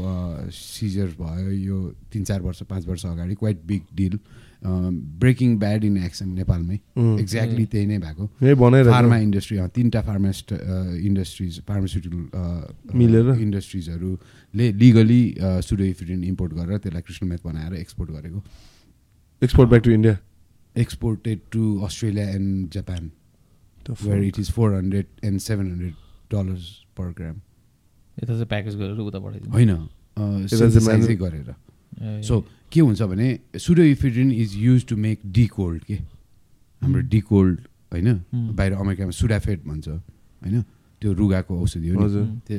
सिजर 0.52 1.08
भयो 1.16 1.52
यो 1.52 1.78
तिन 2.12 2.24
चार 2.24 2.42
वर्ष 2.42 2.64
पाँच 2.68 2.88
वर्ष 2.88 3.06
अगाडि 3.06 3.36
quite 3.36 3.58
big 3.68 3.82
deal 3.96 4.20
Breaking 4.64 5.58
Bad 5.60 5.84
in 5.84 5.98
action 5.98 6.30
नेपालमै. 6.36 6.78
एक्ज्याक्टली 6.96 7.66
त्यही 7.66 7.86
नै 7.86 7.98
भएको। 8.00 8.24
फार्मा 8.92 9.18
इन्डस्ट्री 9.18 9.58
तिनवटा 9.76 10.02
फार्मास्ट 10.02 10.52
इन्डस्ट्रिज 10.54 11.62
फार्मास्युटिकल 11.68 12.96
मिलेर? 12.96 13.28
इन्डस्ट्रिजहरूले 13.42 14.72
लिगली 14.80 15.22
सुडोइफिडिन 15.68 16.24
इम्पोर्ट 16.24 16.52
गरेर 16.54 16.78
त्यसलाई 16.78 17.02
कृष्णमेथ 17.02 17.42
बनाएर 17.46 17.74
एक्सपोर्ट 17.76 18.10
गरेको। 18.12 18.44
Export 19.42 19.70
back 19.70 19.84
to 19.84 19.92
India 19.92 20.18
exported 20.76 21.40
to 21.52 21.64
Australia 21.86 22.30
and 22.30 22.70
Japan 22.74 23.12
where 24.02 24.24
it 24.24 24.40
is 24.40 24.52
four 24.52 24.76
hundred 24.76 25.06
and 25.24 25.40
seven 25.42 25.72
hundred 25.72 25.94
dollars 26.32 26.66
per 26.98 27.08
gram 27.18 27.36
यता 28.18 28.34
चाहिँ 28.34 28.46
प्याकेज 28.48 28.76
गरेर 28.76 29.00
उता 29.00 29.20
पठाइदिनु 29.20 29.52
होइन 29.54 29.72
गरेर। 31.18 31.50
सो 32.28 32.36
के 32.72 32.80
हुन्छ 32.82 33.02
भने 33.12 33.28
pseudoephedrine 33.60 34.32
is 34.32 34.56
use 34.58 34.86
to 34.88 34.96
make 34.98 35.20
Decold 35.38 35.84
के? 35.84 35.96
हाम्रो 36.82 37.02
डिकोल्ड 37.16 37.60
होइन? 37.94 38.08
Hmm. 38.34 38.56
बाहिर 38.58 38.74
अमेरिकामा 38.74 39.12
सुडाफेड 39.12 39.60
भन्छ 39.68 39.88
होइन? 39.90 40.62
त्यो 41.02 41.12
रुगाको 41.14 41.62
औषधि 41.62 41.90
हो 41.90 42.08
Hmm. 42.08 42.40
त्यो 42.48 42.58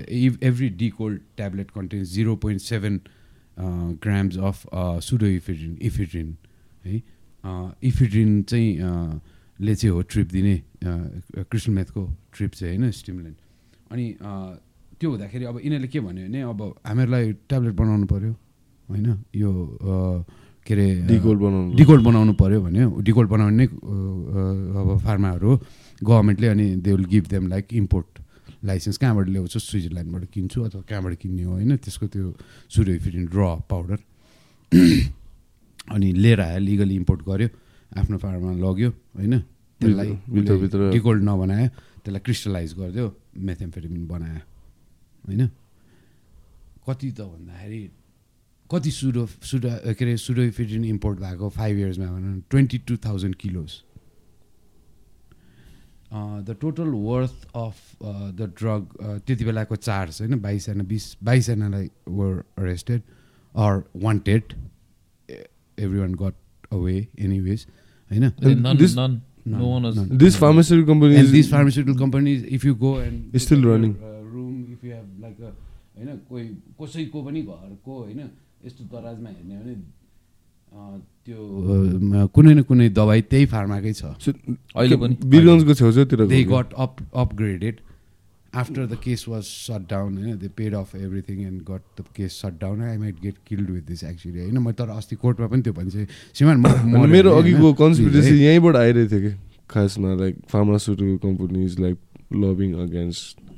every 0.48 0.68
Decold 0.82 1.20
tablet 1.36 1.70
contains 1.70 2.08
zero 2.12 2.36
point 2.44 2.61
seven 2.61 3.00
grams 4.04 4.36
of 4.50 4.66
pseudoephedrine 5.08 5.76
ephedrine 5.88 6.36
है? 6.84 7.02
इफिड्रिन 7.88 8.42
चाहिँ 8.42 9.20
ले 9.58 9.74
चाहिँ 9.74 9.92
हो 9.94 10.02
ट्रिप 10.11 10.28
दिने 10.32 10.54
अ, 10.56 11.42
कृष्णमेथको 11.50 12.02
ट्रिप 12.36 12.50
चाहिँ 12.54 12.76
होइन? 12.78 12.90
स्टिमुलेन्ट 12.90 13.36
अनि 13.92 14.06
त्यो 15.00 15.11
हुँदाखेरि 15.11 15.44
अब 15.44 15.56
यिनीहरूले 15.64 15.88
के 15.88 16.00
भन्यो 16.00 16.26
भने 16.28 16.40
अब 16.52 16.61
हामीहरूलाई 16.86 17.32
ट्याब्लेट 17.48 17.74
बनाउनु 17.74 18.06
पऱ्यो 18.06 18.32
होइन? 18.91 19.07
यो 19.34 19.51
के 20.66 20.74
अरे 20.74 20.86
अ, 21.01 21.07
डिकोल्ड 21.07 21.41
बनाउनु 21.41 21.74
डिकोल्ड 21.76 22.03
बनाउनु 22.05 22.32
पऱ्यो 22.41 22.61
भने 22.62 22.80
डिकोल्ड 23.03 23.28
बनाउने 23.30 23.57
नै 23.57 23.66
अब 23.66 24.88
फार्माहरू 25.05 25.51
गभर्मेन्टले 26.05 26.47
अनि 26.49 26.66
they 26.84 26.91
will 26.95 27.05
give 27.12 27.24
them 27.30 27.47
like 27.49 27.66
import 27.74 28.18
licence 28.64 28.97
कहाँबाट 29.01 29.26
ल्याउँछु? 29.28 29.59
स्विजरल्यान्डबाट 29.59 30.24
किन्छु 30.34 30.59
अथवा 30.62 30.82
कहाँबाट 30.88 31.14
किन्ने 31.22 31.43
हो 31.43 31.53
होइन? 31.53 31.76
त्यसको 31.76 32.07
त्यो 32.12 32.26
सुडोइफिडिन 32.68 33.24
र 33.32 33.41
पाउडर 33.70 33.99
अनि 35.91 36.09
लिएर 36.12 36.41
आयो 36.41 36.59
लिगली 36.61 36.95
इम्पोर्ट 36.97 37.20
गर्यो 37.26 37.49
आफ्नो 37.93 38.16
फार्ममा 38.18 38.53
लग्यो 38.61 38.91
होइन? 39.16 39.34
त्यसलाई 39.80 40.09
डिकोल्ड 40.93 41.22
नबनायो 41.24 41.68
त्यसलाई 42.05 42.20
क्रिस्टलाइज 42.26 42.70
गरिदियो 42.78 43.07
मेथेम्फेटामिन 43.49 44.05
बनायो 44.12 44.41
होइन? 45.24 45.43
कति 46.86 47.09
त 47.16 47.20
भन्दाखेरि 47.32 47.80
कति 48.70 48.90
सुडो 48.90 49.26
सुडा 49.50 49.74
के 49.98 50.04
अरे 50.04 50.16
सुडोइफिडिन 50.16 50.84
इम्पोर्ट 50.84 51.18
भएको 51.20 51.48
फाइभ 51.58 51.78
इयर्समा 51.78 52.06
भनौँ 52.06 52.40
twenty 52.50 52.78
two 52.88 52.96
thousand 53.06 53.34
kilos 53.36 53.72
the 56.46 56.56
total 56.60 56.88
worth 57.06 57.46
of 57.56 57.76
the 58.38 58.52
drug 58.58 58.86
त्यति 59.26 59.44
बेलाको 59.44 59.76
चार्ज 59.76 60.20
होइन 60.20 60.40
बाइसजना 60.40 60.84
बिस 60.92 61.06
बाइसजनालाई 61.24 61.88
were 62.20 62.42
arrested 62.58 63.02
or 63.54 63.82
wanted 64.04 64.52
every 65.28 65.98
one 65.98 66.14
got 66.22 66.34
away 66.72 66.96
anyways 67.18 67.66
होइन? 68.10 68.30
One 69.46 69.84
was- 69.84 69.96
None. 69.96 70.08
This 70.18 70.36
pharmaceutical 70.36 70.86
company 70.88 71.16
And 71.18 71.28
these 71.34 71.48
pharmaceutical 71.50 71.94
companies, 72.00 72.42
if 72.56 72.64
you 72.68 72.74
go 72.80 72.90
and 73.04 73.36
It's 73.36 73.44
still 73.46 73.62
running. 73.68 73.94
uh, 74.08 74.10
room, 74.32 74.56
if 74.74 74.82
you 74.86 74.90
have 74.96 75.06
like 75.22 75.38
a 75.40 75.52
होइन 75.96 76.16
कोही 76.28 76.44
कसैको 76.80 77.22
पनि 77.24 77.42
घरको 77.42 77.98
होइन 78.02 78.20
यस्तो 78.66 78.82
दराजमा 78.92 79.28
हेर्ने 79.30 79.54
हो 79.56 79.62
भने 79.64 79.74
अँ, 80.70 80.98
त्यो 81.26 82.28
कुनै 82.34 82.52
न 82.54 82.62
कुनै 82.62 82.88
दबाई 82.98 83.20
त्यही 83.30 83.46
फार्माकै 83.54 83.92
छ। 83.92 84.02
अहिले 84.76 84.96
पनि 85.02 85.14
बिरगन्जको 85.32 85.74
छेउछाउतिर 85.80 86.26
they 86.32 86.42
got 86.50 86.68
up 86.84 86.92
upgraded 87.22 87.76
after 88.62 88.86
the 88.86 88.94
case 89.04 89.24
was 89.28 89.42
shut 89.46 89.82
down 89.90 90.16
होइन 90.18 90.38
they 90.38 90.48
paid 90.56 90.74
off 90.74 90.94
everything 90.96 91.42
and 91.46 91.61
got 91.70 91.82
the 92.00 92.04
case 92.16 92.38
shut 92.42 92.54
down 92.61 92.80
I 92.82 92.96
might 92.98 93.20
get 93.22 93.36
killed 93.48 93.70
with 93.70 93.82
this 93.90 94.04
actually 94.04 94.38
होइन 94.40 94.58
म 94.58 94.72
तर 94.78 94.88
अस्ति 94.96 95.16
कोर्टमा 95.24 95.46
पनि 95.52 95.62
त्यो 95.62 95.72
भन्छ 95.72 95.94
मऱ्यो 96.42 97.06
मेरो 97.14 97.30
अघिको 97.36 97.72
कन्सपिरेसी। 97.82 98.34
यहीँबाट 98.44 98.76
आइरहेको 98.76 99.11
थियो 99.11 99.30
कि 99.30 99.36
खासमा 99.70 100.14
like 100.22 100.36
pharmaceutical 100.50 101.16
companies 101.26 101.78
like 101.80 101.98
lobbying 102.44 102.74
against 102.86 103.49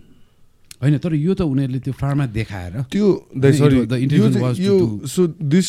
होइन 0.82 0.98
तर 0.98 1.14
यो 1.14 1.34
त 1.34 1.40
उनीहरूले 1.46 1.78
त्यो 1.78 1.94
फार्मा 1.94 2.26
देखाएर 2.34 2.74
त्यो 2.90 3.06
यो 4.58 4.76
सो 5.06 5.26
दिस 5.40 5.68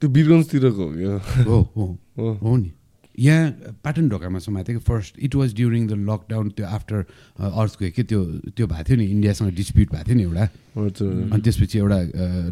त्यो 0.00 0.08
बिरगन्जतिरको 0.10 0.84
हो 0.84 0.96
हो 1.44 1.58
हो 1.76 1.84
हो। 2.18 2.32
हो 2.42 2.56
नि। 2.56 2.70
यहाँ 3.14 3.78
पाटन 3.84 4.08
ढोकामा 4.08 4.38
समातेको 4.42 4.80
first 4.82 5.18
it 5.22 5.34
was 5.34 5.54
during 5.54 5.86
the 5.86 5.92
lockdown 6.08 6.48
त्यो 6.58 6.66
आफ्टर 6.66 6.98
अर्थ 7.38 7.72
के 7.78 8.02
त्यो 8.02 8.20
त्यो 8.58 8.66
भएको 8.66 8.84
थियो 8.88 8.96
नि 8.98 9.06
इन्डियासँग 9.06 9.54
डिस्प्युट 9.54 9.88
भएको 9.92 10.04
थियो 10.08 10.16
नि 10.16 10.22
एउटा। 10.22 10.44
अनि 10.74 11.42
त्यसपछि 11.44 11.78
एउटा 11.78 11.98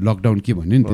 लकडाउन 0.06 0.38
के 0.46 0.52
भन्यो 0.54 0.78
नि 0.78 0.84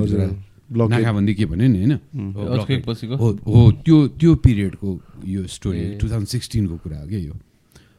ब्लक 0.68 0.89
नाकाबन्दी 0.91 1.35
के 1.35 1.45
भन्यो 1.47 1.68
नि 1.68 1.79
होइन. 1.79 1.93
हो, 1.93 2.43
Earthquake 2.45 2.85
blockade। 2.85 2.85
पछिको? 2.89 3.14
हो 3.16 3.29
हो 3.45 3.61
त्यो 3.85 3.97
त्यो 4.20 4.35
पिरियडको 4.45 4.89
यो 5.24 5.41
स्टोरी। 5.49 5.85
टु 6.01 6.05
थाउजन्ड 6.09 6.29
सिक्सटिनको 6.29 6.76
कुरा 6.85 6.99
हो 7.01 7.07
क्या 7.09 7.20
यो? 7.20 7.35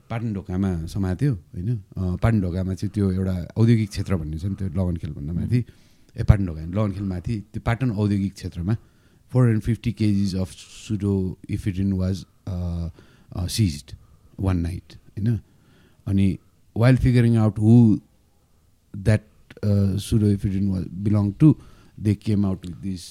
पाटन 0.09 0.33
ढोकामा 0.33 0.69
समात्यो 0.89 1.33
होइन? 1.33 1.69
पाटन 2.21 2.41
ढोकामा 2.41 2.73
चाहिँ 2.73 2.91
त्यो 2.93 3.11
एउटा 3.11 3.35
औद्योगिक 3.57 3.89
क्षेत्र 3.89 4.15
भन्ने 4.17 4.37
छ 4.39 4.45
नि 4.45 4.55
त्यो 4.59 4.67
लगनखेल 4.73 5.11
भन्दा 5.13 5.33
माथि। 5.33 5.59
ए 6.15 6.23
पाटन 6.29 6.45
ढोका 6.45 7.03
माथि 7.05 7.35
त्यो 7.53 7.61
पाटन 7.65 7.89
औद्योगिक 7.93 8.33
क्षेत्रमा 8.33 8.75
four 9.31 9.41
hundred 9.43 9.63
fifty 9.63 9.91
KGs 10.01 10.35
of 10.41 10.49
pseudoephedrine 11.49 11.93
was 11.93 12.25
seized 13.55 13.95
one 14.41 14.57
night 14.59 14.93
होइन? 14.93 15.39
अनि 16.07 16.27
while 16.75 16.97
figuring 16.97 17.35
out 17.37 17.59
who 17.59 17.75
that 18.93 19.23
pseudoephedrine 20.31 20.69
was 20.69 20.83
belong 21.05 21.31
to 21.39 21.53
they 21.99 22.15
came 22.15 22.45
out 22.45 22.65
with 22.65 22.75
this 22.81 23.03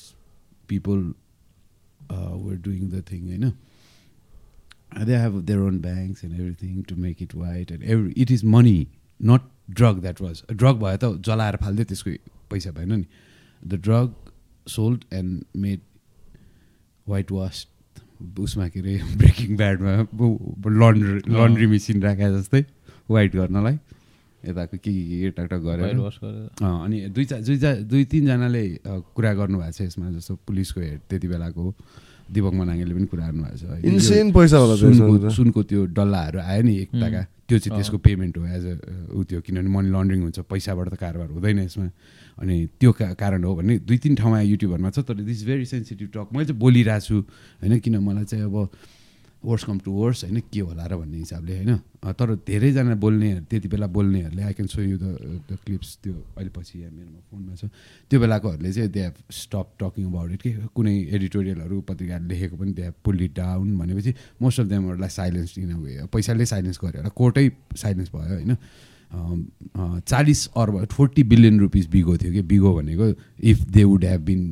people 0.68 0.98
were 2.10 2.54
doing 2.64 2.88
the 2.90 3.02
thing 3.10 3.26
होइन? 3.28 3.52
They 5.08 5.18
have 5.18 5.46
their 5.46 5.60
own 5.62 5.78
banks 5.78 6.22
and 6.22 6.32
everything 6.34 6.84
to 6.84 6.96
make 6.96 7.20
it 7.20 7.34
white 7.34 7.70
and 7.70 7.82
every 7.84 8.12
it 8.16 8.30
is 8.30 8.44
money 8.44 8.88
not 9.20 9.42
drug 9.70 10.02
that 10.02 10.20
was. 10.20 10.42
Drug 10.54 10.78
भयो 10.80 10.96
त 10.96 11.04
जलाएर 11.28 11.56
फाल्दै 11.64 11.84
त्यसको 11.84 12.10
पैसा 12.50 12.70
भएन 12.78 12.92
नि। 12.92 13.06
The 13.66 13.74
drug 13.84 14.14
sold 14.66 15.04
and 15.14 15.44
made 15.56 15.80
white 17.08 17.32
wash 17.32 17.66
उसमा 18.40 18.68
के 18.68 18.80
अरे 18.80 18.94
ब्रेकिङ 19.18 19.56
ब्याडमा 19.56 19.92
लन्ड्री 20.80 21.20
लन्ड्री 21.34 21.66
मेसिन 21.66 22.02
राखे 22.02 22.30
जस्तै 22.38 22.64
वाइट 23.10 23.36
गर्नलाई। 23.36 23.78
यताको 24.48 24.76
के 24.78 24.92
के 24.92 25.30
टकटक 25.36 25.60
गरेर। 25.68 25.94
अनि 26.62 27.00
दुई 27.10 27.24
चार 27.24 27.40
दुई 27.42 27.58
चार 27.58 27.76
दुई 27.90 28.04
तिनजनाले 28.10 28.64
कुरा 28.86 29.32
गर्नुभएको 29.34 29.72
छ 29.72 29.80
यसमा 29.82 30.10
जस्तो 30.10 30.34
पुलिसको 30.46 30.80
हेड 30.80 31.00
त्यति 31.10 31.28
बेलाको। 31.28 31.74
दिपक 32.28 32.52
मनाङ्गेले 32.60 32.94
पनि 32.94 33.06
कुरा 33.08 33.24
गर्नुभएको 33.26 33.56
छ 33.56 33.84
इन्सेन 33.88 34.32
पैसा 34.32 34.56
होला 34.58 34.74
सुनको। 34.76 35.30
सुनको 35.32 35.60
त्यो 35.64 35.80
डल्लाहरू 35.96 36.38
आयो 36.38 36.62
नि 36.62 36.74
एक। 36.82 36.90
टाका 36.92 37.22
त्यो 37.48 37.58
चाहिँ। 37.58 37.76
त्यसको 37.78 37.98
पेमेन्ट 38.04 38.34
हो 38.38 38.44
एज 38.44 38.64
अ 38.66 38.74
ऊ 39.16 39.24
त्यो 39.24 39.40
किनभने 39.40 39.70
मनी 39.72 39.88
लन्ड्रिङ 39.88 40.20
हुन्छ 40.22 40.38
पैसाबाट 40.44 40.86
त 40.88 40.94
कारोबार 41.00 41.28
हुँदैन 41.32 41.58
यसमा 41.64 41.88
अनि 42.38 42.56
त्यो 42.80 42.90
कारण 42.92 43.44
हो 43.44 43.54
भने 43.56 43.78
दुई 43.88 43.98
तिन 44.04 44.14
ठाउँमा 44.20 44.40
युट्युबहरूमा 44.44 44.90
छ 44.92 44.98
तर 45.08 45.24
दिस 45.24 45.40
भेरी 45.48 45.64
सेन्सिटिभ 45.64 46.08
टक 46.14 46.28
मैले 46.32 46.46
चाहिँ 46.46 46.60
बोलिरहेको 46.60 47.06
छु 47.08 47.16
होइन 47.64 47.78
किन 47.80 47.96
मलाई 47.98 48.24
चाहिँ 48.28 48.44
अब 48.44 48.56
वर्स 49.44 49.64
कम 49.64 49.78
टु 49.78 49.90
वर्स 49.92 50.24
होइन? 50.24 50.40
के 50.52 50.60
होला 50.60 50.86
र 50.86 50.96
भन्ने 50.98 51.18
हिसाबले 51.18 51.56
होइन? 51.56 51.76
तर 52.02 52.34
धेरैजना 52.46 52.94
बोल्ने 52.98 53.28
त्यति 53.50 53.68
बेला 53.68 53.86
बोल्नेहरूले 53.86 54.42
I 54.42 54.52
can 54.52 54.66
show 54.68 54.82
you 54.82 54.98
the 54.98 55.06
the 55.50 55.58
clips 55.64 55.98
त्यो 56.02 56.12
अहिले 56.12 56.50
पछि 56.50 56.78
यहाँ 56.78 56.90
मेरोमा 56.90 57.20
फोनमा 57.30 57.54
छ। 57.54 57.70
त्यो 58.10 58.20
बेलाकोहरूले 58.20 58.72
चाहिँ 58.72 58.90
they 58.90 59.00
have 59.00 59.14
stop 59.30 59.66
talking 59.80 60.04
about 60.06 60.30
it 60.32 60.42
के? 60.42 60.50
कुनै 60.74 60.94
एडिटोरियलहरू 61.14 61.80
पत्रिकाले 61.88 62.26
लेखेको 62.28 62.56
पनि 62.56 62.72
they 62.72 62.82
have 62.82 62.94
pull 63.04 63.22
it 63.22 63.32
down 63.36 63.78
भनेपछि 63.78 64.14
मोस्ट 64.42 64.60
अफ 64.60 64.66
देमहरूलाई 64.66 65.08
साइलेन्स 65.10 65.58
इन 65.58 65.72
वे 65.76 66.06
पैसाले 66.12 66.46
साइलेन्स 66.46 66.78
गर्यो 66.82 66.98
होला 66.98 67.10
कोर्टै 67.14 67.50
साइलेन्स 67.76 68.10
भयो 68.14 68.34
होइन? 68.34 68.56
चालिस 70.04 70.46
अर्ब 70.56 70.84
फोर्टी 70.92 71.22
बिलियन 71.24 71.60
रुपिस 71.60 71.86
बिगो 71.90 72.16
थियो 72.18 72.32
कि? 72.32 72.42
बिगो 72.42 72.74
भनेको 72.74 73.06
if 73.40 73.58
they 73.70 73.84
would 73.84 74.04
have 74.04 74.20
been. 74.20 74.42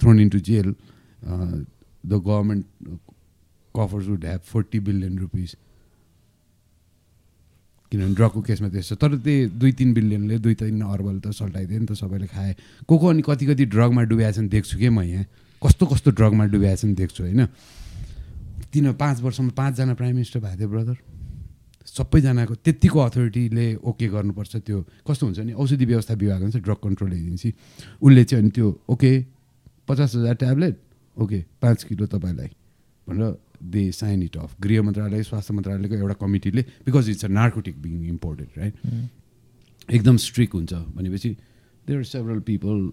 Thrown 0.00 0.20
in 0.20 0.28
to 0.28 0.38
jail 0.48 0.74
the 2.04 2.12
government 2.12 2.64
coffers 3.74 4.06
would 4.08 4.24
have 4.24 4.40
forty 4.46 4.80
billion 4.80 5.18
rupees 5.18 5.56
किनभने 7.92 8.14
ड्रगको 8.14 8.40
केसमा 8.46 8.68
त्यस्तो 8.70 8.96
तर 8.96 9.16
त्यही 9.18 9.46
दुई 9.58 9.72
तिन 9.74 9.94
बिलियनले 9.94 10.38
दुई 10.38 10.54
तिन 10.54 10.80
अर्बल 10.80 11.18
त 11.20 11.34
सल्टाइदियो 11.34 11.78
नि 11.80 11.86
त 11.86 11.92
सबैले 11.98 12.26
खाए। 12.26 12.54
को 12.86 12.98
को 12.98 13.06
अनि 13.06 13.22
कति 13.26 13.46
कति 13.46 13.64
ड्रगमा 13.66 14.02
डुबिया 14.06 14.30
छन् 14.30 14.48
देख्छु 14.48 14.78
कि 14.78 14.88
म 14.88 15.02
यहाँ? 15.02 15.24
कस्तो 15.62 15.86
कस्तो 15.86 16.10
ड्रगमा 16.14 16.44
डुबिया 16.54 16.74
छन् 16.78 16.94
देख्छु 16.94 17.22
होइन? 17.24 17.46
तिन 18.70 18.92
पाँच 18.94 19.20
वर्षमा 19.20 19.50
पाँचजना 19.58 19.94
प्राइम 19.98 20.14
मिनिस्टर 20.14 20.40
भएको 20.40 20.58
थियो 20.58 20.68
ब्रदर। 20.70 20.96
सबैजनाको 21.82 22.54
त्यत्तिको 22.54 22.98
अथोरिटीले 22.98 23.66
ओके 23.82 24.06
गर्नुपर्छ 24.06 24.56
त्यो। 24.62 24.78
कस्तो 25.02 25.26
हुन्छ 25.26 25.38
नि? 25.50 25.52
औषधि 25.58 25.84
व्यवस्था 25.84 26.14
विभाग 26.14 26.40
हुन्छ 26.46 26.56
ड्रग 26.62 26.78
कन्ट्रोल 26.86 27.12
एजेन्सी 27.12 27.50
उसले 28.02 28.24
चाहिँ 28.24 28.42
अनि 28.42 28.50
त्यो 28.54 28.66
ओके 28.86 29.10
पचास 29.88 30.14
हजार 30.14 30.34
ट्याब्लेट 30.38 30.74
ओके 31.20 31.44
पाँच 31.62 31.84
किलो 31.84 32.06
तपाईँलाई 32.06 32.50
भनेर 33.06 33.36
दे 33.72 33.90
साइन 33.92 34.22
इट 34.22 34.36
अफ 34.36 34.56
गृह 34.62 34.82
मन्त्रालय 34.82 35.22
स्वास्थ्य 35.22 35.54
मन्त्रालयको 35.54 35.94
एउटा 35.94 36.14
कमिटीले 36.20 36.62
because 36.86 37.10
it's 37.10 37.24
a 37.24 37.28
narcotic 37.40 37.82
being 37.82 38.08
imported 38.08 38.58
right 38.58 39.92
एकदम 39.92 40.16
स्ट्रिक 40.28 40.52
हुन्छ 40.54 40.72
भनेपछि 40.72 41.36
there 41.86 41.98
are 41.98 42.04
several 42.06 42.40
people 42.48 42.90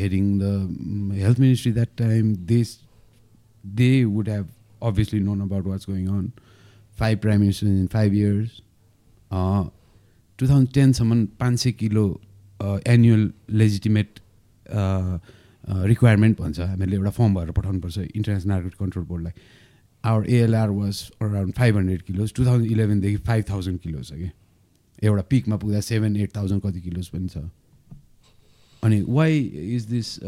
heading 0.00 0.38
the 0.38 1.14
health 1.22 1.40
ministry 1.40 1.72
that 1.72 1.96
time 1.98 2.34
they 2.52 2.62
they 3.64 3.92
would 4.04 4.28
have 4.28 4.48
obviously 4.82 5.20
known 5.20 5.40
about 5.40 5.64
what's 5.64 5.86
going 5.86 6.08
on. 6.08 6.32
Five 6.92 7.20
prime 7.20 7.40
ministers 7.40 7.68
in 7.70 7.88
five 7.88 8.14
years. 8.14 8.60
Uh, 9.30 9.64
2010सम्म 10.38 11.24
पाँच 11.40 11.58
सय 11.60 11.72
kilo 11.72 12.04
annual 12.88 13.30
legitimate 13.50 14.18
requirement 15.68 16.40
भन्छ। 16.40 16.60
हामीले 16.60 16.96
एउटा 16.96 17.10
form 17.10 17.34
भएर 17.34 17.50
पठाउनुपर्छ 17.50 17.98
international 17.98 18.52
narcotic 18.52 18.78
control 18.78 19.04
बोर्डलाई 19.04 19.32
our 20.04 20.30
ALR 20.30 20.70
was 20.70 21.10
around 21.22 21.52
five 21.54 21.76
hundred 21.76 22.02
kilos 22.02 22.32
to 22.34 22.46
thousand 22.46 22.70
इलेभेनदेखि 22.72 23.16
five 23.26 23.44
thousand 23.50 23.80
kilos 23.80 24.08
छ 24.08 24.12
कि। 24.14 24.30
एउटा 25.02 25.22
पिकमा 25.30 25.56
पुग्दा 25.56 25.80
सेभेन 25.80 26.16
एट 26.16 26.36
थाउजन्ड 26.36 26.62
कति 26.62 26.80
किलोज 26.80 27.08
पनि 27.08 27.28
छ। 27.28 27.36
अनि 28.82 29.04
why 29.08 29.38
is 29.74 29.84
this 29.86 30.18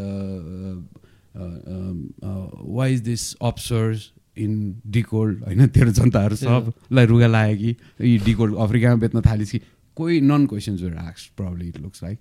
why 2.75 2.95
is 2.95 3.01
this 3.03 3.35
अप्सर्स 3.43 4.11
in 4.39 4.81
डिकोल्ड 4.87 5.45
होइन 5.45 5.67
तेरो 5.69 5.91
जनताहरू 5.93 6.37
सबलाई 6.37 7.07
रुगा 7.07 7.27
लाग्यो 7.27 7.57
कि 7.57 8.09
यी 8.09 8.19
डिकोल्ड 8.25 8.55
अफ्रिकामा 8.65 8.97
बेच्न 9.01 9.21
थालिस् 9.27 9.51
कि। 9.51 9.61
कोही 9.97 10.21
none 10.21 10.47
questions 10.47 10.83
asks 10.83 11.27
problem 11.37 11.63
it 11.69 11.79
looks 11.81 12.03
like 12.03 12.19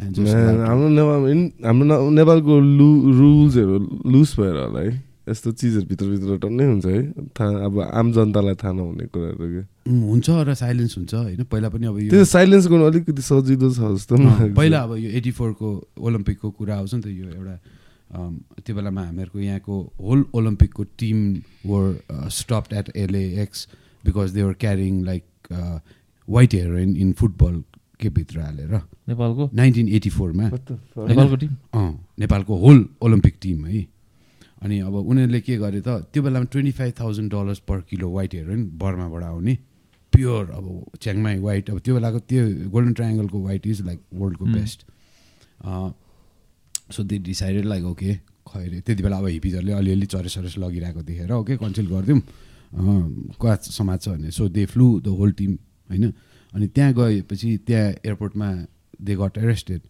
हाम्रो 0.00 1.14
हाम्रो 1.64 2.10
नेपालको 2.10 2.60
लु 2.60 2.88
रुल्सहरू 3.18 3.76
लुज 4.12 4.30
भएर 4.38 4.56
होला 4.56 4.80
है। 4.80 4.92
यस्तो 5.28 5.52
चिजहरू 5.52 5.86
भित्रभित्र 5.88 6.36
टन्नै 6.38 6.64
हुन्छ 6.64 6.86
है। 6.86 7.00
थाहा 7.32 7.64
अब 7.64 7.80
आम 7.80 8.12
जनतालाई 8.12 8.54
थाहा 8.60 8.72
नहुने 8.72 9.06
कुराहरू 9.08 9.46
के। 9.52 9.62
हुन्छ 9.88 10.28
र 10.30 10.54
साइलेन्स 10.54 10.96
हुन्छ 10.98 11.14
होइन? 11.14 11.44
पहिला 11.48 11.68
पनि 11.72 11.86
अब 11.86 11.96
त्यो 12.10 12.24
साइलेन्स 12.24 12.66
गर्नु 12.68 12.84
अलिकति 12.84 13.22
सजिलो 13.22 13.70
छ 13.72 13.80
जस्तो 13.96 14.16
पहिला 14.52 14.78
अब 14.82 14.92
यो 14.96 15.10
एटी 15.16 15.30
फोरको 15.32 15.68
ओलम्पिकको 15.96 16.50
कुरा 16.50 16.74
आउँछ 16.76 16.94
नि 16.94 17.00
त 17.00 17.06
यो 17.08 17.28
एउटा 17.40 17.56
त्यो 18.60 18.76
बेलामा 18.76 19.02
हामीहरूको 19.02 19.38
यहाँको 19.40 19.74
whole 20.00 20.24
ओलम्पिकको 20.34 20.82
team 21.00 21.18
were 21.66 22.28
stopped 22.30 22.72
at 22.76 22.92
LAX 22.96 23.68
because 24.04 24.30
they 24.34 24.42
were 24.42 24.52
carrying 24.60 25.02
like 25.04 25.24
white 26.28 26.54
heroin 26.54 26.96
in 26.96 27.12
football 27.12 27.54
के 28.00 28.08
भित्र 28.10 28.40
हालेर। 28.40 28.74
नेपालको? 29.08 29.50
नाइन्टिन 29.54 29.88
एटी 29.88 30.10
फोरमा। 30.10 30.48
नेपालको 30.48 31.36
टिम? 31.36 31.52
अँ 31.74 31.92
नेपालको 32.18 32.56
होल 32.58 32.88
ओलम्पिक 33.02 33.34
टिम 33.42 33.66
है। 33.66 33.86
अनि 34.62 34.78
अब 34.80 34.94
उनीहरूले 34.94 35.40
के 35.40 35.56
गरे 35.56 35.80
त 35.80 35.88
त्यो 36.12 36.22
बेलामा 36.22 36.44
twenty 36.52 36.72
five 36.72 36.92
thousand 37.00 37.32
dollars 37.32 37.58
per 37.68 37.80
kilo 37.90 38.10
white 38.10 38.34
heroin 38.34 38.62
बर्माबाट 38.78 39.22
आउने। 39.22 39.54
प्योर 40.12 40.50
अब 40.50 40.64
च्याङमाई 41.00 41.38
वाइट 41.38 41.70
अब 41.70 41.78
त्यो 41.84 41.94
बेलाको 41.94 42.18
त्यो 42.30 42.42
गोल्डन 42.70 42.92
ट्राइङ्गलको 42.94 43.38
वाइट 43.42 43.66
इज 43.66 43.80
लाइक 43.86 44.00
वर्ल्डको 44.14 44.44
best 44.46 44.78
so 46.94 47.02
they 47.02 47.18
decided 47.18 47.64
like 47.64 47.84
okay 47.84 48.14
Khaire 48.48 48.80
त्यति 48.80 49.02
बेला 49.02 49.16
अब 49.18 49.26
हिपिजहरूले 49.26 49.72
अलिअलि 49.72 50.06
चरेस 50.06 50.34
चरेस 50.34 50.54
लगिरहेको 50.58 51.02
देखेर 51.02 51.32
ओके 51.32 51.56
कन्सल्ट 51.56 51.90
गरिदिउँ। 51.90 52.20
कहाँ 53.40 53.56
समाज 53.60 53.98
छ 54.00 54.08
भने 54.08 54.30
so 54.30 54.48
they 54.48 54.64
flew 54.66 54.86
the 55.00 55.06
whole 55.18 55.32
team 55.32 55.52
होइन? 55.90 56.12
अनि 56.54 56.66
त्यहाँ 56.74 56.92
गएपछि 56.94 57.56
त्यहाँ 57.66 57.90
एयरपोर्टमा 58.04 58.48
दे 59.02 59.14
गट 59.16 59.38
एरेस्टेड 59.38 59.80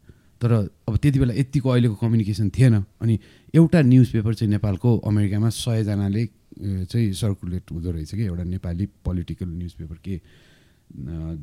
तर 0.41 0.53
अब 0.89 0.97
त्यति 0.97 1.19
बेला 1.19 1.35
यतिको 1.35 1.69
अहिलेको 1.71 1.95
कम्युनिकेसन 1.95 2.49
थिएन। 2.51 2.75
अनि 3.01 3.19
एउटा 3.55 3.81
न्युज 3.83 4.09
पेपर 4.13 4.35
चाहिँ 4.35 4.51
नेपालको 4.51 4.97
अमेरिकामा 4.99 5.49
सयजनाले 5.49 6.25
चाहिँ 6.87 7.13
सर्कुलेट 7.13 7.71
हुँदो 7.73 7.91
रहेछ 7.91 8.15
कि 8.15 8.25
एउटा 8.25 8.45
नेपाली 8.45 8.87
पोलिटिकल 9.05 9.49
न्युज 9.49 9.73
पेपर 9.73 9.97
के 10.05 10.21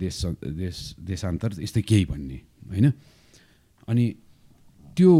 देश 0.01 0.25
देश 0.41 0.77
देशान्तर 0.99 1.61
यस्तै 1.61 1.81
केही 1.81 2.05
भन्ने 2.05 2.39
होइन? 2.69 2.91
अनि 3.87 4.05
त्यो 4.97 5.13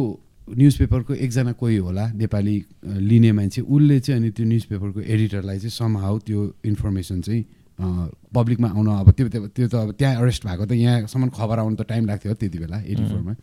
न्युज 0.47 0.77
पेपरको 0.77 1.13
एकजना 1.15 1.51
कोही 1.53 1.77
होला 1.77 2.05
नेपाली 2.11 2.55
लिने 2.83 3.31
मान्छे 3.31 3.61
उसले 3.61 3.99
चाहिँ 3.99 4.21
अनि 4.21 4.29
त्यो 4.31 4.45
न्युज 4.45 4.63
पेपरको 4.65 4.99
एडिटरलाई 4.99 5.57
चाहिँ 5.59 5.69
समहाउ 5.71 6.19
त्यो 6.27 6.39
इन्फर्मेसन 6.65 7.21
चाहिँ 7.21 7.43
पब्लिकमा 8.33 8.67
आउन 8.69 8.87
अब 8.99 9.11
त्यो 9.11 9.27
त्यो 9.29 9.67
त 9.67 9.75
अब 9.75 9.91
त्यहाँ 9.99 10.15
अरेस्ट 10.21 10.45
भएको 10.45 10.65
त 10.65 10.71
यहाँसम्म 10.71 11.29
खबर 11.29 11.59
आउनु 11.59 11.75
त 11.75 11.87
टाइम 11.89 12.05
लाग्थ्यो 12.07 12.33
त्यति 12.33 12.57
बेला 12.59 12.77
एटी 12.81 13.03
फोरमा 13.09 13.35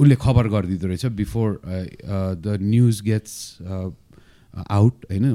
उसले 0.00 0.16
खबर 0.20 0.48
गरिदिँदो 0.48 0.86
रहेछ 0.86 1.04
before 1.20 1.48
the 2.44 2.58
news 2.62 3.00
gets 3.04 3.32
out 4.56 4.94
होइन? 5.10 5.26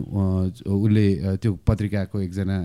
उसले 0.66 1.38
त्यो 1.41 1.52
पत्रिकाको 1.68 2.22
एकजना 2.22 2.58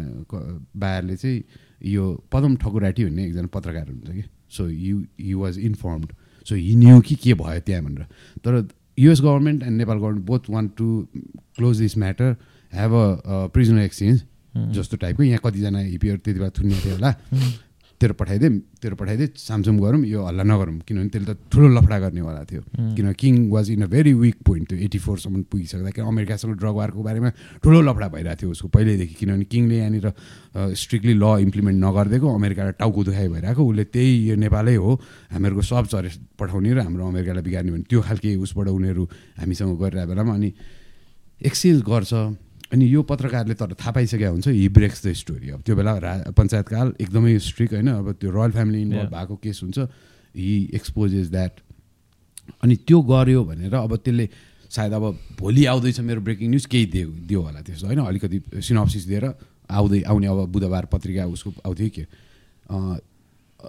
बायरले 0.76 1.16
चाहिँ 1.16 1.42
यो 1.84 2.04
पदम 2.32 2.56
ठकुराटी 2.56 3.04
भन्ने 3.04 3.24
एकजना 3.24 3.48
पत्रकार 3.52 3.86
हुन्छ 3.88 4.10
कि? 4.10 4.24
So 4.56 4.68
you 4.68 5.02
you 5.20 5.38
was 5.40 5.58
informed 5.58 6.12
so 6.46 6.54
he 6.54 6.74
knew 6.76 7.00
कि 7.00 7.14
के 7.24 7.34
भयो 7.34 7.60
त्यहाँ 7.66 7.82
भनेर। 7.84 8.06
तर 8.44 8.68
US 8.98 9.20
government 9.20 9.62
and 9.62 9.76
Nepal 9.78 9.98
government 9.98 10.26
both 10.26 10.50
want 10.50 10.70
to 10.78 10.86
close 11.56 11.78
this 11.80 11.96
matter 11.98 12.36
have 12.72 12.92
a 12.92 13.46
prisoner 13.54 13.82
exchange 13.82 14.22
जस्तो 14.74 14.96
टाइपको 14.96 15.22
यहाँ 15.22 15.40
कतिजना 15.44 15.78
हिपीहरू 15.92 16.18
त्यति 16.24 16.38
बेला 16.38 16.50
थुन्ने 16.56 16.76
थियो 16.82 16.94
होला। 16.96 17.10
तेरो 17.96 18.12
पठाइदिए 18.12 18.50
तेरो 18.76 18.96
पठाइदिए 19.00 19.40
सामसुम 19.40 19.80
गरौँ 19.80 20.04
यो 20.04 20.20
हल्ला 20.20 20.44
नगरौँ 20.44 20.84
किनभने 20.84 21.08
त्यसले 21.16 21.32
त 21.32 21.48
ठुलो 21.48 21.68
लफडा 21.80 21.96
गर्नेवाला 21.96 22.42
थियो। 22.44 22.62
किनभने 22.92 23.16
king 23.16 23.34
was 23.48 23.70
in 23.72 23.82
a 23.82 23.88
very 23.88 24.12
weak 24.12 24.36
point 24.44 24.68
त्यो 24.68 24.78
एटी 24.84 24.98
फोरसम्म 25.00 25.48
पुगिसक्दा 25.48 25.90
किन 25.96 26.04
अमेरिकासँग 26.04 26.60
ड्रग 26.60 26.76
वारको 26.76 27.00
बारेमा 27.00 27.30
ठुलो 27.64 27.80
लफडा 27.88 28.08
भइरहेको 28.12 28.36
थियो 28.36 28.50
उसको 28.52 28.68
पहिल्यैदेखि 28.68 29.14
किनभने 29.16 29.44
किङले 29.48 29.76
यहाँनिर 29.80 30.06
स्ट्रिक्टली 30.76 31.14
ल 31.16 31.24
इम्प्लिमेन्ट 31.48 31.78
नगरिदिएको 31.80 32.26
अमेरिकालाई 32.36 32.72
टाउको 32.84 33.00
दुखाइ 33.08 33.28
भइरहेको। 33.32 33.62
उसले 33.64 33.84
त्यही 33.88 34.12
यो 34.28 34.34
नेपालै 34.44 34.76
हो 34.76 34.90
हामीहरूको 35.32 35.62
सब 35.64 35.84
चरे 35.88 36.10
पठाउने 36.36 36.70
र 36.76 36.78
हाम्रो 36.84 37.04
अमेरिकालाई 37.16 37.42
बिगार्ने 37.48 37.70
भने 37.72 37.84
त्यो 37.88 38.00
खालके 38.04 38.36
उसबाट 38.44 38.68
उनीहरू 38.76 39.04
हामीसँग 39.40 39.72
गरिरहेको 39.80 40.10
बेलामा 40.12 40.32
अनि 40.36 40.48
एक्सचेन्ज 41.40 41.80
गर्छ। 41.80 42.12
अनि 42.72 42.84
यो 42.86 43.02
पत्रकारले 43.02 43.54
तर 43.54 43.74
थाहा 43.74 43.90
पाइसकेको 43.92 44.32
हुन्छ 44.32 44.48
हि 44.48 44.68
ब्रेक्स 44.68 45.06
द 45.06 45.12
स्टोरी 45.12 45.50
अब 45.50 45.60
त्यो 45.62 45.76
बेला 45.76 45.92
रा 45.98 46.12
पञ्चायतकाल 46.36 46.94
एकदमै 47.00 47.38
स्ट्रिक 47.40 47.72
होइन 47.74 47.88
अब 47.88 48.12
त्यो 48.20 48.30
रोयल 48.30 48.50
फ्यामिली 48.52 48.82
इन्भल्भ 48.82 49.10
भएको 49.14 49.36
केस 49.42 49.60
हुन्छ 49.62 49.78
हि 50.34 50.52
एक्सपोजेस 50.74 51.30
द्याट 51.30 51.60
अनि 52.62 52.76
त्यो 52.86 53.00
गऱ्यो 53.02 53.44
भनेर 53.44 53.74
अब 53.76 53.96
त्यसले 53.96 54.28
सायद 54.70 54.92
अब 54.92 55.04
भोलि 55.38 55.64
आउँदैछ 55.64 56.00
मेरो 56.00 56.20
ब्रेकिङ 56.20 56.50
न्युज 56.50 56.66
केही 56.66 56.86
दियो 56.86 57.10
दियो 57.26 57.40
होला 57.42 57.60
त्यसो 57.62 57.86
होइन 57.86 58.00
अलिकति 58.02 58.38
सिनप्सिस 58.62 59.04
दिएर 59.06 59.24
आउँदै 59.70 60.00
आउने 60.02 60.26
अब 60.26 60.46
बुधबार 60.52 60.84
पत्रिका 60.86 61.26
उसको 61.26 61.50
आउँथ्यो 61.66 61.88
कि। 61.94 62.04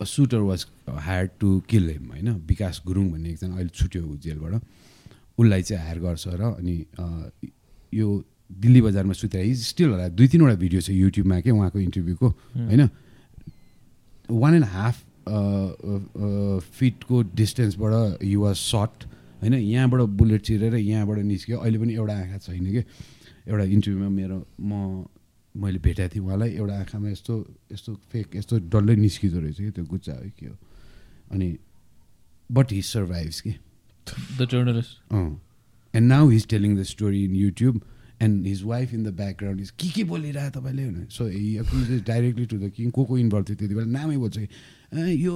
Shooter 0.05 0.37
was 0.39 0.65
hired 0.89 1.29
to 1.39 1.59
kill 1.69 1.89
him 1.89 2.05
होइन 2.11 2.29
विकास 2.49 2.81
गुरुङ 2.85 3.11
भन्ने 3.11 3.29
एकजना 3.29 3.55
अहिले 3.55 3.69
छुट्यो 3.69 4.01
जेलबाट। 4.23 4.53
उसलाई 5.37 5.61
चाहिँ 5.61 5.83
हायर 5.83 5.99
गर्छ 5.99 6.27
र 6.27 6.41
अनि 6.53 6.75
यो 7.93 8.07
दिल्ली 8.49 8.81
बजारमा 8.81 9.13
सुत्या। 9.13 9.41
स्टिल 9.53 9.89
होला 9.89 10.07
दुई 10.09 10.27
तिनवटा 10.27 10.55
भिडियो 10.55 10.81
छ 10.81 10.89
युट्युबमा 10.91 11.39
के 11.41 11.51
उहाँको 11.51 11.79
इन्टरभ्यूको 11.79 12.27
होइन? 12.27 12.89
वान 14.29 14.53
एन्ड 14.55 14.65
हाफ 14.65 14.95
फिटको 16.73 17.21
डिस्टेन्सबाट 17.35 18.23
यु 18.23 18.41
वाज 18.41 18.55
सर्ट 18.55 19.05
होइन? 19.41 19.53
यहाँबाट 19.53 20.01
बुलेट 20.17 20.41
चिरेर 20.41 20.75
यहाँबाट 20.75 21.17
निस्क्यो। 21.19 21.57
अहिले 21.59 21.77
पनि 21.79 21.93
एउटा 21.93 22.13
आँखा 22.13 22.37
छैन 22.37 22.65
कि? 22.71 22.83
एउटा 23.47 23.63
इन्टरभ्यूमा 23.63 24.09
मेरो 24.09 24.37
म 24.61 25.05
मैले 25.55 25.79
भेटाएको 25.79 26.15
थिएँ 26.15 26.23
उहाँलाई। 26.25 26.49
एउटा 26.55 26.73
आँखामा 26.79 27.09
यस्तो 27.09 27.33
यस्तो 27.73 27.93
फेक 28.11 28.35
यस्तो 28.35 28.57
डल्लै 28.69 28.95
निस्किँदो 28.95 29.39
रहेछ 29.39 29.57
कि? 29.57 29.71
त्यो 29.71 29.85
गुच्चा 29.85 30.13
हो 30.13 30.29
के 30.39 30.45
हो? 30.45 30.55
अनि 31.31 31.57
बट 32.49 32.71
हि 32.71 32.81
सर्भाइभ्स 32.81 33.41
कि? 33.41 33.53
The 34.39 34.47
journalist 34.51 34.91
and 35.93 36.07
now 36.07 36.29
he's 36.29 36.47
telling 36.47 36.77
the 36.77 36.83
story 36.83 37.23
in 37.25 37.35
YouTube 37.35 37.81
and 38.21 38.47
his 38.47 38.63
wife 38.63 38.93
in 38.93 39.03
the 39.03 39.13
background 39.13 39.61
is 39.61 39.71
के 39.71 39.89
के 39.89 40.03
बोलिरहेको 40.03 40.59
तपाईँले? 40.59 40.83
भने 40.89 41.05
so 41.09 41.27
he 41.27 41.57
accuse 41.57 41.91
is 41.91 42.03
directly 42.07 42.45
to 42.45 42.57
the 42.57 42.71
king 42.75 42.89
को 42.89 43.03
को 43.05 43.17
इन्भल्भ 43.17 43.45
थियो 43.49 43.55
त्यति 43.55 43.75
बेला 43.75 43.91
नामै 43.93 44.17
बोल्छ। 44.17 44.37
कि 44.37 45.25
यो 45.25 45.35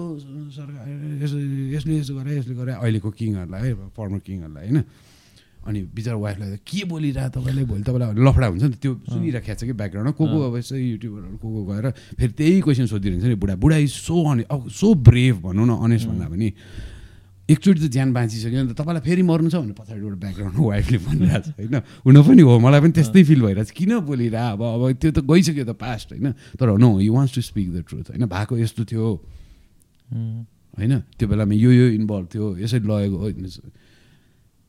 सरकार 0.58 0.88
यसो 1.24 1.38
यसले 1.76 1.98
यसो 1.99 2.14
गरे 2.16 2.38
यसले 2.38 2.56
गरे। 2.56 2.74
अहिलेको 2.74 3.10
किङहरूलाई 3.12 3.62
है 3.68 3.74
फर्मर 3.94 4.20
किङहरूलाई 4.26 4.66
होइन? 4.66 4.84
अनि 5.62 5.80
बिचरा 5.94 6.16
वाइफलाई 6.18 6.49
त 6.58 6.60
के 6.66 6.80
बोलिरहेको 6.90 7.30
तपाईँले? 7.38 7.64
भोलि 7.70 7.84
तपाईँलाई 7.86 8.18
लफडा 8.18 8.48
हुन्छ 8.49 8.64
नि। 8.64 8.78
त्यो 8.82 8.94
सुनिराखेको 9.14 9.60
छ 9.60 9.64
कि 9.70 9.74
ब्याकग्राउन्डमा 9.78 10.14
को 10.18 10.24
को 10.26 10.38
अब 10.41 10.58
यसो 10.58 10.76
युट्युबरहरू 10.76 11.38
को 11.38 11.48
को 11.53 11.62
गएर 11.70 11.86
फेरि 12.18 12.34
त्यही 12.34 12.62
क्वेसन 12.66 12.86
सोधिरहन्छ 12.90 13.26
नि 13.30 13.36
बुढा 13.38 13.56
बुढा 13.62 13.78
इज 13.86 13.91
सो 13.94 14.16
अनि 14.26 14.44
सो 14.49 14.88
ब्रेभ 15.06 15.36
भनौँ 15.45 15.66
न 15.70 15.72
अनेस्ट 15.86 16.08
भन्दा 16.10 16.28
पनि। 16.34 16.49
एकचोटि 17.52 17.80
त 17.82 17.91
ज्यान 17.91 18.10
बाँचिसक्यो 18.14 18.60
नि 18.64 18.69
त। 18.72 18.73
तपाईँलाई 18.80 19.03
फेरि 19.07 19.23
मर्नु 19.28 19.49
छ 19.52 19.56
भने 19.61 19.76
पछाडिबाट 19.76 20.15
ब्याकग्राउन्डमा 20.23 20.64
वाइफले 20.72 20.98
भनिरहेको 21.07 21.41
छ 21.41 21.53
होइन? 21.60 21.76
हुन 22.06 22.18
पनि 22.23 22.41
हो 22.48 22.53
मलाई 22.60 22.80
पनि 22.82 22.94
त्यस्तै 22.98 23.23
फिल 23.28 23.41
भइरहेको 23.41 23.68
छ 23.68 23.72
किन 23.76 23.91
बोलिरह 24.07 24.45
अब 24.56 24.61
अब 24.61 24.84
त्यो 25.02 25.11
त 25.11 25.19
गइसक्यो 25.28 25.65
त 25.65 25.73
पास्ट 25.76 26.07
होइन? 26.15 26.32
तर 26.56 26.68
no 26.80 26.90
you 27.03 27.11
wants 27.11 27.34
to 27.36 27.41
speak 27.41 27.68
the 27.76 27.78
truth 27.88 28.07
होइन? 28.15 28.23
भएको 28.26 28.53
यस्तो 28.64 28.82
थियो 28.88 29.06
होइन? 30.80 30.94
त्यो 31.19 31.26
बेलामा 31.28 31.53
यो 31.56 31.72
यो 31.72 31.86
इन्भल्भ 31.99 32.26
थियो 32.34 32.45
यसरी 32.64 32.86
लगेको 32.88 33.18
हो 33.19 33.28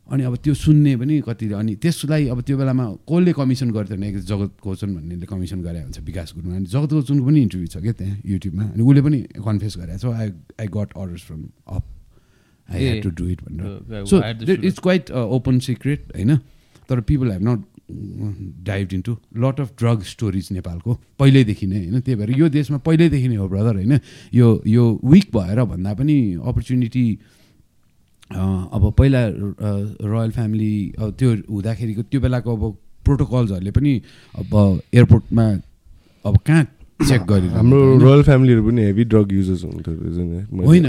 अनि 0.02 0.22
अब 0.26 0.34
त्यो 0.42 0.54
सुन्ने 0.58 0.98
पनि 0.98 1.22
कति 1.22 1.46
अनि 1.54 1.74
त्यसलाई 1.78 2.26
अब 2.34 2.42
त्यो 2.42 2.58
बेलामा 2.58 2.84
कसले 3.06 3.32
कमिसन 3.32 3.70
गर्थ्यो 3.70 3.96
भने 3.96 4.10
जगत 4.26 4.50
कोचन 4.58 4.90
भन्नेले 4.98 5.26
कमिसन 5.30 5.62
गरे 5.62 5.80
हुन्छ 5.86 5.98
विकास 6.02 6.34
गुरुङ 6.36 6.52
अनि 6.58 6.66
जगत 6.66 6.90
कोचनको 6.90 7.22
पनि 7.22 7.40
इन्टरभ्यू 7.46 7.68
छ 7.70 7.76
क्या 7.78 7.94
त्यहाँ 8.02 8.16
युट्युबमा 8.26 8.64
अनि 8.74 8.82
उसले 8.82 9.00
पनि 9.06 9.18
कन्फेस 9.38 9.74
गरेको 9.78 9.98
छ 10.02 10.04
I 10.10 10.28
I 10.58 10.66
got 10.74 10.90
orders 10.98 11.22
from 11.22 11.40
up 11.70 11.84
I 12.72 12.84
had 12.84 13.02
to 13.02 13.10
do 13.12 13.28
it 13.28 13.42
भनेर 13.42 14.04
so 14.06 14.22
it's 14.54 14.78
quite 14.78 15.10
open 15.10 15.58
secret 15.66 16.16
होइन 16.16 16.36
तर 16.88 17.00
people 17.02 17.30
have 17.32 17.42
not 17.42 17.64
dive 18.64 18.92
into 18.94 19.16
lot 19.36 19.60
of 19.60 19.72
drug 19.78 20.02
stories 20.04 20.48
नेपालको 20.52 20.98
पहिल्यैदेखि 21.18 21.66
नै 21.66 21.78
होइन 21.78 22.00
त्यही 22.00 22.16
भएर 22.16 22.38
यो 22.38 22.48
देशमा 22.50 22.78
पहिल्यैदेखि 22.80 23.28
नै 23.28 23.36
हो 23.36 23.48
ब्रदर 23.48 23.74
होइन 23.76 23.98
यो 24.34 24.50
यो 24.68 24.84
विक 25.04 25.30
भएर 25.36 25.62
भन्दा 25.64 25.94
पनि 25.94 26.16
अपर्च्युनिटी 26.44 27.06
अब 28.30 28.92
पहिला 28.98 29.26
रोयल 29.28 30.30
फ्यामिली 30.30 30.72
अब 30.98 31.14
त्यो 31.18 31.34
हुँदाखेरिको 31.50 32.02
त्यो 32.04 32.20
बेलाको 32.20 32.56
अब 32.56 32.76
प्रोटोकल्सहरूले 33.04 33.70
पनि 33.70 33.92
अब 34.34 34.54
एयरपोर्टमा 34.94 35.46
अब 36.24 36.38
कहाँ 36.46 36.66
चेक 37.00 37.22
गरे 37.26 37.48
हाम्रो 37.48 37.78
रोयल 37.98 38.22
फ्यामिलीहरू 38.22 38.62
पनि 38.66 38.82
हेभी 38.82 39.04
ड्रग 39.10 39.32
युजर्स 39.32 39.64
हुन्थ्यो 39.64 39.92
होइन। 40.66 40.86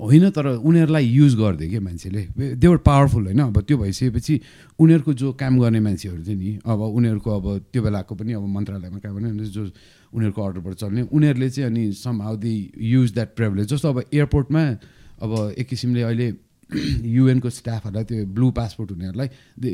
होइन 0.00 0.30
तर 0.36 0.46
उनीहरूलाई 0.58 1.04
युज 1.06 1.34
गरिदियो 1.38 1.70
क्या 1.70 1.80
मान्छेले। 1.80 2.22
देवर 2.58 2.76
पावरफुल 2.88 3.24
होइन। 3.26 3.40
अब 3.40 3.60
त्यो 3.62 3.76
भइसकेपछि 3.78 4.34
उनीहरूको 4.80 5.12
जो 5.14 5.32
काम 5.38 5.58
गर्ने 5.60 5.80
मान्छेहरू 5.86 6.22
थियो 6.26 6.36
नि 6.38 6.50
अब 6.66 6.80
उनीहरूको 6.98 7.30
अब 7.30 7.46
त्यो 7.72 7.82
बेलाको 7.82 8.14
पनि 8.14 8.32
अब 8.32 8.46
मन्त्रालयमा 8.56 8.98
काम 9.04 9.14
गर्ने 9.14 9.44
जो 9.54 9.62
उनीहरूको 10.14 10.40
अर्डरबाट 10.42 10.74
चल्ने 10.82 11.02
उनीहरूले 11.14 11.50
चाहिँ 11.50 11.70
अनि 11.70 11.92
some 11.94 12.22
how 12.22 12.36
they 12.36 12.54
use 12.94 13.14
that 13.14 13.30
privilege 13.36 13.66
जस्तो 13.74 13.88
अब 13.88 14.02
एयरपोर्टमा 14.12 14.62
अब 15.22 15.54
एक 15.58 15.66
किसिमले 15.68 16.02
अहिले 16.02 16.28
युएनको 17.16 17.50
स्टाफहरूलाई 17.50 18.04
त्यो 18.04 18.26
ब्लू 18.34 18.50
पासपोर्ट 18.50 18.90
हुनेहरूलाई 18.90 19.28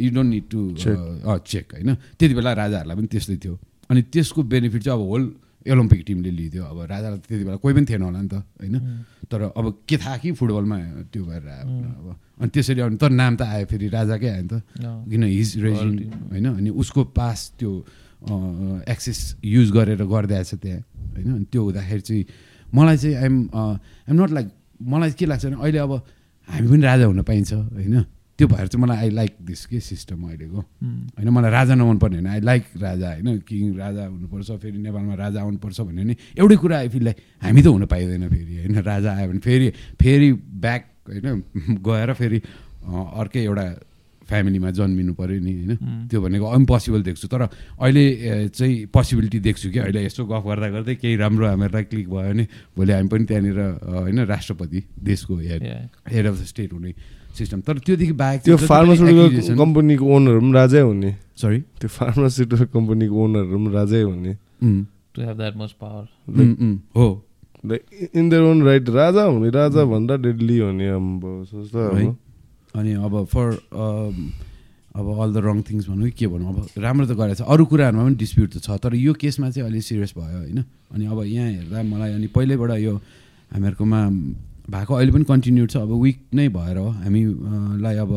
you 0.05 0.11
don't 0.11 0.31
need 0.31 0.45
to 0.51 0.61
check 0.77 1.73
होइन। 1.73 1.95
त्यति 2.19 2.35
बेला 2.35 2.53
राजाहरूलाई 2.53 2.97
पनि 2.97 3.07
त्यस्तै 3.07 3.37
थियो। 3.37 3.55
अनि 3.91 4.01
त्यसको 4.13 4.43
बेनिफिट 4.43 4.83
चाहिँ 4.83 4.99
अब 4.99 5.09
होल 5.09 5.23
ओलम्पिक 5.67 6.01
टिमले 6.07 6.31
लिइदियो। 6.31 6.65
अब 6.65 6.79
राजालाई 6.89 7.19
त्यति 7.21 7.45
बेला 7.45 7.57
कोही 7.61 7.75
पनि 7.75 7.87
थिएन 7.87 8.03
होला 8.03 8.21
नि 8.23 8.29
त 8.33 8.35
होइन? 8.59 8.77
तर 9.29 9.41
अब 9.53 9.67
के 9.85 9.97
थाहा 10.01 10.17
कि 10.17 10.33
फुटबलमा 10.33 10.77
त्यो 11.13 11.23
भएर 11.25 11.43
आयो 11.45 11.67
अब 12.01 12.07
अनि 12.41 12.49
त्यसरी 12.49 12.81
अनि 12.81 12.97
तर 12.97 13.11
नाम 13.13 13.37
त 13.37 13.43
आयो 13.45 13.67
फेरि 13.69 13.89
राजाकै 13.93 14.29
आयो 14.31 14.43
नि 14.43 14.49
त। 14.49 14.63
किन 14.81 15.23
हिज 15.25 15.51
रेजिङ 15.61 15.91
होइन? 16.33 16.47
अनि 16.57 16.71
उसको 16.71 17.01
पास 17.13 17.39
त्यो 17.61 17.71
एक्सेस 18.89 19.19
युज 19.45 19.69
गरेर 19.73 20.01
गरिदिएछ 20.01 20.51
त्यहाँ 20.55 20.81
होइन? 21.13 21.29
अनि 21.35 21.47
त्यो 21.53 21.61
हुँदाखेरि 21.61 22.03
चाहिँ 22.09 22.25
मलाई 22.73 22.97
चाहिँ 22.97 23.17
आइएम 23.17 23.37
आइम 23.53 24.17
नट 24.17 24.31
लाइक 24.31 24.49
मलाई 24.81 25.11
के 25.13 25.27
लाग्छ 25.27 25.45
भने 25.47 25.57
अहिले 25.61 25.79
अब 25.79 25.93
हामी 26.49 26.67
पनि 26.69 26.83
राजा 26.83 27.05
हुन 27.05 27.23
पाइन्छ 27.23 27.53
होइन? 27.53 27.97
त्यो 28.41 28.49
भएर 28.49 28.67
चाहिँ 28.67 28.83
मलाई 28.83 28.97
आई 28.97 29.11
लाइक 29.13 29.37
दिस 29.45 29.65
के 29.69 29.81
सिस्टम 29.85 30.25
अहिलेको? 30.25 30.61
होइन 31.13 31.29
मलाई 31.29 31.51
राजा 31.51 31.75
नमनपर्ने 31.77 32.17
होइन 32.17 32.27
आई 32.27 32.41
लाइक 32.41 32.65
राजा 32.81 33.09
होइन 33.13 33.39
किङ 33.45 33.77
राजा 33.77 34.07
हुनुपर्छ 34.07 34.51
फेरि 34.65 34.79
नेपालमा 34.81 35.15
राजा 35.15 35.41
आउनुपर्छ 35.41 35.81
भन्यो 35.81 36.05
भने 36.05 36.17
एउटै 36.41 36.57
कुरा 36.57 36.77
आइफिललाई 36.79 37.15
हामी 37.45 37.63
त 37.63 37.67
हुन 37.67 37.85
पाइँदैन 37.87 38.29
फेरि 38.29 38.57
होइन 38.57 38.81
राजा 38.81 39.11
आयो 39.13 39.29
भने 39.29 39.45
फेरि 39.45 39.69
फेरि 40.01 40.33
ब्याक 40.65 40.83
होइन 41.09 41.45
गएर 41.85 42.13
फेरि 42.17 42.39
अर्कै 42.89 43.43
एउटा 43.45 43.67
फ्यामिलीमा 44.31 44.71
जन्मिनु 44.71 45.13
पऱ्यो 45.19 45.43
नि 45.43 45.53
होइन। 45.53 46.09
त्यो 46.09 46.19
भनेको 46.23 46.47
इम्पोसिबल 46.57 47.03
देख्छु। 47.03 47.29
तर 47.29 47.43
अहिले 47.43 48.05
चाहिँ 48.49 48.87
पोसिबिलिटी 48.87 49.39
देख्छु 49.43 49.71
कि 49.71 49.79
अहिले 49.79 50.05
यसो 50.07 50.23
गफ 50.25 50.45
गर्दा 50.47 50.69
गर्दै 50.71 50.95
केही 50.95 51.17
राम्रो 51.19 51.47
हामीहरूलाई 51.47 51.85
क्लिक 51.85 52.09
भयो 52.09 52.31
भने 52.31 52.45
भोलि 52.77 52.93
हामी 52.93 53.09
पनि 53.11 53.25
त्यहाँनिर 53.27 53.59
होइन 54.01 54.19
राष्ट्रपति 54.25 54.81
देशको 55.03 55.35
head 55.37 55.63
head 56.09 56.27
of 56.27 56.35
the 56.41 56.45
state 56.47 56.73
हुने 56.73 56.95
सिस्टम 57.39 57.61
तर 57.67 57.79
त्योदेखि 57.87 58.13
बाहेक 58.13 58.41
त्यो 58.43 58.57
फार्मास्युटिकल 58.57 59.57
कम्पनीको 59.57 60.05
ओनरहरू 60.15 60.41
पनि 60.41 60.53
राजै 60.53 60.81
हुने। 60.81 61.11
सरी 61.37 61.61
त्यो 61.81 61.89
फार्मास्युटिकल 61.89 62.65
कम्पनीको 62.75 63.15
ओनरहरू 63.25 63.57
पनि 63.59 63.71
राजै 63.75 64.03
हुने। 64.03 64.33
To 65.15 65.19
have 65.23 65.37
that 65.37 65.57
much 65.57 65.73
power 65.81 66.05
हो। 66.97 67.09
इन 67.61 68.29
देयर 68.31 68.43
ओन 68.43 68.63
राइट 68.63 68.89
राजा 68.89 69.23
हुने 69.23 69.49
राजा 69.53 69.85
भन्दा 69.85 70.17
डेडली 70.17 70.59
हुने 70.59 70.89
अब 70.97 71.25
अनि 72.77 72.93
अब 72.93 73.15
फर 73.33 73.47
अब 74.91 75.07
अल 75.23 75.31
द 75.33 75.39
रङ 75.39 75.63
थिङ्स 75.63 75.89
भनौँ 75.89 76.09
कि 76.11 76.15
के 76.19 76.27
भनौँ 76.27 76.51
अब 76.51 76.83
राम्रो 76.83 77.07
त 77.07 77.15
गरेको 77.15 77.35
छ 77.39 77.47
अरू 77.47 77.65
कुराहरूमा 77.67 78.05
पनि 78.05 78.15
डिस्प्युट 78.19 78.51
त 78.55 78.59
छ 78.59 78.75
तर 78.83 78.95
यो 78.95 79.13
केसमा 79.15 79.51
चाहिँ 79.51 79.69
अलिक 79.71 79.83
सिरियस 79.83 80.13
भयो 80.19 80.39
होइन। 80.39 80.59
अनि 80.95 81.05
अब 81.07 81.19
यहाँ 81.31 81.49
हेर्दा 81.51 81.83
मलाई 81.83 82.11
अनि 82.19 82.27
पहिल्यैबाट 82.35 82.71
यो 82.81 82.95
हामीहरूकोमा 83.55 84.01
भएको 84.71 84.95
अहिले 84.95 85.13
पनि 85.13 85.25
कन्टिन्यू 85.27 85.67
छ 85.67 85.77
अब 85.77 85.93
विक 86.03 86.19
नै 86.35 86.49
भएर 86.49 86.77
हो। 86.79 86.89
हामीलाई 87.03 87.97
अब 87.97 88.13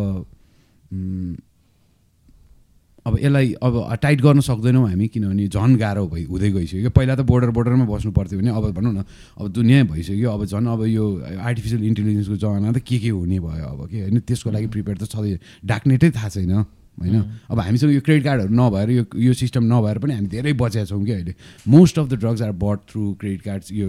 अब 3.06 3.18
यसलाई 3.20 3.48
अब 3.60 3.74
टाइट 4.00 4.22
गर्न 4.22 4.40
सक्दैनौँ 4.40 4.88
हामी 4.90 5.08
किनभने 5.12 5.48
झन् 5.52 5.76
गाह्रो 5.76 6.08
भइ 6.08 6.24
हुँदै 6.24 6.52
गइसक्यो 6.52 6.90
पहिला 6.96 7.16
त 7.16 7.28
बोर्डर 7.28 7.50
बोर्डरमा 7.52 7.86
बस्नु 7.86 8.12
पर्थ्यो 8.16 8.40
भने 8.40 8.52
अब 8.56 8.72
भनौँ 8.72 8.94
न 8.94 9.04
अब 9.36 9.48
दुनियाँ 9.52 9.86
भइसक्यो। 9.92 10.32
अब 10.32 10.46
झन् 10.48 10.68
अब 10.72 10.82
यो 10.88 11.06
आर्टिफिसियल 11.36 11.84
इन्टेलिजेन्सको 11.84 12.36
जमाना 12.40 12.72
त 12.72 12.80
के 12.80 12.98
के 13.04 13.10
हुने 13.12 13.40
भयो 13.44 13.68
अब 13.76 13.92
कि 13.92 14.00
होइन? 14.08 14.20
त्यसको 14.24 14.52
लागि 14.56 14.68
प्रिपेयर 14.72 14.98
त 14.98 15.12
छँदै 15.12 15.36
डाक्नेटै 15.68 16.12
थाहा 16.16 16.30
छैन। 16.32 16.64
होइन? 17.00 17.16
अब 17.50 17.60
हामीसँग 17.60 17.92
यो 17.94 18.02
क्रेडिट 18.02 18.24
कार्डहरू 18.24 18.54
नभएर 18.54 18.90
यो 18.92 19.04
यो 19.18 19.34
सिस्टम 19.34 19.64
नभएर 19.66 19.98
पनि 19.98 20.14
हामी 20.14 20.28
धेरै 20.28 20.54
बचेका 20.54 20.86
छौँ 20.86 21.04
कि 21.06 21.12
अहिले। 21.12 21.34
Most 21.68 22.00
of 22.00 22.08
the 22.10 22.14
drugs 22.22 22.42
are 22.42 22.52
bought 22.52 22.80
through 22.90 23.14
credit 23.20 23.42
cards 23.42 23.72
यो 23.72 23.88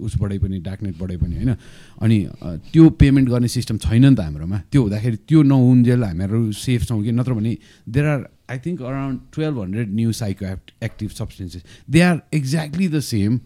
उसबाटै 0.00 0.38
पनि 0.38 0.58
डार्कनेटबाटै 0.64 1.16
पनि 1.16 1.34
होइन? 1.36 1.56
अनि 2.00 2.18
त्यो 2.72 2.88
पेमेन्ट 2.96 3.28
गर्ने 3.28 3.48
सिस्टम 3.48 3.76
छैन 3.78 4.04
नि 4.06 4.14
त 4.16 4.20
हाम्रोमा। 4.20 4.58
त्यो 4.72 4.82
हुँदाखेरि 4.82 5.16
त्यो 5.28 5.42
नहुन्जेल 5.42 6.04
हामीहरू 6.04 6.40
सेफ 6.52 6.88
छौँ 6.88 7.02
कि? 7.04 7.12
नत्र 7.12 7.32
भने 7.32 7.56
there 7.88 8.06
are 8.06 8.20
I 8.48 8.58
think 8.64 8.80
around 8.80 9.18
twelve 9.34 9.58
hundred 9.60 9.88
new 9.94 10.12
psychoactive 10.82 11.10
substances 11.10 11.62
they 11.90 12.00
are 12.00 12.20
exactly 12.32 12.88
the 12.88 13.00
same 13.04 13.40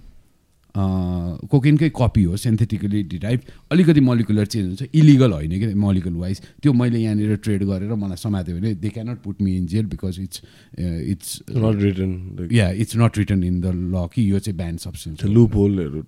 कोकेनकै 0.75 1.89
copy 1.97 2.23
हो 2.23 2.37
सेन्थेटिकली 2.37 3.03
डिराइभ 3.05 3.41
अलिकति 3.73 4.01
मलिकुलर 4.01 4.47
चेन्ज 4.47 4.69
हुन्छ। 4.69 4.91
इलिगल 4.95 5.33
होइन 5.33 5.59
कि 5.61 5.75
मलिकुल 5.77 6.15
वाइज 6.17 6.41
त्यो 6.63 6.73
मैले 6.73 6.99
यहाँनिर 6.99 7.37
ट्रेड 7.45 7.65
गरेर 7.65 7.95
मलाई 7.95 8.17
समात्यो 8.17 8.57
भने 8.57 8.75
they 8.75 8.89
cannot 8.89 9.19
put 9.25 9.43
me 9.43 9.57
in 9.57 9.67
jail 9.67 9.87
because 9.87 10.21
it's 10.21 10.43
it's 10.81 11.43
not 11.57 11.83
written 11.83 12.49
yeah 12.53 12.71
it's 12.83 12.97
not 12.97 13.19
written 13.19 13.45
in 13.45 13.61
the 13.61 13.67
law 13.93 14.07
कि 14.15 14.31
यो 14.31 14.39
चाहिँ 14.39 14.57
ब्यान्ड 14.57 14.79
सब्सटेन्स 14.81 15.25
लुप 15.29 15.55
होलहरू 15.57 16.03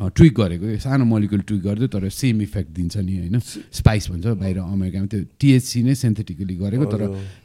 ट्विक 0.00 0.34
गरेको। 0.34 0.64
सानो 0.80 1.04
मलिकुल 1.04 1.40
ट्विक 1.44 1.62
गरिदियो 1.62 1.88
तर 1.92 2.08
सेम 2.08 2.40
इफेक्ट 2.42 2.70
दिन्छ 2.72 2.96
नि 3.04 3.16
होइन? 3.20 3.38
स्पाइस 3.68 4.08
भन्छ 4.10 4.26
बाहिर 4.40 4.58
अमेरिकामा 4.58 5.06
त्यो 5.12 5.20
टिएचसी 5.36 5.82
नै 5.84 5.94
सेन्थेटिकली 5.94 6.54
गरेको 6.56 6.84
तर 6.88 7.02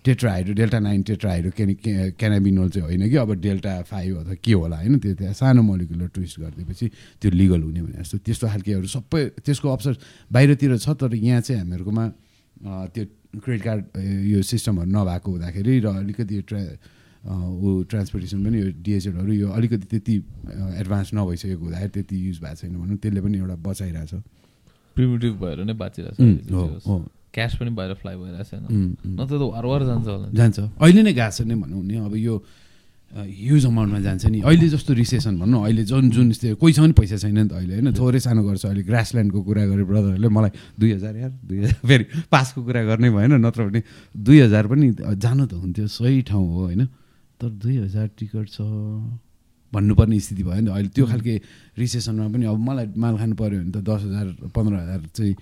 tetrahydro 0.07 0.53
delta 0.55 0.79
nine 0.79 1.01
tetrahydro 1.03 1.51
canna 1.51 1.75
cannabinol 2.15 2.69
चाहिँ 2.69 2.87
होइन 2.87 3.03
कि? 3.11 3.15
अब 3.15 3.29
डेल्टा 3.43 3.73
फाइभ 3.91 4.13
अथवा 4.17 4.35
के 4.39 4.53
होला 4.55 4.77
होइन? 4.79 4.99
त्यो 5.03 5.13
त्यहाँ 5.19 5.33
सानो 5.35 5.61
मलिकुलर 5.61 6.07
ट्विस्ट 6.15 6.39
गरिदिएपछि 6.39 6.85
त्यो 7.21 7.29
लिगल 7.31 7.61
हुने 7.67 7.81
भने 7.81 7.99
जस्तो। 7.99 8.17
त्यस्तो 8.23 8.47
खालकेहरू 8.47 8.87
सबै 8.87 9.21
त्यसको 9.43 9.67
अप्सन 9.75 9.93
बाहिरतिर 10.31 10.77
छ 10.79 10.95
तर 10.95 11.11
यहाँ 11.11 11.41
चाहिँ 11.43 11.59
हामीहरूकोमा 11.59 12.05
त्यो 12.95 13.03
क्रेडिट 13.35 13.63
कार्ड 13.67 13.83
यो 14.31 14.39
सिस्टमहरू 14.47 14.89
नभएको 14.95 15.27
हुँदाखेरि 15.27 15.73
र 15.83 15.87
अलिकति 15.91 16.35
ट्रा 16.47 16.61
ऊ 17.25 17.83
ट्रान्सपोर्टेसन 17.89 18.39
पनि 18.45 18.57
यो 18.61 18.67
डिएचएलहरू 18.85 19.33
यो 19.33 19.49
अलिकति 19.49 19.85
त्यति 19.91 20.15
एडभान्स 20.81 21.09
नभइसकेको 21.13 21.63
हुँदाखेरि 21.65 21.91
त्यति 21.95 22.15
युज 22.27 22.37
भएको 22.39 22.55
छैन 22.55 22.73
भनौँ 22.77 22.97
त्यसले 23.01 23.21
पनि 23.21 23.37
एउटा 23.37 23.55
बचाइरहेछ। 23.65 24.13
प्रिमिटिभ 24.95 25.33
भएर 25.41 25.59
नै 25.65 25.73
बाँचिरहेको 25.73 26.79
छ 26.79 27.01
क्यास 27.35 27.55
पनि 27.59 27.69
बाहिर 27.75 27.93
फ्लाइ 27.99 28.15
भइरहेको 28.15 28.45
छैन 28.45 28.63
नत्र 29.17 29.35
त 29.35 29.41
वार 29.41 29.65
वार 29.65 29.81
जान्छ 29.83 30.07
होला 30.07 30.27
जान्छ। 30.31 30.59
अहिले 30.79 31.01
नै 31.01 31.13
गएको 31.13 31.33
छ 31.35 31.41
नै 31.49 31.55
भनौँ 31.55 31.83
नि 31.83 31.95
अब 32.05 32.15
यो 32.15 32.35
ह्युज 33.15 33.65
अमाउन्टमा 33.65 33.99
जान्छ 34.05 34.25
नि। 34.27 34.39
अहिले 34.43 34.67
जस्तो 34.69 34.91
रिसेसन 34.93 35.39
भनौँ 35.39 35.63
अहिले 35.65 35.83
जुन 35.87 36.09
जुन 36.11 36.27
कोहीसँग 36.61 36.83
पनि 36.85 36.93
पैसा 36.99 37.17
छैन 37.17 37.37
नि 37.37 37.47
त 37.47 37.53
अहिले 37.55 37.73
होइन। 37.75 37.91
थोरै 37.95 38.19
सानो 38.19 38.41
गर्छ 38.43 38.65
अहिले। 38.65 38.83
ग्रासल्यान्डको 38.83 39.39
कुरा 39.41 39.63
गरेँ 39.65 39.85
ब्रदरहरूले 39.87 40.29
मलाई 40.29 40.51
दुई 40.79 40.91
हजार 40.93 41.15
यार 41.15 41.31
दुई 41.43 41.57
हजार 41.59 41.79
फेरि 41.89 42.05
पासको 42.27 42.59
कुरा 42.63 42.81
गर्ने 42.85 43.09
भएन। 43.15 43.33
नत्र 43.39 43.61
भने 43.67 43.81
दुई 44.15 44.39
हजार 44.45 44.63
पनि 44.67 44.87
जानु 45.15 45.43
त 45.47 45.53
हुन्थ्यो। 45.55 45.87
सही 45.87 46.21
ठाउँ 46.27 46.47
हो 46.47 46.61
होइन। 46.71 46.87
तर 47.41 47.49
दुई 47.49 47.75
हजार 47.77 48.07
टिकट 48.17 48.47
छ। 48.49 48.61
भन्नुपर्ने 49.73 50.19
स्थिति 50.19 50.43
भयो 50.43 50.61
नि 50.61 50.67
त। 50.67 50.71
अहिले 50.71 50.89
त्यो 50.95 51.05
खालके 51.05 51.33
रिसेसनमा 51.77 52.27
पनि 52.31 52.45
अब 52.45 52.59
मलाई 52.59 52.87
माल 52.95 53.15
खानु 53.17 53.35
पऱ्यो 53.35 53.59
भने 53.59 53.71
त 53.71 53.77
दस 53.83 54.01
हजार 54.07 54.27
पन्ध्र 54.55 54.73
हजार 54.75 55.01
चाहिँ 55.15 55.33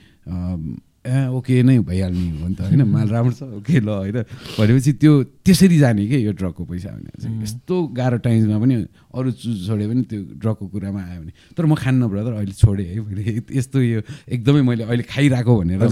ए 1.04 1.28
ओके 1.36 1.64
नै 1.68 1.80
भइहाल्ने 1.84 2.28
हो 2.40 2.48
नि 2.48 2.56
त 2.56 2.62
होइन? 2.64 2.82
माल 2.88 3.08
राम्रो 3.12 3.36
छ 3.36 3.44
ओके 3.60 3.76
ल 3.80 3.90
होइन? 3.92 4.18
भनेपछि 4.56 4.92
त्यो 5.04 5.12
त्यसरी 5.44 5.78
जाने 5.78 6.08
कि 6.08 6.18
यो 6.26 6.32
ड्रगको 6.32 6.64
पैसा 6.64 6.90
भने 6.96 7.12
चाहिँ? 7.20 7.44
यस्तो 7.44 7.76
गाह्रो 7.92 8.18
टाइममा 8.24 8.58
पनि 8.64 8.76
अरू 9.12 9.30
चुज 9.36 9.68
छोड्यो 9.68 9.88
भने 9.92 10.04
त्यो 10.08 10.20
ड्रगको 10.40 10.66
कुरामा 10.72 11.02
आयो 11.04 11.20
भने। 11.28 11.32
तर 11.60 11.64
म 11.68 11.76
खान्न 11.76 12.08
ब्रदर 12.08 12.34
अहिले 12.40 12.56
छोडेँ 12.56 12.88
है 12.88 13.00
मैले 13.04 13.22
यस्तो 13.52 13.78
यो 13.84 14.00
एकदमै 14.32 14.62
मैले 14.64 14.84
अहिले 14.88 15.04
खाइरहेको 15.04 15.52
भनेर 15.60 15.84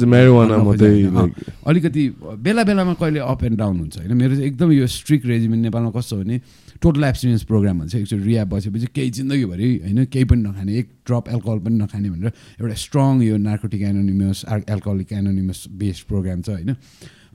अलिकति 1.67 2.01
बेला 2.39 2.63
बेलामा 2.63 2.93
कहिले 2.95 3.19
अप 3.19 3.43
एन्ड 3.43 3.57
डाउन 3.59 3.75
हुन्छ 3.83 3.95
होइन? 3.99 4.15
मेरो 4.15 4.33
चाहिँ 4.35 4.47
एकदम 4.47 4.71
यो 4.71 4.88
स्ट्रिक्ट 4.88 5.25
रेजिमेन्ट 5.27 5.61
नेपालमा 5.67 5.91
कस्तो 5.91 6.23
भने 6.23 6.39
टोटल 6.81 7.03
एब्सटिनेन्स 7.03 7.43
प्रोग्राम 7.43 7.79
भन्छ 7.79 7.95
एकचोटि 7.95 8.23
रिया 8.23 8.45
बसेपछि 8.45 8.87
केही 8.95 9.09
जिन्दगीभरि 9.17 9.69
होइन 9.85 10.05
केही 10.05 10.25
पनि 10.25 10.41
नखाने 10.41 10.77
एक 10.77 10.87
ड्रप 11.07 11.29
एल्कोहल 11.29 11.59
पनि 11.65 11.75
नखाने 11.77 12.09
भनेर 12.09 12.31
एउटा 12.61 12.75
स्ट्रङ 12.85 13.21
यो 13.23 13.37
नार्कोटिक 13.39 13.81
एनोनिमस 13.81 14.45
एल्कोहल 14.49 14.95
अलिक 14.95 15.11
एनोनिमस 15.13 15.59
बेस्ड 15.81 16.07
प्रोग्राम 16.07 16.41
छ 16.41 16.49
होइन। 16.49 16.75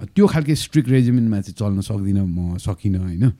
त्यो 0.06 0.26
खालको 0.26 0.54
स्ट्रिक्ट 0.54 0.88
रेजिमेन्टमा 0.90 1.40
चाहिँ 1.40 1.56
चल्न 1.56 1.80
सक्दिनँ 1.80 2.26
म 2.26 2.56
सकिनँ 2.58 3.00
होइन। 3.00 3.32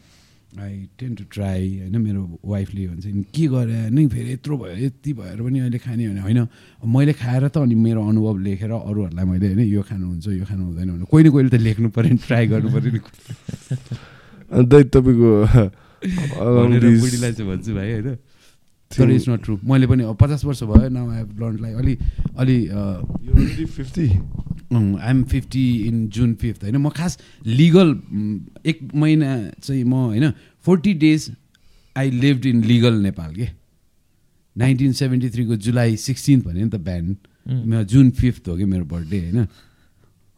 आई 0.57 0.75
टेन 0.97 1.15
टु 1.15 1.25
ट्राई 1.29 1.63
होइन 1.85 1.97
मेरो 2.01 2.23
वाइफले 2.45 2.87
भन्छ 2.89 3.07
नि 3.07 3.23
के 3.29 3.47
गरे? 3.47 3.91
नै 3.93 4.07
फेरि 4.09 4.33
यत्रो 4.33 4.57
भयो 4.57 4.77
यति 4.87 5.13
भएर 5.13 5.39
पनि 5.43 5.59
अहिले 5.59 5.79
खाने 5.85 6.09
भने 6.09 6.21
होइन 6.23 6.41
मैले 6.87 7.13
खाएर 7.13 7.49
त 7.49 7.59
अनि 7.61 7.75
मेरो 7.77 8.01
अनुभव 8.01 8.37
लेखेर 8.47 8.71
अरूहरूलाई 8.73 9.25
मैले 9.27 9.47
होइन 9.53 9.61
यो 9.69 9.83
खानुहुन्छ 9.83 10.27
यो 10.33 10.45
खानु 10.49 10.65
हुँदैन 10.65 10.89
भने 10.97 11.05
कोही 11.05 11.25
न 11.25 11.31
कोहीले 11.35 11.51
त 11.51 11.61
लेख्नु 11.61 11.89
पऱ्यो 11.93 12.11
नि 12.15 12.21
ट्राई 12.25 12.47
गर्नु 12.47 12.69
पऱ्यो 12.73 12.91
नि। 12.95 13.01
अन्त 14.57 14.73
तपाईँको 14.95 15.31
बुढीलाई 16.03 17.33
चाहिँ 17.33 17.51
भन्छु 17.51 17.75
भाइ 17.75 17.93
होइन? 17.93 18.17
तर 18.91 19.11
इट्स 19.11 19.29
नट 19.29 19.43
ट्रु 19.45 19.59
मैले 19.65 19.87
पनि 19.87 20.05
पचास 20.21 20.45
वर्ष 20.45 20.63
भयो 20.63 20.89
now 20.89 21.11
I 21.11 21.19
have 21.19 21.41
learn 21.41 21.57
like 21.63 21.75
अलि 21.77 21.95
अलि 22.39 23.65
fifty 23.67 24.07
I 24.07 25.11
am 25.11 25.23
fifty 25.25 25.65
in 25.87 26.07
June 26.09 26.35
fifth 26.35 26.63
होइन? 26.63 26.77
म 26.77 26.89
खास 26.91 27.19
लिगल 27.47 27.89
एक 28.67 28.79
महिना 28.95 29.29
चाहिँ 29.63 29.85
म 29.85 29.95
होइन? 29.95 30.33
Forty 30.67 30.95
days 30.95 31.31
I 31.97 32.11
lived 32.11 32.47
in 32.47 32.65
legal 32.65 32.95
Nepal 33.03 33.35
के? 33.35 33.49
नाइन्टिन 34.57 34.93
सेभेन्टी 34.93 35.29
थ्रीको 35.31 35.57
जुलाई 35.57 35.97
सिक्सटिन्थ 35.97 36.45
भने 36.45 36.63
नि 36.65 36.71
त 36.71 36.77
बिहान 36.77 37.85
जुन 37.85 38.11
फिफ्थ 38.11 38.49
हो 38.49 38.57
कि 38.57 38.65
मेरो 38.65 38.85
बर्थडे 38.85 39.19
होइन? 39.21 39.47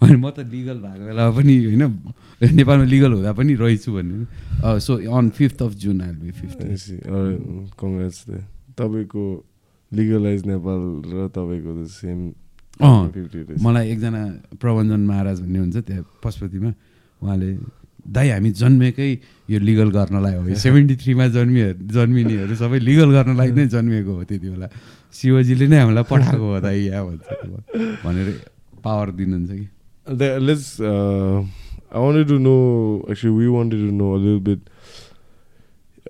अनि 0.02 0.16
म 0.16 0.30
त 0.30 0.46
लिगल 0.46 0.78
भएको 0.78 1.04
बेला 1.10 1.24
पनि 1.34 1.54
होइन 1.66 1.84
नेपालमा 2.54 2.86
लिगल 2.86 3.12
हुँदा 3.18 3.32
पनि 3.34 3.52
रहेछु 3.58 3.90
भन्ने। 3.92 4.16
So 4.62 4.92
on 5.10 5.24
fifth 5.34 5.58
of 5.62 5.72
June 5.74 6.00
I 6.06 6.12
be 6.22 6.30
fifth 6.38 6.58
congrats 7.74 8.18
तपाईँको 8.78 9.24
लिगलाइज 9.92 10.40
नेपाल 10.46 10.80
र 11.10 11.16
तपाईँको 11.34 11.70
सेम 11.98 12.18
मलाई 12.78 13.84
एकजना 13.90 14.22
प्रबन्धन 14.62 15.02
महाराज 15.10 15.38
भन्ने 15.42 15.58
हुन्छ 15.58 15.76
त्यहाँ 15.82 16.04
पशुपतिमा। 16.22 16.70
उहाँले 17.22 17.48
दाइ 18.06 18.28
हामी 18.30 18.50
जन्मेकै 18.54 19.10
यो 19.50 19.58
लिगल 19.58 19.90
गर्नलाई 19.98 20.34
हो। 20.38 20.54
सेभेन्टी 20.64 20.94
थ्रीमा 21.02 21.26
जन्मिए 21.34 21.68
जन्मिनेहरू 21.90 22.54
सबै 22.54 22.78
लिगल 22.78 23.10
गर्नलाई 23.18 23.50
नै 23.58 23.66
जन्मिएको 23.66 24.12
हो 24.14 24.22
त्यति 24.30 24.46
बेला। 24.46 24.68
शिवजीले 25.10 25.66
नै 25.66 25.78
हामीलाई 25.82 26.04
पठाएको 26.06 26.46
हो 26.54 26.60
दाइ 26.62 26.78
यहाँ 26.86 27.02
भन्छ। 27.02 27.26
भनेर 28.06 28.28
पावर 28.84 29.08
दिनुहुन्छ 29.18 29.50
कि? 29.50 29.66
The, 30.08 30.40
let's. 30.40 30.80
Uh, 30.80 31.44
I 31.90 31.98
wanted 31.98 32.28
to 32.28 32.38
know. 32.38 33.04
Actually, 33.10 33.32
we 33.32 33.48
wanted 33.48 33.76
to 33.76 33.92
know 33.92 34.14
a 34.14 34.20
little 34.20 34.40
bit 34.40 34.60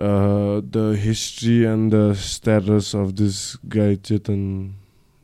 uh, 0.00 0.60
the 0.62 0.96
history 1.00 1.64
and 1.64 1.92
the 1.92 2.14
status 2.14 2.94
of 2.94 3.16
this 3.16 3.56
guy 3.68 3.96
Chetan 3.96 4.72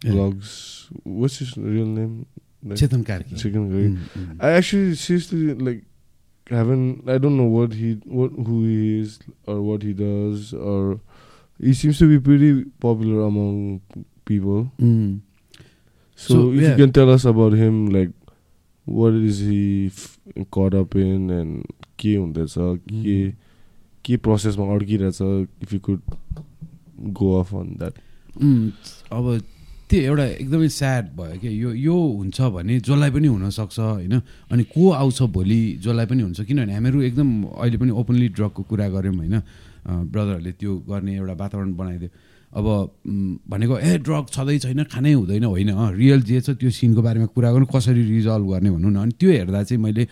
yeah. 0.03 0.13
Vlogs. 0.13 0.89
What's 1.05 1.39
his 1.39 1.57
real 1.57 1.87
name? 1.87 2.27
Like, 2.63 2.79
Chetan 2.79 3.05
Karki. 3.05 3.35
Chetan 3.35 3.71
Karki. 3.71 3.99
Mm, 4.17 4.43
I 4.43 4.51
actually 4.53 4.95
seriously 4.97 5.55
like 5.55 5.85
haven't. 6.51 7.09
I 7.09 7.19
don't 7.19 7.37
know 7.37 7.45
what 7.45 7.73
he 7.73 8.01
what 8.05 8.31
who 8.33 8.65
he 8.65 9.01
is 9.01 9.21
or 9.47 9.63
what 9.63 9.83
he 9.83 9.93
does 9.93 10.53
or 10.53 11.01
he 11.61 11.73
seems 11.73 11.99
to 11.99 12.09
be 12.09 12.19
pretty 12.19 12.65
popular 12.81 13.23
among 13.27 13.81
people. 14.25 14.73
Mm. 14.81 15.21
So, 16.17 16.35
so, 16.35 16.53
if 16.53 16.63
yeah. 16.63 16.71
you 16.71 16.77
can 16.77 16.93
tell 16.93 17.11
us 17.11 17.25
about 17.25 17.53
him, 17.53 17.87
like 17.87 18.11
what 18.89 19.15
is 19.25 19.41
he 19.43 19.91
caught 20.57 20.75
up 20.75 20.97
in 20.97 21.31
and 21.31 21.73
के 21.99 22.15
हुँदैछ 22.17 22.55
के 22.59 23.31
के 24.05 24.17
प्रोसेसमा 24.17 24.65
अड्किरहेछ 24.75 25.19
if 25.63 25.73
you 25.73 25.81
could 25.81 26.01
go 27.19 27.39
off 27.41 27.55
on 27.55 27.75
that 27.79 27.95
अब 29.13 29.41
त्यो 29.91 30.01
एउटा 30.01 30.25
एकदमै 30.25 30.69
sad 30.69 31.09
भयो 31.17 31.39
कि 31.41 31.49
यो 31.63 31.73
यो 31.73 31.95
हुन्छ 31.95 32.41
भने 32.41 32.79
जसलाई 32.81 33.11
पनि 33.11 33.27
हुनसक्छ 33.29 33.79
होइन? 33.79 34.21
अनि 34.51 34.63
को 34.65 34.91
आउँछ 34.91 35.23
भोलि 35.23 35.61
जसलाई 35.85 36.07
पनि 36.07 36.23
हुन्छ। 36.23 36.41
किनभने 36.41 36.73
हामीहरू 36.75 37.03
एकदम 37.03 37.43
अहिले 37.45 37.79
पनि 37.79 37.91
ओपनली 37.91 38.29
ड्रगको 38.29 38.63
कुरा 38.65 38.89
गऱ्यौँ 38.89 39.15
होइन? 39.15 39.37
ब्रदरहरूले 39.87 40.53
त्यो 40.53 40.77
गर्ने 40.89 41.17
एउटा 41.17 41.33
वातावरण 41.33 41.75
बनाइदियो। 41.77 42.11
अब 42.55 42.67
भनेको 43.51 43.75
ए 43.79 43.99
ड्रग 43.99 44.25
छँदै 44.31 44.59
छैन 44.63 44.83
खानै 44.87 45.13
हुँदैन। 45.13 45.45
होइन 45.45 45.71
रियल 45.99 46.23
जे 46.23 46.41
छ 46.41 46.51
त्यो 46.55 46.71
सिनको 46.71 47.03
बारेमा 47.03 47.27
कुरा 47.35 47.51
गर्नु 47.53 47.67
कसरी 47.67 48.03
रिजल्भ 48.15 48.47
गर्ने 48.47 48.71
भन्नु 48.71 48.89
न। 48.89 48.97
अनि 49.03 49.13
त्यो 49.19 49.31
हेर्दा 49.31 49.63
चाहिँ 49.63 49.83
मैले 49.83 50.07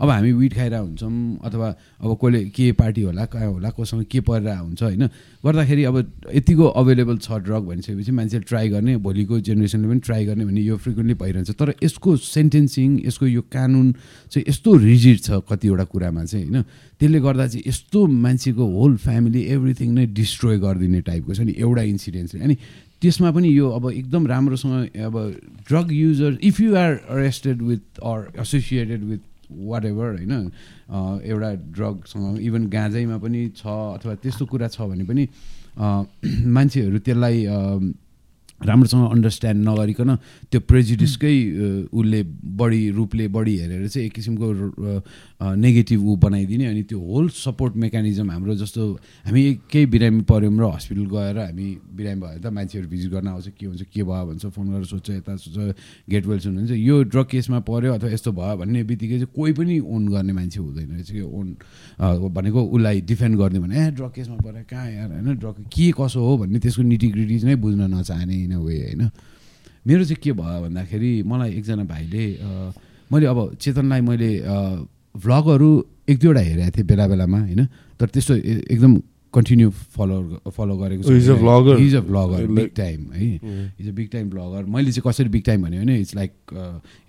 अब 0.00 0.08
हामी 0.10 0.32
विट 0.32 0.54
खाइरहेको 0.54 0.84
हुन्छौँ 0.84 1.38
अथवा 1.44 1.68
अब 2.00 2.10
कसले 2.22 2.44
के 2.52 2.72
पार्टी 2.72 3.02
होला 3.02 3.24
कहाँ 3.26 3.46
होला 3.46 3.70
कोसँग 3.70 4.04
के 4.04 4.20
परिरहेको 4.20 4.64
हुन्छ 4.64 4.82
होइन। 4.82 5.06
गर्दाखेरि 5.44 5.84
अब 5.84 5.96
यतिको 6.34 6.64
अभाइलेबल 6.64 7.16
छ 7.18 7.32
ड्रग 7.46 7.62
भनिसकेपछि 7.66 8.12
मान्छेले 8.12 8.44
ट्राई 8.44 8.68
गर्ने 8.68 8.96
भोलिको 9.00 9.40
जेनेरेसनले 9.40 9.88
पनि 9.88 10.00
ट्राई 10.00 10.24
गर्ने 10.26 10.44
भन्ने 10.44 10.60
यो 10.60 10.76
फ्रिक्वेन्टली 10.76 11.14
भइरहन्छ। 11.14 11.50
तर 11.50 11.74
यसको 11.82 12.16
सेन्टेन्सिङ 12.16 13.00
यसको 13.06 13.26
यो 13.26 13.42
कानुन 13.52 13.92
चाहिँ 14.30 14.44
यस्तो 14.48 14.76
रिजिड 14.76 15.20
छ 15.20 15.40
कतिवटा 15.48 15.84
कुरामा 15.84 16.24
चाहिँ 16.24 16.44
होइन। 16.46 16.62
त्यसले 17.00 17.20
गर्दा 17.20 17.46
चाहिँ 17.46 17.62
यस्तो 17.66 18.06
मान्छेको 18.06 18.64
होल 18.76 18.96
फ्यामिली 18.96 19.42
एभ्रिथिङ 19.54 19.92
नै 19.94 20.06
डिस्ट्रोय 20.16 20.58
गरिदिने 20.58 21.00
टाइपको 21.08 21.34
छ 21.34 21.40
नि 21.40 21.54
एउटा 21.56 21.82
इन्सिडेन्ट 21.92 22.42
अनि 22.42 22.56
त्यसमा 23.02 23.30
पनि 23.30 23.48
यो 23.52 23.68
अब 23.70 23.90
एकदम 23.92 24.26
राम्रोसँग 24.26 24.96
अब 25.04 25.14
drug 25.68 25.92
user 25.92 26.38
if 26.42 26.60
you 26.60 26.74
are 26.76 26.92
arrested 27.12 27.62
with 27.62 28.00
or 28.02 28.32
associated 28.40 29.04
with 29.04 29.20
whatever 29.84 30.08
होइन 30.14 30.32
एउटा 31.24 31.52
ड्रगसँग 31.72 32.40
इभन 32.40 32.66
गाँजैमा 32.68 33.18
पनि 33.18 33.48
छ 33.56 33.66
अथवा 33.66 34.14
त्यस्तो 34.16 34.46
कुरा 34.46 34.68
छ 34.68 34.80
भने 34.82 35.04
पनि 35.04 35.28
मान्छेहरू 36.56 36.98
त्यसलाई 37.00 37.46
राम्रोसँग 38.60 39.10
अन्डरस्ट्यान्ड 39.10 39.68
नगरिकन 39.68 40.14
त्यो 40.48 40.60
प्रेजिडिसकै 40.62 41.34
उसले 41.92 42.22
बढी 42.56 42.82
रूपले 42.90 43.26
बढी 43.28 43.56
हेरेर 43.58 43.88
चाहिँ 43.88 44.06
एक 44.06 44.12
किसिमको 44.14 44.46
नेगेटिभ 45.36 46.00
ऊ 46.00 46.16
बनाइदिने 46.16 46.66
अनि 46.66 46.82
त्यो 46.88 46.98
होल 46.98 47.28
सपोर्ट 47.28 47.76
मेकानिजम 47.76 48.30
हाम्रो 48.30 48.54
जस्तो 48.56 48.82
हामी 49.26 49.42
केही 49.68 49.86
बिरामी 49.92 50.22
पऱ्यौँ 50.24 50.52
र 50.56 50.64
हस्पिटल 50.74 51.04
गएर 51.12 51.38
हामी 51.38 51.68
बिरामी 51.92 52.20
भयो 52.20 52.40
त 52.40 52.46
मान्छेहरू 52.56 52.88
भिजिट 52.88 53.10
गर्न 53.12 53.28
आउँछ 53.28 53.48
के 53.52 53.66
हुन्छ 53.66 53.82
के 53.92 54.02
भयो 54.02 54.24
भन्छ 54.26 54.46
फोन 54.48 54.66
गरेर 54.72 54.84
सोध्छ 54.88 55.10
यता 55.10 55.36
सोध्छ 55.36 55.76
गेट 56.08 56.24
वेल 56.26 56.38
सुन्नुहुन्छ 56.40 56.72
यो 56.72 57.02
ड्रग 57.12 57.26
केसमा 57.28 57.58
पऱ्यो 57.68 57.92
अथवा 57.94 58.10
यस्तो 58.16 58.32
भयो 58.32 58.56
भन्ने 58.56 58.82
बित्तिकै 58.88 59.18
चाहिँ 59.20 59.32
कोही 59.36 59.52
पनि 59.52 59.78
ओन 59.84 60.08
गर्ने 60.08 60.32
मान्छे 60.32 60.60
हुँदैन 60.60 60.88
रहेछ 60.96 61.10
कि 61.12 61.20
ओन 61.20 61.46
भनेको 62.32 62.60
उसलाई 62.72 63.00
डिफेन्ड 63.04 63.36
गरिदियो 63.36 63.62
भने 63.62 63.76
ए 63.76 63.90
ड्रग 63.92 64.12
केसमा 64.16 64.36
पऱ्यो 64.40 64.64
कहाँ 64.72 64.90
यार 64.90 65.08
होइन 65.12 65.36
ड्रग 65.36 65.56
के 65.68 65.92
कसो 66.00 66.20
हो? 66.24 66.32
भन्ने 66.40 66.58
त्यसको 66.64 66.82
निटिग्रिटिज 66.82 67.44
नै 67.44 67.54
बुझ्न 67.60 67.92
नचाहने 67.92 68.34
इन 68.44 68.56
वे 68.56 68.76
होइन। 68.88 69.10
मेरो 69.84 70.04
चाहिँ 70.04 70.20
के 70.22 70.32
भयो 70.32 70.60
भन्दाखेरि 70.64 71.12
मलाई 71.28 71.50
एकजना 71.60 71.84
भाइले 71.84 72.24
मैले 73.12 73.26
अब 73.26 73.38
चेतनलाई 73.60 74.00
मैले 74.00 74.30
भ्लगहरू 75.24 75.68
एक 76.08 76.18
दुईवटा 76.20 76.40
हेरेको 76.40 76.70
थिएँ 76.76 76.86
बेला 76.86 77.06
बेलामा 77.08 77.38
होइन? 77.40 77.66
तर 78.00 78.06
त्यस्तो 78.06 78.34
एकदम 78.72 78.96
कन्टिन्यू 79.34 79.70
फलो 79.70 80.16
फलो 80.56 80.76
गरेको 80.76 81.02
छु। 81.02 81.12
Is 81.12 81.28
a 81.30 81.34
vlogger 81.34 81.80
is 81.82 81.94
a 81.94 82.00
vlogger 82.00 82.46
big 82.46 82.70
time 82.76 83.00
है? 83.12 83.26
Is 83.80 83.88
a 83.88 83.92
big 83.92 84.08
time 84.12 84.30
vlogger 84.30 84.64
मैले 84.64 84.92
चाहिँ 84.92 85.10
कसरी 85.10 85.28
बिग 85.28 85.44
टाइम 85.46 85.62
भन्यो 85.62 85.80
भने 85.82 85.98
it's 86.00 86.14
like 86.14 86.32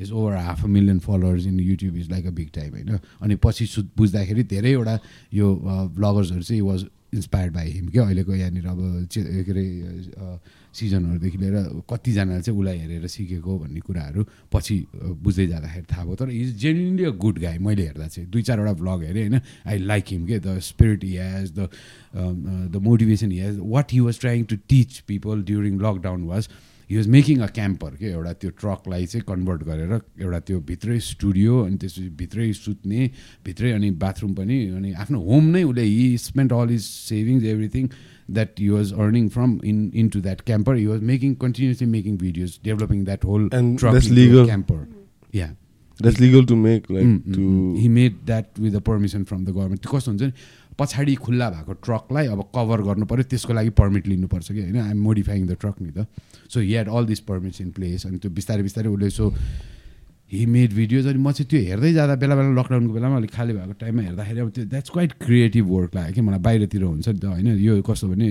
is 0.02 0.12
over 0.12 0.36
half 0.36 0.64
a 0.64 0.68
million 0.68 1.00
followers 1.00 1.46
in 1.48 1.60
YouTube 1.60 1.98
is 1.98 2.10
like 2.12 2.26
a 2.28 2.32
big 2.32 2.50
time 2.56 2.74
होइन? 2.74 3.00
अनि 3.22 3.36
पछि 3.44 3.66
सु 3.66 3.84
बुझ्दाखेरि 3.98 4.44
धेरैवटा 4.44 5.00
यो 5.34 5.54
भ्लगर्सहरू 5.96 6.42
चाहिँ 6.42 6.62
वाज 6.62 6.86
इन्सपायर्ड 7.14 7.54
बाई 7.54 7.70
हिम 7.72 7.88
क्या? 7.88 8.04
अहिलेको 8.04 8.36
यहाँनिर 8.36 8.68
अब 8.68 9.08
के 9.12 9.52
अरे 9.52 9.66
सिजनहरूदेखि 10.74 11.38
लिएर 11.38 11.56
कतिजनाले 11.90 12.42
चाहिँ 12.42 12.60
उसलाई 12.60 12.78
हेरेर 12.78 13.08
सिकेको 13.08 13.58
भन्ने 13.60 13.80
कुराहरू 13.80 14.26
पछि 14.54 14.76
बुझ्दै 15.24 15.48
जाँदाखेरि 15.48 15.86
थाहा 15.92 16.04
भयो। 16.06 16.16
तर 16.16 16.30
इज 16.30 16.56
जेन्युनली 16.62 17.04
अ 17.06 17.12
गुड 17.18 17.40
गाई 17.40 17.58
मैले 17.58 17.84
हेर्दा 17.84 18.08
चाहिँ। 18.08 18.30
दुई 18.30 18.42
चारवटा 18.44 18.74
भ्लग 18.74 19.04
हेरेँ 19.04 19.22
होइन? 19.24 19.42
आई 19.68 19.78
लाइक 19.80 20.06
हिम 20.12 20.26
के? 20.28 20.40
The 20.40 20.60
spirit 20.60 21.04
he 21.04 21.16
has 21.18 21.52
the 21.60 21.70
the 22.72 22.82
motivation 22.84 23.32
he 23.32 23.40
has 23.40 23.60
what 23.64 23.94
he 23.94 24.00
was 24.00 24.20
trying 24.20 24.44
to 24.44 24.56
teach 24.70 25.00
people 25.08 25.44
during 25.44 25.80
lockdown 25.82 26.24
was 26.28 26.50
he 26.90 26.96
was 26.98 27.08
making 27.16 27.40
a 27.40 27.48
camper 27.56 27.96
के 27.96 28.06
एउटा 28.12 28.34
त्यो 28.42 28.50
ट्रकलाई 28.60 29.06
चाहिँ 29.06 29.24
कन्भर्ट 29.28 29.64
गरेर 29.70 29.94
एउटा 30.24 30.40
त्यो 30.50 30.60
भित्रै 30.68 31.00
स्टुडियो 31.14 31.62
अनि 31.64 31.78
त्यसपछि 31.78 32.10
भित्रै 32.20 32.52
सुत्ने 32.60 33.10
भित्रै 33.46 33.72
अनि 33.72 33.92
बाथरुम 34.04 34.34
पनि 34.36 34.60
अनि 34.78 34.94
आफ्नो 35.06 35.22
होम 35.24 35.50
नै 35.56 35.64
उसले 35.72 35.84
he 35.84 36.06
spend 36.28 36.54
all 36.60 36.72
his 36.76 36.84
savings 36.84 37.44
everything 37.56 37.90
that 38.30 38.58
he 38.58 38.70
was 38.70 38.92
earning 38.94 39.30
from 39.30 39.60
in 39.64 39.92
into 39.94 40.22
that 40.22 40.44
camper. 40.46 40.76
He 40.76 40.88
was 40.88 41.02
making 41.02 41.38
continuously 41.38 41.88
making 41.88 42.18
videos, 42.18 42.62
developing 42.62 43.06
that 43.06 43.24
whole 43.24 43.48
and 43.52 43.80
truck 43.80 43.94
that's 43.94 44.10
legal 44.10 44.46
camper. 44.46 44.88
Yeah. 45.32 45.52
That's 46.00 46.20
legal 46.20 46.46
to 46.46 46.56
make 46.56 46.90
like 46.92 47.04
mm, 47.04 47.34
to 47.34 47.40
mm, 47.40 47.80
he 47.80 47.88
made 47.90 48.26
that 48.28 48.50
with 48.60 48.74
the 48.74 48.82
permission 48.82 49.26
from 49.26 49.46
the 49.46 49.52
government. 49.52 49.82
कस्तो 49.88 50.12
हुन्छ 50.12 50.22
नि 50.22 50.32
पछाडि 50.80 51.16
खुल्ला 51.16 51.50
भएको 51.50 51.74
ट्रकलाई 51.74 52.28
अब 52.28 52.42
cover 52.56 52.82
गर्नु 52.82 53.06
पऱ्यो 53.06 53.24
त्यसको 53.24 53.54
लागि 53.54 53.70
पर्मिट 53.74 54.08
लिनुपर्छ 54.08 54.52
कि 54.52 54.62
होइन? 54.62 54.78
आइएम 54.78 55.02
मोडिफाइङ 55.02 55.48
द 55.48 55.58
ट्रक 55.62 55.82
नि 55.82 55.92
त। 55.92 56.08
So 56.54 56.60
he 56.60 56.72
had 56.72 56.90
all 56.90 57.06
this 57.06 57.20
permits 57.20 57.62
in 57.62 57.72
place 57.72 58.06
अनि 58.08 58.18
त्यो 58.18 58.32
बिस्तारै 58.32 58.64
बिस्तारै 58.64 58.90
उसले 58.90 59.10
सो 59.10 59.34
हि 60.32 60.46
मेड 60.46 60.74
भिडियोज 60.74 61.06
अनि 61.08 61.20
म 61.24 61.32
चाहिँ 61.32 61.48
त्यो 61.50 61.60
हेर्दै 61.66 61.92
जाँदा 61.94 62.16
बेला 62.20 62.36
बेला 62.36 62.52
लकडाउनको 62.60 62.94
बेलामा 62.94 63.18
अलिक 63.18 63.32
खाली 63.32 63.54
भएको 63.54 63.74
टाइममा 63.80 64.02
हेर्दाखेरि 64.04 64.40
अब 64.40 64.50
त्यो 64.56 64.66
द्याट्स 64.66 64.90
क्वाइट 64.90 65.12
क्रिएटिभ 65.24 65.66
वर्क 65.72 65.96
लाग्यो 65.96 66.14
कि 66.14 66.22
मलाई 66.22 66.40
बाहिरतिर 66.48 66.84
हुन्छ 66.84 67.08
नि 67.08 67.20
त 67.20 67.26
होइन। 67.26 67.48
यो 67.58 67.82
कस्तो 67.82 68.08
भने 68.08 68.28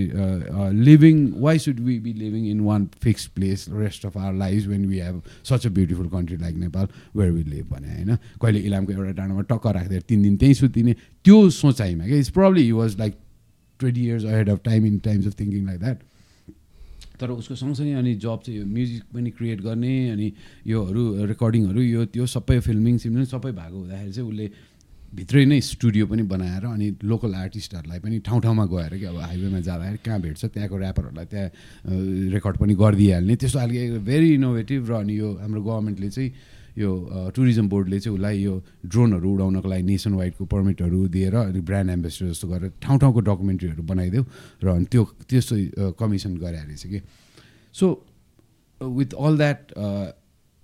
living 0.85 1.17
why 1.41 1.59
should 1.59 1.79
we 1.79 1.99
be 1.99 2.13
living 2.13 2.45
in 2.51 2.59
one 2.69 2.87
fix 3.03 3.25
place 3.35 3.65
rest 3.73 4.05
of 4.05 4.17
our 4.17 4.33
life 4.37 4.67
when 4.67 4.85
we 4.85 4.99
have 4.99 5.21
such 5.49 5.65
a 5.67 5.69
beautiful 5.77 6.07
country 6.13 6.37
like 6.37 6.55
Nepal 6.65 6.87
where 7.15 7.31
we 7.31 7.43
live 7.43 7.65
भने 7.73 7.93
होइन? 7.93 8.15
कहिले 8.41 8.59
इलामको 8.59 8.93
एउटा 8.93 9.11
डाँडामा 9.11 9.41
टक्क 9.49 9.67
राखिदिएर 9.77 10.01
तिन 10.09 10.21
दिन 10.23 10.37
त्यहीँ 10.37 10.53
सुत्तिने 10.61 10.93
त्यो 11.25 11.49
सोचाइमा 11.57 12.05
क्या 12.05 12.17
it's 12.17 12.29
problem 12.37 12.61
he 12.63 12.71
was 12.81 12.97
like 12.99 13.17
twenty 13.79 14.05
years 14.05 14.25
ahead 14.25 14.49
of 14.49 14.61
time 14.65 14.85
in 14.85 14.97
times 15.05 15.27
of 15.27 15.39
thinking 15.39 15.65
like 15.65 15.79
that 15.79 15.99
तर 17.19 17.29
उसको 17.31 17.55
सँगसँगै 17.55 17.93
अनि 17.93 18.13
जब 18.15 18.39
चाहिँ 18.45 18.59
यो 18.59 18.65
म्युजिक 18.65 19.03
पनि 19.13 19.29
क्रिएट 19.31 19.61
गर्ने 19.61 19.93
अनि 20.09 20.27
योहरू 20.67 21.03
रेकर्डिङहरू 21.25 21.81
यो 21.81 22.05
त्यो 22.05 22.25
सबै 22.25 22.59
फिल्मिङ 22.59 22.97
सिल्मिङ 22.97 23.25
सबै 23.25 23.51
भएको 23.51 23.77
हुँदाखेरि 23.77 24.13
चाहिँ 24.13 24.29
उसले 24.29 24.47
भित्रै 25.15 25.45
नै 25.45 25.59
स्टुडियो 25.61 26.05
पनि 26.07 26.23
बनाएर 26.23 26.65
अनि 26.67 26.87
लोकल 27.03 27.33
आर्टिस्टहरूलाई 27.35 27.99
पनि 27.99 28.19
ठाउँ 28.19 28.41
ठाउँमा 28.41 28.65
गएर 28.65 28.93
कि 28.99 29.05
अब 29.05 29.17
हाइवेमा 29.17 29.59
जाँदाखेरि 29.59 29.99
कहाँ 30.05 30.19
भेट्छ 30.21 30.45
त्यहाँको 30.45 30.75
ऱ्यापरहरूलाई 30.77 31.25
त्यहाँ 31.25 31.49
रेकर्ड 32.35 32.55
पनि 32.57 32.73
गरिदिइहाल्ने। 32.75 33.35
त्यस्तो 33.35 33.59
खालको 33.59 33.99
भेरी 34.03 34.33
इनोभेटिभ 34.33 34.81
र 34.91 34.93
अनि 34.93 35.13
यो 35.19 35.29
हाम्रो 35.41 35.61
गभर्मेन्टले 35.63 36.09
चाहिँ 36.09 36.31
यो 36.77 36.91
टुरिज्म 37.35 37.67
बोर्डले 37.69 37.99
चाहिँ 37.99 38.17
उसलाई 38.17 38.37
यो 38.41 38.53
ड्रोनहरू 38.85 39.27
उडाउनको 39.33 39.67
लागि 39.69 39.83
नेसन 39.83 40.13
वाइडको 40.13 40.45
पर्मिटहरू 40.45 41.07
दिएर 41.09 41.35
अनि 41.35 41.61
ब्रान्ड 41.65 41.89
एम्बेसडर 41.91 42.27
जस्तो 42.29 42.47
गरेर 42.47 42.71
ठाउँ 42.81 42.99
ठाउँको 42.99 43.19
डकुमेन्ट्रीहरू 43.29 43.83
बनाइदेऊ 43.83 44.23
र 44.63 44.67
अनि 44.69 44.85
त्यो 44.85 45.03
त्यस्तो 45.29 45.55
कमिसन 45.97 46.37
गरे 46.37 46.61
रहेछ 46.63 46.85
कि। 46.85 47.01
So 47.75 47.85
with 48.81 49.11
all 49.17 49.37
that 49.37 49.59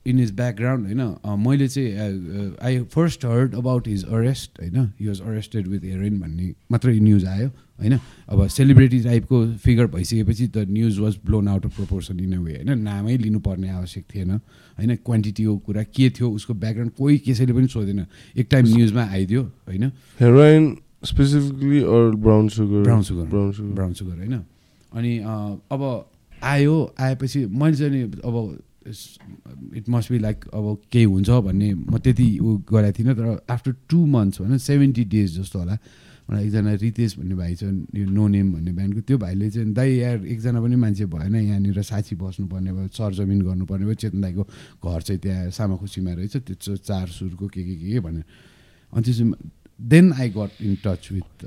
in 0.06 0.20
his 0.20 0.32
background 0.36 0.86
होइन 0.86 1.40
मैले 1.40 1.68
चाहिँ 1.68 2.56
I 2.62 2.80
first 2.94 3.26
heard 3.26 3.56
about 3.56 3.88
his 3.88 4.06
arrest 4.06 4.62
होइन? 4.62 4.92
He 5.00 5.08
was 5.08 5.22
arrested 5.22 5.68
with 5.68 5.84
heroin 5.84 6.20
भन्ने 6.20 6.54
मात्रै 6.72 7.00
न्युज 7.00 7.26
आयो 7.26 7.48
होइन? 7.48 8.00
अब 8.30 8.48
सेलिब्रेटी 8.48 9.00
टाइपको 9.04 9.46
फिगर 9.64 9.88
भइसकेपछि 9.96 10.48
त 10.48 10.66
news 10.70 11.00
was 11.00 11.18
blown 11.26 11.48
out 11.48 11.66
of 11.66 11.76
proportion 11.76 12.20
in 12.20 12.34
a 12.34 12.40
way 12.40 12.54
होइन? 12.54 12.80
नामै 12.80 13.18
लिनुपर्ने 13.18 13.70
आवश्यक 13.72 14.04
थिएन 14.16 14.32
होइन? 14.32 14.96
क्वान्टिटीको 14.96 15.58
कुरा 15.58 15.84
के 15.96 16.10
थियो 16.10 16.30
उसको 16.32 16.54
ब्याकग्राउन्ड 16.54 16.94
कोही 16.98 17.18
कसैले 17.28 17.54
पनि 17.54 17.68
सोधेन। 17.68 18.06
एक 18.38 18.48
टाइम 18.52 18.66
न्युजमा 18.76 19.04
आइदियो 19.10 19.44
होइन? 19.44 19.84
Heroin 20.20 20.76
specifically 21.04 21.80
brown 22.24 22.48
sugar 22.50 22.84
brown 22.84 23.02
sugar 23.04 23.26
brown 23.26 23.52
sugar 23.52 23.74
brown 23.76 23.94
sugar 23.94 24.18
होइन? 24.18 24.36
अनि 24.92 25.18
अब 25.72 26.06
आयो 26.44 26.76
आएपछि 27.00 27.46
मैले 27.48 27.76
चाहिँ 27.78 28.04
अब 28.26 28.36
इट 28.84 29.90
मस्ट 29.90 30.12
बी 30.12 30.20
लाइक 30.20 30.46
अब 30.54 30.66
केही 30.92 31.06
हुन्छ 31.06 31.30
भन्ने 31.30 31.74
म 31.74 31.98
त्यति 31.98 32.28
ऊ 32.40 32.58
गरेको 32.72 32.98
थिइनँ 33.00 33.16
तर 33.16 33.28
आफ्टर 33.50 33.72
टु 33.90 34.06
मन्थ्स 34.06 34.42
भनौँ 34.42 34.58
सेभेन्टी 34.60 35.04
डेज 35.06 35.40
जस्तो 35.40 35.60
होला। 35.60 35.78
मलाई 36.24 36.46
एकजना 36.48 36.74
रितेश 36.80 37.18
भन्ने 37.20 37.36
भाइ 37.36 37.56
छ 37.56 37.64
यो 37.64 38.06
नो 38.08 38.28
नेम 38.28 38.54
भन्ने 38.54 38.72
ब्यान्डको 38.72 39.02
त्यो 39.08 39.18
भाइले 39.20 39.50
चाहिँ 39.52 39.74
दाइ 39.76 39.90
यार 40.00 40.26
एकजना 40.26 40.60
पनि 40.64 40.76
मान्छे 40.80 41.06
भएन 41.12 41.36
यहाँनिर 41.36 41.82
साथी 41.84 42.16
बस्नुपर्ने 42.16 42.72
भयो 42.72 42.88
सरजमिन 42.96 43.42
गर्नुपर्ने 43.44 43.86
भयो 43.86 43.96
चेतन 44.00 44.22
दाईको 44.22 44.44
घर 44.88 45.02
चाहिँ 45.04 45.20
त्यहाँ 45.20 45.50
सामाखुसीमा 45.52 46.12
रहेछ 46.14 46.38
त्यो 46.48 46.76
चार 46.80 47.08
सुरको 47.12 47.48
के 47.48 47.64
के 47.64 47.76
के 47.76 48.00
भनेर। 48.00 48.24
अनि 48.94 49.04
त्यसमा 49.04 49.36
then 49.80 50.14
I 50.16 50.30
got 50.32 50.52
in 50.64 50.78
touch 50.80 51.12
with 51.12 51.44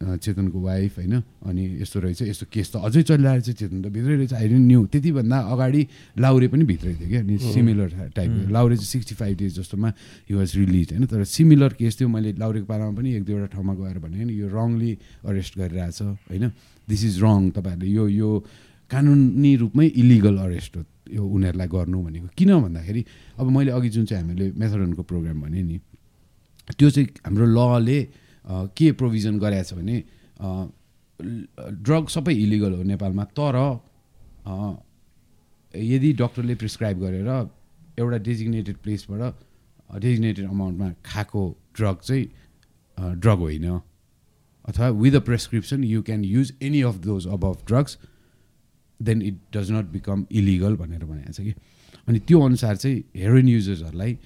चेतनको 0.00 0.58
wife 0.60 0.96
होइन? 0.96 1.14
अनि 1.44 1.62
यस्तो 1.84 2.00
रहेछ 2.00 2.22
यस्तो 2.22 2.46
केस 2.48 2.68
त 2.72 2.74
अझै 2.80 3.02
चलिरहेको 3.04 3.44
छ 3.44 3.50
चेतन 3.52 3.78
त 3.84 3.86
भित्रै 3.92 4.16
रहेछ। 4.16 4.32
आइडेन्ट 4.32 4.64
न्यू 4.64 4.80
त्यतिभन्दा 4.88 5.38
अगाडि 5.52 5.82
लाउरे 6.16 6.48
पनि 6.48 6.64
भित्रै 6.64 6.94
थियो 6.96 7.08
क्या 7.08 7.20
अनि 7.20 7.36
सिमिलर 7.36 7.88
टाइपको 8.16 8.48
लाउरे 8.48 8.76
चाहिँ 8.80 8.90
सिक्सटी 8.96 9.14
फाइभ 9.20 9.34
डेज 9.38 9.52
जस्तोमा 9.60 9.88
हि 10.24 10.34
वाज 10.40 10.48
रिलिज 10.56 10.88
होइन? 10.92 11.04
तर 11.04 11.20
सिमिलर 11.20 11.72
केस 11.76 12.00
थियो 12.00 12.08
मैले 12.08 12.32
लाउरेको 12.40 12.66
पालामा 12.66 12.92
पनि 12.96 13.08
एक 13.20 13.24
दुईवटा 13.28 13.48
ठाउँमा 13.52 13.74
गएर 13.76 13.98
भने 14.00 14.24
यो 14.24 14.48
रङली 14.48 14.92
अरेस्ट 15.28 15.52
गरिरहेछ 15.60 15.98
होइन? 16.32 16.44
दिस 16.88 17.02
इज 17.04 17.14
रङ 17.20 17.40
तपाईँहरूले 17.60 17.92
यो 17.92 18.08
यो 18.08 18.30
कानुनी 18.90 19.52
रूपमै 19.62 19.86
इलिगल 19.86 20.36
अरेस्ट 20.48 20.72
हो 20.76 20.82
यो 21.12 21.22
उनीहरूलाई 21.22 21.68
गर्नु 21.68 21.98
भनेको। 22.02 22.26
किन 22.34 22.50
भन्दाखेरि 22.56 23.02
अब 23.36 23.46
मैले 23.52 23.70
अघि 23.76 23.88
जुन 23.92 24.04
चाहिँ 24.08 24.24
हामीले 24.24 24.46
मेथडनको 24.56 25.02
प्रोग्राम 25.04 25.38
भने 25.44 25.62
नि 25.62 25.76
त्यो 26.78 26.88
चाहिँ 26.90 27.08
हाम्रो 27.26 27.46
लले 27.46 27.98
के 28.44 28.92
प्रोभिजन 28.92 29.38
गरेको 29.38 29.64
छ 29.64 29.74
भने 29.74 29.96
ड्रग 31.84 32.08
सबै 32.08 32.34
इलिगल 32.34 32.72
हो 32.72 32.82
नेपालमा 32.82 33.24
तर 33.38 33.56
यदि 35.74 36.12
डक्टरले 36.20 36.54
प्रिस्क्राइब 36.54 37.00
गरेर 37.00 37.28
एउटा 37.98 38.18
डेजिग्नेटेड 38.18 38.76
प्लेसबाट 38.82 39.34
डेजिग्नेटेड 40.00 40.44
अमाउन्टमा 40.48 40.92
खाएको 41.06 41.42
ड्रग 41.76 41.96
चाहिँ 42.02 42.24
ड्रग 42.98 43.38
होइन। 43.38 43.68
अथवा 44.68 44.88
with 45.02 45.14
a 45.14 45.20
prescription 45.26 45.84
you 45.84 46.02
can 46.02 46.24
use 46.24 46.54
any 46.62 46.80
of 46.82 46.96
those 47.04 47.26
above 47.28 47.56
drugs 47.66 47.98
then 49.00 49.22
it 49.22 49.36
does 49.56 49.70
not 49.72 49.86
become 49.92 50.26
illegal 50.32 50.76
भनेर 50.76 51.04
भनेको 51.04 51.32
छ 51.32 51.40
कि। 51.40 51.54
अनि 52.08 52.18
त्यो 52.18 52.40
अनुसार 52.40 52.76
चाहिँ 52.76 52.98
हेरोइन 53.16 53.48
युजर्सहरूलाई 53.48 54.18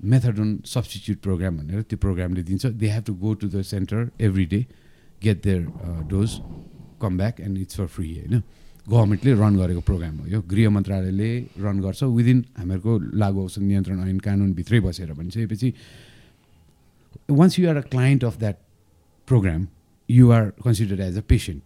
मेथडोन 0.00 0.50
सब्सटिट्युट 0.66 1.18
प्रोग्राम 1.22 1.56
भनेर 1.58 1.82
त्यो 1.82 1.98
प्रोग्रामले 1.98 2.42
दिन्छ। 2.42 2.66
They 2.66 2.88
have 2.88 3.04
to 3.04 3.14
go 3.14 3.34
to 3.34 3.48
the 3.48 3.62
centre 3.62 4.10
every 4.20 4.44
day 4.46 4.60
get 5.22 5.42
their 5.44 5.60
dose 6.10 6.30
come 7.02 7.18
back 7.18 7.40
and 7.40 7.58
it's 7.58 7.76
for 7.76 7.86
free 7.86 8.08
होइन? 8.18 8.42
गभर्मेन्टले 8.88 9.32
रन 9.34 9.56
गरेको 9.56 9.80
प्रोग्राम 9.84 10.14
हो 10.18 10.26
यो। 10.26 10.40
गृह 10.42 10.70
मन्त्रालयले 10.70 11.30
रन 11.60 11.80
गर्छ। 11.80 12.02
विदिन 12.02 12.44
हामीहरूको 12.58 12.92
लागु 13.18 13.38
औषध 13.44 13.62
नियन्त्रण 13.62 13.98
ऐन 14.08 14.18
कानुनभित्रै 14.18 14.80
बसेर 14.80 15.12
भनिसकेपछि 15.12 15.68
once 17.30 17.58
you 17.58 17.68
are 17.68 17.76
a 17.76 17.80
client 17.92 18.24
of 18.24 18.38
that 18.38 18.56
programme 19.28 19.66
you 20.08 20.30
are 20.30 20.44
consider 20.64 21.00
as 21.00 21.18
a 21.18 21.24
patient 21.28 21.62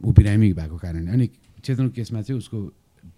ऊ 0.00 0.12
बिरामी 0.12 0.52
भएको 0.52 0.76
कारणले। 0.78 1.10
अनि 1.10 1.28
चेतन 1.64 1.88
केसमा 1.92 2.22
चाहिँ 2.22 2.38
उसको 2.38 2.58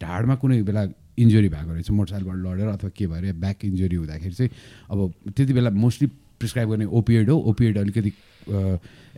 ढाडमा 0.03 0.35
कुनै 0.43 0.63
बेला 0.63 0.85
इन्जुरी 1.19 1.49
भएको 1.49 1.73
रहेछ 1.73 1.91
मोटरसाइकलबाट 1.91 2.39
लडेर 2.45 2.69
अथवा 2.69 2.91
के 2.97 3.07
भएर 3.07 3.33
ब्याक 3.39 3.65
इन्जुरी 3.65 3.97
हुँदाखेरि 3.97 4.35
चाहिँ 4.35 4.51
अब 4.91 4.99
त्यति 5.37 5.53
बेला 5.53 5.71
मोस्टली 5.71 6.07
प्रिस्क्राइब 6.41 6.71
गर्ने 6.71 6.85
ओपिएड 6.99 7.31
हो। 7.31 7.37
ओपिएड 7.51 7.79
अलिकति 7.79 8.13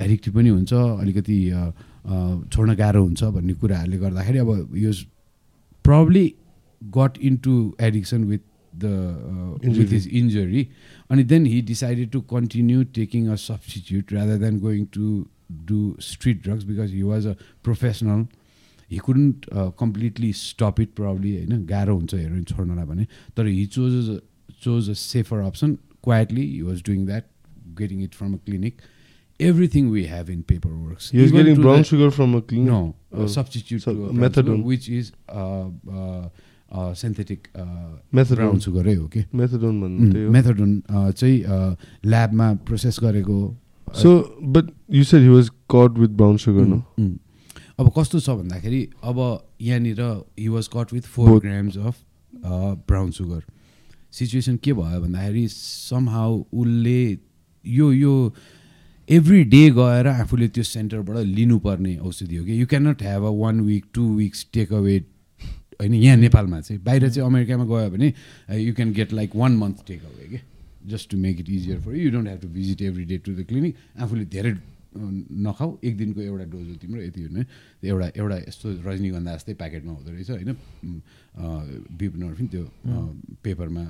एडिक्टिभ 0.05 0.35
पनि 0.35 0.49
हुन्छ 0.49 0.73
अलिकति 0.73 1.39
छोड्न 2.53 2.75
गाह्रो 2.77 3.03
हुन्छ 3.05 3.23
भन्ने 3.37 3.55
कुराहरूले 3.61 3.99
गर्दाखेरि 3.99 4.39
अब 4.39 4.77
यो 4.77 4.93
probably 5.85 6.25
got 6.83 7.19
into 7.29 7.55
addiction 7.83 8.25
with 8.25 8.41
the 8.73 8.85
with 9.65 9.93
his 9.93 10.07
injury 10.21 10.67
अनि 11.11 11.25
then 11.25 11.47
he 11.47 11.61
decided 11.73 12.11
to 12.11 12.21
continue 12.33 12.83
taking 12.95 13.29
a 13.29 13.37
substitute 13.43 14.13
rather 14.13 14.39
than 14.39 14.59
going 14.61 14.85
to 14.95 15.25
do 15.67 15.79
street 16.03 16.43
drugs 16.45 16.65
because 16.65 16.93
he 16.95 17.03
was 17.03 17.27
a 17.27 17.35
professional 17.65 18.27
he 18.91 18.99
couldn't 19.07 19.47
completely 19.79 20.33
stop 20.41 20.81
it 20.81 20.95
probably 20.97 21.37
होइन 21.37 21.65
गाह्रो 21.67 21.97
हुन्छ 21.97 22.15
heroin 22.15 22.45
छोड्नलाई 22.53 22.85
भने 22.87 23.07
तर 23.37 23.47
he 23.47 23.65
chose 23.79 24.19
chose 24.65 24.91
a 24.91 24.99
safer 25.05 25.39
option 25.47 25.79
quietly 26.05 26.47
he 26.51 26.61
was 26.63 26.83
doing 26.87 27.07
that 27.07 27.25
getting 27.79 28.03
it 28.05 28.15
from 28.15 28.35
a 28.35 28.39
clinic 28.47 28.83
everything 29.41 29.91
we 29.91 30.07
have 30.07 30.31
in 30.31 30.43
paperwork. 30.43 31.01
He's 31.01 31.33
getting 31.33 31.61
brown 31.61 31.83
sugar 31.83 32.11
from 32.11 32.35
a 32.35 32.43
clinic. 32.43 32.67
No, 32.67 32.95
a 33.13 33.23
uh, 33.23 33.29
substitute 33.29 33.83
so 33.83 33.93
to 33.93 33.99
methadone, 34.13 34.65
which 34.65 34.89
is 34.89 35.13
uh, 35.29 35.69
uh, 35.91 36.29
uh, 36.73 36.95
synthetic 36.95 37.51
uh, 37.55 37.65
methadone. 38.13 38.37
brown 38.37 38.61
sugar 38.61 38.85
कि 38.85 39.25
methadone 39.35 39.81
भन्नु 39.81 40.31
methadone 40.33 40.83
चाहिँ 40.89 41.45
ल्याबमा 42.07 42.53
process 42.67 42.99
गरेको 43.03 43.39
so 43.89 44.19
but 44.43 44.71
you 44.95 45.05
said 45.05 45.23
he 45.23 45.29
was 45.29 45.51
caught 45.71 45.99
with 45.99 46.17
brown 46.17 46.37
sugar 46.37 46.67
no 46.67 46.83
अब 47.79 47.93
कस्तो 47.97 48.21
छ 48.21 48.31
भन्दाखेरि 48.31 48.89
अब 49.05 49.19
यहाँनिर 49.63 50.01
he 50.41 50.49
was 50.49 50.69
caught 50.75 50.93
with 50.93 51.07
four 51.15 51.41
grams 51.41 51.77
of 51.77 51.97
brown 52.89 53.11
sugar 53.13 53.43
situation 54.19 54.57
के 54.65 54.73
भयो 54.73 55.01
भन्दाखेरि 55.01 55.47
सम 55.49 56.09
हाउ 56.09 56.43
उसले 56.53 57.01
यो 57.65 57.93
यो 57.93 58.15
एभ्री 59.09 59.43
डे 59.45 59.63
गएर 59.71 60.07
आफूले 60.07 60.49
त्यो 60.49 60.65
सेन्टरबाट 60.65 61.17
लिनुपर्ने 61.37 61.97
औषधि 61.99 62.37
हो 62.37 62.45
कि? 62.45 62.61
You 62.61 62.67
can 62.67 62.89
not 62.89 63.03
have 63.03 63.23
a 63.23 63.31
one 63.43 63.61
week 63.61 63.85
two 63.95 64.05
weeks 64.17 64.47
take 64.53 64.73
away 64.73 64.97
होइन 65.81 65.95
यहाँ 65.95 66.17
नेपालमा 66.17 66.61
चाहिँ। 66.61 66.83
बाहिर 66.85 67.09
चाहिँ 67.11 67.27
अमेरिकामा 67.29 67.65
गयो 67.65 67.91
भने 67.91 68.13
you 68.63 68.75
can 68.75 68.93
get 68.93 69.13
like 69.13 69.37
one 69.37 69.57
month 69.57 69.87
take 69.89 70.05
away 70.05 70.29
कि? 70.31 70.41
Just 70.91 71.11
to 71.11 71.19
make 71.19 71.41
it 71.41 71.51
easier 71.51 71.81
for 71.81 71.97
you 71.97 72.11
don't 72.11 72.29
have 72.29 72.41
to 72.41 72.49
visit 72.57 72.83
every 72.83 73.05
day 73.05 73.19
to 73.19 73.33
the 73.35 73.45
clinic 73.49 73.77
आफूले 74.01 74.25
धेरै 74.35 74.55
नखाऊ 74.97 75.71
एक 75.85 75.97
दिनको 75.97 76.21
एउटा 76.21 76.45
डोज 76.51 76.67
हो 76.69 76.75
तिम्रो 76.83 77.03
यति 77.03 77.21
होइन 77.23 77.39
एउटा 77.85 78.07
एउटा 78.17 78.37
यस्तो 78.49 78.67
रजनीगन्धा 78.87 79.35
जस्तै 79.37 79.55
प्याकेटमा 79.55 79.93
हुँदो 79.93 80.11
रहेछ 80.11 80.31
होइन? 80.31 80.51
बिपनर्फिन 82.01 82.47
त्यो 82.47 82.65
पेपरमा 83.45 83.85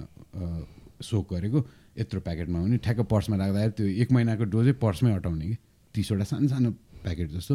सोक 1.02 1.24
गरेको 1.32 1.58
यत्रो 1.98 2.20
प्याकेटमा 2.20 2.58
हुने। 2.58 2.76
ठ्याक्क 2.78 3.00
पर्समा 3.10 3.36
राख्दाखेरि 3.36 3.72
त्यो 3.76 3.86
एक 4.02 4.12
महिनाको 4.12 4.44
डोजै 4.44 4.72
पर्समै 4.84 5.12
अटाउने 5.14 5.46
कि? 5.46 5.56
तिसवटा 5.94 6.24
सानो 6.24 6.48
सानो 6.48 6.70
प्याकेट 7.04 7.28
जस्तो। 7.30 7.54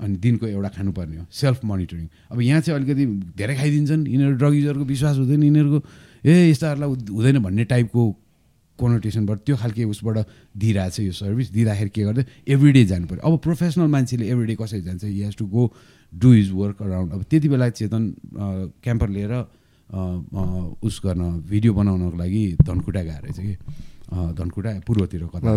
अनि 0.00 0.16
दिनको 0.16 0.46
एउटा 0.46 0.68
खानुपर्ने 0.76 1.16
हो। 1.16 1.26
Self 1.28 1.64
monitoring. 1.64 2.06
अब 2.30 2.40
यहाँ 2.40 2.60
चाहिँ 2.60 2.80
अलिकति 2.80 3.04
धेरै 3.36 3.54
खाइदिन्छन्। 3.56 4.06
यिनीहरू 4.08 4.34
ड्रग 4.36 4.54
युजरको 4.54 4.84
विश्वास 4.84 5.16
हुँदैन। 5.18 5.42
यिनीहरूको 5.42 5.78
ए 6.24 6.50
यस्ताहरूलाई 6.50 6.88
हुँदैन 6.88 7.38
भन्ने 7.42 7.64
टाइपको 7.64 8.02
कोनोटेसनबाट 8.80 9.38
त्यो 9.46 9.56
खालके 9.56 9.84
उसबाट 9.84 10.16
दिइरहेछ 10.56 11.00
यो 11.00 11.12
सर्भिस 11.12 11.50
दिँदाखेरि 11.52 11.90
के 11.90 12.02
गर्दै 12.04 12.24
एभ्रिडे 12.48 12.84
जानु 12.90 13.06
पऱ्यो। 13.06 13.22
अब 13.22 13.38
प्रोफेसनल 13.44 13.88
मान्छेले 13.92 14.24
एभ्रिडे 14.32 14.54
कसरी 14.60 14.82
जान्छ? 14.82 15.04
He 15.04 15.20
has 15.20 15.36
to 15.36 15.46
go 15.46 15.62
do 16.12 16.32
his 16.32 16.50
work 16.52 16.82
around 16.82 17.12
अब 17.12 17.22
त्यति 17.30 17.48
बेला 17.48 17.68
चेतन 17.70 18.02
क्याम्पर 18.82 19.08
लिएर 19.08 19.32
उस 20.82 21.00
गर्न 21.04 21.22
भिडियो 21.50 21.72
बनाउनको 21.74 22.16
लागि 22.18 22.42
धनकुटा 22.62 23.02
गएको 23.02 23.26
रहेछ 23.26 23.38
कि? 23.38 23.54
धनकुटा 24.10 24.70
पूर्वतिर 24.86 25.22
कता 25.34 25.56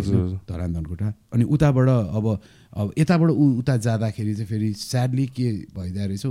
धरान 0.49 0.73
धनकुटा। 0.73 1.13
अनि 1.33 1.43
उताबाट 1.53 1.87
अब 1.89 2.25
अब 2.73 2.93
यताबाट 2.97 3.29
ऊ 3.29 3.45
उता 3.59 3.77
जाँदाखेरि 3.77 4.33
चाहिँ 4.35 4.47
फेरि 4.47 4.73
स्याडली 4.73 5.25
के 5.37 5.51
भइदिएको 5.73 6.07
रहेछ? 6.07 6.25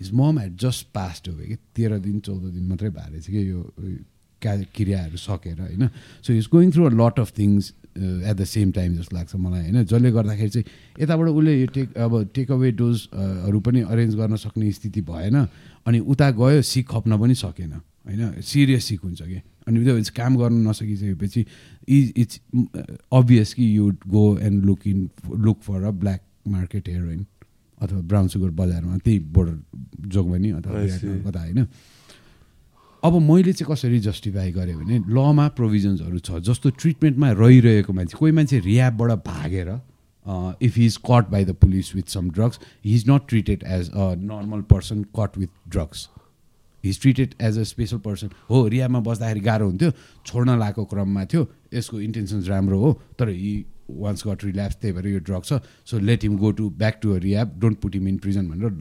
His 0.00 0.10
mom 0.14 0.38
had 0.38 0.56
just 0.56 0.86
passed 0.94 1.28
हो 1.28 1.34
कि 1.34 1.56
तेह्र 1.74 1.98
दिन 1.98 2.18
चौध 2.20 2.42
दिन 2.54 2.64
मात्रै 2.68 2.90
भएको 2.90 3.10
रहेछ 3.10 3.26
कि 3.26 3.50
यो 3.50 3.60
क्या 4.42 4.56
क्रियाहरू 4.74 5.16
सकेर 5.16 5.60
होइन? 5.60 5.88
So 6.22 6.32
is 6.32 6.48
going 6.52 6.70
through 6.72 6.84
a 6.84 6.92
lot 6.94 7.20
of 7.20 7.32
things 7.38 7.72
at 7.98 8.36
the 8.36 8.44
same 8.44 8.70
time 8.72 8.96
जस्तो 8.96 9.16
लाग्छ 9.16 9.34
मलाई 9.36 9.62
होइन? 9.62 9.84
जसले 9.84 10.10
गर्दाखेरि 10.12 10.50
चाहिँ 10.50 10.64
यताबाट 11.02 11.28
उसले 11.28 11.60
यो 11.60 11.66
टेक 11.74 11.96
अब 11.98 12.12
टेक 12.34 12.50
अवे 12.52 12.70
डोजहरू 12.78 13.60
पनि 13.60 13.80
अरेन्ज 13.90 14.14
गर्न 14.14 14.36
सक्ने 14.38 14.72
स्थिति 14.72 15.00
भएन 15.10 15.36
अनि 15.86 15.98
उता 16.14 16.30
गयो 16.38 16.62
सिक 16.62 16.88
खप्न 16.88 17.18
पनि 17.18 17.34
सकेन 17.34 17.72
होइन? 17.72 18.40
सिरियस 18.42 18.84
सिक 18.84 19.00
हुन्छ 19.04 19.22
कि? 19.22 19.40
अनि 19.68 19.84
त्यो 19.84 19.94
काम 20.16 20.36
गर्न 20.36 20.68
नसकिसकेपछि 20.68 21.44
इज 21.88 22.12
इट्स 22.16 22.40
अभियस 23.12 23.54
कि 23.54 23.76
you 23.76 23.90
go 24.06 24.24
and 24.38 24.64
look 24.64 24.86
in 24.86 25.08
look 25.46 25.60
for 25.62 25.82
a 25.82 25.90
black 25.90 26.22
market 26.48 26.88
heroin 26.88 27.26
अथवा 27.80 28.00
ब्राउन 28.00 28.28
सुगर 28.28 28.50
बजारमा 28.58 28.96
त्यही 28.98 29.18
बोर्डर 29.34 30.08
जोगबनी 30.08 30.50
अथवा 30.50 30.86
कता 31.26 31.40
होइन? 31.40 31.66
अब 33.02 33.14
मैले 33.20 33.52
चाहिँ 33.52 33.72
कसरी 33.72 33.98
जस्टिफाई 34.00 34.50
गरेँ 34.52 34.74
भने 34.76 34.98
लमा 35.08 35.46
प्रोभिजन्सहरू 35.54 36.18
छ 36.20 36.38
जस्तो 36.42 36.70
ट्रिटमेन्टमा 36.76 37.30
रहिरहेको 37.32 37.92
मान्छे 37.92 38.16
कोही 38.18 38.32
मान्छे 38.32 38.58
रियाबबाट 38.60 39.10
भागेर 39.24 39.68
if 40.62 40.76
he 40.76 40.86
is 40.86 40.96
caught 41.06 41.28
by 41.30 41.44
the 41.44 41.54
police 41.56 41.94
with 41.94 42.08
some 42.10 42.30
drugs 42.30 42.60
he 42.84 42.94
is 42.94 43.04
not 43.10 43.28
treated 43.28 43.64
as 43.68 43.90
a 43.90 44.14
normal 44.24 44.62
person 44.66 45.02
caught 45.18 45.38
with 45.38 45.48
drugs 45.68 46.08
he 46.84 46.90
is 46.90 47.00
treated 47.00 47.34
as 47.40 47.58
a 47.58 47.62
special 47.70 47.98
person 48.04 48.30
हो 48.50 48.66
रियाबमा 48.68 49.00
बस्दाखेरि 49.06 49.40
गाह्रो 49.40 49.66
हुन्थ्यो 49.66 49.90
छोड्न 50.26 50.58
लगाएको 50.58 50.84
क्रममा 50.86 51.24
थियो 51.24 51.46
यसको 51.74 52.00
इन्टेन्सन्स 52.00 52.48
राम्रो 52.48 52.78
हो 52.80 52.92
तर 53.18 53.28
हि 53.30 53.54
वान्स 53.90 54.26
गट 54.26 54.44
रिल्याप्स 54.44 54.76
त्यही 54.76 54.94
भएर 54.94 55.06
यो 55.08 55.18
ड्रग 55.20 55.44
छ 55.44 55.60
so 55.86 55.98
let 56.00 56.22
him 56.22 56.36
go 56.38 56.50
to 56.52 56.68
back 56.78 56.98
to 57.02 57.16
rehab 57.18 57.58
don't 57.60 57.78
put 57.80 57.94
him 57.94 58.08
in 58.08 58.18
prison 58.18 58.48
भनेर 58.48 58.72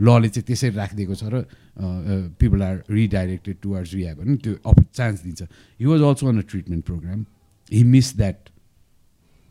लले 0.00 0.28
चाहिँ 0.28 0.46
त्यसरी 0.46 0.70
राखिदिएको 0.76 1.14
छ 1.14 1.24
र 1.24 1.44
people 1.78 2.62
are 2.62 2.82
redirected 2.90 3.56
towards 3.62 3.94
rehab 3.94 4.16
होइन 4.18 4.36
त्यो 4.36 4.54
अप 4.66 4.80
चान्स 4.94 5.22
दिन्छ 5.22 5.42
he 5.42 5.86
was 5.86 6.00
also 6.02 6.26
on 6.26 6.38
a 6.38 6.42
treatment 6.50 6.84
program 6.84 7.24
he 7.72 7.82
miss 7.84 8.16
that 8.16 8.38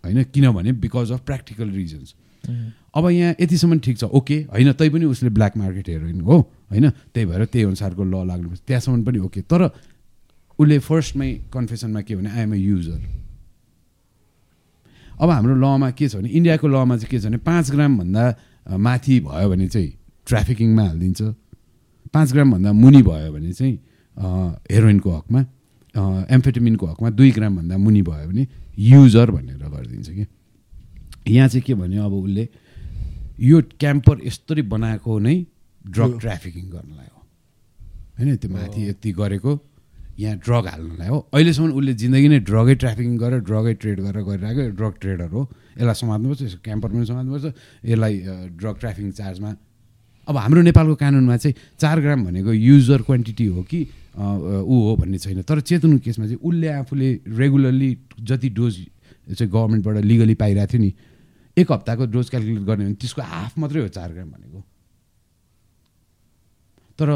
होइन? 0.03 0.23
किनभने 0.23 0.71
बिकज 0.83 1.11
अफ 1.11 1.25
प्र्याक्टिकल 1.25 1.69
रिजन्स 1.71 2.13
अब 2.95 3.09
यहाँ 3.09 3.35
यतिसम्म 3.41 3.79
ठिक 3.79 3.97
छ। 3.97 4.03
ओके 4.05 4.37
होइन 4.51 4.71
तै 4.73 4.89
पनि 4.89 5.05
उसले 5.05 5.29
ब्ल्याक 5.29 5.57
मार्केट 5.57 5.89
हेरोइन 5.89 6.21
हो 6.21 6.39
होइन? 6.71 6.89
त्यही 6.89 7.25
भएर 7.25 7.45
त्यही 7.45 7.65
अनुसारको 7.65 8.03
ल 8.03 8.25
लाग्नुपर्छ 8.27 8.61
त्यहाँसम्म 8.67 9.03
पनि 9.03 9.19
ओके 9.25 9.41
तर 9.41 9.69
उसले 10.59 10.77
फर्स्टमै 10.79 11.31
कन्फेसनमा 11.53 12.01
के 12.01 12.15
भने 12.15 12.29
आइएम 12.29 12.51
अ 12.51 12.55
युजर 12.55 12.99
अब 15.21 15.29
हाम्रो 15.29 15.55
लमा 15.55 15.89
के 15.91 16.07
छ 16.09 16.15
भने 16.15 16.29
इन्डियाको 16.29 16.67
लमा 16.67 16.97
चाहिँ 16.97 17.09
के 17.11 17.19
छ 17.19 17.25
भने 17.25 17.37
पाँच 17.43 17.71
ग्रामभन्दा 17.71 18.23
माथि 18.77 19.19
भयो 19.27 19.49
भने 19.49 19.67
चाहिँ 19.67 19.91
ट्राफिकिङमा 20.27 20.83
हालिदिन्छ। 20.87 21.21
पाँच 22.15 22.31
ग्रामभन्दा 22.33 22.71
मुनि 22.71 23.01
भयो 23.03 23.31
भने 23.35 23.51
चाहिँ 23.51 23.75
हेरोइनको 24.71 25.09
हकमा 25.17 25.41
एम्फेटेमिनको 26.35 26.85
हकमा 26.87 27.09
दुई 27.19 27.31
ग्रामभन्दा 27.37 27.75
मुनि 27.77 28.01
भयो 28.07 28.27
भने 28.29 28.47
युजर 28.91 29.31
भनेर 29.31 29.63
गरिदिन्छ 29.67 30.09
कि। 30.09 30.25
यहाँ 31.35 31.47
चाहिँ 31.49 31.63
के 31.67 31.73
भन्यो 31.75 32.03
अब 32.05 32.13
उसले 32.13 32.47
यो 33.39 33.61
क्याम्पर 33.79 34.15
यस्तरी 34.25 34.61
बनाएको 34.73 35.19
नै 35.19 35.35
ड्रग 35.85 36.19
ट्राफिकिङ 36.19 36.65
गर्नलाई 36.71 37.09
हो 37.13 37.21
होइन 38.17 38.35
त्यो 38.41 38.49
माथि 38.51 38.89
यति 38.89 39.11
गरेको 39.11 39.51
यहाँ 40.19 40.37
ड्रग 40.45 40.67
हाल्नलाई 40.67 41.07
हो 41.07 41.19
अहिलेसम्म 41.33 41.71
उसले 41.75 41.93
जिन्दगी 42.01 42.27
नै 42.31 42.39
ड्रगै 42.49 42.75
ट्राफिकिङ 42.83 43.17
गरेर 43.23 43.39
ड्रगै 43.49 43.73
ट्रेड 43.81 43.99
गरेर 44.07 44.23
गरिरहेको 44.23 44.69
ड्रग 44.79 44.93
ट्रेडर 45.01 45.29
हो। 45.35 45.41
यसलाई 45.77 45.95
समात्नुपर्छ 46.01 46.41
यसको 46.47 46.61
क्याम्पर 46.63 46.89
पनि 46.95 47.05
समात्नुपर्छ। 47.11 47.45
यसलाई 47.91 48.13
ड्रग 48.59 48.75
ट्राफिकिङ 48.79 49.11
चार्जमा 49.19 49.51
अब 50.27 50.37
हाम्रो 50.37 50.61
नेपालको 50.61 50.95
कानुनमा 50.95 51.37
चाहिँ 51.37 51.55
चार 51.79 52.01
ग्राम 52.01 52.25
भनेको 52.25 52.53
युजर 52.53 53.01
क्वान्टिटी 53.01 53.45
हो 53.45 53.63
कि 53.63 53.81
ऊ 54.15 54.75
हो 54.81 54.95
भन्ने 54.99 55.17
छैन। 55.17 55.41
तर 55.41 55.59
चेतनको 55.61 55.99
केसमा 56.05 56.25
चाहिँ 56.25 56.39
उसले 56.41 56.67
आफूले 56.81 57.09
रेगुलरली 57.29 57.89
जति 58.21 58.49
डोज 58.49 58.75
चाहिँ 59.37 59.51
गभर्मेन्टबाट 59.51 60.03
लिगली 60.05 60.35
पाइरहेको 60.35 60.71
थियो 60.73 60.81
नि 60.81 60.93
एक 61.57 61.71
हप्ताको 61.71 62.05
डोज 62.11 62.29
क्यालकुलेट 62.29 62.63
गर्ने 62.63 62.85
भने 62.85 62.95
त्यसको 62.95 63.21
हाफ 63.21 63.57
मात्रै 63.59 63.81
हो 63.81 63.87
चार 63.87 64.09
ग्राम 64.13 64.29
भनेको। 64.31 64.59
तर 66.99 67.09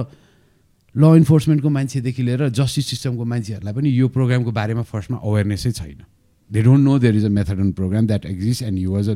ल 0.95 1.03
इन्फोर्समेन्टको 1.15 1.69
मान्छेदेखि 1.69 2.23
लिएर 2.23 2.49
जस्टिस 2.49 2.86
सिस्टमको 2.88 3.26
मान्छेहरूलाई 3.26 3.73
पनि 3.73 3.90
यो 3.90 4.07
प्रोग्रामको 4.10 4.52
बारेमा 4.52 4.81
फर्स्टमा 4.84 5.18
अवेरनेसै 5.23 5.72
छैन। 5.72 6.02
They 6.49 6.61
don't 6.61 6.84
know 6.84 6.98
there 6.99 7.15
is 7.15 7.26
a 7.26 7.30
method 7.30 7.60
and 7.60 7.73
program 7.76 8.07
that 8.07 8.26
exist 8.26 8.64
and 8.64 8.77
you 8.80 8.91
was 8.91 9.10
a 9.10 9.15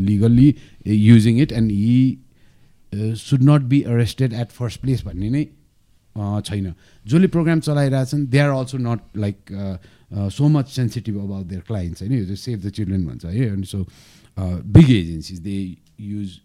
legally 0.00 0.48
using 0.86 1.40
it 1.42 1.52
and 1.52 1.70
यी 1.70 2.18
should 2.92 3.42
not 3.44 3.62
be 3.70 3.80
arrested 3.94 4.32
at 4.32 4.50
first 4.50 4.80
place 4.80 5.04
भन्ने 5.04 5.30
नै 5.30 5.44
छैन। 6.16 6.74
जसले 7.06 7.26
programme 7.28 7.60
चलाइरहेछन् 7.60 8.26
they 8.26 8.38
are 8.38 8.50
also 8.50 8.78
not 8.78 9.00
like 9.16 9.36
so 10.34 10.48
much 10.48 10.68
sensitive 10.68 11.18
about 11.22 11.46
their 11.46 11.60
clients 11.66 12.02
होइन? 12.02 12.12
यो 12.12 12.36
Save 12.36 12.60
the 12.60 12.70
children 12.70 13.06
भन्छ 13.06 13.24
है? 13.24 13.48
अनि 13.48 13.64
so 13.64 13.86
big 14.38 14.90
agencies 14.90 15.38
they 15.40 15.56
use 16.00 16.40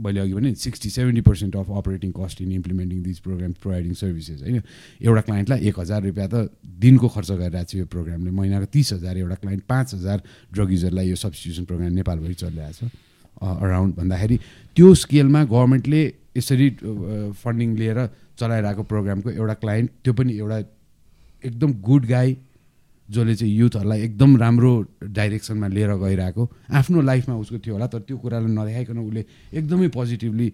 मैले 0.00 0.20
अघि 0.20 0.32
भने 0.32 0.54
sixty 0.54 0.90
seventy 0.90 1.20
percent 1.20 1.56
of 1.56 1.70
operating 1.76 2.10
cost 2.16 2.40
in 2.42 2.52
implementing 2.52 3.02
these 3.02 3.18
program 3.20 3.52
providing 3.60 3.94
services 3.94 4.40
होइन? 4.42 4.62
एउटा 5.02 5.20
क्लाइन्टलाई 5.20 5.68
एक 5.68 5.78
हजार 5.78 6.02
रुपियाँ 6.02 6.28
त 6.32 6.48
दिनको 6.64 7.08
खर्च 7.08 7.30
गरिरहेको 7.30 7.68
छ 7.68 7.74
यो 7.76 7.86
प्रोग्रामले। 7.86 8.30
महिनाको 8.30 8.66
तिस 8.72 8.92
हजार 8.92 9.18
एउटा 9.18 9.34
क्लाइन्ट 9.44 9.62
पाँच 9.68 9.94
हजार 9.94 10.22
ड्रग 10.52 10.72
युजरलाई 10.72 11.08
यो 11.08 11.16
सब्सटिट्युसन 11.16 11.64
प्रोग्राम 11.68 11.92
नेपालभरि 11.92 12.34
चलिरहेको 12.34 12.88
छ 12.88 12.90
अराउन्ड 13.38 13.94
भन्दाखेरि 13.94 14.36
त्यो 14.76 14.94
स्केलमा 15.02 15.44
गभर्मेन्टले 15.44 16.02
यसरी 16.36 16.68
फन्डिङ 17.42 17.76
लिएर 17.76 17.98
चलाइरहेको 18.38 18.82
प्रोग्रामको 18.92 19.30
एउटा 19.30 19.54
क्लाइन्ट 19.62 19.90
त्यो 20.04 20.12
पनि 20.14 20.32
एउटा 20.38 20.58
एकदम 21.42 21.72
गुड 21.82 22.06
गाई 22.06 22.36
जसले 23.08 23.34
चाहिँ 23.34 23.54
युथहरूलाई 23.54 24.00
एकदम 24.02 24.36
राम्रो 24.36 24.72
डाइरेक्सनमा 25.18 25.68
लिएर 25.68 25.92
गइरहेको 25.98 26.50
आफ्नो 26.72 27.00
लाइफमा 27.02 27.34
उसको 27.36 27.58
थियो 27.58 27.74
होला 27.74 27.86
तर 27.86 28.00
त्यो 28.06 28.16
कुरालाई 28.18 28.52
नदेखाइकन 28.54 28.98
उसले 28.98 29.24
एकदमै 29.52 29.88
पोजिटिभली 29.96 30.46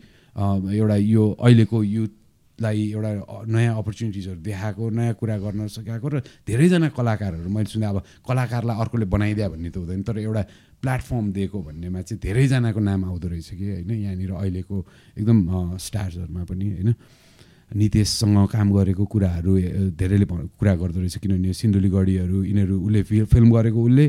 एउटा 0.73 0.97
यो 0.97 1.25
अहिलेको 1.37 1.83
युथलाई 1.85 2.81
एउटा 2.93 3.11
नयाँ 3.47 3.77
अपर्च्युनिटिजहरू 3.77 4.41
देखाएको 4.41 4.91
नयाँ 4.91 5.15
कुरा 5.21 5.37
गर्न 5.39 5.67
सकेको 5.69 6.09
र 6.09 6.21
धेरैजना 6.49 6.89
कलाकारहरू 6.97 7.49
मैले 7.51 7.69
सुने 7.69 7.87
अब 7.87 8.03
कलाकारलाई 8.25 8.77
अर्कोले 8.81 9.07
बनाइदिया 9.13 9.49
भन्ने 9.53 9.71
त 9.71 9.77
हुँदैन 9.77 10.03
तर 10.03 10.19
एउटा 10.19 10.43
प्लेटफर्म 10.83 11.27
दिएको 11.33 11.59
भन्नेमा 11.63 12.01
चाहिँ 12.03 12.21
धेरैजनाको 12.23 12.81
नाम 12.81 13.05
आउँदो 13.05 13.29
रहेछ 13.29 13.49
कि 13.59 13.67
होइन? 13.67 13.91
यहाँनिर 13.91 14.31
अहिलेको 14.33 14.77
एकदम 15.19 15.39
स्टार्सहरूमा 15.77 16.43
पनि 16.45 16.67
होइन? 16.71 16.95
नितेशसँग 17.75 18.39
काम 18.47 18.69
गरेको 18.77 19.05
कुराहरू 19.05 19.53
धेरैले 19.99 20.27
कुरा 20.55 20.75
गर्दो 20.79 20.99
रहेछ। 21.01 21.17
किनभने 21.19 21.53
सिन्धुली 21.53 21.89
गढीहरू 21.91 22.39
यिनीहरू 22.45 22.75
उसले 22.87 23.01
फिल्म 23.27 23.49
गरेको 23.57 23.81
उसले 23.83 24.07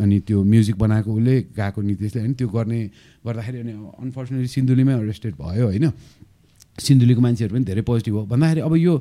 अनि 0.00 0.16
त्यो 0.26 0.38
म्युजिक 0.42 0.76
बनाएको 0.80 1.10
उसले 1.12 1.34
गएको 1.52 1.80
नितेशले 1.82 2.20
होइन? 2.22 2.34
त्यो 2.34 2.48
गर्ने 2.48 2.80
गर्दाखेरि 3.26 3.58
अनि 3.60 3.72
अनफर्चुनेटली 4.00 4.48
सिन्धुलीमै 4.48 4.94
अरेस्टेड 5.04 5.34
भयो 5.36 5.64
होइन? 5.68 5.86
सिन्धुलीको 6.80 7.20
मान्छेहरू 7.20 7.54
पनि 7.54 7.64
धेरै 7.64 7.82
पोजिटिभ 7.84 8.14
हो। 8.14 8.24
भन्दाखेरि 8.32 8.60
अब 8.64 8.74
यो 8.76 8.94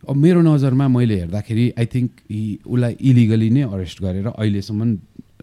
अब 0.00 0.16
मेरो 0.16 0.40
नजरमा 0.40 0.86
मैले 0.88 1.16
हेर्दाखेरि 1.20 1.64
आई 1.76 1.86
थिङ्क 1.92 2.10
उसलाई 2.64 2.92
इलिगली 3.00 3.48
नै 3.50 3.62
अरेस्ट 3.68 3.98
गरेर 4.00 4.26
अहिलेसम्म 4.32 4.80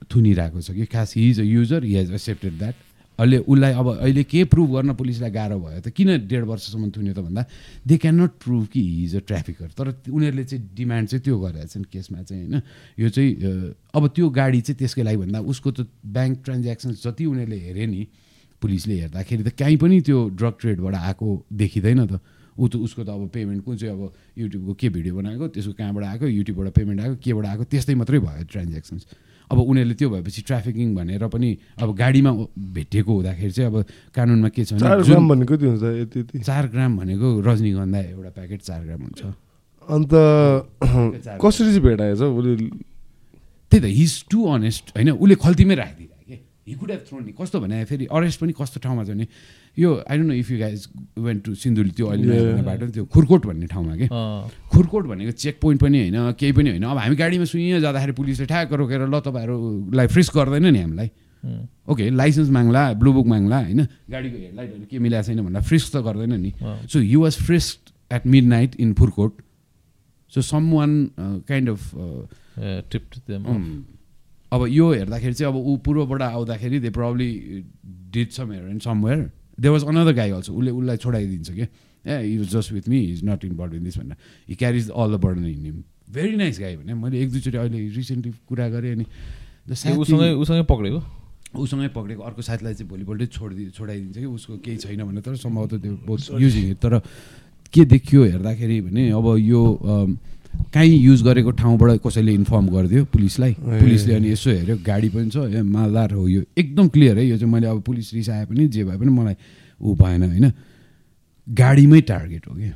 थुनिरहेको 0.05 0.61
छ 0.61 0.71
कि 0.71 0.85
खास 0.85 1.15
he 1.15 1.29
is 1.29 1.39
a 1.39 1.43
user 1.43 1.83
he 1.83 1.93
has 1.95 2.11
accepted 2.13 2.57
that 2.57 2.75
अहिले 3.19 3.37
उसलाई 3.49 3.73
अब 3.73 3.87
अहिले 3.97 4.23
के 4.23 4.43
प्रुभ 4.45 4.69
गर्न 4.71 4.93
पुलिसलाई 4.93 5.31
गाह्रो 5.31 5.57
भयो 5.59 5.81
त? 5.81 5.89
किन 5.89 6.27
डेढ 6.29 6.43
वर्षसम्म 6.45 6.89
थुन्यो 6.93 7.13
त 7.13 7.19
भन्दा? 7.25 7.45
दे 7.87 7.97
क्यान 7.97 8.21
नट 8.21 8.31
प्रुभ 8.45 8.65
कि 8.69 8.81
हि 8.81 9.03
इज 9.03 9.15
अ 9.15 9.19
ट्राफिकर 9.25 9.69
तर 9.73 9.87
उनीहरूले 10.13 10.43
चाहिँ 10.45 10.69
डिमान्ड 10.77 11.09
चाहिँ 11.09 11.23
त्यो 11.25 11.39
गरेका 11.39 11.65
छन् 11.65 11.85
केसमा 11.89 12.21
चाहिँ 12.21 12.43
होइन? 12.45 12.61
यो 12.99 13.09
चाहिँ 13.09 13.73
अब 13.97 14.07
त्यो 14.13 14.29
गाडी 14.29 14.61
चाहिँ 14.61 14.77
त्यसकै 14.77 15.03
लागि 15.03 15.17
भन्दा 15.17 15.39
उसको 15.49 15.71
त 15.71 15.89
ब्याङ्क 16.05 16.37
ट्रान्ज्याक्सन 16.45 16.91
जति 16.93 17.25
उनीहरूले 17.25 17.57
हेरे 17.57 17.85
नि 17.89 18.01
पुलिसले 18.61 18.95
हेर्दाखेरि 19.01 19.43
त 19.43 19.49
कहीँ 19.57 19.77
पनि 19.81 20.01
त्यो 20.05 20.17
ड्रग 20.37 20.53
ट्रेडबाट 20.61 20.95
आएको 20.95 21.27
देखिँदैन 21.57 22.05
त। 22.05 22.21
ऊ 22.53 22.67
त 22.69 22.75
उसको 22.85 23.01
त 23.01 23.09
अब 23.13 23.29
पेमेन्ट 23.33 23.63
कुन 23.65 23.77
चाहिँ 23.77 23.93
अब 23.93 24.13
युट्युबको 24.37 24.73
के 24.77 24.89
भिडियो 24.89 25.13
बनाएको 25.17 25.47
त्यसको 25.57 25.73
कहाँबाट 25.73 26.03
आएको 26.05 26.25
युट्युबबाट 26.25 26.69
पेमेन्ट 26.73 27.01
आएको 27.01 27.15
केबाट 27.21 27.45
आएको 27.45 27.63
त्यस्तै 27.65 27.93
मात्रै 27.97 28.19
भयो 28.19 28.45
ट्रान्ज्याक्सन्स 28.45 29.03
अब 29.51 29.57
उनीहरूले 29.59 29.95
त्यो 29.95 30.09
भएपछि 30.09 30.41
ट्राफिकिङ 30.43 30.87
भनेर 30.95 31.27
पनि 31.31 31.49
अब 31.81 31.89
गाडीमा 31.95 32.31
भेटिएको 32.75 33.11
हुँदाखेरि 33.13 33.51
चाहिँ 33.51 33.71
अब 33.71 33.75
कानुनमा 34.15 34.49
के 34.49 34.63
छ 34.65 34.73
भने 34.75 35.15
भनेको 35.31 35.55
चार 36.43 36.67
ग्राम 36.67 36.91
भनेको 36.97 37.27
रजनीगन्धा 37.47 37.99
एउटा 37.99 38.29
प्याकेट 38.37 38.61
चार 38.61 38.81
ग्राम 38.83 39.01
हुन्छ। 39.07 39.21
अन्त 39.87 40.11
कसरी 41.39 41.69
चाहिँ 41.71 41.81
भेटाएछ 41.81 42.21
उसले? 42.21 42.55
त्यही 43.71 43.81
त 43.81 43.85
हिज 43.87 44.13
टु 44.31 44.39
अनेस्ट 44.51 44.85
होइन 44.95 45.09
उसले 45.15 45.35
खल्तीमै 45.35 45.75
राखिदिएर 45.75 46.06
कि 46.06 46.06
हि 46.67 46.73
कुड 46.75 46.91
हेभ 46.91 47.01
थ्रोन 47.07 47.23
नि 47.25 47.31
कस्तो 47.31 47.59
भने 47.59 47.83
फेरि 47.85 48.05
अरेस्ट 48.11 48.39
पनि 48.39 48.53
कस्तो 48.53 48.79
ठाउँमा 48.83 49.03
छ 49.03 49.09
भने 49.09 49.27
यो 49.79 49.89
I 50.03 50.17
don't 50.17 50.27
know 50.27 50.35
if 50.35 50.51
you 50.51 50.57
guys 50.59 50.87
went 51.17 51.43
to 51.45 51.55
Sindhuli 51.55 51.91
त्यो 51.95 52.07
अहिले 52.07 52.61
बाटो 52.61 52.87
त्यो 52.91 53.05
खुरकोट 53.07 53.45
भन्ने 53.45 53.67
ठाउँमा 53.67 53.95
कि? 53.95 54.07
खुरकोट 54.73 55.05
भनेको 55.07 55.31
चेक 55.31 55.59
पोइन्ट 55.61 55.81
पनि 55.81 55.97
होइन 55.99 56.31
केही 56.35 56.51
पनि 56.51 56.69
होइन। 56.69 56.83
अब 56.83 56.97
हामी 56.97 57.15
गाडीमा 57.15 57.45
सुइँ 57.47 57.79
जाँदाखेरि 57.79 58.13
पुलिसले 58.19 58.45
ठ्याक्क 58.45 58.73
रोकेर 58.73 59.07
ल 59.07 59.15
तपाईँहरूलाई 59.23 60.07
फ्रिस 60.11 60.27
गर्दैन 60.35 60.67
नि 60.67 60.79
हामीलाई। 60.79 61.09
ओके 61.87 62.09
लाइसेन्स 62.11 62.49
माग्ला 62.51 62.83
ब्लू 62.99 63.13
बुक 63.13 63.27
माग्ला 63.27 63.57
होइन? 63.63 63.81
गाडीको 64.11 64.37
हेडलाइटहरू 64.37 64.85
के 64.91 64.99
मिलाएको 64.99 65.27
छैन 65.27 65.39
भनेर 65.47 65.63
फ्रिस 65.63 65.83
त 65.93 66.03
गर्दैन 66.03 66.33
नि। 66.35 66.51
So 66.91 66.99
you 66.99 67.21
was 67.21 67.35
frisked 67.47 67.79
at 68.11 68.27
midnight 68.45 68.75
in 68.75 68.93
Furkot 68.99 69.33
so 70.33 70.41
some 70.41 70.71
one 70.71 70.91
kind 71.47 71.69
of 71.69 71.95
a, 72.59 72.81
अब 74.51 74.65
यो 74.69 74.91
हेर्दाखेरि 74.93 75.33
चाहिँ 75.33 75.51
अब 75.53 75.57
ऊ 75.59 75.75
पूर्वबाट 75.85 76.21
आउँदाखेरि 76.21 76.79
they 76.79 76.89
probably 76.97 77.29
did 78.15 78.29
some 78.31 78.51
here 78.51 78.69
and 78.69 78.81
somewhere 78.81 79.29
they 79.59 79.69
was 79.69 79.83
another 79.83 80.13
guy 80.13 80.31
also 80.31 80.53
उसले 80.53 80.71
उसलाई 80.71 80.97
छोडाइदिन्छ 81.03 81.51
क्या। 81.51 81.67
He 82.05 82.37
was 82.37 82.49
just 82.55 82.71
with 82.71 82.87
me 82.89 82.99
is 83.11 83.23
not 83.25 83.45
involve 83.45 83.73
in 83.75 83.83
this 83.83 83.97
भनेर 83.97 84.17
he 84.49 84.55
carries 84.55 84.89
all 84.89 85.11
the 85.15 85.19
burden 85.25 85.45
in 85.45 85.65
him 85.65 85.83
very 86.13 86.35
nice 86.37 86.59
guy 86.59 86.75
भने 86.77 86.93
मैले 87.03 87.21
एक 87.23 87.31
दुईचोटि 87.31 87.57
अहिले 87.57 87.87
recently 87.95 88.31
कुरा 88.47 88.67
गरेँ 88.69 88.91
अनि 88.95 89.05
उसँगै 89.75 90.31
उसँगै 90.39 90.63
पक्रेको? 90.71 91.01
उसँगै 91.59 91.87
पक्रेको 91.95 92.21
अर्को 92.23 92.41
साथीलाई 92.41 92.73
चाहिँ 92.73 92.89
भोलिपल्टै 92.89 93.25
छोडिदिए 93.35 93.69
छोडाइदिन्छ 93.75 94.17
कि 94.17 94.25
उसको 94.25 94.57
केही 94.63 94.77
छैन 94.77 95.03
भने 95.03 95.21
तर 95.27 95.35
सम्भवतः 95.35 95.77
त्यो 95.83 95.93
बहुत 96.07 96.41
युजिङ 96.41 96.73
तर 96.79 96.99
के 97.73 97.83
देखियो 97.83 98.23
हेर्दाखेरि 98.23 98.79
भने 98.81 99.09
अब 99.11 99.27
यो 99.43 99.61
अम, 99.75 100.17
काहीँ 100.73 100.97
युज 100.99 101.23
गरेको 101.23 101.51
ठाउँबाट 101.51 101.99
कसैले 102.03 102.33
इन्फर्म 102.33 102.67
गरिदियो 102.69 103.03
पुलिसलाई। 103.07 103.53
पुलिसले 103.59 104.13
अनि 104.13 104.31
यसो 104.31 104.49
हेऱ्यो 104.51 104.75
गाडी 104.85 105.09
पनि 105.09 105.29
छ 105.29 105.37
ए 105.47 105.61
मालदार 105.61 106.11
हो 106.13 106.27
यो। 106.27 106.41
एकदम 106.57 106.87
क्लियर 106.87 107.17
है 107.17 107.25
यो 107.27 107.37
चाहिँ 107.37 107.53
मैले 107.53 107.67
अब 107.67 107.81
पुलिस 107.81 108.13
रिसाए 108.13 108.45
पनि 108.45 108.67
जे 108.67 108.83
भए 108.83 108.97
पनि 108.97 109.11
मलाई 109.11 109.35
ऊ 109.81 109.95
भएन 109.95 110.23
होइन। 110.23 110.51
गाडीमै 111.47 112.01
टार्गेट 112.01 112.47
हो 112.47 112.53
कि 112.55 112.71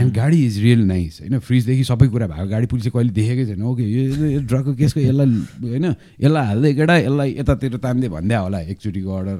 एन्ड 0.00 0.12
गाडी 0.14 0.38
इज 0.46 0.58
रियल 0.58 0.80
नाइस 0.88 1.20
होइन। 1.20 1.38
फ्रिजदेखि 1.38 1.84
सबै 1.84 2.08
कुरा 2.08 2.26
भएको 2.26 2.48
गाडी 2.48 2.66
पुलिसले 2.66 2.90
कहिले 2.90 3.12
देखेकै 3.12 3.44
छैन। 3.46 3.62
ओके 3.62 3.84
यो 3.84 4.02
यो 4.30 4.40
ड्रगको 4.40 4.74
केसको 4.74 5.00
यसलाई 5.00 5.28
होइन 5.60 5.84
यसलाई 6.24 6.46
हाल्दै 6.46 6.72
केटा 6.74 6.96
यसलाई 6.96 7.30
यतातिर 7.38 7.76
तान्दै 7.84 8.08
भन्दै 8.08 8.36
होला 8.36 8.60
एकचोटिको 8.72 9.10
अर्डर 9.12 9.38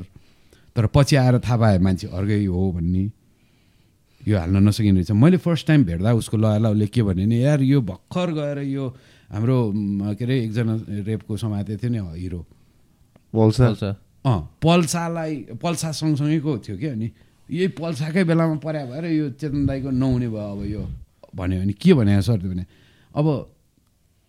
तर 0.77 0.87
पछि 0.93 1.17
आएर 1.17 1.39
थाहा 1.41 1.57
पाएँ 1.57 1.79
मान्छे 1.81 2.07
अर्कै 2.13 2.45
हो 2.45 2.73
भन्ने। 2.77 3.05
यो 4.29 4.39
हाल्न 4.39 4.57
नसकिने 4.69 5.05
रहेछ। 5.05 5.11
मैले 5.13 5.37
फर्स्ट 5.37 5.67
टाइम 5.67 5.85
भेट्दा 5.85 6.13
उसको 6.15 6.37
लयला 6.37 6.69
उसले 6.71 6.87
के 6.89 7.03
भने 7.03 7.27
नि 7.27 7.45
यार 7.45 7.63
यो 7.63 7.81
भर्खर 7.83 8.33
गएर 8.33 8.59
यो 8.65 8.85
हाम्रो 9.31 9.59
के 10.17 10.25
अरे 10.25 10.35
एकजना 10.45 10.75
रेपको 11.05 11.37
समातेको 11.37 11.79
थियो 11.83 11.91
नि 11.93 12.01
हिरो। 12.21 12.41
पल्सा। 13.35 13.91
अँ 14.25 14.41
पल्सालाई 14.63 15.35
पल्सा 15.61 15.91
सँगसँगैको 15.93 16.53
थियो 16.65 16.77
कि 16.79 16.87
अनि 16.87 17.11
यही 17.49 17.69
पल्साकै 17.77 18.25
बेलामा 18.25 18.57
पर्या 18.65 18.85
भएर 18.89 19.05
यो 19.13 19.31
चेतन 19.37 19.67
दाईको 19.67 19.91
नहुने 19.93 20.29
भयो 20.29 20.53
अब 20.53 20.65
यो 20.65 20.83
भन्यो। 21.37 21.61
भने 21.61 21.73
के 21.77 21.93
भने 21.93 22.23
सर? 22.23 22.41
त्यो 22.41 22.51
भने 22.51 22.65
अब 23.15 23.27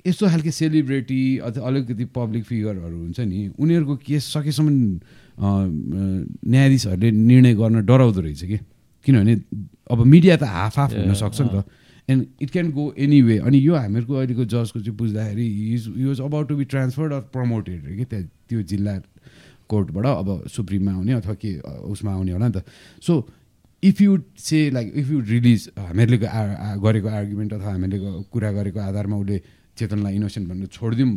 यस्तो 0.06 0.28
खालके 0.28 0.52
सेलिब्रेटी 0.52 1.38
अथवा 1.40 1.68
अलिकति 1.68 2.06
पब्लिक 2.12 2.44
फिगरहरू 2.46 2.98
हुन्छ 2.98 3.20
नि 3.20 3.56
उनीहरूको 3.56 3.96
केस 4.04 4.24
सकेसम्म 4.34 5.00
न्यायाधीशहरूले 6.46 7.12
निर्णय 7.12 7.54
गर्न 7.56 7.86
डराउँदो 7.86 8.22
रहेछ 8.22 8.44
कि? 8.44 8.60
किनभने 9.06 9.34
अब 9.92 10.00
मिडिया 10.06 10.36
त 10.38 10.44
हाफ 10.44 10.78
हाफ 10.80 10.92
हुनसक्छ 10.94 11.42
नि 11.42 11.50
त। 11.54 11.64
And 12.10 12.26
it 12.42 12.50
can 12.52 12.72
go 12.72 12.84
any 12.98 13.22
way 13.22 13.38
अनि 13.46 13.58
यो 13.58 13.76
हामीहरूको 13.76 14.14
अहिलेको 14.14 14.46
जजको 14.46 14.80
चाहिँ 14.80 14.98
बुझ्दाखेरि 14.98 15.46
is 15.74 15.84
use 15.98 16.22
about 16.22 16.48
to 16.50 16.56
be 16.56 16.66
transferred 16.74 17.14
or 17.14 17.22
promoted 17.34 17.86
अरे 17.86 17.96
कि? 17.98 18.06
त्यहाँ 18.06 18.26
त्यो 18.50 18.62
जिल्ला 18.62 18.94
कोर्टबाट 19.70 20.06
अब 20.06 20.30
सुप्रिममा 20.56 20.92
आउने 20.94 21.14
अथवा 21.14 21.34
के 21.42 21.52
उसमा 21.90 22.12
आउने 22.14 22.32
होला 22.32 22.48
नि 22.48 22.54
त। 22.54 22.66
So 23.02 23.14
if 23.84 24.02
you 24.02 24.18
say 24.38 24.70
like 24.74 24.94
if 24.96 25.10
you 25.12 25.20
release 25.34 25.70
हामीहरूले 25.78 26.18
गरेको 26.82 27.10
आर्गुमेन्ट 27.10 27.54
अथवा 27.54 27.72
हामीले 27.72 27.98
कुरा 28.34 28.52
गरेको 28.52 28.80
आधारमा 28.80 29.16
उसले 29.18 29.38
चेतनलाई 29.78 30.16
इनोसेन्ट 30.16 30.46
भनेर 30.50 30.68
छोडिदिउँ 30.78 31.10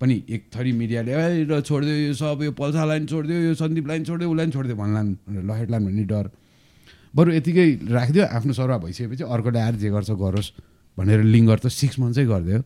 पनि 0.00 0.14
एक 0.30 0.42
थरी 0.54 0.72
मिडियाले 0.72 1.10
ए 1.12 1.44
र 1.50 1.60
छोडिदियो 1.60 1.96
यो 2.06 2.14
सब 2.14 2.42
यो 2.42 2.52
पल्सालाई 2.54 2.98
पनि 2.98 3.06
छोडिदियो 3.10 3.38
यो 3.50 3.54
सन्दीपलाई 3.58 3.96
पनि 3.98 4.06
छोडिदियो 4.06 4.30
उसलाई 4.30 4.46
पनि 4.46 4.52
छोडिदियो 4.52 4.76
भन्लान् 4.76 5.10
ल 5.46 5.50
हेडलान् 5.58 5.84
भन्ने 5.86 6.04
डर। 6.06 6.26
बरु 7.16 7.32
यतिकै 7.32 7.66
राखिदियो। 7.96 8.24
आफ्नो 8.36 8.52
सरुवा 8.52 8.78
भइसकेपछि 8.84 9.24
अर्कोले 9.34 9.60
आएर 9.66 9.76
जे 9.82 9.88
गर्छ 9.96 10.10
गरोस् 10.22 10.48
भनेर 10.98 11.20
लिङ्क 11.34 11.46
गर्छ 11.50 11.66
सिक्स 11.80 11.96
मन्थ्सै 12.00 12.24
गरिदियो 12.32 12.60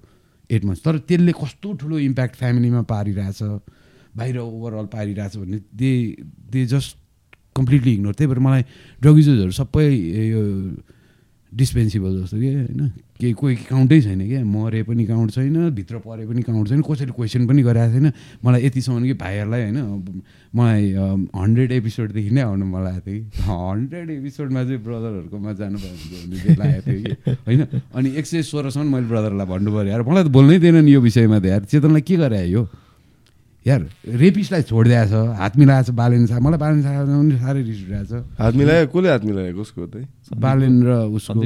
एट 0.50 0.62
मन्थ्स 0.66 0.82
तर 0.86 0.98
त्यसले 1.08 1.32
कस्तो 1.40 1.68
ठुलो 1.80 1.96
इम्प्याक्ट 2.10 2.34
फ्यामिलीमा 2.42 2.82
पारिरहेछ 2.92 3.40
बाहिर 4.18 4.36
ओभरअल 4.38 4.86
पारिरहेछ 4.94 5.36
भन्ने 5.42 5.58
they 5.80 5.92
they 6.52 6.60
just 6.72 6.90
completely 7.58 7.92
ignore 7.94 8.14
त्यही 8.14 8.28
भएर 8.30 8.40
मलाई 8.46 8.62
ड्रग 9.02 9.16
युजर्सहरू 9.20 9.54
सबै 9.60 9.86
यो 10.34 10.42
डिस्पेन्सिबल 11.50 12.22
जस्तो 12.22 12.36
कि 12.38 12.48
होइन? 12.54 12.88
केही 13.20 13.32
कोही 13.32 13.54
काउन्टै 13.68 14.00
छैन 14.00 14.20
क्या। 14.28 14.44
मरे 14.44 14.82
पनि 14.86 15.04
काउन्ट 15.04 15.30
छैन 15.34 15.70
भित्र 15.74 15.98
परे 15.98 16.26
पनि 16.26 16.42
काउन्ट 16.42 16.68
छैन। 16.68 16.80
कसैले 16.80 17.12
क्वेसन 17.12 17.46
पनि 17.46 17.62
गरेको 17.62 17.90
छैन। 17.92 18.06
मलाई 18.44 18.60
यतिसम्म 18.66 19.02
कि 19.02 19.14
भाइहरूलाई 19.18 19.60
होइन 19.60 19.78
मलाई 20.54 20.82
हन्ड्रेड 21.34 21.72
एपिसोडदेखि 21.72 22.30
नै 22.30 22.40
आउनु 22.40 22.64
मलाई 22.64 22.92
आएको 22.92 23.10
थियो 23.10 23.20
कि। 23.20 23.42
हन्ड्रेड 23.50 24.10
एपिसोडमा 24.10 24.60
चाहिँ 24.64 24.80
ब्रदरहरूकोमा 24.80 25.52
जानु 25.52 25.78
भयो 25.78 25.94
भने 25.94 26.36
चाहिँ 26.38 26.56
लागेको 26.56 26.86
थियो 26.86 27.00
कि। 27.02 27.12
होइन? 27.46 27.60
अनि 27.94 28.08
एक 28.14 28.26
सय 28.26 28.42
सोह्रसम्म 28.42 28.86
मैले 28.94 29.06
ब्रदरलाई 29.10 29.46
भन्नु 29.46 29.70
पऱ्यो। 29.74 29.90
यार 29.90 30.02
मलाई 30.02 30.24
त 30.24 30.26
बोल्नै 30.30 30.58
दिएन 30.58 30.76
नि 30.84 30.92
यो 30.94 31.00
विषयमा 31.00 31.38
त 31.38 31.44
यार। 31.50 31.62
चेतनलाई 31.66 32.02
के 32.02 32.16
गरे 32.16 32.46
यो? 32.46 32.62
यार 33.66 33.80
रेपिसलाई 34.08 34.62
छोडिदिएको 34.64 35.08
छ 35.10 35.36
हात 35.36 35.52
मिलाएको 35.60 35.84
छ 35.84 35.90
बालेन 35.92 36.26
शाह 36.26 36.38
मलाई 36.40 36.58
बालेन 36.58 36.80
शाह 36.82 36.94
पनि 37.04 37.36
साह्रै 37.38 37.62
रिस 37.62 37.78
उठिरहेको 37.84 38.08
छ। 38.08 38.24
हात 38.40 38.54
मिलायो 38.56 38.86
कसले 38.88 39.08
हात 39.10 39.24
मिलायो 39.24 39.52
कसको 39.60 39.80
त्यही 39.92 40.06
बालेन 40.40 40.74
र 40.80 40.90
उसको। 41.12 41.40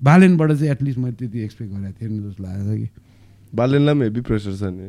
बालेनबाट 0.00 0.50
चाहिँ 0.56 0.70
एटलिस्ट 0.72 0.98
मैले 0.98 1.16
त्यति 1.20 1.38
एक्सपेक्ट 1.44 1.70
गरेको 1.76 1.92
थिएँ 2.00 2.10
नि 2.10 2.18
जस्तो 2.24 2.40
लागेको 2.40 2.72
छ 2.72 2.78
कि। 2.80 2.88
बाल्यलाई 3.52 3.94
पनि 3.94 4.04
हेभी 4.04 4.20
प्रेसर 4.24 4.54
छ 4.56 4.62
नि 4.72 4.88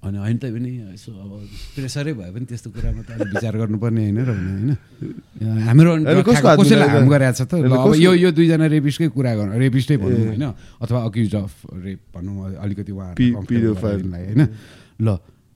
अनि 0.00 0.16
होइन 0.16 0.36
त 0.40 0.44
पनि 0.48 0.70
यसो 0.96 1.12
अब 1.12 1.32
प्रेसरै 1.76 2.12
भए 2.16 2.30
पनि 2.32 2.44
त्यस्तो 2.48 2.68
कुरामा 2.72 3.02
त 3.04 3.10
अलिक 3.20 3.28
विचार 3.36 3.54
गर्नुपर्ने 3.60 4.00
होइन 4.00 4.18
र 4.24 4.30
भने 4.32 4.52
होइन। 4.56 4.70
हाम्रो 5.68 5.90
कसैलाई 6.24 6.56
मिलाएर? 6.56 6.88
हार्म 6.88 7.08
गरेको 7.12 7.36
छ 7.36 7.42
त? 7.44 7.52
अब 7.60 7.92
यो 8.00 8.10
यो 8.16 8.30
दुईजना 8.32 8.64
रेपिस्टकै 8.64 9.08
कुरा 9.12 9.32
गर्नु 9.36 9.60
रेपिस्टै 9.60 9.96
भनौँ। 10.00 10.24
होइन 10.32 10.44
अथवा 10.80 10.98
अक्युज 11.04 11.32
अफ 11.36 11.52
रेप 11.84 12.00
भनौँ 12.16 12.36
अलिकति 12.64 12.92
पि- 13.20 13.32
उहाँ 13.36 13.44
pedophile। 13.44 14.08
होइन। 14.08 14.40
ल 15.04 15.08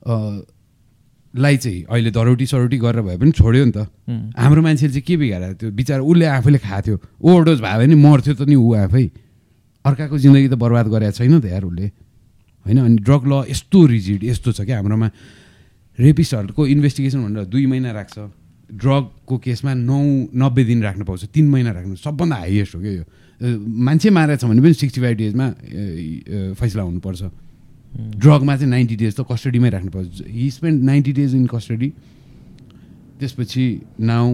लाई 0.04 1.56
चाहिँ 1.56 1.84
अहिले 1.90 2.10
धरौटी 2.14 2.46
सरौटी 2.46 2.78
गरेर 2.78 3.02
भए 3.02 3.16
पनि 3.18 3.32
छोड्यो 3.34 3.64
नि 3.64 3.72
त। 3.74 3.90
हाम्रो 4.38 4.62
मान्छेले 4.62 4.92
चाहिँ 4.92 5.02
के 5.02 5.14
बिगारेको 5.18 5.54
थियो 5.58 5.70
बिचरा 5.74 6.02
उसले 6.02 6.26
आफैले 6.30 6.58
खाएको 6.62 6.82
थियो। 6.86 6.96
ओभरडोज 7.18 7.58
भयो 7.58 7.78
भने 7.82 7.96
मर्थ्यो 7.98 8.34
त 8.38 8.42
नि 8.46 8.54
ऊ 8.54 8.68
आफै। 8.86 9.04
अर्काको 9.84 10.16
जिन्दगी 10.16 10.48
त 10.48 10.54
बर्बाद 10.54 10.86
गरेको 10.94 11.16
छैन 11.18 11.40
त 11.42 11.46
यार 11.50 11.64
उसले। 11.66 11.86
होइन? 12.64 12.78
अनि 12.78 12.96
ड्रग 13.02 13.22
ल 13.26 13.32
यस्तो 13.50 13.78
रिजिड 13.82 14.20
यस्तो 14.24 14.50
छ 14.54 14.60
क्या 14.62 14.78
हाम्रोमा। 14.78 15.08
रेपिस्टहरूको 15.98 16.62
इन्भेस्टिगेसन 16.64 17.18
भनेर 17.24 17.44
दुई 17.50 17.66
महिना 17.66 17.90
राख्छ। 17.92 18.16
ड्रगको 18.70 19.34
केसमा 19.44 19.74
नौ 19.74 20.00
नब्बे 20.32 20.62
दिन 20.64 20.80
राख्नु 20.82 21.04
पाउँछ। 21.04 21.34
तिन 21.34 21.46
महिना 21.50 21.70
राख्नु। 21.74 21.94
सबभन्दा 21.98 22.36
हाइएस्ट 22.46 22.74
हो 22.74 22.80
क्या 22.80 22.92
यो। 22.94 23.04
मान्छे 23.42 24.08
मारेको 24.10 24.40
छ 24.40 24.44
भने 24.48 24.60
पनि 24.62 24.74
सिक्सटी 24.74 25.00
फाइभ 25.02 25.16
डेजमा 25.18 25.46
फैसला 26.56 26.82
हुनुपर्छ। 26.82 27.22
ड्रगमा 27.96 28.56
चाहिँ 28.56 28.70
नाइन्टी 28.70 28.96
डेज 28.96 29.14
त 29.16 29.24
कस्टडीमै 29.30 29.70
राख्नु 29.70 29.90
पर्छ 29.90 30.22
he 30.28 30.50
spend 30.50 30.82
ninety 30.84 31.12
days 31.12 31.34
in 31.34 31.46
custody 31.46 31.88
त्यसपछि 33.20 33.66
now 34.00 34.26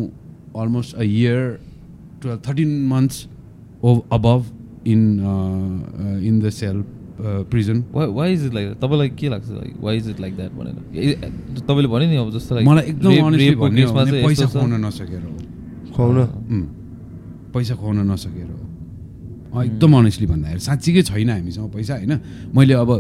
almost 0.61 0.95
a 0.97 1.03
year 1.03 1.43
twelve 2.23 2.41
thirteen 2.49 2.71
months 2.89 3.27
or 3.85 3.99
above 4.13 4.47
in 4.87 5.03
in 6.25 6.41
the 6.41 6.51
cell 6.61 6.83
prison 7.21 7.83
Why- 7.95 8.09
why 8.17 8.27
is 8.35 8.45
it 8.49 8.55
like 8.57 8.67
that? 8.69 8.77
तपाईँलाई 8.83 9.09
के 9.21 9.29
लाग्छ? 9.29 9.49
Like, 9.53 9.75
why 9.87 9.93
is 10.01 10.07
it 10.13 10.21
like 10.25 10.37
that 10.41 10.53
भनेर? 10.57 10.77
तपाईँले 11.69 11.89
भन्यो 11.95 12.09
नि 12.11 12.17
अब 12.17 12.31
जस्तो 12.37 12.61
मलाई 12.69 12.85
एकदम 12.89 13.11
भने 13.61 14.13
पैसा। 14.25 14.47
खुवाउन 14.53 14.85
नसकेर 14.87 15.23
हो। 15.23 15.93
खुवाउन? 15.97 16.17
पैसा 17.55 17.75
खुवाउन 17.77 17.99
नसकेर 18.11 18.47
हो। 18.51 18.60
एकदम 19.51 19.93
अनेस्टली 19.99 20.27
भन्दाखेरि 20.27 20.61
साँच्चीकै 20.61 21.03
छैन 21.03 21.31
हामीसँग 21.31 21.69
पैसा 21.75 21.95
होइन? 21.95 22.13
मैले 22.55 22.75
अब 22.75 22.91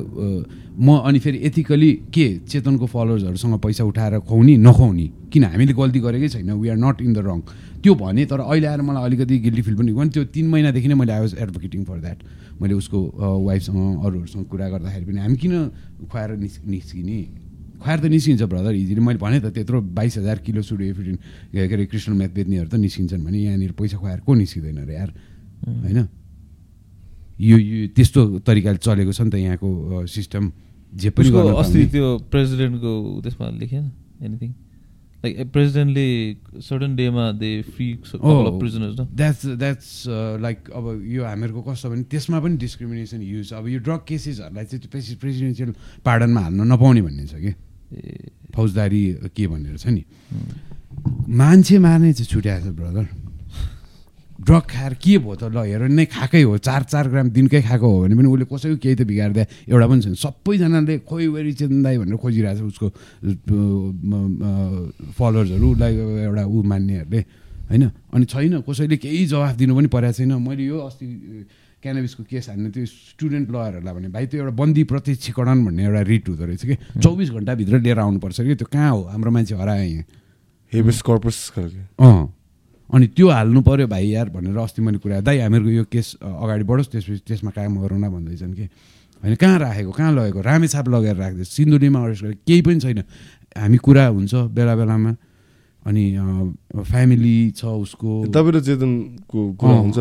म 0.80 0.88
अनि 1.06 1.18
फेरि 1.18 1.38
एथिकली 1.46 1.90
के 2.14 2.26
चेतनको 2.48 2.86
फलोवर्सहरूसँग 2.86 3.58
पैसा 3.60 3.84
उठाएर 3.84 4.18
खुवाउने 4.26 4.56
नखुवाउने? 4.56 5.06
किन? 5.32 5.44
हामीले 5.44 5.72
गल्ती 5.72 6.00
गरेकै 6.00 6.28
छैन। 6.28 6.50
We 6.52 6.68
are 6.68 6.76
not 6.76 7.02
in 7.02 7.12
the 7.12 7.18
wrong 7.18 7.40
त्यो 7.82 7.94
भने 7.94 8.24
तर 8.26 8.40
अहिले 8.40 8.66
आएर 8.66 8.80
मलाई 8.82 9.04
अलिकति 9.04 9.38
गिल्टी 9.40 9.62
फिल 9.62 9.74
पनि 9.76 9.92
भने 9.92 10.10
त्यो 10.10 10.24
तिन 10.34 10.46
महिनादेखि 10.50 10.88
नै 10.88 10.94
मैले 10.94 11.12
I 11.12 11.20
was 11.20 11.34
advocating 11.38 11.84
for 11.84 11.98
that 12.00 12.18
मैले 12.60 12.74
उसको 12.74 12.98
वाइफसँग 13.46 14.04
अरूहरूसँग 14.04 14.44
कुरा 14.50 14.68
गर्दाखेरि 14.68 15.04
पनि 15.06 15.20
हामी 15.20 15.36
किन 15.36 15.54
खुवाएर 16.10 16.30
निस् 16.36 16.58
निस्किने? 16.66 17.20
खुवाएर 17.80 17.98
त 18.00 18.04
निस्किन्छ 18.12 18.42
ब्रदर 18.42 18.74
इजिली 18.74 19.00
मैले 19.00 19.18
भने 19.18 19.40
त 19.40 19.54
त्यत्रो 19.56 19.80
बाइस 19.96 20.16
हजार 20.18 20.38
किलो 20.44 20.60
सुडो 20.60 20.84
एफिडिन 20.84 21.16
के 21.52 21.58
अरे 21.64 21.84
क्रिस्टल 21.88 22.12
म्याथ 22.12 22.32
बेच्नेहरू 22.36 22.68
त 22.68 22.74
निस्किन्छन् 22.76 23.24
भने 23.24 23.38
यहाँनिर 23.38 23.72
पैसा 23.72 23.96
खुवाएर 23.96 24.20
को 24.20 24.34
निस्किँदैन 24.34 24.76
अरे 24.84 24.94
यार? 24.94 25.10
होइन? 25.64 26.00
यो 27.40 27.56
यो 27.58 27.86
त्यस्तो 27.96 28.20
तरिकाले 28.44 28.78
चलेको 28.84 29.12
छ 29.12 29.20
नि 29.24 29.30
त 29.30 29.34
यहाँको 29.40 30.06
सिस्टम 30.06 30.52
जे 30.92 31.10
पनि 31.16 31.28
अस्ति। 31.30 31.86
त्यो 31.94 32.06
प्रेसिडेन्टको 32.32 32.92
त्यसमा 33.24 33.46
लेखेन 33.60 33.84
एनिथिङ 34.26 34.50
लाइक 35.24 35.52
प्रेसिडेन्टले 35.52 36.06
सर्टन 36.64 36.96
डेमा 36.96 37.24
they 37.40 37.50
free 37.76 37.86
that's 38.04 39.46
that's 39.62 39.88
like 40.40 40.58
अब 40.72 40.84
यो 41.04 41.24
हामीहरूको 41.24 41.60
कस्तो 41.68 41.90
भने 41.90 42.02
त्यसमा 42.08 42.40
पनि 42.40 42.56
डिस्क्रिमिनेसन 42.56 43.20
युज 43.22 43.52
अब 43.52 43.68
यो 43.68 43.78
ड्रग 43.84 44.00
केसेसहरूलाई 44.08 44.64
चाहिँ 44.64 44.88
प्रेसि 44.90 45.14
प्रेसिडेन्सियल 45.20 45.70
पार्डनमा 46.04 46.40
हाल्न 46.40 46.60
नपाउने 46.72 47.02
भन्ने 47.04 47.26
छ 47.28 47.34
कि? 47.36 47.52
फौजदारी 48.56 49.02
के 49.36 49.46
भनेर 49.46 49.76
छ 49.76 49.86
नि? 49.92 50.04
मान्छे 51.28 51.78
मार्ने 51.78 52.12
चाहिँ 52.12 52.28
छुट्याएको 52.32 52.66
छ 52.66 52.76
ब्रदर 52.80 53.04
ड्रग 54.40 54.64
खाएर 54.72 54.94
के 54.96 55.18
भयो 55.20 55.34
त 55.36 55.52
ल 55.52 55.68
हेर 55.68 55.82
नै 55.92 56.04
खाएकै 56.08 56.42
हो 56.48 56.56
चार 56.58 56.82
चार 56.88 57.08
ग्राम 57.12 57.28
दिनकै 57.30 57.60
खाएको 57.60 57.86
हो 57.86 57.98
भने 58.08 58.14
पनि 58.16 58.28
उसले 58.28 58.44
कसैको 58.48 58.76
केही 58.80 58.94
त 58.96 59.02
बिगारिदिए 59.04 59.68
एउटा 59.68 59.86
पनि 59.86 60.00
छैन। 60.00 60.14
सबैजनाले 60.16 60.98
खोइ 61.04 61.26
वेरी 61.28 61.52
दाई 61.60 61.96
भनेर 62.00 62.16
खोजिरहेको 62.16 62.56
छ 62.56 62.64
उसको 62.72 62.88
फलोवर्सहरू 65.12 65.66
उसलाई 65.70 65.92
एउटा 66.24 66.44
ऊ 66.48 66.56
मान्नेहरूले 66.72 67.20
होइन? 67.68 67.84
अनि 68.16 68.24
छैन 68.24 68.64
कसैले 68.64 68.96
केही 68.96 69.26
जवाफ 69.28 69.54
दिनु 69.60 69.72
पनि 69.76 69.88
परेको 69.92 70.12
छैन। 70.18 70.32
मैले 70.40 70.64
यो 70.64 70.78
अस्ति 70.88 71.06
क्यानाबिसको 71.84 72.22
केस 72.24 72.48
हान्ने 72.48 72.68
त्यो 72.72 72.84
स्टुडेन्ट 72.86 73.48
लयरहरूलाई 73.52 73.94
भने 73.94 74.08
भाइ 74.08 74.24
त्यो 74.26 74.40
एउटा 74.40 74.54
बन्दी 74.56 74.82
प्रत्यक्षीकरण 74.84 75.64
भन्ने 75.64 75.84
एउटा 75.84 76.00
रिट 76.00 76.28
हुँदो 76.28 76.44
रहेछ 76.44 76.64
कि? 76.64 76.76
चौबिस 77.00 77.30
घन्टाभित्र 77.30 77.78
लिएर 77.80 77.98
आउनुपर्छ 77.98 78.40
कि? 78.40 78.54
त्यो 78.56 78.68
कहाँ 78.72 78.90
हो? 78.90 79.00
हाम्रो 79.12 79.30
मान्छे 79.30 79.54
हरायो 79.54 79.84
यहाँ। 79.84 80.04
हेबिस 80.72 81.00
कर्पस 81.02 81.36
खालके 81.56 81.84
अँ। 82.00 82.39
अनि 82.90 83.06
त्यो 83.16 83.26
हाल्नु 83.30 83.60
पऱ्यो 83.62 83.86
भाइ 83.86 84.06
यार 84.10 84.28
भनेर 84.34 84.58
अस्ति 84.58 84.82
मैले 84.82 84.98
कुरा 84.98 85.20
दाइ 85.22 85.38
हामीहरूको 85.46 85.70
यो 85.70 85.84
केस 85.86 86.08
अगाडि 86.20 86.64
बढोस् 86.66 86.90
त्यसपछि 86.90 87.22
त्यसमा 87.26 87.50
कायम 87.54 87.78
गरौँ 87.80 87.98
न 87.98 88.08
भन्दैछन् 88.10 88.54
कि। 88.54 88.66
होइन 89.22 89.34
कहाँ 89.36 89.58
राखेको 89.58 89.92
कहाँ 89.94 90.12
लगेको? 90.12 90.40
रामेछाप 90.40 90.86
लगेर 90.88 91.16
राख्दै 91.16 91.44
सिन्धुलीमा 91.44 91.98
अरेस्ट 92.02 92.22
गरेको। 92.24 92.40
केही 92.46 92.62
पनि 92.66 92.80
छैन। 92.80 93.02
हामी 93.54 93.78
कुरा 93.78 94.06
हुन्छ 94.10 94.34
बेला 94.50 94.74
बेलामा। 94.74 95.12
अनि 95.80 96.04
फ्यामिली 96.76 97.36
छ 97.56 97.64
उसको। 97.64 98.10
तपाईँ 98.28 98.52
र 98.52 98.60
चेतनको 98.60 99.40
कुरा 99.60 99.76
हुन्छ 99.80 99.98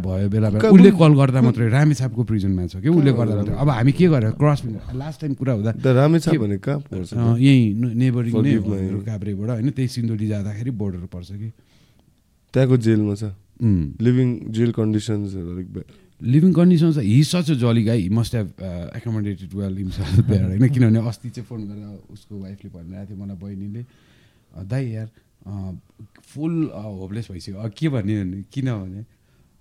भयो 0.00 0.28
बेला 0.32 0.48
बेला। 0.48 0.68
उसले 0.70 0.90
कल 0.96 1.12
गर्दा 1.12 1.40
मात्रै 1.40 1.68
रामेछापको 1.68 2.22
प्रिजनमा 2.24 2.66
छ 2.72 2.80
कि? 2.80 2.88
उसले 2.88 3.12
गर्दा 3.12 3.34
मात्रै। 3.36 3.54
अब 3.58 3.68
हामी 3.68 3.92
के 3.92 4.06
गरेर 4.06 4.32
क्रस 4.40 4.60
लास्ट 4.96 5.20
टाइम 5.20 5.32
कुरा 5.34 5.52
हुँदा 5.60 5.72
रामेछाप 5.76 6.40
कहाँ 6.64 7.36
यहीँ 7.36 7.64
नेबरिङ 8.00 8.34
नै 8.38 8.52
काभ्रेबाट। 9.08 9.48
होइन 9.50 9.70
त्यही 9.76 9.88
सिन्धुली 9.88 10.26
जाँदाखेरि 10.28 10.70
बोर्डर 10.72 11.04
पर्छ 11.12 11.30
कि? 11.36 11.48
त्यहाँको 12.54 12.76
जेलमा 12.78 13.14
छ. 13.14 13.24
लिभिङ 14.00 14.28
जेल 14.50 14.70
कन्डिसन्सहरू 14.72 15.48
अलिक 15.54 15.68
बे- 15.72 15.84
living 16.20 16.52
conditions 16.52 16.96
he 17.00 17.22
such 17.24 17.50
a 17.50 17.54
jolly 17.54 17.82
guy 17.84 18.08
must 18.10 18.34
have 18.34 18.48
accommodated 18.96 19.54
well 19.54 19.76
himself 19.78 20.28
there 20.28 20.44
होइन? 20.44 20.68
किनभने 20.68 21.00
अस्ति 21.08 21.30
चाहिँ 21.30 21.46
फोन 21.46 21.60
गरेर 21.68 22.12
उसको 22.12 22.40
वाइफले 22.40 22.70
भनिरहेको 22.70 23.06
थियो 23.08 23.18
मलाई 23.24 23.36
बहिनीले 23.36 23.82
"अ, 24.56 24.62
दाइ 24.64 24.84
यार 24.90 25.08
फुल 26.24 26.54
होपलेस 26.74 27.28
भइसक्यो। 27.32 27.56
अब 27.58 27.70
के 27.76 27.88
भन्ने 27.88 28.22
भने 28.24 28.42
किनभने 28.52 29.04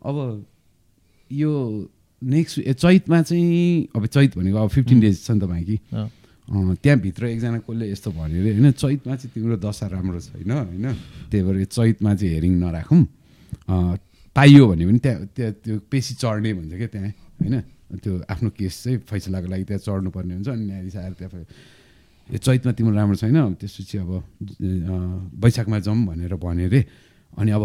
अब 0.01 0.45
यो 1.31 1.51
नेक्स्ट 2.21 2.59
चैतमा 2.73 3.21
चाहिँ 3.21 3.87
अब 3.95 4.05
चैत 4.05 4.37
भनेको 4.37 4.57
अब 4.57 4.69
फिफ्टिन 4.69 4.99
डेज 4.99 5.23
छ 5.25 5.31
नि 5.31 5.39
त 5.39 5.43
बाँकी 5.45 5.79
अँ। 5.93 6.07
त्यहाँभित्र 6.49 7.23
एकजना 7.30 7.57
कसले 7.61 7.85
यस्तो 7.93 8.09
भन्यो 8.11 8.41
अरे 8.41 8.51
होइन 8.57 8.71
चैतमा 8.73 9.15
चाहिँ 9.15 9.31
तिम्रो 9.34 9.55
दशा 9.61 9.85
राम्रो 9.93 10.19
छैन 10.19 10.51
होइन? 10.51 10.85
त्यही 11.30 11.43
भएर 11.45 11.65
चैतमा 11.69 12.11
चाहिँ 12.15 12.34
हेरिङ 12.34 12.53
नराखौँ। 12.57 13.01
पाइयो 14.35 14.63
भने 14.67 14.84
पनि 14.89 14.99
त्यहाँ 14.99 15.19
त्यहाँ 15.35 15.53
त्यो 15.63 15.76
पेसी 15.91 16.13
चढ्ने 16.17 16.49
भन्छ 16.57 16.73
क्या 16.73 16.89
त्यहाँ 16.89 17.11
होइन? 17.39 17.55
त्यो 18.01 18.13
आफ्नो 18.30 18.49
केस 18.57 18.73
चाहिँ 18.84 18.97
फैसलाको 19.09 19.47
लागि 19.47 19.63
त्यहाँ 19.69 19.81
चढ्नुपर्ने 19.85 20.34
हुन्छ 20.35 20.49
अनि 20.49 20.65
न्यायाधीश 20.65 20.95
आएर 20.95 21.13
त्यहाँ 21.19 21.45
यो 22.30 22.38
चैतमा 22.38 22.71
तिम्रो 22.77 22.93
राम्रो 22.97 23.17
छैन? 23.17 23.38
त्यसपछि 23.57 23.97
अब 23.97 24.11
अँ, 24.13 25.31
वैशाखमा 25.38 25.77
जाउँ 25.85 25.97
भनेर 26.05 26.34
भन्यो 26.34 26.65
अरे। 26.65 26.81
अनि 27.38 27.51
अब 27.51 27.63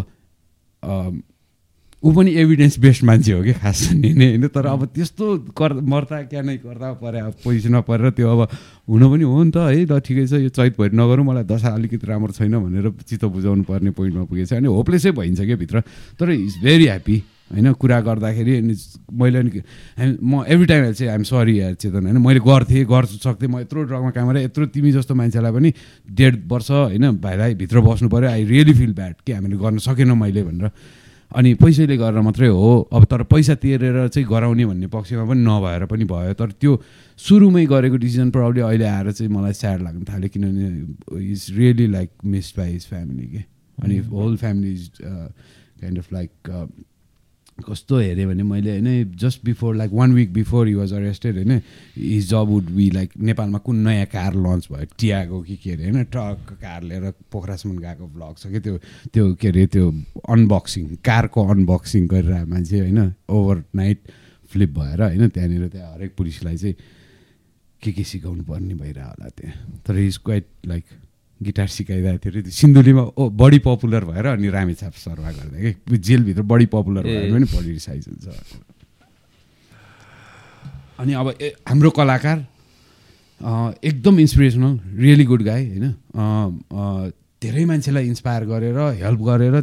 ऊ 2.04 2.12
पनि 2.12 2.30
एभिडेन्स 2.36 2.78
बेस्ड 2.78 3.04
मान्छे 3.04 3.32
हो 3.32 3.42
कि 3.42 3.52
खास 3.56 3.96
नि 3.96 4.12
नै 4.12 4.26
होइन? 4.36 4.46
तर 4.52 4.66
अब 4.66 4.84
त्यस्तो 4.92 5.56
कर 5.56 5.72
मर्दा 5.72 6.22
क्या 6.28 6.42
नै 6.44 6.56
गर्दा 6.60 6.92
परे 7.00 7.20
अब 7.20 7.34
पोजिसनमा 7.44 7.80
परेर 7.80 8.10
त्यो 8.12 8.28
अब 8.28 8.48
हुनु 8.88 9.06
पनि 9.08 9.24
हो 9.24 9.42
नि 9.42 9.50
त 9.50 9.56
है? 9.56 9.88
ल 9.88 10.00
ठिकै 10.04 10.26
छ 10.28 10.32
यो 10.44 10.48
चैत 10.52 10.76
भरि 10.76 10.92
नगरौँ 10.92 11.24
मलाई 11.24 11.44
दशा 11.48 11.68
अलिकति 11.72 12.04
राम्रो 12.04 12.32
छैन 12.36 12.52
भनेर 12.60 12.92
चित्त 13.08 13.24
बुझाउनु 13.24 13.64
पर्ने 13.64 13.90
पोइन्टमा 13.96 14.24
पुगेछ 14.28 14.52
अनि 14.52 14.68
होपलेसै 14.68 15.10
भइन्छ 15.16 15.40
क्या 15.40 15.56
भित्र। 15.56 15.80
तर 16.20 16.30
इज 16.30 16.54
भेरी 16.60 16.84
ह्याप्पी 16.84 17.16
होइन? 17.52 17.72
कुरा 17.72 18.00
गर्दाखेरि 18.00 18.52
अनि 18.56 18.74
मैले 19.12 19.38
हामी- 19.38 20.20
म 20.20 20.44
एभ्री 20.44 20.66
टाइम 20.66 20.92
चाहिँ 20.92 21.12
आइम 21.12 21.22
सरी 21.24 21.60
यार 21.60 21.74
चेतन 21.74 22.04
होइन? 22.04 22.18
मैले 22.20 22.40
गर्थेँ 22.40 22.84
गर्छु 22.84 23.16
सक्थेँ। 23.24 23.48
म 23.48 23.64
यत्रो 23.64 23.82
ड्रगमा 23.88 24.10
काम 24.12 24.28
गरेँ 24.28 24.44
यत्रो 24.44 24.66
तिमी 24.76 24.92
जस्तो 24.92 25.14
मान्छेलाई 25.14 25.52
पनि 25.52 25.72
डेढ 26.12 26.34
वर्ष 26.48 26.70
होइन? 26.70 27.16
भाइलाई 27.16 27.54
भित्र 27.54 27.80
बस्नु 27.80 28.08
पऱ्यो 28.08 28.28
आई 28.28 28.44
रियली 28.44 28.74
फिल 28.74 28.92
ब्याड 28.92 29.14
कि 29.24 29.32
हामीले 29.32 29.56
गर्न 29.56 29.78
सकेनौँ 29.78 30.16
मैले 30.16 30.42
भनेर। 30.44 30.68
अनि 31.30 31.54
पैसैले 31.56 31.96
गरेर 31.96 32.20
मात्रै 32.20 32.48
हो। 32.48 32.88
अब 32.92 33.04
तर 33.04 33.22
पैसा 33.26 33.54
तिरेर 33.58 34.08
चाहिँ 34.08 34.28
गराउने 34.28 34.64
भन्ने 34.66 34.86
पक्षमा 34.86 35.24
पनि 35.24 35.40
नभएर 35.40 35.84
पनि 35.90 36.04
भयो। 36.04 36.34
तर 36.34 36.50
त्यो 36.52 36.72
सुरुमै 37.18 37.64
गरेको 37.66 37.96
डिसिजन 37.96 38.30
प्रब्लली 38.30 38.60
अहिले 38.60 38.84
आएर 38.84 39.12
चाहिँ 39.12 39.32
मलाई 39.32 39.52
स्याड 39.52 39.82
लाग्न 39.82 40.04
थाल्यो 40.04 40.28
किनभने 40.30 41.32
is 41.32 41.46
really 41.56 41.86
like 41.90 42.10
missed 42.24 42.58
by 42.58 42.72
his 42.72 42.86
family 42.86 43.26
के 43.26 43.42
अनि 43.78 43.96
whole 44.10 44.36
family 44.36 44.72
is 44.72 44.90
kind 45.00 45.98
of 45.98 46.12
like 46.12 46.30
कस्तो 47.58 47.98
हेऱ्यो 47.98 48.28
भने 48.28 48.42
मैले 48.42 48.70
होइन 48.70 49.12
just 49.16 49.44
before 49.44 49.74
like 49.76 49.90
one 49.92 50.12
week 50.14 50.32
before 50.32 50.68
he 50.68 50.74
was 50.74 50.92
arrested 50.92 51.36
होइन 51.36 51.60
his 51.96 52.28
job 52.30 52.48
would 52.48 52.70
be 52.70 52.90
like 52.90 53.10
नेपालमा 53.20 53.58
कुन 53.58 53.76
नयाँ 53.86 54.06
कार 54.12 54.34
लन्च 54.36 54.66
भयो 54.72 54.86
टियागो 54.98 55.40
कि 55.42 55.56
के 55.56 55.70
अरे 55.72 55.84
होइन 55.84 56.04
ट्रक 56.06 56.52
कार 56.62 56.82
लिएर 56.82 57.12
पोखरासम्म 57.32 57.78
गएको 57.78 58.06
ब्लग 58.08 58.34
छ 58.38 58.46
कि 58.46 58.60
त्यो 58.60 58.78
त्यो 59.14 59.32
के 59.34 59.48
अरे 59.48 59.66
त्यो 59.66 59.90
अनबक्सिङ 60.28 60.88
कारको 61.04 61.46
अनबक्सिङ 61.48 62.06
गरिरहेको 62.08 62.50
मान्छे 62.50 62.80
होइन 62.80 63.12
ओभर 63.30 63.62
नाइट 63.74 64.12
फ्लिप 64.50 64.70
भएर 64.70 65.02
होइन 65.02 65.28
त्यहाँनिर 65.28 65.68
त्यहाँ 65.68 65.94
हरेक 65.94 66.14
पुलिसलाई 66.16 66.56
चाहिँ 66.56 66.74
के 67.82 67.92
के 67.92 68.04
सिकाउनु 68.04 68.42
पर्ने 68.44 68.74
भइरह 68.74 69.04
होला 69.04 69.28
त्यहाँ। 69.30 69.80
तर 69.86 69.98
इज 70.00 70.16
क्वाइट 70.18 70.46
लाइक 70.66 70.84
गिटार 71.42 71.68
सिकाइरहेको 71.68 72.18
थियो 72.24 72.32
अरे। 72.32 72.50
सिन्धुलीमा 72.50 73.02
ओ 73.18 73.22
बढी 73.34 73.58
पपुलर 73.66 74.04
भएर 74.04 74.26
अनि 74.38 74.48
रामेछाप 74.48 74.94
सर्वा 74.94 75.30
गर्दा 75.32 75.58
कि? 75.58 75.98
जेलभित्र 75.98 76.42
बढी 76.42 76.66
पपुलर 76.70 77.02
भएर। 77.02 77.32
पनि 77.34 77.46
बढी 77.50 77.70
रिसाइज 77.70 78.04
हुन्छ। 78.08 78.26
अनि 81.00 81.12
अब 81.12 81.26
हाम्रो 81.68 81.90
कलाकार 81.90 82.38
एकदम 83.84 84.14
इन्सपिरेसनल 84.20 84.72
रियली 85.02 85.24
गुड 85.24 85.42
गाई 85.42 85.62
होइन? 85.68 85.86
धेरै 87.42 87.64
मान्छेलाई 87.64 88.06
इन्सपायर 88.08 88.44
गरेर 88.46 88.78
हेल्प 89.02 89.20
गरेर 89.20 89.60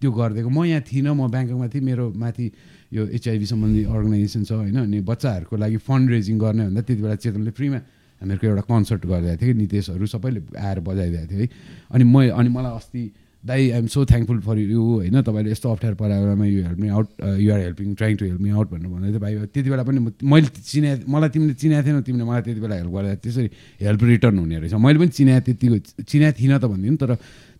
त्यो 0.00 0.10
गरिदिएको। 0.12 0.48
म 0.48 0.64
यहाँ 0.64 0.82
थिइनँ 0.84 1.12
म 1.12 1.28
ब्याङ्ककमा 1.28 1.66
थिएँ 1.68 1.84
मेरो 1.84 2.04
माथि 2.12 2.46
यो 2.92 3.02
एचआइभी 3.16 3.46
सम्बन्धी 3.46 3.82
अर्गनाइजेसन 3.84 4.42
छ 4.44 4.52
होइन? 4.52 4.76
अनि 4.84 5.00
बच्चाहरूको 5.00 5.56
लागि 5.56 5.76
फन्ड 5.80 6.06
रेजिङ 6.10 6.36
गर्ने 6.38 6.62
भन्दा 6.68 6.80
त्यति 6.86 7.02
बेला 7.02 7.16
चेतनले 7.20 7.50
फ्रीमा 7.56 7.80
हामीहरूको 8.20 8.46
एउटा 8.46 8.64
कन्सर्ट 8.68 9.02
गरिदिएको 9.06 9.40
थियो 9.40 9.54
नितेशहरू 9.56 10.06
सबैले 10.06 10.40
आएर 10.60 10.78
बजाइदिएको 10.80 11.26
थियो 11.32 11.40
है। 11.40 11.48
अनि 11.92 12.04
म 12.04 12.28
अनि 12.30 12.48
मलाई 12.48 12.72
अस्ति 12.76 13.02
दाइ 13.44 13.70
I'm 13.72 13.86
so 13.88 14.04
thankful 14.04 14.40
for 14.44 14.56
you 14.58 14.80
होइन 15.00 15.16
तपाईँले 15.24 15.50
यस्तो 15.50 15.68
अप्ठ्यारो 15.72 15.96
परेको 15.96 16.20
बेलामा 16.20 16.44
you 16.44 16.60
help 16.60 16.78
me 16.80 16.88
out 16.92 17.08
you 17.40 17.48
are 17.52 17.60
helping 17.60 17.94
trying 17.96 18.16
to 18.20 18.24
help 18.28 18.40
me 18.40 18.50
out 18.52 18.68
भनेर 18.68 18.88
भन्दै 18.92 19.08
थियो। 19.10 19.20
भाइ 19.20 19.32
त्यति 19.48 19.68
बेला 19.70 19.82
पनि 19.88 20.00
मैले 20.20 20.48
चिना 20.60 20.90
मलाई 21.08 21.28
तिमीले 21.32 21.54
चिनाएको 21.56 21.86
थिएनौ 21.88 22.00
तिमीले 22.04 22.24
मलाई 22.28 22.42
त्यति 22.44 22.60
बेला 22.60 22.74
हेल्प 22.76 22.92
गर्दा 22.92 23.14
त्यसरी 23.24 23.48
हेल्प 23.80 24.02
रिटर्न 24.04 24.38
हुने 24.38 24.56
रहेछ। 24.60 24.74
मैले 24.76 24.98
पनि 25.00 25.08
चिनाएको 25.08 25.44
त्यतिको 25.48 26.04
चिनाएको 26.04 26.36
थिइनँ 26.36 26.58
त 26.60 26.64
भनिदिउँ 26.68 26.96
तर 27.00 27.14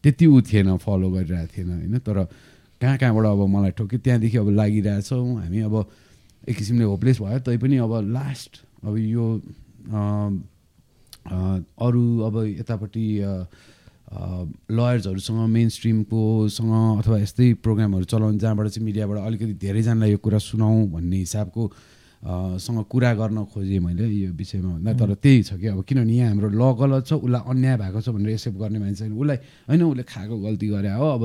त्यति 0.04 0.24
ऊ 0.28 0.40
थिएन 0.44 0.68
फलो 0.84 1.08
गरिरहेको 1.16 1.48
थिएन 1.56 1.68
होइन। 1.72 1.96
तर 2.04 2.18
कहाँ 2.80 2.96
कहाँबाट 3.00 3.24
अब 3.24 3.40
मलाई 3.48 3.72
ठोक्यो 3.80 3.98
त्यहाँदेखि 4.04 4.36
अब 4.36 4.48
लागिरहेछौँ 4.60 5.24
हामी 5.40 5.58
अब 5.64 5.74
एक 6.44 6.56
किसिमले 6.56 6.84
होपलेस 6.92 7.16
भयो 7.24 7.40
तैपनि 7.48 7.76
अब 7.80 7.92
लास्ट 8.12 8.52
अब 8.84 8.96
यो 8.96 9.24
अरू 11.80 12.02
अब 12.26 12.36
यतापट्टि 12.58 13.06
लयर्सहरूसँग 14.70 15.48
मेन 15.48 15.68
स्ट्रिमकोसँग 15.68 16.72
अथवा 16.98 17.18
यस्तै 17.18 17.52
प्रोग्रामहरू 17.62 18.04
चलाउनु 18.04 18.38
जहाँबाट 18.38 18.66
चाहिँ 18.68 18.84
मिडियाबाट 18.86 19.18
अलिकति 19.18 19.54
धेरैजनालाई 19.62 20.10
यो 20.10 20.18
कुरा 20.18 20.38
सुनाउँ 20.38 20.86
भन्ने 20.90 21.16
हिसाबको 21.16 21.62
सँग 22.20 22.84
कुरा 22.84 23.12
गर्न 23.16 23.44
खोजेँ 23.48 23.80
मैले 23.80 24.04
यो 24.04 24.32
विषयमा 24.36 24.70
भन्दा 24.76 24.92
तर 24.92 25.14
त्यही 25.24 25.42
छ 25.42 25.56
कि 25.56 25.66
अब 25.72 25.80
किनभने 25.88 26.12
यहाँ 26.12 26.28
हाम्रो 26.30 26.48
ल 26.52 26.62
गलत 26.76 27.06
छ 27.08 27.12
उसलाई 27.16 27.42
अन्याय 27.48 27.76
भएको 27.80 28.00
छ 28.00 28.08
भनेर 28.12 28.30
एक्सेप्ट 28.36 28.56
गर्ने 28.60 28.78
मान्छे 28.78 29.08
उसलाई 29.08 29.36
होइन 29.68 29.82
उसले 29.82 30.02
खाएको 30.04 30.36
गल्ती 30.36 30.66
गरे 30.68 30.90
हो 31.00 31.06
अब 31.16 31.22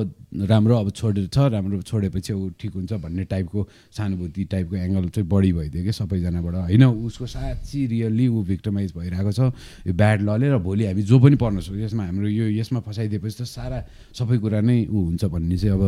राम्रो 0.48 0.76
अब 0.80 0.90
छोडेर 0.96 1.28
छ 1.28 1.38
राम्रो 1.52 1.82
छोडेपछि 1.84 2.34
ऊ 2.34 2.50
ठिक 2.56 2.74
हुन्छ 2.80 2.94
भन्ने 3.04 3.24
टाइपको 3.28 3.60
सहानुभूति 3.92 4.44
टाइपको 4.56 4.76
एङ्गल 4.76 5.10
चाहिँ 5.12 5.28
बढी 5.28 5.52
भइदियो 5.54 5.84
कि 5.84 5.92
सबैजनाबाट। 5.92 6.56
होइन 6.56 6.84
उसको 6.86 7.26
साँच्ची 7.28 7.86
रियल्ली 7.92 8.28
ऊ 8.32 8.44
भिक्टमाइज 8.56 8.94
भइरहेको 8.96 9.32
छ। 9.32 9.40
यो 9.88 9.94
ब्याड 9.94 10.22
लले 10.24 10.48
र 10.48 10.58
भोलि 10.64 10.86
हामी 10.86 11.04
जो 11.04 11.20
पनि 11.20 11.36
पर्न 11.36 11.60
सक्छौँ 11.60 11.84
यसमा 11.84 12.04
हाम्रो 12.08 12.28
यो 12.28 12.46
यसमा 12.56 12.80
फसाइदिएपछि 12.88 13.44
त 13.44 13.48
सारा 13.48 13.84
सबै 14.16 14.38
कुरा 14.40 14.62
नै 14.64 14.88
ऊ 14.88 14.98
हुन्छ 15.12 15.24
भन्ने 15.28 15.58
चाहिँ 15.60 15.76
अब 15.76 15.84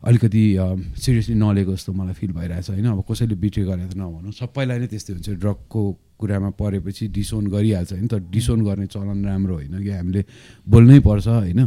अलिकति 0.00 0.42
सिरियसली 0.96 1.34
नलिएको 1.36 1.72
जस्तो 1.76 1.92
मलाई 1.92 2.14
फिल 2.16 2.32
भइरहेछ 2.32 2.70
होइन? 2.70 2.86
अब 2.88 3.04
कसैले 3.04 3.34
बिट्रे 3.36 3.64
गरेर 3.68 3.92
नभनौँ। 4.00 4.32
सबैलाई 4.32 4.78
नै 4.80 4.88
त्यस्तै 4.88 5.12
हुन्छ। 5.12 5.28
ड्रगको 5.36 5.82
कुरामा 6.16 6.50
परेपछि 6.56 7.08
डिसोन 7.12 7.44
गरिहाल्छ 7.52 7.92
होइन? 7.92 8.06
तर 8.08 8.20
डिसोन 8.32 8.64
गर्ने 8.64 8.86
चलन 8.88 9.18
राम्रो 9.28 9.54
होइन 9.54 9.76
कि 9.84 9.90
हामीले 9.90 10.24
बोल्नै 10.64 10.98
पर्छ 11.04 11.28
होइन? 11.28 11.60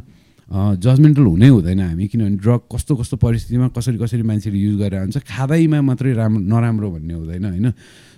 जजमेन्टल 0.82 1.26
हुनै 1.26 1.50
हुँदैन 1.50 1.80
हामी। 1.80 2.06
किनभने 2.10 2.38
ड्रग 2.38 2.62
कस्तो 2.74 2.94
कस्तो 2.96 3.16
परिस्थितिमा 3.18 3.68
कसरी 3.78 3.98
कसरी 3.98 4.22
मान्छेले 4.22 4.58
युज 4.58 4.76
गरेर 4.82 5.02
हुन्छ 5.14 5.18
खाँदैमा 5.30 5.80
मात्रै 5.82 6.14
राम्रो 6.14 6.42
नराम्रो 6.42 6.90
भन्ने 6.90 7.14
हुँदैन 7.14 7.46
होइन? 7.46 7.68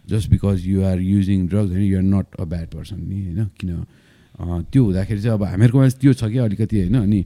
Just 0.09 0.25
because 0.31 0.59
you 0.63 0.79
are 0.83 0.99
using 0.99 1.47
drugs 1.47 1.71
होइन? 1.75 1.85
You're 1.85 2.03
not 2.03 2.27
a 2.39 2.43
bad 2.43 2.67
person 2.71 2.99
नि 3.03 3.19
होइन? 3.25 3.39
किन 3.59 3.71
त्यो 4.71 4.81
हुँदाखेरि 4.83 5.21
चाहिँ 5.21 5.35
अब 5.37 5.43
हामीहरूकोमा 5.43 5.87
त्यो 6.01 6.11
छ 6.11 6.23
कि 6.31 6.37
अलिकति 6.39 6.75
होइन? 6.79 6.95
अनि 7.03 7.19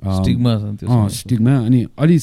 स्टिगमा 0.00 1.54
अनि 1.68 1.80
अलिक 1.98 2.22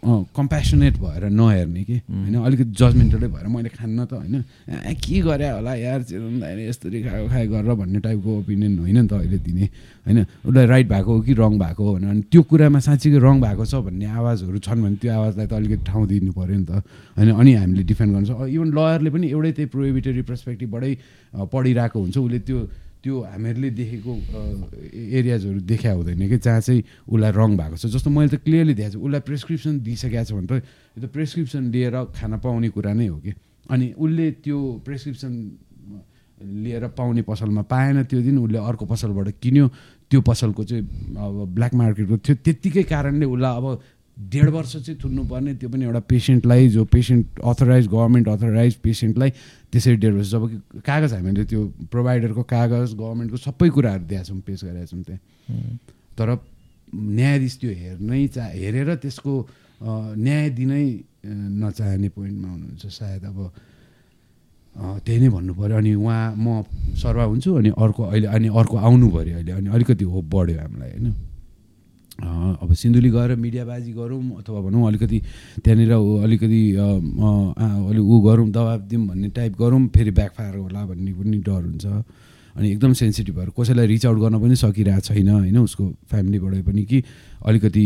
कम्पेसनेट 0.00 0.96
भएर 0.96 1.28
नहेर्ने 1.28 1.82
कि 1.84 1.96
होइन? 2.08 2.34
अलिकति 2.40 2.72
जजमेन्टलै 2.72 3.28
भएर 3.28 3.46
मैले 3.52 3.68
खान्न 3.68 4.04
त 4.08 4.12
होइन? 4.16 4.96
के 4.96 5.20
गरे 5.20 5.48
होला 5.60 5.74
यार 5.76 6.00
यस्तरी 6.08 7.02
खाएको 7.04 7.28
खाए 7.28 7.46
गरेर 7.46 7.74
भन्ने 7.76 8.00
टाइपको 8.00 8.30
ओपिनियन 8.40 8.78
होइन 8.80 8.96
नि 8.96 9.08
त 9.08 9.12
अहिले 9.20 9.38
दिने 9.44 9.64
होइन? 10.08 10.18
उसलाई 10.48 10.66
राइट 10.66 10.88
भएको 10.88 11.10
हो 11.12 11.20
कि 11.20 11.32
रङ 11.36 11.52
भएको 11.60 11.82
हो 11.84 11.92
भने 12.00 12.06
अनि 12.08 12.22
त्यो 12.32 12.42
कुरामा 12.48 12.80
साँच्चीकै 12.80 13.20
रङ 13.20 13.36
भएको 13.44 13.64
छ 13.68 13.74
भन्ने 13.84 14.06
आवाजहरू 14.08 14.58
छन् 14.64 14.80
भने 14.80 14.96
त्यो 14.96 15.12
आवाजलाई 15.12 15.46
त 15.46 15.52
अलिकति 15.52 15.84
ठाउँ 15.84 16.06
दिनु 16.08 16.32
पऱ्यो 16.32 16.56
नि 16.56 16.64
त 16.64 16.80
होइन? 17.20 17.28
अनि 17.36 17.50
हामीले 17.60 17.84
डिफेन्ड 17.84 18.10
गर्नु 18.16 18.26
सक्छ 18.32 18.48
इभन 18.56 18.68
लयरले 18.72 19.10
पनि 19.12 19.26
एउटै 19.36 19.52
त्यही 19.52 19.68
प्रोहिबिटरी 19.68 20.22
पर्सपेक्टिभबाटै 20.24 20.92
पढिरहेको 21.52 21.98
हुन्छ। 22.00 22.16
उसले 22.16 22.38
त्यो 22.40 22.58
त्यो 23.00 23.14
हामीहरूले 23.32 23.70
देखेको 23.80 24.12
एरियाजहरू 24.92 25.60
देखा 25.64 25.90
हुँदैन 25.92 26.28
कि 26.28 26.38
जहाँ 26.38 26.60
चाहिँ 26.60 26.82
उसलाई 27.08 27.32
रङ 27.32 27.50
भएको 27.56 27.76
छ। 27.76 27.86
जस्तो 27.96 28.10
मैले 28.10 28.28
त 28.28 28.44
क्लियरली 28.44 28.74
देखाएको 28.76 29.00
छु 29.00 29.04
उसलाई 29.06 29.20
प्रेसक्रिप्सन 29.24 29.80
दिइसकेको 29.80 30.24
छ 30.24 30.32
भने 30.36 30.46
त 30.46 30.52
यो 30.60 31.00
त 31.00 31.06
प्रेसक्रिप्सन 31.08 31.62
लिएर 31.72 31.96
खान 32.12 32.32
पाउने 32.44 32.68
कुरा 32.68 32.92
नै 32.92 33.06
हो 33.08 33.18
कि। 33.24 33.32
अनि 33.70 33.86
उसले 33.96 34.26
त्यो 34.44 34.58
प्रेसक्रिप्सन 34.84 35.32
लिएर 36.40 36.84
पाउने 36.96 37.22
पसलमा 37.22 37.62
पाएन 37.68 38.04
त्यो 38.04 38.20
दिन 38.20 38.36
उसले 38.38 38.58
अर्को 38.58 38.84
पसलबाट 38.84 39.28
किन्यो 39.40 39.66
त्यो 40.10 40.20
पसलको 40.20 40.64
चाहिँ 40.64 40.84
अब 41.16 41.36
ब्ल्याक 41.56 41.72
मार्केटको 41.74 42.16
थियो। 42.16 42.36
त्यत्तिकै 42.44 42.82
कारणले 42.84 43.26
उसलाई 43.28 43.56
अब 43.56 43.66
डेढ 44.20 44.48
वर्ष 44.52 44.72
चाहिँ 44.76 44.98
थुन्नुपर्ने 45.02 45.54
त्यो 45.56 45.68
पनि 45.70 45.84
एउटा 45.84 46.00
पेसेन्टलाई 46.12 46.68
जो 46.68 46.84
पेसेन्ट 46.84 47.40
अथराइज 47.40 47.86
गभर्मेन्ट 47.88 48.28
अथराइज 48.28 48.74
पेसेन्टलाई 48.84 49.30
त्यसरी 49.72 49.96
डेढ 49.96 50.12
वर्ष 50.14 50.30
जब 50.30 50.42
कागज 50.84 51.12
हामीले 51.14 51.44
त्यो 51.44 51.60
प्रोभाइडरको 51.90 52.42
कागज 52.44 52.94
गभर्मेन्टको 53.00 53.36
सबै 53.40 53.68
कुराहरू 53.70 54.04
दिएका 54.04 54.22
छौँ 54.28 54.40
पेस 54.46 54.60
गरेका 54.64 54.84
छौँ 54.92 55.02
त्यहाँ। 55.08 55.78
तर 56.18 56.28
न्यायाधीश 56.90 57.54
त्यो 57.60 57.70
हेर्नै 57.70 58.26
चा 58.28 58.44
हेरेर 58.44 58.94
त्यसको 59.00 59.32
न्याय 59.80 60.48
दिनै 60.58 60.84
नचाहने 61.24 62.08
पोइन्टमा 62.12 62.48
हुनुहुन्छ। 62.50 62.86
सायद 62.86 63.24
अब 63.24 63.38
त्यही 65.04 65.18
नै 65.20 65.28
भन्नु 65.32 65.52
पऱ्यो 65.54 65.76
अनि 65.76 65.94
उहाँ 65.94 66.34
म 66.36 66.62
सर्वा 67.00 67.24
हुन्छु 67.24 67.50
अनि 67.56 67.70
अर्को 67.72 68.02
अहिले 68.04 68.26
अनि 68.36 68.48
अर्को 68.52 68.76
आउनु 68.76 69.08
पऱ्यो 69.08 69.34
अहिले। 69.34 69.52
अनि 69.52 69.68
अलिकति 69.70 70.04
होप 70.04 70.24
बढ्यो 70.28 70.58
हामीलाई 70.60 70.90
होइन? 70.90 71.08
अब 72.20 72.72
सिन्धुली 72.74 73.10
गएर 73.10 73.34
मिडियाबाजी 73.36 73.92
गरौँ 73.92 74.22
अथवा 74.38 74.60
भनौँ 74.60 74.86
अलिकति 74.88 75.18
त्यहाँनिर 75.64 75.92
अलिकति 76.24 76.62
अलिक 76.76 78.04
ऊ 78.04 78.20
गरौँ 78.20 78.48
दबाब 78.50 78.80
दिउँ 78.88 79.06
भन्ने 79.08 79.28
टाइप 79.32 79.52
गरौँ 79.58 79.86
फेरि 79.88 80.10
ब्याकफायर 80.10 80.56
होला 80.56 80.84
भन्ने 80.86 81.12
पनि 81.12 81.38
डर 81.38 81.62
हुन्छ। 81.64 81.86
अनि 82.50 82.66
एकदम 82.70 82.92
सेन्सिटिभ 82.92 83.34
भएर 83.36 83.50
कसैलाई 83.54 83.86
रिच 83.86 84.06
आउट 84.06 84.18
गर्न 84.18 84.36
पनि 84.42 84.56
सकिरहेको 84.58 85.00
छैन 85.00 85.28
होइन 85.30 85.58
उसको 85.58 85.84
फ्यामिलीबाट 86.10 86.66
पनि 86.66 86.82
कि 86.82 86.98
अलिकति 87.46 87.84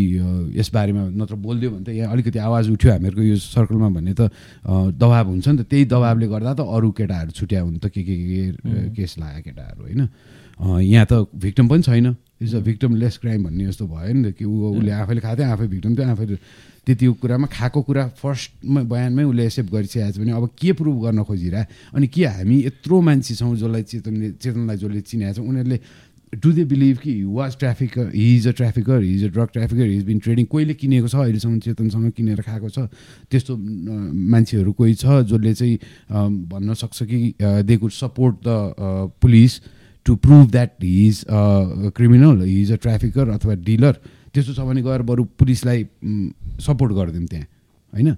यसबारेमा 0.56 1.02
नत्र 1.20 1.34
बोलिदियो 1.36 1.70
भने 1.70 1.84
त 1.84 1.88
यहाँ 1.92 2.12
अलिकति 2.12 2.38
आवाज 2.38 2.70
उठ्यो 2.72 2.90
हामीहरूको 2.90 3.22
यो 3.22 3.36
सर्कलमा 3.36 3.88
भन्ने 3.92 4.14
त 4.16 4.32
दबाब 4.64 5.26
हुन्छ 5.28 5.48
नि 5.48 5.56
त। 5.60 5.68
त्यही 5.68 5.84
दबाबले 5.84 6.26
गर्दा 6.26 6.52
त 6.56 6.60
अरू 6.64 6.90
केटाहरू 6.96 7.30
छुट्या 7.36 7.60
हुन् 7.60 7.76
त 7.76 7.92
के 7.92 8.02
के 8.02 8.16
के 8.16 8.88
केस 8.96 9.20
लाग्यो 9.20 9.42
केटाहरू 9.52 9.82
होइन। 9.84 10.08
यहाँ 10.80 11.06
त 11.12 11.28
भिक्टम 11.28 11.68
पनि 11.68 11.82
छैन। 11.84 12.16
Is 12.42 12.54
a 12.54 12.60
victim 12.60 12.94
lace 12.96 13.18
crime 13.22 13.44
भन्ने 13.44 13.66
जस्तो 13.66 13.86
भयो 13.86 14.12
नि 14.14 14.30
त 14.30 14.34
कि 14.38 14.44
ऊ 14.44 14.74
उसले 14.74 14.90
आफैले 14.90 15.20
खाँदै 15.20 15.44
आफै 15.54 15.66
भिक्टम 15.66 15.94
थियो 15.96 16.08
आफैले 16.10 16.36
त्यति 16.84 17.06
कुरामा 17.20 17.46
खाएको 17.48 17.80
कुरा 17.82 18.06
फर्स्टमा 18.20 18.82
बयानमै 18.84 19.24
उसले 19.24 19.44
एक्सेप्ट 19.44 19.70
गरिसकेको 19.72 20.10
छ 20.12 20.18
भने 20.20 20.32
अब 20.32 20.48
के 20.58 20.72
प्रुभ 20.76 20.96
गर्न 21.04 21.22
खोजिरह? 21.24 21.66
अनि 21.94 22.06
के 22.12 22.24
हामी 22.24 22.56
यत्रो 22.66 23.00
मान्छे 23.00 23.34
छौँ 23.34 23.56
जसलाई 23.56 23.82
चेतनले 23.82 24.30
चेतनलाई 24.42 24.76
जसले 24.76 25.00
चिनाएको 25.00 25.40
छ? 25.40 25.46
उनीहरूले 25.48 25.78
डु 26.34 26.50
दे 26.52 26.64
बिलिभ 26.66 26.98
कि 26.98 27.12
was 27.24 27.56
trafficker 27.58 28.10
he 28.14 28.26
is 28.36 28.46
a 28.48 28.52
trafficker 28.58 29.02
he 29.02 29.14
is 29.14 29.24
a 29.24 29.28
drug 29.32 29.48
trafficker 29.54 29.86
his 29.86 30.04
been 30.04 30.18
trading 30.18 30.44
कोहीले 30.50 30.74
किनेको 30.74 31.08
छ 31.08 31.14
अहिलेसम्म 31.14 31.58
चेतनसँग 31.62 32.10
किनेर 32.12 32.40
खाएको 32.42 32.68
छ? 32.68 32.90
त्यस्तो 33.30 33.56
मान्छेहरू 34.34 34.72
कोही 34.74 34.94
छ 34.98 35.22
जसले 35.30 35.54
चाहिँ 35.54 35.78
भन्न 36.50 36.74
सक्छ 36.74 37.02
कि 37.02 37.34
they 37.40 37.76
could 37.78 37.90
support 38.02 38.36
the 38.44 39.14
police 39.22 39.52
to 40.04 40.14
prove 40.16 40.50
that 40.50 40.70
he 40.82 41.06
is 41.08 41.24
criminal 41.96 42.42
he 42.42 42.60
is 42.62 42.72
a 42.72 42.76
trafficker 42.84 43.28
अथवा 43.36 43.54
डिलर 43.64 43.94
त्यस्तो 44.34 44.52
छ 44.54 44.60
भने 44.68 44.82
गएर 44.82 45.02
बरु 45.02 45.24
पुलिसलाई 45.38 45.84
सपोर्ट 46.60 46.92
गरिदिउँ 46.92 47.26
त्यहाँ 47.26 47.46
होइन? 47.92 48.08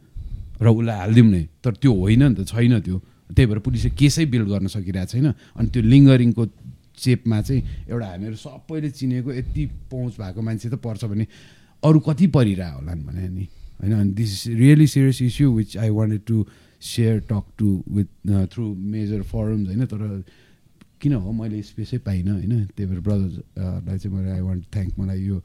र 0.56 0.66
उसलाई 0.68 0.96
हालिदिउँ 0.98 1.28
नै। 1.30 1.42
तर 1.64 1.72
त्यो 1.76 1.92
होइन 1.92 2.22
नि 2.22 2.34
त 2.34 2.48
छैन 2.48 2.80
त्यो। 2.80 2.96
त्यही 3.28 3.46
भएर 3.46 3.58
पुलिसले 3.60 3.90
केसै 4.00 4.24
बिल्ड 4.32 4.48
गर्न 4.48 4.66
सकिरहेको 4.72 5.12
छैन। 5.12 5.26
अनि 5.60 5.68
त्यो 5.68 5.82
लिङ्गरिङको 5.82 6.42
चेपमा 6.96 7.40
चाहिँ 7.44 7.62
एउटा 7.92 8.06
हामीहरू 8.06 8.36
सबैले 8.40 8.90
चिनेको 8.90 9.30
यति 9.32 9.62
पहुँच 9.92 10.12
भएको 10.16 10.40
मान्छे 10.40 10.68
त 10.72 10.74
पर्छ 10.80 11.04
भने 11.04 11.26
अरू 11.84 11.98
कति 12.00 12.26
परिरह 12.32 12.70
होला 12.80 12.94
भने 12.96 13.28
नि 13.28 13.44
होइन? 13.80 13.92
अनि 13.92 14.12
this 14.16 14.30
is 14.32 14.56
really 14.56 14.86
serious 14.88 15.22
issue 15.22 15.52
which 15.52 15.76
I 15.76 15.90
wanted 15.92 16.22
to 16.24 16.36
share 16.80 17.20
talk 17.28 17.44
to 17.58 17.68
with 17.92 18.08
through 18.52 18.64
major 18.64 19.22
forums 19.28 19.66
होइन? 19.68 19.84
तर 19.84 20.00
किन 21.00 21.12
हो? 21.20 21.32
मैले 21.32 21.62
स्पेसै 21.62 21.98
पाइनँ 22.02 22.32
होइन? 22.32 22.54
त्यही 22.76 22.86
भएर 22.90 23.00
ब्रदर्सलाई 23.00 23.98
चाहिँ 23.98 24.12
मैले 24.16 24.30
आई 24.30 24.40
वान्ट 24.40 24.64
थ्याङ्क 24.74 24.92
मलाई 24.98 25.20
यो 25.22 25.38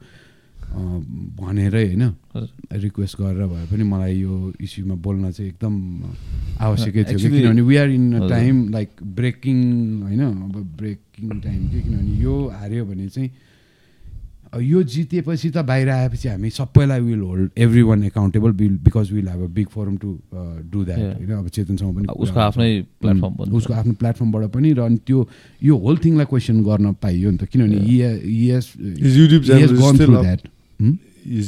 भनेरै 0.72 1.84
होइन? 1.92 2.04
रिक्वेस्ट 2.72 3.14
गरेर 3.20 3.44
भए 3.46 3.64
पनि 3.68 3.84
मलाई 3.84 4.14
यो 4.24 4.34
इस्युमा 4.56 4.96
बोल्न 5.04 5.30
चाहिँ 5.30 5.50
एकदम 5.52 5.74
आवश्यकै 6.64 7.04
थियो। 7.04 7.18
किनभने 7.18 7.62
we 7.68 7.76
are 7.76 7.90
in 7.92 8.06
a 8.16 8.28
time 8.28 8.56
like 8.72 8.90
breaking 9.02 9.58
होइन? 10.02 10.22
अब 10.22 10.56
ब्रेकिङ 10.80 11.28
टाइम 11.40 11.60
के? 11.68 11.78
किनभने 11.82 12.12
यो 12.24 12.34
हार्यो 12.56 12.84
भने 12.88 13.08
चाहिँ 13.08 13.30
यो 14.52 14.82
जितेपछि 14.84 15.50
त 15.50 15.58
बाहिर 15.64 15.88
आएपछि 15.90 16.28
हामी 16.28 16.50
सबैलाई 16.50 17.00
will 17.00 17.20
hold 17.20 17.50
every 17.58 17.82
one 17.82 18.04
accountable 18.04 18.52
will 18.52 18.76
because 18.84 19.12
will 19.12 19.28
have 19.28 19.42
a 19.42 19.46
big 19.54 19.66
forum 19.68 19.96
to 19.96 20.08
do 20.72 20.84
that 20.84 21.00
होइन 21.00 21.30
अब 21.32 21.48
चेतनसँग 21.48 21.94
पनि 21.96 22.06
उसको 22.16 22.40
आफ्नै 22.40 22.70
प्लेटफर्म 23.00 23.34
उसको 23.56 23.72
आफ्नो 23.74 23.92
प्लेटफर्मबाट 24.00 24.50
पनि 24.52 24.72
र 24.72 24.80
अनि 24.82 24.98
त्यो 25.06 25.18
यो 25.62 25.76
होल 25.78 25.96
थिङलाई 26.04 26.26
क्वेसन 26.26 26.62
गर्न 26.64 26.92
पाइयो 27.02 27.30
नि 27.30 27.38
त 27.38 27.44
किनभने 27.52 27.76
is 28.98 29.16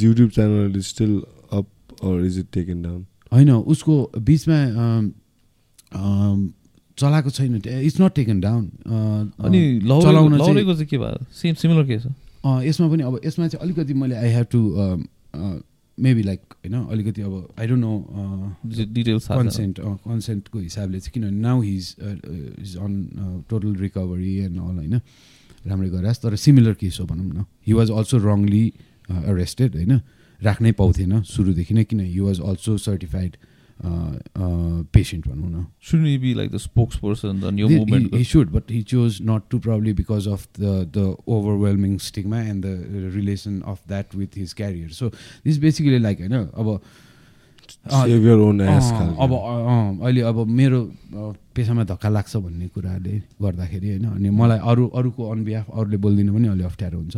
YouTube 0.05 0.31
channel 0.31 0.77
is 0.77 0.85
still 0.87 1.15
up 1.53 1.67
or 2.05 2.25
is 2.25 2.39
it 2.39 2.47
taken 2.55 2.83
down 2.83 3.01
होइन 3.33 3.51
उसको 3.51 3.95
बिचमा 4.19 4.59
चलाएको 6.99 7.31
छैन। 7.31 7.55
इट्स 7.57 8.01
नट 8.01 8.13
टेकन 8.15 8.41
डाउन 8.41 8.65
अनि 9.39 9.61
चलाउन 9.83 10.39
चाहिँ 10.39 10.87
के 10.87 10.99
भयो? 10.99 11.19
सेम 11.33 11.55
सिमिलर 11.55 11.87
केस 11.87 12.05
हो। 12.07 12.13
यसमा 12.45 12.89
पनि 12.89 13.03
अब 13.03 13.21
यसमा 13.25 13.49
चाहिँ 13.49 13.63
अलिकति 13.65 13.95
मैले 13.95 14.15
I 14.15 14.31
have 14.31 14.47
to 14.53 14.61
maybe 15.99 16.23
like 16.23 16.41
होइन 16.41 16.75
अलिकति 16.75 17.23
अब 17.23 17.35
I 17.61 17.67
don't 17.67 17.85
know 17.85 17.93
details 18.95 19.29
consent 19.29 19.81
कन्सेन्टको 19.81 20.59
हिसाबले 20.59 21.01
चाहिँ 21.01 21.13
किनभने 21.15 21.41
now 21.41 21.61
his 21.63 21.95
is 22.61 22.77
on 22.77 22.93
total 23.49 23.75
recovery 23.77 24.35
and 24.39 24.59
all 24.59 24.77
होइन 24.77 25.01
राम्रै 25.67 25.89
गरेर 25.89 26.15
तर 26.23 26.37
सिमिलर 26.37 26.75
केस 26.75 26.99
हो 27.01 27.07
भनौँ 27.07 27.27
न। 27.27 27.45
He 27.67 27.73
was 27.73 27.91
also 27.91 28.19
wrongly 28.19 28.65
arrested 29.09 29.77
होइन 29.77 30.01
राख्नै 30.41 30.73
पाउँथेन 30.73 31.23
सुरुदेखि 31.23 31.75
नै 31.75 31.85
किन 31.85 32.01
he 32.01 32.21
was 32.21 32.41
also 32.41 32.77
certified 32.79 33.37
uh, 33.83 34.19
uh, 34.37 34.83
patient 34.93 35.27
one. 35.27 35.53
No? 35.53 35.67
Shouldn't 35.79 36.09
he 36.09 36.17
be 36.17 36.35
like 36.35 36.51
the 36.51 36.59
spokesperson, 36.59 37.41
the 37.41 37.51
new 37.51 37.69
the, 37.69 37.79
movement? 37.79 38.13
He, 38.13 38.19
he, 38.19 38.25
should, 38.25 38.53
but 38.53 38.69
he 38.69 38.83
chose 38.83 39.21
not 39.21 39.51
to, 39.51 39.59
probably 39.59 39.93
because 39.93 40.27
of 40.27 40.47
the, 40.53 40.89
the 40.91 41.17
overwhelming 41.27 41.99
stigma 41.99 42.37
and 42.37 42.63
the 42.63 42.77
relation 43.11 43.63
of 43.65 43.81
that 43.89 44.15
with 44.15 44.35
his 44.35 44.55
career. 44.55 44.91
So 44.91 45.11
this 45.11 45.55
is 45.55 45.59
basically 45.59 45.99
like 45.99 46.21
you 46.21 46.29
know 46.29 46.51
about 46.55 46.83
होइन 47.93 48.61
अब 48.61 49.33
अब 49.33 49.33
अहिले 50.03 50.21
अब 50.21 50.37
मेरो 50.59 50.81
पेसामा 51.55 51.85
धक्का 51.85 52.09
लाग्छ 52.09 52.37
भन्ने 52.37 52.67
कुराले 52.75 53.15
गर्दाखेरि 53.43 53.89
होइन 53.89 54.05
अनि 54.11 54.31
मलाई 54.31 54.59
अरू 54.71 54.87
अरूको 54.99 55.31
अन 55.31 55.45
बिहाफ 55.45 55.71
अरूले 55.71 55.97
बोलिदिनु 56.05 56.33
पनि 56.35 56.49
अलि 56.49 56.65
अप्ठ्यारो 56.65 56.99
हुन्छ। 56.99 57.17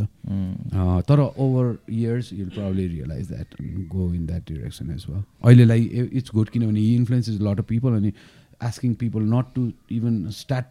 तर 1.08 1.20
over 1.44 1.66
years 1.92 2.32
you'll 2.32 2.48
proudly 2.56 2.86
realize 2.88 3.28
that 3.28 3.48
go 3.92 4.12
in 4.14 4.26
that 4.26 4.42
direction 4.48 4.90
as 4.90 5.04
well 5.08 5.22
अहिलेलाई 5.44 5.82
इट्स 6.12 6.30
गुड 6.34 6.48
किनभने 6.48 6.80
influence 6.94 7.28
is 7.28 7.38
lot 7.42 7.58
of 7.60 7.66
people 7.68 7.96
अनि 7.96 8.12
asking 8.62 8.94
people 9.04 9.22
not 9.34 9.54
to 9.54 9.70
even 9.96 10.14
start 10.32 10.66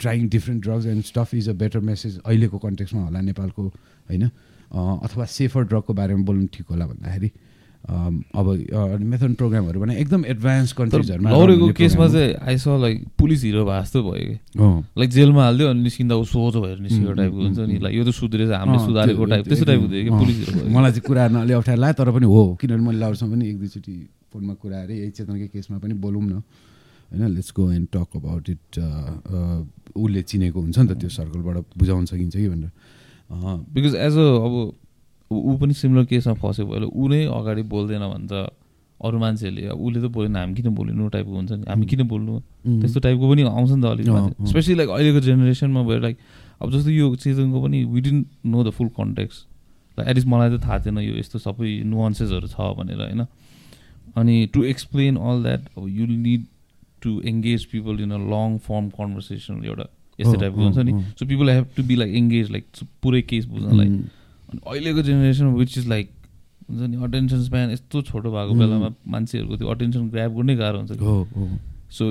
trying 0.00 0.28
different 0.28 0.62
drugs 0.62 0.86
and 0.86 1.04
stuff 1.04 1.34
is 1.34 1.48
a 1.48 1.52
better 1.62 1.80
message 1.90 2.20
अहिलेको 2.24 2.58
कन्टेक्समा 2.58 3.02
होला 3.04 3.20
नेपालको 3.20 3.62
होइन। 3.62 4.24
अथवा 4.70 5.24
safer 5.28 5.62
ड्रगको 5.64 5.94
बारेमा 5.94 6.24
बोल्नु 6.24 6.46
ठिक 6.52 6.66
होला 6.70 6.86
भन्दाखेरि। 6.86 7.30
अब 7.90 8.46
मेथड 9.02 9.34
प्रोग्रामहरू 9.34 9.80
भने 9.80 9.96
एकदम 10.00 10.24
एडभान्स 10.32 10.72
कन्ट्रिजहरूमा 10.78 11.30
लौरेको 11.30 11.68
केसमा 11.74 12.06
चाहिँ 12.08 12.34
आइस 12.48 12.66
लाइक 12.86 12.96
पुलिस 13.18 13.42
हिरो 13.44 13.64
भए 13.66 13.80
जस्तो 13.82 14.02
भयो 14.02 14.26
कि। 14.30 14.38
लाइक 14.98 15.10
जेलमा 15.10 15.42
हालिदियो 15.44 15.68
अनि 15.70 15.82
निस्किँदा 15.82 16.14
ऊ 16.14 16.24
सोझो 16.24 16.60
भएर 16.62 16.78
निस्केको 16.86 17.10
उम्, 17.10 17.16
टाइपको 17.18 17.40
हुन्छ 17.42 17.58
नि। 17.58 17.78
लाइक 17.82 17.94
यो 17.96 18.04
त 18.04 18.10
सुध्रेछ 18.14 18.50
हामीले 18.50 18.78
सुधारेको 18.86 19.24
टाइप 19.24 19.44
त्यस्तो 19.48 19.64
त्यो- 19.64 19.68
टाइपको 19.74 19.88
थियो 19.90 20.02
कि 20.06 20.10
पुलिस 20.22 20.36
हिरो 20.38 20.68
मलाई 20.70 20.90
चाहिँ 20.90 21.02
कुरा 21.06 21.24
अलिक 21.26 21.56
अप्ठ्यारो 21.58 21.80
लाग्यो 21.82 21.96
तर 22.04 22.10
पनि 22.14 22.26
हो। 22.30 22.42
किनभने 22.60 22.82
मैले 22.86 22.98
लाउरसँग 23.00 23.30
पनि 23.34 23.44
एक 23.50 23.58
दुईचोटि 23.58 23.94
फोनमा 24.32 24.54
कुरा 24.62 24.78
अरे 24.86 24.94
यही 24.98 25.10
चेतनकै 25.18 25.48
केसमा 25.50 25.78
पनि 25.82 25.94
बोलौँ 25.98 26.22
न। 26.22 26.42
होइन 27.10 27.26
let's 27.34 27.52
go 27.58 27.70
and 27.74 27.86
talk 27.90 28.08
about 28.16 28.44
it 28.54 28.78
उसले 29.98 30.22
चिनेको 30.30 30.58
हुन्छ 30.60 30.78
नि 30.78 30.86
त 30.86 30.92
त्यो 31.00 31.08
सर्कलबाट 31.10 31.56
बुझाउन 31.78 32.04
सकिन्छ 32.06 32.34
कि 32.38 32.48
भनेर। 32.48 32.70
बिकज 33.74 33.94
एज 34.06 34.14
अ 34.14 34.26
अब 34.46 34.54
ऊ- 35.30 35.58
पनि 35.58 35.74
सिमिलर 35.74 36.04
केसमा 36.04 36.34
फसेको 36.34 36.68
भयो 36.70 36.88
ऊ 36.92 37.08
नै 37.08 37.24
अगाडि 37.30 37.62
बोल्दैन 37.62 38.02
भने 38.04 38.26
त 38.26 38.50
अरू 39.00 39.18
मान्छेहरूले 39.18 39.66
अब 39.70 39.78
उसले 39.80 40.00
त 40.02 40.06
बोलेन 40.10 40.36
हामी 40.36 40.54
किन 40.54 40.74
बोल्नु 40.74 41.08
टाइपको 41.08 41.34
हुन्छ 41.34 41.52
नि? 41.52 41.64
हामी 41.70 41.86
किन 41.86 42.02
बोल्नु? 42.04 42.34
त्यस्तो 42.82 43.00
टाइपको 43.00 43.24
पनि 43.30 43.42
आउँछ 43.48 43.70
नि 43.70 43.82
त 43.82 43.86
अलिक। 43.86 44.06
स्पेसली 44.50 44.74
लाइक 44.74 44.88
अहिलेको 44.90 45.20
जेनेरेसनमा 45.20 45.82
भयो 45.82 45.98
लाइक 46.00 46.16
अब 46.60 46.66
जस्तो 46.70 46.90
यो 46.90 47.06
सिजनको 47.16 47.58
पनि 47.62 47.78
we 47.86 48.00
didn't 48.00 48.26
know 48.44 48.58
the 48.64 48.70
full 48.70 48.88
context 48.98 49.36
like 49.98 50.08
at least 50.08 50.28
मलाई 50.28 50.48
त 50.50 50.60
थाहा 50.60 50.78
थिएन 50.84 50.98
यो 50.98 51.14
यस्तो 51.16 51.38
सबै 51.38 51.70
नुवान्सेसहरू 51.86 52.46
छ 52.48 52.58
भनेर 52.76 53.00
होइन? 53.00 53.22
अनि 54.16 54.36
टु 54.52 54.64
एक्सप्लेन 54.66 55.16
अल 55.16 55.42
द्याट 55.42 55.62
अब 55.78 55.88
you 55.88 56.06
need 56.06 56.44
to 57.02 57.10
engage 57.24 57.64
people 57.64 58.00
in 58.02 58.10
a 58.10 58.18
long 58.28 58.58
form 58.58 58.88
conversation 58.98 59.64
एउटा 59.64 59.86
यस्तो 60.18 60.34
टाइपको 60.40 60.60
हुन्छ 60.60 60.78
नि। 60.78 60.92
So 61.16 61.26
people 61.26 61.50
have 61.50 61.66
to 61.76 61.82
be 61.82 61.94
like 61.96 62.14
engage 62.14 62.50
like 62.50 62.64
पुरै 63.02 63.22
केस 63.22 63.44
बुझ्नलाई। 63.46 63.88
अनि 64.50 64.60
अहिलेको 64.66 65.02
जेनेरेसन 65.02 65.46
विच 65.58 65.78
इज 65.78 65.86
लाइक 65.88 66.10
हुन्छ 66.70 66.90
नि 66.90 66.96
अटेन्सन 67.04 67.42
स्प्यान 67.44 67.70
यस्तो 67.70 68.02
छोटो 68.02 68.30
भएको. 68.30 68.54
बेलामा 68.54 68.88
मान्छेहरूको 69.12 69.56
त्यो 69.56 69.68
अटेन्सन 69.68 70.08
ग्राप 70.10 70.32
गर्नै 70.32 70.56
गाह्रो 70.56 70.78
हुन्छ 70.78 70.92
कि? 70.92 71.04
हो 71.04 71.28
हो। 71.36 71.48
सो 71.90 72.10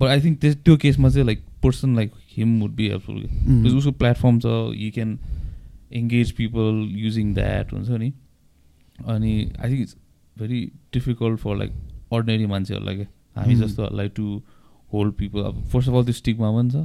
बट 0.00 0.08
आई 0.08 0.20
थिङ्क 0.20 0.40
त्यस 0.40 0.56
त्यो 0.64 0.76
केसमा 0.84 1.08
चाहिँ 1.08 1.26
like 1.26 1.40
person 1.62 1.96
like 1.96 2.12
him 2.36 2.60
would 2.60 2.74
be 2.74 2.88
helpful 2.88 3.76
उसको 3.76 3.92
प्लेटफर्म 4.02 4.38
छ 4.40 4.46
you 4.76 4.90
can 4.94 5.18
engage 5.92 6.30
people 6.32 6.86
using 6.98 7.34
that 7.34 7.72
हुन्छ 7.72 7.90
नि? 7.90 8.12
अनि 9.06 9.32
I 9.58 9.70
think 9.70 9.80
it's 9.80 9.96
very 10.36 10.60
difficult 10.94 11.38
for 11.40 11.56
like 11.56 11.72
ordinary 12.12 12.46
मान्छेहरूलाई 12.46 12.96
क्या 12.96 13.06
हामी. 13.36 13.54
जस्तोहरूलाई 13.56 14.08
टु 14.16 14.40
होल्ड 14.92 15.12
पिपल 15.14 15.40
अब 15.48 15.60
फर्स्ट 15.72 15.88
अफ 15.88 15.94
अल 15.96 16.04
त्यो 16.04 16.12
स्टिकमा 16.14 16.50
पनि 16.52 16.70
छ। 16.70 16.76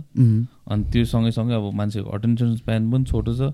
अनि 0.71 0.83
त्यो 0.91 1.05
सँगैसँगै 1.13 1.55
अब 1.55 1.71
मान्छेको 1.73 2.09
अटेन्सन 2.17 2.55
स्प्यान 2.55 2.91
पनि 2.91 3.03
छोटो 3.05 3.33
छ। 3.35 3.53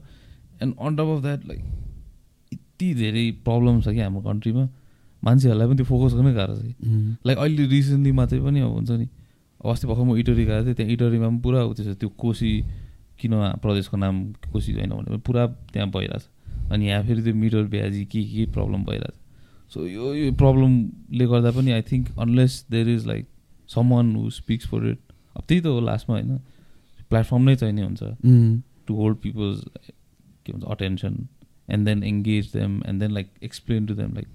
And 0.61 0.73
on 0.79 0.95
top 0.95 1.07
of 1.15 1.21
that 1.21 1.45
like 1.47 1.61
यति 2.53 2.93
धेरै 2.95 3.25
प्रब्लम 3.45 3.81
छ 3.81 3.87
कि 3.87 3.99
हाम्रो 3.99 4.21
कन्ट्रीमा 4.21 4.67
मान्छेहरूलाई 5.23 5.67
पनि 5.67 5.77
त्यो 5.77 5.85
फोकस 5.85 6.13
गर्नै 6.13 6.33
गाह्रो 6.33 6.55
छ 6.55 6.61
कि। 6.61 6.73
लाइक 7.25 7.37
अहिले 7.37 7.65
रिसेन्टली 7.73 8.11
मात्रै 8.19 8.39
पनि 8.41 8.59
अब 8.61 8.71
हुन्छ 8.73 8.91
नि 8.91 9.07
अब 9.61 9.69
अस्ति 9.71 9.87
भर्खर 9.87 10.03
म 10.03 10.17
इटरी 10.17 10.45
गएको 10.45 10.65
थिएँ 10.65 10.75
त्यहाँ 10.75 10.91
इटरीमा 10.91 11.27
पनि 11.29 11.39
पुरा 11.41 11.63
उ 11.63 11.73
त्यसो 11.73 11.93
त्यो 12.01 12.09
कोसी 12.17 12.51
किन 13.21 13.33
प्रदेशको 13.61 13.97
नाम 13.97 14.15
कोसी 14.51 14.73
होइन 14.73 14.91
भने 14.91 15.17
पुरा 15.21 15.45
त्यहाँ 15.73 15.89
भइरहेछ। 15.89 16.23
अनि 16.73 16.87
यहाँ 16.87 17.03
फेरि 17.05 17.21
त्यो 17.23 17.35
मिटर 17.35 17.63
ब्याजी 17.69 18.03
के 18.05 18.23
के 18.25 18.45
प्रब्लम 18.51 18.83
भइरहेछ। 18.85 19.15
सो 19.73 19.85
यो 19.87 20.13
यो 20.13 20.31
प्रब्लमले 20.33 21.25
गर्दा 21.27 21.51
पनि 21.51 21.71
I 21.71 21.81
think 21.91 22.17
unless 22.19 22.65
there 22.71 22.89
is 22.89 23.05
like 23.07 23.27
some 23.69 23.93
one 23.93 24.15
who 24.15 24.29
speaks 24.39 24.67
for 24.67 24.87
it 24.89 24.99
अब 25.37 25.43
त्यही 25.47 25.61
त 25.61 25.65
हो 25.65 25.79
लास्टमा 25.81 26.15
होइन। 26.15 26.37
प्लेटफर्म 27.09 27.41
नै 27.49 27.55
चाहिने 27.55 27.81
हुन्छ। 27.81 28.01
टु 28.87 28.93
होल्ड 28.95 29.17
पिपल्स 29.23 29.57
के 30.45 30.53
भन्छ 30.53 30.65
attention 30.71 31.27
and 31.69 31.85
then 31.87 32.03
engage 32.03 32.51
them 32.53 32.81
and 32.87 32.99
then 33.01 33.11
like 33.11 33.27
explain 33.43 33.85
to 33.85 33.93
them 33.95 34.13
like 34.13 34.27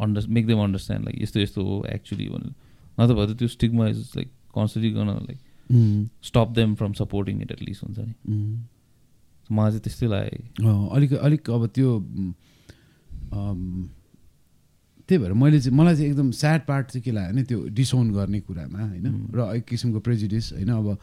under 0.00 0.26
make 0.28 0.46
them 0.46 0.58
understand 0.58 1.04
like 1.04 1.22
यस्तो 1.22 1.40
यस्तो 1.40 1.64
हो 1.64 1.84
एक्चुली 1.94 2.28
भनेर। 2.28 2.54
नत्र 3.00 3.14
भए 3.14 3.26
त 3.26 3.38
त्यो 3.38 3.48
स्टिकमा 3.48 3.88
इज 3.88 3.98
लाइक 4.16 4.28
कन्सन्टली 4.54 4.90
गर्न 4.90 5.08
like 5.08 5.38
stop 6.24 6.48
them 6.54 6.74
from 6.74 6.92
supporting 6.92 7.42
it 7.42 7.50
at least 7.52 7.84
हुन्छ 7.84 7.98
नि। 7.98 8.14
उम्। 8.28 8.56
मलाई 9.52 9.70
चाहिँ 9.70 9.82
त्यस्तै 9.82 10.06
लाग्यो। 10.06 10.86
अलिक 10.88 11.12
अलिक 11.12 11.50
अब 11.50 11.66
त्यो 11.74 11.88
त्यही 15.08 15.18
भएर 15.18 15.32
मैले 15.32 15.60
चाहिँ 15.60 15.76
मलाई 15.78 15.94
चाहिँ 15.96 16.10
एकदम 16.10 16.30
स्याड 16.30 16.60
पार्ट 16.66 16.86
चाहिँ 16.86 17.02
के 17.02 17.10
लाग्यो 17.10 17.32
भने 17.32 17.42
त्यो 17.42 17.58
डिसोन 17.74 18.10
गर्ने 18.14 18.40
कुरामा 18.40 18.80
होइन? 18.80 19.06
उम्. 19.06 19.26
र 19.34 19.54
एक 19.56 19.64
किसिमको 19.66 20.00
प्रेजिडिस 20.00 20.52
होइन? 20.52 20.70
अब 20.70 20.98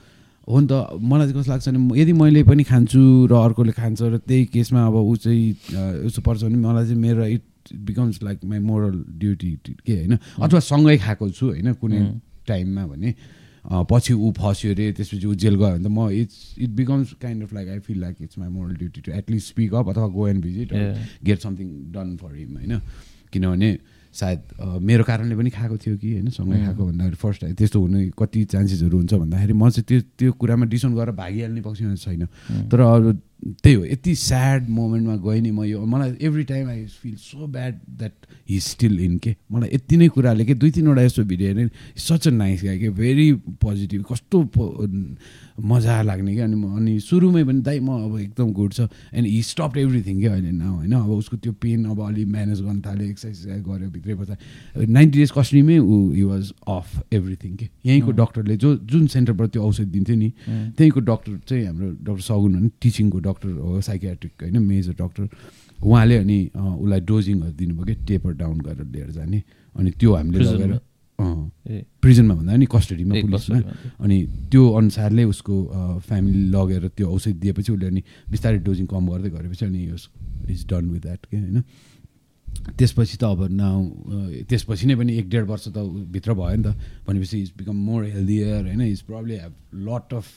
हो 0.47 0.59
नि 0.59 0.67
त 0.71 0.73
मलाई 1.03 1.27
चाहिँ 1.27 1.39
कस्तो 1.39 1.51
लाग्छ 1.51 1.67
भने 1.69 1.99
यदि 2.01 2.13
मैले 2.13 2.43
पनि 2.47 2.63
खान्छु 2.63 3.01
र 3.27 3.33
अर्कोले 3.47 3.71
खान्छ 3.75 4.01
र 4.01 4.17
त्यही 4.23 4.45
केसमा 4.55 4.85
अब 4.87 4.95
ऊ 4.95 5.15
चाहिँ 5.15 6.07
उसो 6.07 6.19
पर्छ 6.23 6.43
भने 6.43 6.57
मलाई 6.57 6.85
चाहिँ 6.87 7.01
मेरो 7.01 7.25
it 7.35 7.43
becomes 7.87 8.23
like 8.23 8.45
my 8.47 8.59
moral 8.63 8.95
duty 9.19 9.51
के 9.83 9.93
होइन 9.93 10.17
अथवा 10.39 10.59
सँगै 10.71 10.97
खाएको 11.03 11.29
छु 11.35 11.45
होइन 11.51 11.73
कुनै. 11.83 11.99
टाइममा 12.47 12.85
भने 12.87 13.09
पछि 13.91 14.13
ऊ 14.15 14.31
फस्यो 14.31 14.71
अरे 14.71 14.85
त्यसपछि 14.95 15.27
ऊ 15.27 15.33
जेल 15.35 15.55
गयो 15.59 15.75
भने 15.75 15.83
त 15.83 15.91
म 15.91 16.07
it's 16.15 16.55
it 16.63 16.69
becomes 16.79 17.13
kind 17.21 17.43
of 17.43 17.53
like 17.53 17.67
I 17.69 17.79
feel 17.83 17.99
like 18.01 18.15
it's 18.23 18.37
my 18.39 18.49
moral 18.49 18.75
duty 18.79 19.01
to 19.03 19.11
at least 19.11 19.47
speak 19.47 19.73
up 19.75 19.89
अथवा 19.89 20.07
go 20.15 20.27
and 20.27 20.43
visit. 20.43 20.69
Get 21.27 21.39
something 21.43 21.67
done 21.91 22.15
for 22.23 22.35
him 22.35 22.55
होइन 22.57 22.79
किनभने 23.33 23.71
सायद 24.17 24.41
मेरो 24.81 25.03
कारणले 25.03 25.35
पनि 25.37 25.49
खाएको 25.53 25.77
थियो 25.77 25.95
कि 26.01 26.09
होइन 26.13 26.29
सँगै. 26.33 26.57
खाएको 26.65 26.83
भन्दाखेरि 26.85 27.17
फर्स्ट 27.21 27.41
त्यस्तो 27.53 27.77
हुने 27.79 27.99
कति 28.17 28.39
चान्सेसहरू 28.53 28.97
हुन्छ 28.97 29.13
भन्दाखेरि 29.13 29.53
म 29.53 29.69
चाहिँ 29.69 29.85
त्यो 29.85 29.99
त्यो 30.17 30.31
कुरामा 30.41 30.65
डिसन 30.65 30.91
गरेर 30.97 31.13
भागिहाल्ने 31.13 31.61
पक्षमा 31.61 31.95
छैन. 31.95 32.25
तर 32.71 32.79
त्यही 33.43 33.75
हो 33.75 33.83
यति 33.85 34.13
स्याड 34.15 34.69
मोमेन्टमा 34.69 35.15
गएँ 35.25 35.41
नि 35.41 35.51
म 35.51 35.63
यो 35.63 35.85
मलाई 35.85 36.15
every 36.27 36.43
time 36.43 36.69
I 36.69 36.85
feel 37.01 37.15
so 37.15 37.47
bad 37.47 37.73
that 37.97 38.25
he 38.49 38.59
still 38.59 38.99
in 38.99 39.17
के 39.23 39.35
मलाई 39.51 39.69
यति 39.73 39.97
नै 39.97 40.07
कुराले 40.09 40.45
के 40.45 40.53
दुई 40.53 40.71
तिनवटा 40.71 41.01
यस्तो 41.01 41.23
भिडियो 41.23 41.47
हेरेँ 41.49 41.69
सच 41.97 42.27
अ 42.27 42.31
नाइस 42.31 42.63
गाई 42.63 42.79
के 42.79 42.89
भेरी 42.97 43.31
पोजिटिभ 43.61 44.03
कस्तो 44.11 44.37
मजा 45.57 46.01
लाग्ने 46.01 46.33
क्या 46.35 46.45
अनि 46.45 46.55
म 46.55 46.75
अनि 46.77 46.99
सुरुमै 46.99 47.43
पनि 47.43 47.61
दाइ 47.61 47.79
म 47.79 47.89
अब 48.05 48.19
एकदम 48.19 48.51
गुड 48.53 48.73
छ 48.73 48.89
एन्ड 49.13 49.27
हि 49.27 49.41
स्टप 49.43 49.77
एभ्रिथिङ 49.77 50.19
क्या 50.19 50.33
अहिले 50.33 50.51
न 50.51 50.61
होइन 50.61 50.93
अब 50.93 51.09
उसको 51.11 51.37
त्यो 51.37 51.53
पेन 51.61 51.85
अब 51.85 52.01
अलि 52.07 52.25
म्यानेज 52.25 52.61
गर्न 52.61 52.81
थाल्यो 52.81 53.07
एक्सर्साइज 53.09 53.63
गऱ्यो 53.67 53.89
भित्रै 53.89 54.13
बस्दा 54.15 54.35
नाइन्टी 54.85 55.19
डेज 55.19 55.31
कस्ट्रीमै 55.37 55.77
ऊ 55.77 56.11
हि 56.11 56.23
वाज 56.23 56.53
अफ 56.67 57.13
एभ्रिथिङ 57.13 57.55
के 57.55 57.69
यहीँको. 57.85 58.11
डक्टरले 58.11 58.57
जो 58.57 58.75
जुन 58.85 59.07
सेन्टरबाट 59.07 59.49
त्यो 59.49 59.63
औषध 59.63 59.87
दिन्थ्यो 59.91 60.15
नि. 60.15 60.29
त्यहीँको 60.77 60.99
डक्टर 60.99 61.39
चाहिँ 61.49 61.65
हाम्रो 61.65 61.89
डक्टर 61.89 62.21
सगुन 62.21 62.53
भने 62.55 62.69
टिचिङको 62.81 63.19
डक्टर 63.27 63.49
हो 63.59 63.81
साइकियाट्रिक 63.81 64.33
होइन 64.41 64.57
मेजर 64.63 64.93
डक्टर। 65.03 65.25
उहाँले 65.83 66.15
अनि 66.17 66.37
उसलाई 66.55 67.01
डोजिङहरू 67.05 67.53
दिनुभयो 67.53 67.85
कि 67.85 67.95
टेपर 68.07 68.31
डाउन 68.41 68.57
गरेर 68.65 68.87
लिएर 68.87 69.09
जाने। 69.11 69.39
अनि 69.75 69.89
त्यो 69.99 70.13
हामीले 70.15 70.43
लगेर 70.43 70.79
प्रिजनमा 71.19 72.33
भन्दा 72.35 72.55
नि 72.55 72.65
कस्टडीमा 72.69 73.13
पुलिसमा? 73.21 73.57
अनि 73.99 74.17
त्यो 74.51 74.63
अनुसारले 74.79 75.23
उसको 75.33 75.55
फ्यामिली 76.07 76.41
लगेर 76.53 76.83
त्यो 76.93 77.05
औषध 77.09 77.35
दिएपछि 77.41 77.71
उसले 77.73 77.87
अनि 77.87 78.01
बिस्तारै 78.29 78.59
डोजिङ 78.61 78.85
कम 78.85 79.03
गर्दै 79.09 79.29
गरेपछि 79.33 79.65
अनि 79.65 79.81
इज 80.53 80.65
डन 80.69 80.85
विथ 80.93 81.01
द्याट 81.01 81.21
के 81.25 81.37
होइन। 81.37 81.57
त्यसपछि 82.77 83.17
त 83.17 83.23
अब 83.23 83.47
नाउ 83.51 83.79
त्यसपछि 84.49 84.87
नै 84.87 84.95
पनि 84.95 85.17
एक 85.17 85.29
डेढ 85.29 85.45
वर्ष 85.47 85.67
त 85.67 85.77
भित्र 86.13 86.33
भयो 86.33 86.55
नि 86.55 86.63
त। 86.63 86.75
भनेपछि 87.07 87.37
इज 87.41 87.51
बिकम 87.57 87.75
मोर 87.87 88.03
हेल्दियर 88.05 88.61
होइन? 88.67 88.81
Is 88.81 89.01
problem 89.07 89.35
have 89.43 89.53
lot 89.89 90.13
of 90.13 90.27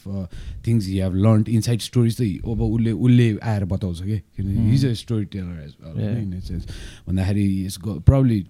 things 0.67 0.87
he 0.89 0.99
have 1.01 1.15
learn 1.15 1.45
inside 1.49 1.81
stories 1.81 2.17
चाहिँ 2.19 2.37
अब 2.53 2.61
उसले 2.63 2.93
उसले 2.93 3.29
आएर 3.43 3.65
बताउँछ 3.73 4.03
कि? 4.03 4.19
किनभने 4.37 4.71
his 4.71 4.87
a 4.87 4.93
storyteller 5.35 5.57
as. 5.65 5.75
In 6.23 6.41
sense 6.41 6.65
भन्दाखेरि 7.09 7.47
is 7.65 7.79
probably 7.87 8.45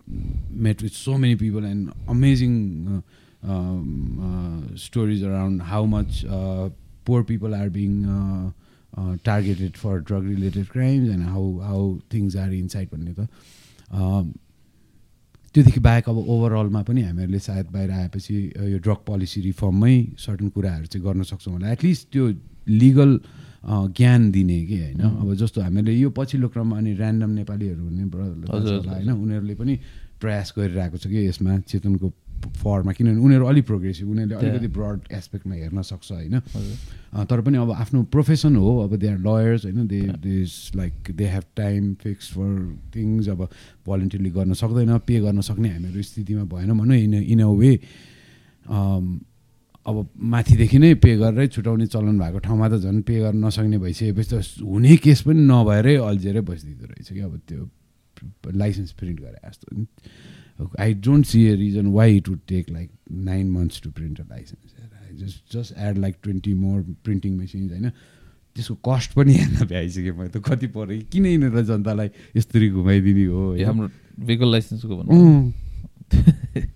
met 0.67 0.83
with 0.83 0.95
so 0.99 1.17
many 1.17 1.35
people 1.47 1.65
and 1.65 1.91
amazing 2.09 2.53
stories 4.91 5.25
around 5.25 5.63
how 5.73 5.85
much 5.97 6.25
are 7.11 7.71
being 7.71 8.05
uh, 8.07 8.51
uh, 8.97 9.17
targeted 9.25 9.77
for 9.77 9.99
drug 9.99 10.25
related 10.25 10.69
crimes 10.69 11.09
and 11.09 11.25
how 11.25 11.41
how 11.69 11.79
things 12.09 12.37
are 12.37 12.53
inside 12.59 12.89
भन्ने 12.93 13.15
त। 13.15 13.27
त्योदेखि 13.91 15.81
बाहेक 15.81 16.09
अब 16.09 16.17
ओभरअलमा 16.17 16.83
पनि 16.83 17.03
हामीहरूले 17.03 17.39
सायद 17.39 17.67
बाहिर 17.75 17.91
आएपछि 17.91 18.35
यो 18.71 18.79
ड्रग 18.79 19.01
पोलिसी 19.07 19.41
रिफर्ममै 19.41 19.95
सर्टन 20.19 20.49
कुराहरू 20.55 20.87
चाहिँ 20.87 21.05
गर्न 21.07 21.23
सक्छौँ 21.27 21.53
होला 21.55 21.73
एटलिस्ट 21.73 22.03
त्यो 22.13 22.25
लिगल 22.71 23.11
ज्ञान 23.99 24.31
दिने 24.31 24.59
कि 24.67 24.79
होइन. 24.79 25.01
अब 25.01 25.35
जस्तो 25.35 25.61
हामीले 25.61 25.93
यो 25.93 26.11
पछिल्लो 26.17 26.49
क्रममा 26.49 26.77
अनि 26.79 26.91
ऱ्यान्डम 26.97 27.31
नेपालीहरू 27.31 27.83
हजुर। 28.49 28.87
होइन 28.89 29.11
उनीहरूले 29.11 29.55
पनि 29.55 29.75
प्रयास 30.21 30.55
गरिरहेको 30.57 30.97
छ 30.97 31.07
कि 31.11 31.27
यसमा 31.27 31.59
चेतनको 31.67 32.09
फरमा 32.41 32.93
किनभने 32.93 33.21
उनीहरू 33.21 33.47
अलिक 33.47 33.67
प्रोग्रेसिभ 33.67 34.09
उनीहरूले. 34.11 34.37
अलिकति 34.37 34.69
ब्रड 34.69 35.01
एस्पेक्टमा 35.13 35.55
हेर्न 35.55 35.83
सक्छ 35.83 36.13
होइन 36.13 36.41
तर 37.31 37.41
पनि 37.41 37.59
अब 37.59 37.71
आफ्नो 37.73 38.03
प्रोफेसन 38.13 38.57
हो 38.57 38.79
अब 38.85 38.97
दे 38.97 39.09
आर 39.09 39.19
लयर्स 39.19 39.65
होइन 39.65 39.87
they. 39.87 40.01
They 40.19 40.43
is 40.43 40.53
like 40.77 41.11
they 41.17 41.27
have 41.29 41.45
time 41.57 41.95
fix 42.03 42.31
for 42.33 42.51
things 42.97 43.29
अब 43.29 43.49
भलिन्टियरली 43.87 44.31
गर्न 44.31 44.53
सक्दैन 44.57 44.99
पे 45.07 45.21
गर्न 45.21 45.41
सक्ने 45.41 45.69
हामीहरू 45.69 46.03
स्थितिमा 46.03 46.45
भएन 46.53 46.79
भनौँ 46.79 46.97
इन 46.97 47.15
इन 47.15 47.41
अ 47.41 47.49
वे 47.49 47.73
अब 49.87 49.97
माथिदेखि 50.33 50.79
नै 50.79 50.95
पे 51.03 51.17
गरेरै 51.17 51.47
छुट्याउने 51.49 51.87
चलन 51.89 52.19
भएको 52.19 52.39
ठाउँमा 52.45 52.69
त 52.69 52.75
झन् 52.85 53.01
पे 53.03 53.19
गर्न 53.21 53.45
नसक्ने 53.45 53.79
भइसकेपछि 53.81 54.29
त 54.29 54.63
हुने 54.63 54.97
केस 55.01 55.21
पनि 55.25 55.41
नभएरै 55.49 55.97
अल्झिएरै 55.97 56.41
बसिदिँदो 56.45 56.85
रहेछ 56.85 57.09
कि 57.09 57.21
अब 57.21 57.41
त्यो 57.49 57.63
लाइसेन्स 58.53 58.93
प्रिन्ट 58.93 59.21
गरे 59.21 59.39
जस्तो 59.41 59.67
I 60.81 60.95
don't 61.07 61.27
see 61.27 61.43
a 61.47 61.55
reason 61.57 61.87
why 61.93 62.17
it 62.17 62.29
would 62.29 62.41
take 62.49 62.71
like 62.71 62.91
nine 63.29 63.51
months 63.51 63.81
to 63.83 63.91
print 63.91 64.21
a 64.21 64.25
license 64.31 64.75
I 64.81 65.17
just 65.17 65.57
just 65.57 65.75
add 65.79 65.99
like 65.99 66.17
twenty 66.23 66.55
more 66.55 66.83
printing 67.05 67.37
machines 67.37 67.71
होइन 67.73 67.91
त्यसको 68.57 68.75
कस्ट 68.89 69.13
पनि 69.15 69.35
हेर्न 69.35 69.67
भ्याइसकेँ 69.67 70.13
मैले 70.13 70.29
त 70.29 70.43
कति 70.47 70.67
पऱ्यो? 70.67 70.99
कि 70.99 71.07
किन 71.13 71.27
यिनीहरूलाई 71.27 71.65
जनतालाई 71.65 72.11
यसरी 72.37 72.69
घुमाइदिने 72.71 73.25
हो? 73.25 73.43
हाम्रो 73.67 73.89
भेहिकल 74.21 74.51
लाइसेन्सको 74.53 74.97
भन्नु 74.97 75.53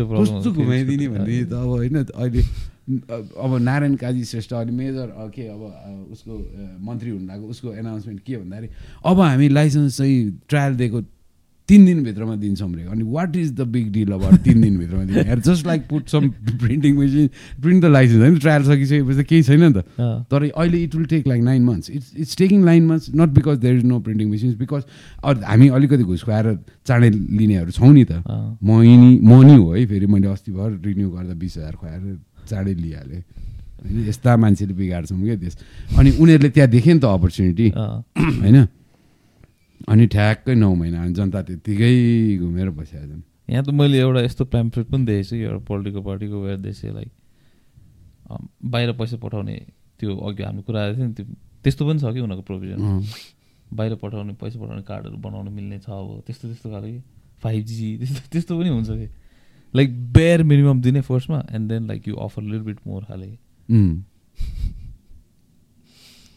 कस्तो 0.00 0.52
घुमाइदिने 0.52 1.08
भने 1.08 1.44
त 1.44 1.52
अब 1.52 1.68
होइन 1.68 1.96
अहिले 2.04 2.42
अब 2.90 3.56
नारायण 3.62 3.94
काजी 3.96 4.24
श्रेष्ठ 4.24 4.52
अहिले 4.52 4.72
मेजर 4.72 5.08
के 5.34 5.46
अब 5.48 5.62
उसको 6.12 6.32
मन्त्री 6.86 7.10
हुनु 7.10 7.26
भएको 7.26 7.46
उसको 7.54 7.74
एनाउन्समेन्ट 7.74 8.20
के 8.26 8.36
भन्दाखेरि 8.36 8.68
अब 9.06 9.20
हामी 9.20 9.48
लाइसेन्स 9.48 9.96
चाहिँ 9.98 10.16
ट्रायल 10.48 10.76
दिएको 10.76 11.00
तिन 11.70 11.84
दिनभित्रमा 11.86 12.34
दिन्छौँ 12.36 12.70
रे 12.74 12.82
अनि 12.90 13.02
what 13.06 13.36
is 13.36 13.52
the 13.54 13.66
big 13.70 13.90
deal 13.92 14.10
अब 14.12 14.24
तिन 14.44 14.60
दिनभित्रमा 14.60 15.04
दिने? 15.04 15.36
Just 15.40 15.66
like 15.66 15.86
put 15.88 16.08
some 16.08 16.28
printing 16.58 16.96
machine 16.98 17.28
print 17.62 17.82
the 17.84 17.86
license 17.86 18.20
होइन? 18.20 18.38
ट्रायल 18.38 18.62
सकिसकेपछि 18.64 19.22
त 19.22 19.26
केही 19.26 19.42
छैन 19.42 19.62
नि 19.62 19.72
त। 19.72 19.84
तर 20.30 20.50
अहिले 20.50 20.82
it 20.82 20.94
will 20.94 21.06
take 21.06 21.26
like 21.28 21.42
nine 21.42 21.62
months 21.64 21.90
it's 21.90 22.12
it's 22.16 22.36
taking 22.36 22.64
nine 22.64 22.86
months 22.86 23.10
not 23.14 23.28
because 23.38 23.58
there 23.58 23.76
is 23.76 23.84
no 23.84 23.98
printing 24.00 24.30
machines 24.30 24.54
because 24.56 24.82
हामी 25.24 25.68
अलिकति 25.68 26.02
घुस 26.04 26.22
खुवाएर 26.24 26.56
चाँडै 26.86 27.10
लिनेहरू 27.10 27.70
छौँ 27.70 27.92
नि 27.92 28.04
त। 28.04 28.12
म 28.62 28.82
म 29.22 29.42
नि 29.46 29.54
हो 29.54 29.72
है 29.74 29.86
फेरि 29.86 30.06
मैले 30.06 30.28
अस्ति 30.28 30.52
भर 30.52 30.70
रिन्यू 30.84 31.08
गर्दा 31.10 31.34
बिस 31.38 31.56
हजार 31.56 31.74
खुवाएर 31.76 32.18
चाँडै 32.50 32.74
लिइहालेँ। 32.74 33.22
होइन 33.80 34.08
यस्ता 34.08 34.36
मान्छेले 34.36 34.74
बिगाड्छौँ 34.74 35.22
क्या 35.22 35.36
देश 35.40 35.56
अनि 35.98 36.10
उनीहरूले 36.20 36.50
त्यहाँ 36.50 36.70
देखेँ 36.70 36.94
नि 36.94 37.00
त 37.00 37.04
अपर्च्युनिटी 37.04 37.68
होइन? 37.76 38.58
अनि 39.88 40.06
ठ्याक्कै 40.06 40.54
नौ 40.54 40.74
महिना 40.74 41.02
अनि 41.02 41.12
जनता 41.14 41.42
त्यत्तिकै 41.42 41.92
घुमेर 42.38 42.70
बसिहाल्छ 42.70 43.10
छन् 43.10 43.22
यहाँ 43.50 43.64
त 43.64 43.68
मैले 43.70 43.98
एउटा 43.98 44.20
यस्तो 44.20 44.44
प्याम्फलेट 44.44 44.86
पनि 44.86 45.04
देखेको 45.04 45.28
छु 45.28 45.36
एउटा 45.36 45.58
पोलिटिकल 45.64 46.02
पार्टीको 46.02 46.36
वेयर 46.42 46.58
लाइक 46.94 47.10
बाहिर 48.64 48.92
पैसा 48.92 49.16
पठाउने 49.16 49.56
त्यो 50.00 50.16
अघि 50.16 50.42
हाम्रो 50.42 50.62
कुरा 50.62 50.80
आएको 50.82 50.96
थियो 50.96 51.06
नि 51.06 51.14
त्यो 51.14 51.26
त्यस्तो 51.64 51.82
पनि 51.86 51.98
छ 51.98 52.02
कि 52.14 52.20
उनीहरूको 52.20 52.42
प्रोभिजन। 52.42 52.78
बाहिर 53.74 53.94
पठाउने 53.94 54.32
पैसा 54.32 54.56
पठाउने 54.60 54.82
कार्डहरू 54.82 55.16
बनाउन 55.16 55.46
मिल्ने 55.52 55.78
छ 55.78 55.90
अब 55.90 56.22
त्यस्तो 56.26 56.44
त्यस्तो 56.48 56.68
खालको 56.70 57.00
फाइभ 57.42 57.64
जी 57.64 57.88
त्यस्तो 57.98 58.20
त्यस्तो 58.32 58.52
पनि 58.58 58.68
हुन्छ 58.68 58.90
कि 58.90 59.08
लाइक 59.74 59.88
बेयर 60.12 60.42
मिनिमम 60.42 60.80
दिने 60.82 61.00
फर्स्टमा 61.00 61.38
and 61.50 61.64
then 61.68 61.82
like 61.86 62.08
you 62.08 62.14
offer 62.16 62.42
little 62.42 62.64
bit 62.64 62.78
more 62.86 63.02
खाले। 63.04 63.30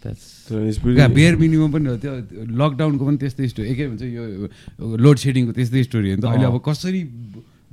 द्याट्स 0.01 0.25
बेयर 0.51 1.35
मिनिमम 1.39 1.71
पनि 1.71 1.87
हो 1.89 1.95
त्यो 2.03 2.13
लकडाउनको 2.61 3.03
पनि 3.05 3.17
त्यस्तै 3.23 3.47
स्टोरी 3.47 3.67
एकै 3.73 3.85
हुन्छ 3.91 4.03
यो 4.03 4.23
लोड 4.99 5.17
सेडिङको 5.23 5.51
त्यस्तै 5.55 5.83
स्टोरी 5.87 6.07
हो 6.11 6.15
नि 6.15 6.21
त। 6.21 6.25
अहिले 6.27 6.45
अब 6.51 6.57
कसरी 6.67 7.01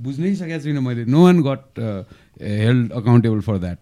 बुझ्नै 0.01 0.35
सकेको 0.39 0.61
छुइनँ 0.65 0.83
मैले। 0.87 1.03
No 1.11 1.21
one 1.25 1.37
got 1.43 1.65
held 2.41 2.93
accountable 3.01 3.41
for 3.49 3.57
that 3.59 3.81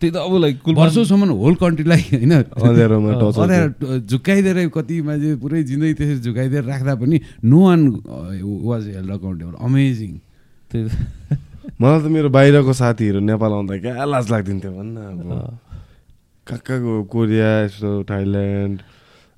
त्यही 0.00 0.10
त 0.10 0.16
अब 0.16 0.32
लाइक 0.40 0.56
वर्षौँसम्म 0.80 1.30
होल 1.38 1.54
कन्ट्रीलाई 1.60 2.02
होइन। 2.10 2.32
झुक्काइदिएर 4.10 4.58
कति 4.74 4.96
मान्छे 5.06 5.30
पुरै 5.44 5.62
जिन्दगी 5.70 5.94
त्यसरी 5.94 6.20
झुक्काइदिएर 6.24 6.64
राख्दा 6.64 6.94
पनि 7.04 7.16
no 7.44 7.58
one 7.60 7.80
was 8.64 8.82
held 8.96 9.10
accountable 9.12 9.54
amazing 9.60 10.12
त्यही। 10.72 10.88
मलाई 11.80 12.00
त 12.00 12.06
मेरो 12.16 12.28
बाहिरको 12.32 12.72
साथीहरू 12.72 13.20
नेपाल 13.20 13.52
आउँदा 13.52 13.74
क्या 13.84 14.04
लाज 14.04 14.26
लाग्दिन्थ्यो 14.32 14.72
भन्न 14.72 14.96
अब। 14.96 15.69
कहाँ 16.50 16.62
कहाँको 16.66 17.04
कोरिया 17.06 17.64
यस्तो 17.64 18.02
थाइल्यान्ड 18.10 18.82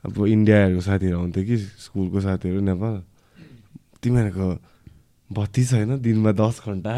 अब 0.05 0.27
इन्डियाहरूको 0.27 0.81
साथीहरू 0.81 1.19
आउँथ्यो 1.21 1.45
कि 1.45 1.57
स्कुलको 1.85 2.21
साथीहरू 2.21 2.61
नेपाल। 2.65 3.03
तिमीहरूको 4.03 4.49
बत्ती 5.31 5.65
छैन? 5.65 6.01
दिनमा 6.01 6.33
दस 6.33 6.63
घन्टा? 6.65 6.93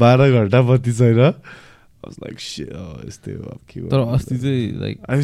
बाह्र 0.00 0.30
घन्टा 0.40 0.62
बत्ती 0.62 0.92
छैन? 0.92 1.20
लाइक 2.00 2.40
यस्तै 2.40 3.32
हो 3.32 3.44
अब 3.44 3.60
के 3.68 3.80
तर 3.92 4.00
अस्ति 4.00 4.38
चाहिँ 4.38 4.80
लाइक 4.80 4.98
आई 5.10 5.22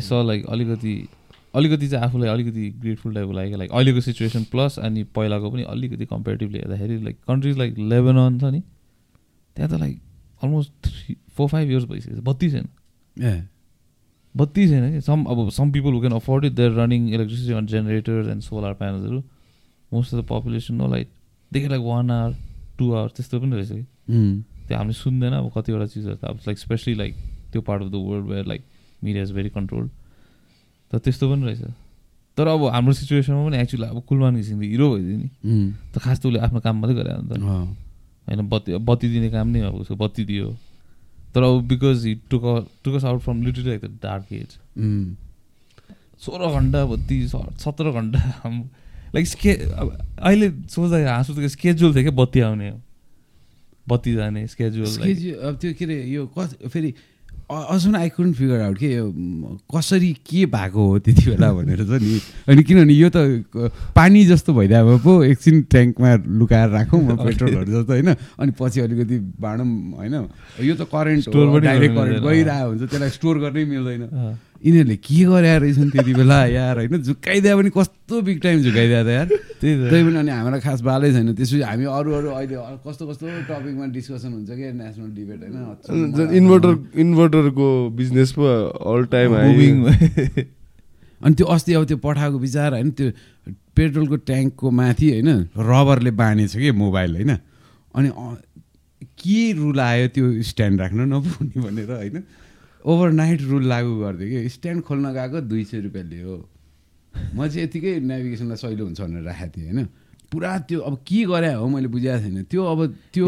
स 0.00 0.12
लाइक 0.12 0.46
अलिकति 0.46 1.08
अलिकति 1.54 1.88
चाहिँ 1.88 2.04
आफूलाई 2.04 2.28
अलिकति 2.28 2.70
ग्रेटफुल 2.80 3.14
टाइपको 3.14 3.32
लाग्यो 3.32 3.58
लाइक 3.58 3.70
अहिलेको 3.72 4.00
सिचुएसन 4.00 4.44
प्लस 4.52 4.78
अनि 4.78 5.04
पहिलाको 5.16 5.50
पनि 5.50 5.62
अलिकति 5.62 6.06
कम्पेरिटिभली 6.06 6.58
हेर्दाखेरि 6.58 7.02
लाइक 7.02 7.16
कन्ट्रिज 7.28 7.58
लाइक 7.58 7.78
लेबनन 7.78 8.38
छ 8.38 8.44
नि 8.52 8.62
त्यहाँ 9.56 9.70
त 9.70 9.74
like 9.80 10.00
almost 10.42 10.72
three 10.84 11.16
four 11.36 11.48
five 11.48 11.70
years 11.70 11.84
भइसक्यो 11.84 12.22
बत्ती 12.22 12.50
छैन 12.50 12.68
ए 13.24 13.42
बत्ती 14.36 14.68
छैन 14.68 14.92
कि 14.92 15.00
सम 15.00 15.24
अब 15.24 15.48
some 15.50 15.70
people 15.72 15.92
who 15.92 16.00
can 16.00 16.12
afford 16.12 16.44
it 16.44 16.52
there 16.52 16.72
running 16.72 17.08
electricity 17.14 17.52
on 17.52 17.66
generators 17.66 18.28
and 18.28 18.42
solar 18.42 18.72
प्यानल्सहरू 18.72 19.22
most 19.92 20.14
of 20.14 20.20
the 20.20 20.26
population 20.28 20.74
no 20.74 20.88
like 20.88 21.08
देखि 21.52 21.68
like 21.68 21.82
one 21.82 22.10
hour 22.10 22.36
to 22.78 22.92
hour 22.94 23.08
त्यस्तो 23.08 23.40
पनि 23.40 23.56
रहेछ 23.56 23.72
कि? 23.72 23.84
उम्. 24.10 24.42
त्यो 24.68 24.76
हामीले 24.78 24.92
सुन्दैन 24.92 25.32
अब 25.32 25.52
कतिवटा 25.56 25.86
चिजहरू 25.86 26.16
त 26.16 26.24
अब 26.24 26.36
लाइक 26.36 26.58
स्पेसली 26.58 26.94
लाइक 26.94 27.14
त्यो 27.52 27.62
part 27.62 27.82
of 27.82 27.88
the 27.88 27.94
world 27.94 28.26
where 28.26 28.46
like 28.46 28.62
media 29.04 29.22
is 29.22 29.32
very 29.32 29.48
controlled 29.48 29.90
त 30.92 30.96
त्यस्तो 30.96 31.34
पनि 31.34 31.44
रहेछ। 31.46 31.62
तर 32.36 32.46
अब 32.46 32.64
हाम्रो 32.74 32.92
सिचुएसनमा 32.92 33.46
पनि 33.48 33.56
एक्चुअली 33.56 33.86
अब 33.86 34.02
कुलमान 34.02 34.36
घिसिङ 34.36 34.58
त 34.58 34.62
हिरो 34.62 34.90
भइदियो 34.94 35.16
नि। 35.16 35.28
उम्. 35.44 35.72
त 35.94 35.98
खास 35.98 36.20
त 36.20 36.26
उसले 36.26 36.38
आफ्नो 36.38 36.60
काम 36.60 36.76
मात्रै 36.80 36.96
गरे 36.96 37.10
अन्त. 37.10 37.32
होइन 38.28 38.48
बत्ती 38.48 38.76
बत्ती 38.86 39.08
दिने 39.08 39.30
काम 39.30 39.48
नै 39.48 39.60
अब 39.66 39.74
उसको 39.82 39.96
बत्ती 39.96 40.24
दियो। 40.24 40.48
तर 41.34 41.42
अब 41.42 41.62
because 41.68 42.06
he 42.06 42.14
took 42.30 42.44
took 42.84 43.04
out 43.04 43.20
from 43.22 43.42
literally 43.44 43.68
like 43.68 43.84
the 43.84 43.98
dark 44.02 44.32
age. 44.32 44.50
सोह्र 46.16 46.50
घन्टा 46.52 46.84
बत्ती 46.86 47.16
सत्र 47.28 47.90
घन्टा 47.92 48.20
लाइक 49.14 49.26
स्के 49.26 49.52
अब 49.52 49.86
अहिले 50.18 50.50
सोच्दा 50.70 50.96
हाँसु 51.06 51.34
त 51.34 51.46
स्केड्युल 51.48 51.94
थियो 51.94 52.02
क्या 52.02 52.16
बत्ती 52.16 52.40
आउने 52.40 52.72
बत्ती 53.86 54.14
जाने 54.14 54.46
स्केड्युल 54.46 54.86
अब 54.86 55.58
त्यो 55.60 55.72
के 55.78 55.84
अरे 55.84 55.96
यो 56.04 56.26
कस 56.38 56.54
फेरि 56.72 56.90
अ- 57.50 57.66
अझसम्म 57.70 57.96
आई 57.96 58.08
कुडन्ट 58.08 58.34
फिगर 58.36 58.60
आउट 58.60 58.78
के 58.78 58.88
कसरी 59.70 60.12
के 60.26 60.44
भएको 60.46 60.86
हो 60.86 60.98
त्यति 60.98 61.22
बेला 61.30 61.52
भनेर 61.52 61.82
छ 61.84 62.00
नि 62.02 62.18
अनि 62.48 62.62
किनभने 62.62 62.92
यो 62.92 63.08
त 63.14 63.70
पानी 63.94 64.24
जस्तो 64.26 64.54
भइदियो 64.54 64.96
पो 64.98 65.12
एकछिन 65.24 65.62
ट्याङ्कमा 65.70 66.10
लुकाएर 66.38 66.68
राखौँ 66.68 67.00
म 67.02 67.16
पेट्रोलहरू 67.24 67.70
जस्तो 67.72 67.92
होइन 67.92 68.08
अनि 68.40 68.52
पछि 68.58 68.80
अलिकति 68.80 69.18
बाँडौँ 69.38 69.68
होइन 69.94 70.14
यो 70.60 70.74
त 70.74 70.88
करेन्ट 70.90 71.28
डाइरेक्ट 71.62 71.94
करेन्ट। 71.94 72.22
गइरहेको 72.24 72.68
हुन्छ 72.68 72.82
त्यसलाई 72.82 73.10
स्टोर 73.10 73.38
गर्नै 73.38 73.64
मिल्दैन। 73.64 74.02
यिनीहरूले 74.66 74.96
के 74.98 75.24
गरे 75.30 75.50
रहेछन् 75.62 75.90
त्यति 75.94 76.12
बेला 76.18 76.38
यार 76.50 76.76
होइन? 76.76 76.94
झुक्काइदियो 77.06 77.54
पनि 77.56 77.70
कस्तो 77.70 78.14
बिग 78.26 78.38
टाइम 78.42 78.58
झुकाइदियो 78.66 79.02
त 79.06 79.08
यार। 79.14 79.28
त्यही 79.62 79.74
त्यही 79.86 80.02
पनि 80.04 80.18
अनि 80.18 80.30
हाम्रो 80.34 80.58
खास 80.66 80.80
बालै 80.82 81.08
छैन। 81.14 81.38
त्यसपछि 81.38 81.62
हामी 81.62 81.84
अरू 81.86 82.10
अरू 82.18 82.28
अहिले 82.34 82.56
कस्तो 82.82 83.02
कस्तो 83.06 83.24
टपिकमा 83.46 83.86
डिस्कसन 83.94 84.30
हुन्छ 84.34 84.50
कि 84.50 84.66
नेसनल 84.74 85.10
डिबेट 85.14 85.38
होइन? 85.46 86.34
इन्भर्टर 86.34 86.74
इन्भर्टरको 86.98 87.68
बिजनेस 87.94 88.32
पो 88.34 88.42
अल 88.90 89.04
टाइम 89.14 89.30
अनि 91.20 91.34
त्यो 91.34 91.46
अस्ति 91.46 91.72
अब 91.72 91.84
त्यो 91.86 91.96
पठाएको 92.02 92.38
विचार 92.38 92.70
होइन 92.74 92.90
त्यो 92.90 93.08
पेट्रोलको 93.76 94.16
ट्याङ्कको 94.28 94.66
माथि 94.70 95.06
होइन 95.10 95.30
रबरले 95.54 96.10
बाँधेछ 96.10 96.52
कि 96.56 96.70
मोबाइल 96.74 97.10
होइन? 97.16 97.32
अनि 97.94 98.08
के 99.22 99.40
रुल 99.52 99.80
आयो 99.80 100.08
त्यो 100.12 100.42
स्ट्यान्ड 100.42 100.80
राख्न 100.80 101.00
नपुग्ने 101.12 101.62
भनेर 101.62 101.90
होइन? 101.92 102.16
ओभरनाइट 102.86 103.40
रुल 103.50 103.64
लागू 103.66 103.92
गरिदियो 104.00 104.42
कि 104.42 104.48
स्ट्यान्ड 104.48 104.82
खोल्न 104.86 105.06
गएको 105.12 105.40
दुई 105.50 105.64
सय 105.70 105.80
रुपियाँ 105.86 106.06
लियो 106.06 106.34
म 107.34 107.46
चाहिँ 107.48 107.62
यतिकै 107.66 107.92
नेभिगेसनलाई 108.00 108.58
सहिलो 108.62 108.84
हुन्छ 108.84 109.00
भनेर 109.00 109.22
राखेको 109.22 109.52
थिएँ 109.56 109.72
होइन 109.72 109.88
पुरा 110.32 110.50
त्यो 110.68 110.78
अब 110.80 110.94
के 111.02 111.24
गरे 111.26 111.52
हो 111.54 111.66
मैले 111.68 111.88
बुझाएको 111.88 112.22
छैन 112.22 112.42
त्यो 112.50 112.62
अब 112.64 112.80
त्यो 113.14 113.26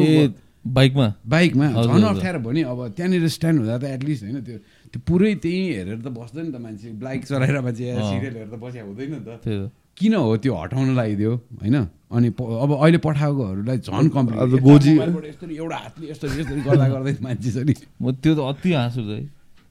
बाइकमा 0.68 1.06
बाइकमा 1.26 1.66
झन्। 1.72 2.04
अप्ठ्यारो 2.04 2.38
भयो 2.44 2.52
नि 2.52 2.62
अब 2.62 2.80
त्यहाँनिर 2.96 3.28
स्ट्यान्ड 3.28 3.58
हुँदा 3.60 3.76
त 3.78 3.84
एटलिस्ट 3.96 4.22
होइन 4.24 4.38
त्यो 4.46 4.58
त्यो 4.92 5.00
पुरै 5.08 5.34
त्यहीँ 5.42 5.66
हेरेर 5.74 5.98
त 6.02 6.08
बस्दैन 6.12 6.44
नि 6.46 6.52
त 6.52 6.56
मान्छे 6.60 6.88
बाइक 7.02 7.20
चलाएर 7.24 7.60
मान्छे। 7.66 7.84
सिरियल 7.88 8.34
हेरेर 8.36 8.58
बसिया 8.58 8.82
हुँदैन 8.84 9.08
नि 9.10 9.20
त 9.24 9.28
त 9.42 9.70
किन 9.96 10.14
हो 10.14 10.36
त्यो 10.38 10.54
हटाउन 10.54 10.88
लगाइदियो 10.92 11.32
होइन 11.62 11.76
अनि 12.14 12.28
अब 12.28 12.70
अहिले 12.78 12.98
पठाएकोहरूलाई 13.06 13.78
झन् 13.78 14.08
कम्प्लिट 14.14 15.42
एउटा 15.50 15.76
हातले 15.76 16.04
यसरी 16.10 16.40
यसरी 16.40 16.60
गर्दा 16.68 16.86
गर्दै 16.94 17.14
मान्छे 17.26 17.50
छ 17.50 17.58
नि 17.64 17.74
म 18.02 18.12
त्यो 18.22 18.32
त 18.34 18.40
अति 18.52 18.70
हाँसु 18.72 19.02
है 19.08 19.18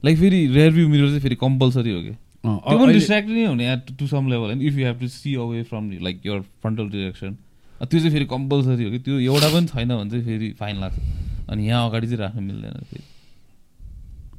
लाइक 0.04 0.18
फेरि 0.18 0.46
रेयर 0.46 0.72
भ्यू 0.72 0.88
मिरर 0.88 1.08
चाहिँ 1.08 1.20
फेरि 1.20 1.36
कम्पलसरी 1.36 1.90
हो 1.90 2.00
कि 2.02 2.14
त्यो 2.44 2.78
पनि 2.78 3.34
नै 3.34 3.46
हुने 3.46 3.76
to 3.98 4.06
some 4.06 4.28
level 4.30 4.50
and 4.50 4.62
if 4.62 4.78
you 4.78 4.86
have 4.86 5.00
to 5.00 5.08
see 5.08 5.34
away 5.34 5.62
from 5.62 5.90
like 6.02 6.26
your 6.26 6.40
frontal 6.40 6.88
direction 6.90 7.36
त्यो 7.78 8.00
चाहिँ 8.00 8.10
फेरि 8.10 8.24
कम्पलसरी 8.26 8.84
हो 8.84 8.90
कि 8.90 8.98
त्यो 8.98 9.18
एउटा 9.20 9.48
पनि 9.54 9.66
छैन 9.66 9.88
भने 9.88 10.10
चाहिँ 10.10 10.24
फेरि 10.24 10.50
फाइन 10.58 10.76
लाग्छ। 10.80 10.98
अनि 11.50 11.68
यहाँ 11.68 11.88
अगाडि 11.88 12.06
चाहिँ 12.06 12.18
राख्नु 12.18 12.42
मिल्दैन 12.42 12.82
फेरि। 12.90 13.04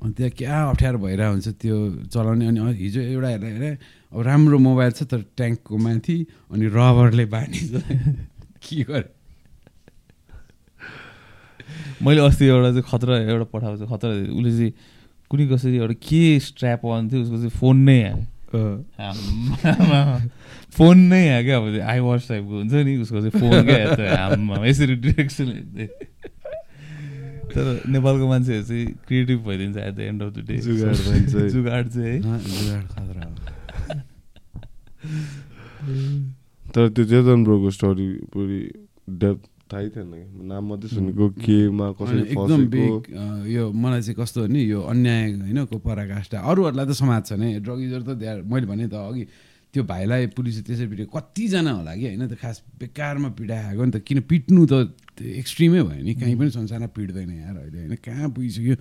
अनि 0.03 0.13
त्यहाँ 0.13 0.31
क्या 0.37 0.63
अप्ठ्यारो 0.69 0.97
भइरहेको 0.99 1.31
हुन्छ 1.31 1.47
त्यो 1.47 1.77
चलाउने। 2.11 2.45
अनि 2.47 2.59
हिजो 2.83 3.01
एउटा 3.01 3.27
हेरेर 3.27 3.53
हेरेँ। 3.53 3.77
अब 4.11 4.21
राम्रो 4.27 4.57
मोबाइल 4.59 4.91
छ 4.91 5.03
तर 5.03 5.21
ट्याङ्कको 5.39 5.77
माथि 5.77 6.17
अनि 6.51 6.65
रबरले 6.67 7.25
बाँधिन्छ। 7.31 7.73
के 8.63 8.83
गरे? 8.83 9.09
मैले 12.03 12.21
अस्ति 12.27 12.45
एउटा 12.45 12.69
चाहिँ 12.75 12.83
खतरा 12.91 13.15
एउटा 13.23 13.45
पठाएको 13.55 13.87
खतरा। 13.87 14.11
उसले 14.35 14.51
चाहिँ 14.51 14.73
कुनै 15.29 15.45
कसरी 15.47 15.77
एउटा 15.77 15.95
के 16.09 16.23
स्ट्र्याप 16.39 16.81
अन 16.85 17.09
थियो 17.09 17.21
उसको 17.21 17.37
चाहिँ 17.37 17.55
फोन 17.59 17.77
नै 17.89 17.99
हाल्यो। 18.03 18.19
फोन 20.77 20.97
नै 21.09 21.23
हाँ 21.29 21.43
क्या 21.43 21.57
अब 21.57 21.65
आई 21.85 21.99
वाच 21.99 22.21
टाइपको 22.27 22.53
हुन्छ 22.57 22.73
नि 22.73 22.93
उसको 23.01 23.17
चाहिँ 23.21 23.35
फोन 23.39 23.55
क्या 23.65 23.77
यसरी 24.65 24.95
डिरेक्सन 25.05 25.47
तर 27.49 27.65
नेपालको 27.89 28.25
मान्छेहरू 28.27 28.63
चाहिँ 28.63 28.85
creative 29.07 29.39
भइदिन्छ 29.45 29.77
at 29.77 29.93
the 29.95 29.99
end 29.99 30.19
of 30.23 30.29
the 30.33 30.37
day 30.47 30.55
जुगाड 30.57 31.85
चाहिँ 31.89 32.17
है। 32.17 32.17
तर 36.73 36.83
त्यो 36.89 37.05
चेतन 37.05 37.43
ब्रोको 37.43 37.69
स्टोरी 37.71 38.07
पुरै 38.33 38.61
डेप्थ 39.21 39.48
थाहै 39.69 39.89
थिएन 39.93 40.11
कि। 40.11 40.23
नाम 40.49 40.63
मात्रै 40.69 40.89
सुनेको 40.89 41.25
केमा 41.45 41.87
कसरी 41.97 42.21
एकदम 42.33 42.61
बिग 42.73 43.01
यो 43.53 43.63
मलाई 43.69 44.01
चाहिँ 44.01 44.17
कस्तो 44.19 44.39
हो 44.41 44.47
नि 44.49 44.61
यो 44.65 44.79
अन्याय 44.91 45.23
होइन 45.45 45.59
को 45.69 45.77
पराकाष्ठा। 45.77 46.37
अरूहरूलाई 46.41 46.85
त 46.89 46.93
समाज 46.97 47.21
छ 47.29 47.31
नै। 47.37 47.49
ड्रग 47.61 47.79
युजर 47.85 48.01
त 48.03 48.09
त्यहाँ 48.17 48.43
मैले 48.49 48.65
भने 48.65 48.85
त 48.89 48.97
अघि 48.97 49.23
त्यो 49.69 49.81
भाइलाई 49.85 50.33
पुलिसले 50.33 50.61
त्यसरी 50.65 50.87
पिट्यो 50.89 51.05
कतिजना 51.13 51.71
होला 51.77 51.93
कि 51.93 52.05
होइन 52.09 52.25
त 52.25 52.33
खास 52.41 52.57
बेकारमा 52.81 53.29
पिटाएको 53.37 53.81
नि 53.85 53.91
त 53.93 53.97
किन 54.01 54.19
पिट्नु 54.25 54.61
त 54.65 54.73
एक्सट्रिमै 55.21 55.81
भयो 55.85 56.01
नि। 56.01 56.13
कहीँ 56.17 56.35
पनि 56.41 56.49
संसारमा 56.49 56.89
पिट्दैन 56.89 57.29
यार 57.29 57.55
अहिले 57.69 57.77
होइन। 57.85 57.95
कहाँ 58.01 58.33
पुगिसक्यो? 58.33 58.75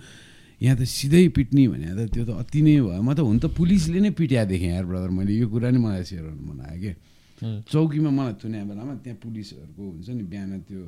यहाँ 0.59 0.75
त 0.75 0.83
सिधै 0.89 1.27
पिट्ने 1.37 1.67
भने 1.69 1.93
त 1.93 2.09
त्यो 2.09 2.25
त 2.25 2.31
अति 2.41 2.59
नै 2.65 2.81
भयो। 2.81 3.01
म 3.05 3.13
त 3.13 3.21
हुन 3.21 3.37
त 3.37 3.53
पुलिसले 3.53 3.99
नै 4.01 4.11
पिट्या 4.17 4.43
देखेँ 4.49 4.71
यार 4.73 4.85
ब्रदर 4.89 5.13
मैले 5.13 5.33
यो 5.37 5.45
कुरा 5.45 5.69
नि 5.69 5.77
मलाई 5.77 6.03
सेयर 6.09 6.25
गर्नु 6.25 6.43
मन 6.49 6.59
आयो 6.65 6.79
कि। 6.81 6.91
चौकीमा 7.39 8.09
मलाई 8.11 8.33
थुने 8.41 8.59
बेलामा 8.67 8.93
त्यहाँ 9.03 9.17
पुलिसहरूको 9.23 9.83
हुन्छ 9.83 10.07
नि 10.11 10.23
बिहान 10.27 10.51
त्यो 10.67 10.81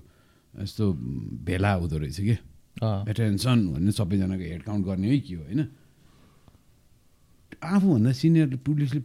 यस्तो 0.54 0.84
भेला 1.48 1.72
हुँदो 1.80 1.98
रहेछ 1.98 2.20
कि? 2.28 2.36
एटेन्सन 2.82 3.58
भन्ने 3.72 3.92
सबैजनाको 3.92 4.46
हेड 4.52 4.64
काउन्ट 4.68 4.84
गर्ने 4.86 5.08
है 5.12 5.20
के 5.24 5.34
हो 5.36 5.44
होइन? 5.48 5.62
आफूभन्दा 7.62 8.12
सिनियर 8.12 8.56
पुलिसले 8.68 9.02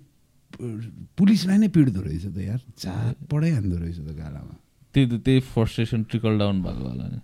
पुलिसलाई 1.18 1.58
नै 1.58 1.68
पिट्दो 1.68 2.00
रहेछ 2.00 2.24
त 2.34 2.38
यार। 2.38 2.60
चार 2.82 3.14
पढाइहाल्दो 3.30 3.76
रहेछ 3.78 3.98
त 4.00 4.10
गालामा। 4.16 4.54
त्यही 4.94 5.06
त 5.06 5.14
त्यही 5.22 5.40
फ्रस्ट्रेसन 5.54 6.02
ट्रिकल 6.10 6.38
डाउन 6.38 6.56
भएको 6.62 6.82
होला 6.88 7.06
नि। 7.14 7.20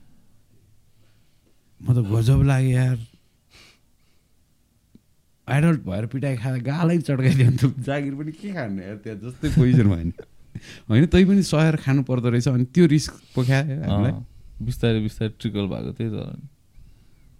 म 1.82 1.86
त 1.94 1.98
गजब 2.06 2.40
लाग्यो 2.46 2.70
यार। 2.70 2.98
एडल्ट 5.56 5.80
भएर 5.86 6.06
पिटाइ 6.12 6.36
खाँदा 6.42 6.58
गालै 6.70 6.98
चड्काइदियो 7.08 7.48
भने 7.48 7.56
त 7.58 7.84
जागिर 7.86 8.14
पनि 8.14 8.32
के 8.32 8.52
खाने? 8.52 8.82
यार 8.82 8.96
त्यहाँ 9.04 9.18
जस्तै 9.24 9.48
पोइजन 9.58 9.86
भयो 9.92 10.04
नि। 10.04 10.12
होइन 10.88 11.06
तै 11.12 11.24
पनि 11.24 11.42
सहेर 11.42 11.76
खानु 11.84 12.02
पर्दो 12.08 12.28
रहेछ 12.30 12.48
अनि 12.48 12.64
त्यो 12.74 12.86
रिस्क 12.86 13.12
पोखायो 13.34 14.10
बिस्तारै 14.62 15.00
बिस्तारै 15.02 15.32
ट्रिकल 15.40 15.66
भएको 15.72 15.92
त्यही 15.98 16.10
त 16.14 16.18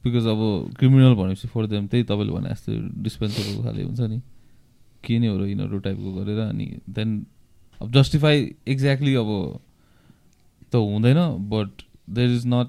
बिकज 0.05 0.27
अब 0.27 0.41
क्रिमिनल 0.79 1.15
भनेपछि 1.15 1.49
फोर 1.49 1.67
देम 1.71 1.87
त्यही 1.87 2.05
तपाईँले 2.11 2.33
भने 2.35 2.49
जस्तो 2.51 2.71
डिस्पेन्सरको 3.07 3.63
खाले 3.63 3.83
हुन्छ 3.87 4.01
नि। 4.11 4.19
के 5.05 5.19
नै 5.19 5.29
हो 5.31 5.37
र 5.39 5.47
यिनीहरू 5.47 5.79
टाइपको 5.79 6.11
गरेर 6.15 6.41
अनि 6.51 6.67
देन 6.91 7.09
अब 7.81 7.87
जस्टिफाई 7.95 8.37
एक्ज्याक्टली 8.67 9.15
अब 9.23 9.31
त 10.73 10.75
हुँदैन 10.75 11.21
but 11.53 11.71
there 12.11 12.31
is 12.35 12.45
not 12.47 12.69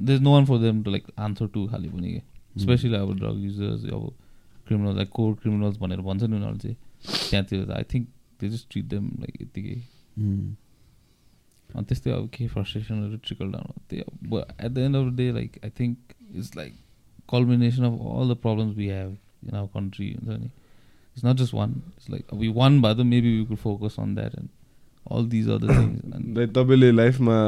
there 0.00 0.16
is 0.16 0.22
no 0.22 0.32
one 0.32 0.44
for 0.44 0.58
them 0.64 0.82
to 0.82 0.90
like 0.90 1.04
answer 1.18 1.46
to 1.52 1.66
खालि 1.68 1.88
पनि 1.88 2.08
कि। 2.12 2.20
स्पेसली 2.56 2.96
अब 2.96 3.10
ड्रग 3.18 3.36
युजर्स 3.44 3.84
अब 3.92 4.04
क्रिमिनल 4.66 4.96
लाइक 4.96 5.08
कोर 5.12 5.34
क्रिमिनल्स 5.36 5.76
भनेर 5.78 6.00
भन्छ 6.02 6.22
नि 6.22 6.36
उनीहरू 6.36 6.58
चाहिँ 6.58 6.76
त्यहाँतिर 7.02 7.72
आई 7.72 7.84
थिङ्क 7.92 8.08
त्यो 8.40 8.50
जस्ट 8.50 8.70
ट्रिट 8.70 8.84
देम 8.86 9.08
लाइक 9.18 9.40
यत्तिकै 9.42 9.76
अनि 11.70 11.84
त्यस्तै 11.84 12.10
अब 12.12 12.28
केही 12.28 12.48
फ्रस्ट्रेसनहरू 12.48 13.16
ट्रिकल 13.24 13.52
डाउन 13.52 13.80
त्यही 13.88 14.02
अब 14.02 14.34
at 14.36 14.70
the 14.70 14.78
end 14.80 14.96
of 14.96 15.06
the 15.06 15.16
day 15.16 15.30
like 15.32 15.58
I 15.64 15.70
think 15.78 16.14
it's 16.32 16.56
like 16.56 16.74
combination 17.30 17.84
of 17.84 18.00
all 18.12 18.34
the 18.34 18.36
problems 18.38 18.76
we 18.76 18.88
have 18.88 19.16
in 19.44 19.54
our 19.54 19.68
country 19.74 20.12
हुन्छ 20.12 20.38
नि 20.40 20.46
it's 20.46 21.24
not 21.24 21.36
just 21.36 21.54
one 21.54 21.74
it's 21.88 22.10
like 22.10 22.32
अब 22.32 22.44
वान 22.56 22.80
भए 22.82 22.94
त 22.94 23.08
maybe 23.08 23.36
we 23.38 23.44
could 23.46 23.56
focus 23.58 23.96
on 24.00 24.14
that 24.14 24.38
and 24.38 24.48
all 25.10 25.28
these 25.28 25.48
other 25.50 25.74
things 25.74 26.52
तपाईँले 26.52 26.92
लाइफमा 26.92 27.38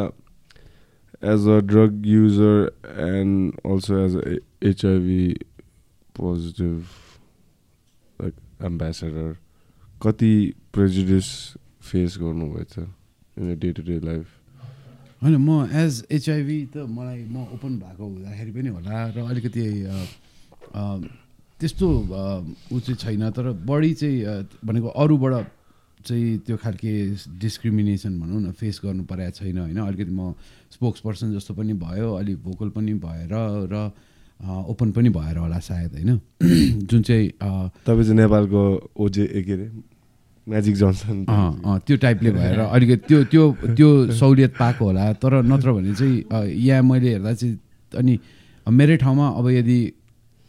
as 1.32 1.48
a 1.48 1.58
drug 1.66 2.06
user 2.06 2.70
and 3.08 3.60
also 3.66 3.98
as 3.98 4.16
a 4.16 4.36
HIV 4.68 5.24
positive 6.14 6.84
like 6.84 7.03
ambassador 8.64 9.36
कति 10.00 10.32
prejudice 10.72 11.28
face 11.82 12.16
गर्नुभएछ 12.20 12.78
in 12.78 13.58
day 13.58 13.72
to 13.72 13.82
day 13.82 13.98
life 14.04 14.26
होइन 15.22 15.36
म 15.38 15.50
as 15.72 16.04
HIV 16.10 16.58
त 16.74 16.86
मलाई 16.90 17.24
म 17.24 17.44
open 17.54 17.72
भएको 17.78 18.04
हुँदाखेरि 18.04 18.50
पनि 18.52 18.68
होला 18.76 18.96
र 19.16 19.18
अलिकति 19.24 19.62
त्यस्तो 21.60 21.88
ऊ 22.72 22.78
चाहिँ 22.80 22.96
छैन 22.96 23.30
तर 23.30 23.50
बढी 23.64 23.92
चाहिँ 23.94 24.18
भनेको 24.64 24.88
अरूबाट 25.00 25.46
चाहिँ 26.04 26.38
त्यो 26.44 26.56
खालके 26.56 26.92
डिस्क्रिमिनेसन 27.40 28.20
भनौँ 28.20 28.40
न 28.42 28.50
फेस 28.52 28.80
गर्नु 28.84 29.04
परेको 29.08 29.32
छैन 29.38 29.58
होइन? 29.58 29.78
अलिकति 29.80 30.12
म 30.12 30.34
स्पोक्स 30.70 31.00
पर्सन 31.00 31.32
जस्तो 31.32 31.54
पनि 31.54 31.72
भयो 31.80 32.12
अलिक 32.14 32.42
भोकल 32.44 32.68
पनि 32.76 32.94
भएर 33.00 33.32
र 33.72 33.90
ओपन 34.44 34.92
पनि 34.92 35.08
भएर 35.08 35.36
होला 35.38 35.58
सायद 35.58 35.92
होइन? 35.92 36.20
जुन 36.90 37.02
चाहिँ 37.02 37.28
तपाईँ 37.86 38.04
चाहिँ 38.04 38.16
नेपालको 38.16 38.62
ओजे 39.04 39.24
के 39.46 39.52
अरे? 39.52 39.66
Magic 40.46 40.74
Johnson. 40.76 41.24
त्यो 41.86 41.96
टाइपले 42.04 42.30
भएर 42.30 42.58
अलिकति 42.60 43.04
त्यो 43.08 43.18
त्यो 43.32 43.44
त्यो 43.76 43.88
सहुलियत 44.12 44.52
पाएको 44.60 44.84
होला। 44.84 45.12
तर 45.16 45.42
नत्र 45.42 45.72
भने 45.72 45.94
चाहिँ 45.94 46.52
यहाँ 46.60 46.82
मैले 46.84 47.08
हेर्दा 47.10 47.32
चाहिँ 47.32 47.58
अनि 47.92 48.18
मेरै 48.66 48.96
ठाउँमा 49.00 49.26
अब 49.40 49.48
यदि 49.50 49.78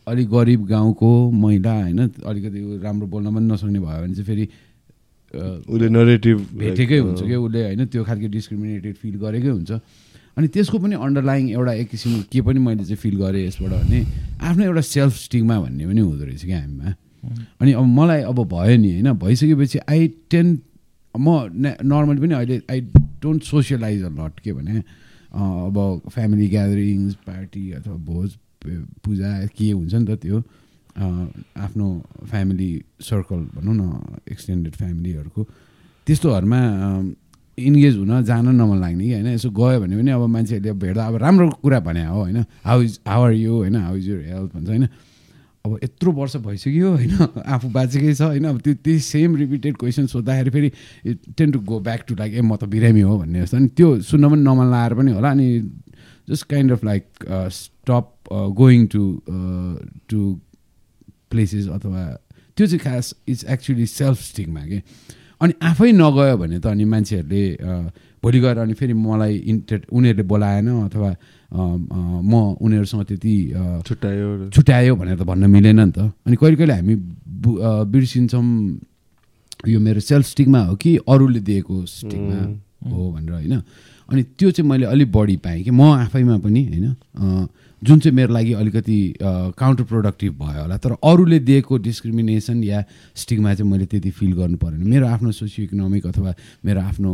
अलिक 0.07 0.27
गरिब 0.29 0.65
गाउँको 0.67 1.09
महिला 1.31 1.73
होइन 1.73 1.99
अलिकति 2.27 2.59
राम्रो 2.83 3.07
बोल्न 3.07 3.27
पनि 3.35 3.45
नसक्ने 3.53 3.79
भयो 3.79 4.01
भने 4.03 4.13
चाहिँ 4.13 4.27
फेरि 4.27 4.45
उसले 5.71 5.87
नरेटिभ 5.89 6.37
भेटेकै 6.59 6.97
हुन्छ 6.99 7.21
क्या 7.23 7.39
उसले 7.39 7.63
होइन 7.63 7.85
त्यो 7.87 8.03
खालको 8.03 8.27
डिस्क्रिमिनेटेड 8.35 8.95
फिल 9.01 9.15
गरेकै 9.23 9.49
हुन्छ। 9.49 9.71
अनि 10.37 10.47
त्यसको 10.47 10.77
पनि 10.79 10.95
अन्डरलाइङ 10.95 11.49
एउटा 11.49 11.73
एक 11.73 11.89
किसिमको 11.89 12.23
के 12.31 12.41
पनि 12.41 12.59
मैले 12.59 12.83
चाहिँ 12.83 12.99
फिल 12.99 13.15
गरेँ 13.17 13.47
यसबाट 13.47 13.71
भने 13.71 13.99
आफ्नो 14.41 14.63
एउटा 14.65 14.81
सेल्फ 14.81 15.13
स्टिगमा 15.15 15.59
भन्ने 15.59 15.85
पनि 15.87 16.01
हुँदो 16.01 16.25
रहेछ 16.25 16.45
क्या 16.45 16.59
हामीमा। 16.59 16.95
अनि 17.61 17.71
अब 17.73 17.85
मलाई 17.99 18.21
अब 18.21 18.39
भयो 18.53 18.77
नि 18.77 18.91
होइन? 18.91 19.11
भइसकेपछि 19.13 19.79
आई 19.89 20.07
टेन 20.29 20.47
म 21.15 21.27
नर्मली 21.55 22.19
पनि 22.21 22.33
अहिले 22.35 22.61
I 22.71 22.81
don't 23.23 23.43
socialise 23.43 24.03
a 24.03 24.09
lot 24.19 24.39
के 24.43 24.53
भने 24.53 24.79
अब 25.35 25.77
फ्यामिली 26.11 26.47
ग्यादरिङ्स 26.47 27.13
पार्टी 27.27 27.71
अथवा 27.71 27.95
भोज 27.95 28.35
पूजा 29.03 29.31
के 29.47 29.71
हुन्छ 29.71 29.93
नि 29.93 30.05
त 30.05 30.19
त्यो 30.21 30.37
आफ्नो 31.57 31.87
फ्यामिली 32.29 32.71
सर्कल 33.01 33.39
भनौँ 33.55 33.75
न 33.75 34.19
एक्सटेन्डेड 34.31 34.73
फ्यामिलीहरूको 34.75 35.43
त्यस्तोहरूमा 36.07 36.59
इन्गेज 37.57 37.95
हुन 37.97 38.23
जान 38.25 38.47
नमन 38.55 38.79
लाग्ने 38.81 39.03
कि 39.05 39.13
होइन? 39.13 39.27
यसो 39.27 39.49
गयो 39.49 39.79
भने 39.79 39.95
पनि 39.95 40.11
अब 40.11 40.25
मान्छेहरूले 40.27 40.73
भेट्दा 40.75 41.07
अब 41.07 41.15
राम्रो 41.15 41.49
कुरा 41.63 41.79
भने 41.79 42.05
हो 42.05 42.21
होइन? 42.21 42.45
How 42.63 42.81
is 42.81 42.99
how 43.07 43.23
are 43.23 43.33
you 43.33 43.53
होइन? 43.53 43.75
हाउ 43.75 43.95
इज 43.95 44.09
युर 44.09 44.21
हेल्थ 44.27 44.53
भन्छ 44.55 44.67
होइन? 44.69 44.87
अब 45.65 45.79
यत्रो 45.83 46.11
वर्ष 46.11 46.35
भइसक्यो 46.37 46.89
होइन? 46.95 47.13
आफू 47.55 47.69
बाँचेकै 47.69 48.13
छ 48.13 48.21
होइन? 48.21 48.45
अब 48.45 48.59
त्यो 48.61 48.73
त्यही 48.83 48.99
सेम 48.99 49.35
रिपिटेड 49.35 49.77
क्वेसन 49.77 50.05
सोद्धाखेरि 50.07 50.49
फेरि 50.49 50.69
tend 51.37 51.51
to 51.51 51.59
go 51.59 51.79
back 51.79 52.05
to 52.07 52.15
like 52.15 52.33
ए 52.33 52.41
म 52.41 52.55
त 52.55 52.63
बिरामी 52.69 53.01
हो 53.01 53.17
भन्ने 53.19 53.41
जस्तो। 53.41 53.57
अनि 53.57 53.67
त्यो 53.77 53.89
सुन्न 54.03 54.29
पनि 54.29 54.41
नमन 54.41 54.71
लाएर 54.71 54.93
पनि 54.93 55.11
होला 55.11 55.31
अनि 55.31 55.47
just 56.29 56.47
kind 56.49 56.71
of 56.71 56.83
like 56.85 57.05
stop 57.53 58.11
going 58.57 58.85
to 58.87 59.03
to 60.09 60.19
places 61.31 61.67
अथवा 61.69 62.03
त्यो 62.57 62.67
चाहिँ 62.67 62.79
खास 62.79 63.13
इट्स 63.27 63.43
एक्चुली 63.45 63.85
सेल्फ 63.85 64.21
स्टिकमा 64.21 64.61
कि 64.65 64.81
अनि 65.45 65.53
आफै 65.61 65.91
नगयो 65.93 66.35
भने 66.41 66.57
त 66.59 66.65
अनि 66.73 66.85
मान्छेहरूले 66.89 67.43
भोलि 68.23 68.39
गएर 68.41 68.57
अनि 68.65 68.73
फेरि 68.73 68.93
मलाई 68.97 69.33
इन्टर 69.53 69.79
उनीहरूले 69.93 70.25
बोलाएन 70.25 70.67
अथवा 70.89 71.09
म 71.53 72.33
उनीहरूसँग 72.57 73.03
त्यति 73.05 73.33
छुट्यायो 73.87 74.27
छुट्यायो 74.49 74.93
भनेर 74.97 75.15
त 75.15 75.23
भन्न 75.29 75.45
मिलेन 75.45 75.79
नि 75.79 75.91
त। 75.93 76.09
अनि 76.25 76.35
कहिले 76.35 76.55
कहिले 76.57 76.73
हामी 76.73 76.95
बिर्सिन्छौँ। 77.93 78.45
यो 79.65 79.79
मेरो 79.79 79.99
सेल्फ 80.01 80.25
स्टिकमा 80.25 80.59
हो 80.67 80.75
कि 80.75 80.91
अरूले 81.05 81.39
दिएको 81.39 81.75
स्टिकमा 81.85 82.37
हो 82.91 83.11
भनेर 83.13 83.33
होइन? 83.33 83.55
अनि 84.09 84.21
त्यो 84.37 84.51
चाहिँ 84.51 84.69
मैले 84.69 84.85
अलिक 84.85 85.09
बढी 85.11 85.37
पाएँ 85.41 85.63
कि 85.63 85.71
म 85.71 85.81
आफैमा 86.05 86.37
पनि 86.43 86.61
होइन? 86.65 86.87
जुन 87.85 87.99
चाहिँ 87.99 88.15
मेरो 88.15 88.33
लागि 88.33 88.53
अलिकति 88.53 88.97
काउन्टर 89.21 89.83
प्रोडक्टिभ 89.85 90.33
भयो 90.41 90.61
होला 90.61 90.77
तर 90.77 90.91
अरूले 91.03 91.39
दिएको 91.39 91.77
डिस्क्रिमिनेसन 91.77 92.63
या 92.63 92.83
स्टिगमा 93.15 93.53
चाहिँ 93.53 93.71
मैले 93.71 93.85
त्यति 93.85 94.11
फिल 94.11 94.33
गर्नु 94.33 94.57
परेन। 94.57 94.81
मेरो 94.87 95.07
आफ्नो 95.07 95.31
सोसियो 95.31 95.65
इकोनोमिक 95.65 96.05
अथवा 96.07 96.33
मेरो 96.65 96.81
आफ्नो 96.81 97.11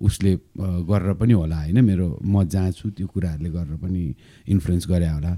उसले 0.00 0.32
गरेर 0.58 1.12
पनि 1.20 1.32
होला 1.32 1.56
होइन? 1.56 1.80
मेरो 1.80 2.06
म 2.24 2.44
जहाँ 2.44 2.70
छु 2.72 2.90
त्यो 2.90 3.06
कुराहरूले 3.06 3.50
गरेर 3.50 3.76
पनि 3.80 4.02
इन्फ्लुएन्स 4.48 4.88
गरे 4.88 5.08
होला। 5.08 5.32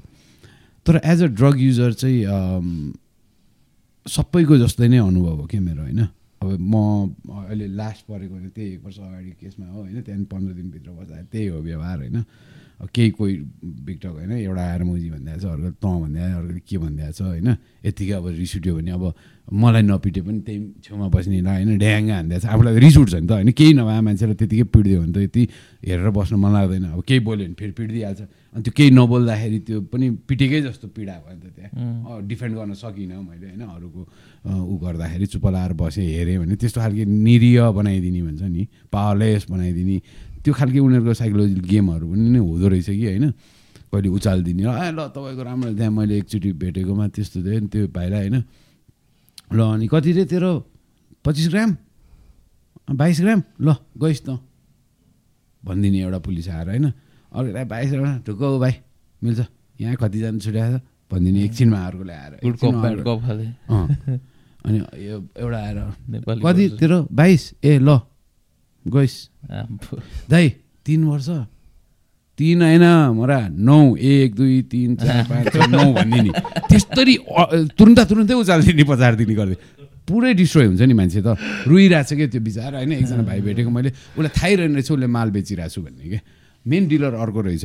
तर 0.87 1.01
एज 1.05 1.23
अ 1.23 1.27
ड्रग 1.39 1.61
युजर 1.61 1.93
चाहिँ 1.93 2.19
सबैको 4.07 4.57
जस्तै 4.59 4.89
नै 4.89 4.99
अनुभव 4.99 5.37
हो 5.41 5.47
क्या 5.47 5.61
मेरो 5.61 5.83
होइन? 5.83 6.03
अब 6.43 6.59
म 6.59 6.75
अहिले 7.31 7.67
लास्ट 7.71 8.03
परेको 8.11 8.35
त्यही 8.51 8.69
एक 8.75 8.81
वर्ष 8.85 8.99
अगाडि 8.99 9.31
केसमा 9.41 9.67
हो 9.67 9.79
होइन? 9.79 10.01
त्यहाँदेखि 10.03 10.31
पन्ध्र 10.33 10.53
दिनभित्र 10.59 10.91
बस्दा 10.91 11.23
त्यही 11.31 11.47
हो 11.47 11.59
व्यवहार 11.63 11.99
होइन? 11.99 12.19
केही 12.91 13.11
कोही 13.15 13.35
बिगटक 13.63 14.13
होइन 14.19 14.33
एउटा 14.33 14.63
आएर 14.63 14.83
मुजी 14.83 15.09
भनिदिएको 15.11 15.39
छ 15.39 15.47
अर्को 15.55 15.71
तँ 15.79 15.95
भनिदिएको 16.03 16.39
अर्को 16.39 16.61
के 16.67 16.77
भनिदिएको 16.83 17.13
छ 17.13 17.23
होइन। 17.23 17.49
यत्तिकै 17.87 18.15
अब 18.19 18.27
रिस 18.43 18.53
उठ्यो 18.59 18.75
भने 18.75 18.91
अब 18.91 19.05
मलाई 19.53 19.83
नपिटे 19.83 20.21
पनि 20.23 20.41
त्यही 20.47 20.59
छेउमा 20.83 21.07
बस्नेलाई 21.15 21.63
होइन 21.63 21.79
ड्याङ्गा 21.79 22.15
हानिदिएको 22.15 22.43
छ। 22.43 22.51
आफूलाई 22.51 22.79
रिस 22.83 22.97
उठ्छ 22.97 23.15
नि 23.15 23.27
त 23.27 23.33
होइन। 23.33 23.51
केही 23.55 23.73
नभए 23.79 24.01
मान्छेलाई 24.03 24.35
त्यतिकै 24.35 24.67
पिटिदियो 24.75 24.99
भने 25.03 25.13
त 25.13 25.19
यति 25.23 25.43
हेरेर 25.87 26.11
बस्नु 26.11 26.37
मन 26.43 26.51
लाग्दैन। 26.53 26.85
अब 26.91 27.01
केही 27.07 27.21
बोल्यो 27.23 27.47
भने 27.47 27.55
फेरि 27.55 27.73
पिटिदिइहाल्छ 27.79 28.21
अनि 28.53 28.63
त्यो 28.63 28.73
केही 28.77 28.91
नबोल्दाखेरि 28.99 29.59
त्यो 29.67 29.79
पनि 29.93 30.07
पिटेकै 30.27 30.61
जस्तो 30.67 30.87
पीडा 30.91 31.15
भयो 31.23 31.35
नि 31.39 31.43
त 31.43 31.47
त्यहाँ। 31.55 32.19
डिफेन्ड 32.27 32.53
गर्न 32.59 32.73
सकिनँ 32.83 33.23
मैले 33.23 33.47
होइन 33.47 33.63
अरूको 33.63 34.01
ऊ 34.43 34.75
गर्दाखेरि 34.83 35.27
चुप 35.27 35.47
लाएर 35.55 35.73
बसेँ 35.79 36.07
हेरेँ 36.07 36.39
भने 36.43 36.55
त्यस्तो 36.59 36.79
खालको 36.83 37.05
निरीय 37.07 37.61
बनाइदिने 37.79 38.21
भन्छ 38.23 38.43
नि। 38.43 38.63
पावरलेस 38.91 39.47
बनाइदिने। 39.51 39.97
त्यो 40.43 40.53
खालको 40.55 40.79
उनीहरूको 40.83 41.15
साइकोलोजिकल 41.15 41.65
गेमहरू 41.71 42.07
पनि 42.11 42.29
नै 42.35 42.41
हुँदो 42.43 42.67
रहेछ 42.69 42.89
कि 42.91 43.07
होइन? 43.07 43.27
कहिले 43.93 44.09
उचालिदिने 44.09 44.63
ए 44.63 44.91
ल 44.91 45.01
तपाईँको 45.15 45.43
राम्रो 45.43 45.71
त्यहाँ 45.79 45.93
मैले 45.93 46.15
एकचोटि 46.19 46.51
भेटेकोमा 46.59 47.07
त्यस्तो 47.15 47.39
थियो 47.45 47.61
नि 47.61 47.69
त्यो 47.73 47.87
भाइलाई 47.93 48.21
होइन? 48.29 48.37
ल 49.53 49.59
अनि 49.63 49.87
कति 49.93 50.11
रे 50.17 50.25
तेरो? 50.33 50.53
पच्चिस 51.25 51.49
ग्राम? 51.53 51.71
बाइस 52.91 53.19
ग्राम? 53.21 53.41
ल 53.63 53.69
गइस् 54.01 54.23
त। 54.27 54.29
भनिदिने 55.63 55.99
एउटा 56.03 56.19
पुलिस 56.27 56.49
आएर 56.49 56.69
होइन? 56.69 56.87
अर्को 57.33 57.65
बाइस 57.69 57.91
ग्राम 57.93 58.19
ढुक्क 58.27 58.41
हो 58.43 58.59
भाइ 58.59 58.75
मिल्छ। 59.23 59.41
यहाँ 59.81 59.95
कतिजना 60.01 60.39
छुट्याएको 60.41 60.79
छ 60.79 60.81
भनिदिने 61.13 61.39
एकछिनमा 61.45 61.79
अर्कोले 61.87 62.13
आएर। 62.13 62.33
अनि 64.63 64.79
यो 64.79 65.17
एउटा 65.37 65.59
आएर 65.59 65.79
कति। 66.43 66.65
तेरो? 66.81 66.99
बाइस? 67.13 67.43
ए 67.63 67.79
ल। 67.79 68.01
गइस्। 68.87 69.17
दाइ 70.31 70.49
तिन 70.87 71.05
वर्ष। 71.05 71.29
तिन 72.39 72.63
होइन 72.63 72.85
मरा। 73.15 73.41
नौ 73.53 73.97
एक 73.97 74.35
दुई 74.35 74.63
तिन 74.73 74.97
चार 74.97 75.25
पाँच 75.31 75.53
छ 75.53 75.69
नौ 75.69 75.85
भनिदिने 75.93 76.31
त्यस्तरी 76.69 77.15
तुरुन्त 77.79 78.01
तुरुन्तै 78.09 78.35
उचालिदिने 78.35 78.85
पचार 78.89 79.13
दिने 79.21 79.35
गर्दै। 79.35 79.57
पुरै 80.03 80.33
डिस्ट्रोय 80.35 80.67
हुन्छ 80.67 80.83
नि 80.83 80.95
मान्छे 80.99 81.21
त। 81.23 81.39
रुइरहेको 81.69 82.09
छ 82.09 82.13
क्या 82.19 82.27
त्यो 82.33 82.41
बिचरा 82.43 82.79
होइन? 82.83 82.93
एकजना 82.99 83.23
भाइ 83.23 83.41
भेटेको 83.47 83.71
मैले। 83.71 83.91
उसलाई 84.19 84.33
थाहै 84.35 84.55
रहेन 84.59 84.73
रहेछ 84.75 84.91
उसले 84.91 85.07
माल 85.07 85.29
बेचिरहेको 85.31 85.71
छु 85.71 85.81
भन्ने 85.87 86.07
क्या 86.11 86.21
मेन 86.65 86.87
डिलर 86.89 87.15
अर्को 87.15 87.41
रहेछ। 87.43 87.65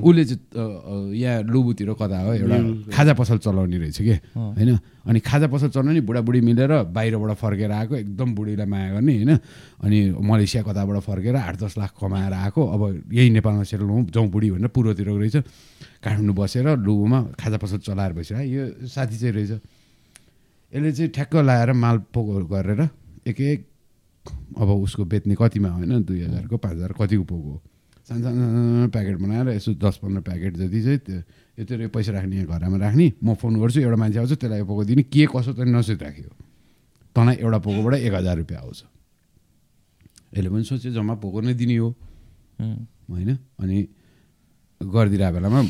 उसले 0.00 0.24
चाहिँ 0.24 1.12
यहाँ 1.12 1.42
लुबुतिर 1.44 1.92
कता 1.92 2.18
हो 2.20 2.32
एउटा 2.32 2.58
खाजा 2.88 3.12
पसल 3.14 3.38
चलाउने 3.38 3.78
रहेछ 3.78 3.98
कि? 4.00 4.16
होइन? 4.32 4.78
अनि 5.04 5.20
खाजा 5.20 5.46
पसल 5.52 5.68
चलाउने 5.68 6.00
बुढाबुढी 6.00 6.40
मिलेर 6.40 6.72
बाहिरबाट 6.88 7.36
फर्केर 7.36 7.70
आएको 7.70 7.94
एकदम 7.96 8.34
बुढीलाई 8.34 8.66
माया 8.66 8.92
गर्ने 8.92 9.12
होइन? 9.12 9.32
अनि 9.84 9.98
मलेसिया 10.16 10.62
कताबाट 10.64 10.98
फर्केर 11.04 11.36
आठ 11.36 11.60
दस 11.60 11.74
लाख 11.78 11.92
कमाएर 12.00 12.32
आएको। 12.32 12.60
अब 12.64 13.12
यही 13.12 13.30
नेपालमा 13.30 13.62
सेटल 13.68 13.88
हौँ 13.92 14.04
जाउँ 14.08 14.28
बुढी 14.28 14.50
भनेर 14.50 14.68
पूर्वतिर 14.72 15.08
रहेछ। 15.10 15.36
काठमाडौँ 16.00 16.34
बसेर 16.34 16.68
लुबुमा 16.80 17.20
खाजा 17.36 17.56
पसल 17.60 17.78
चलाएर 17.84 18.12
बसेर 18.16 18.40
यो 18.40 18.88
साथी 18.88 19.16
चाहिँ 19.20 19.34
रहेछ। 19.36 19.52
यसले 20.72 20.92
चाहिँ 20.92 21.10
ठ्याक्क 21.12 21.36
लाएर 21.44 21.72
माल 21.76 21.98
पोको 22.08 22.44
गरेर 22.48 22.88
एक 23.28 23.40
एक 23.40 23.60
अब 24.56 24.68
उसको 24.80 25.04
बेच्ने 25.04 25.34
कतिमा 25.36 25.68
होइन? 25.68 26.02
दुई 26.04 26.20
हजारको 26.24 26.56
पाँच 26.56 26.74
हजार 26.74 26.92
कतिको 26.96 27.24
पोको 27.24 27.50
हो? 27.50 27.60
सानो 28.10 28.26
सानो 28.26 28.88
प्याकेट 28.90 29.16
बनाएर 29.22 29.48
यसो 29.54 29.78
दस 29.78 30.02
पन्ध्र 30.02 30.20
प्याकेट 30.26 30.52
जति 30.58 30.82
चाहिँ 30.82 30.98
त्यो 30.98 31.18
यत्रो 31.62 31.78
यो 31.78 31.88
पैसा 31.94 32.10
राख्ने 32.10 32.36
यहाँ 32.42 32.58
घरमा 32.58 32.76
राख्ने 32.82 33.06
म 33.22 33.34
फोन 33.38 33.54
गर्छु 33.62 33.80
एउटा 33.86 33.96
मान्छे 34.02 34.18
आउँछ 34.18 34.32
त्यसलाई 34.34 34.62
पोको 34.66 34.82
दिने 34.90 35.02
के 35.06 35.30
कसो 35.30 35.54
त 35.54 35.62
नसोच 35.62 36.02
राख्यो 36.02 36.30
तँलाई 37.14 37.36
एउटा 37.38 37.58
पोकोबाट 37.62 37.94
एक 38.02 38.14
हजार 38.14 38.36
रुपियाँ 38.42 38.62
आउँछ। 38.66 38.80
यसले 40.34 40.48
पनि 40.50 40.64
सोच्यो 40.66 40.90
जम्मा 40.90 41.14
पोको 41.22 41.38
नै 41.46 41.54
दिने 41.54 41.76
हो। 41.78 41.88
होइन? 43.10 43.30
अनि 43.62 43.78
गरिदिरहेको 44.82 45.34
बेलामा 45.38 45.60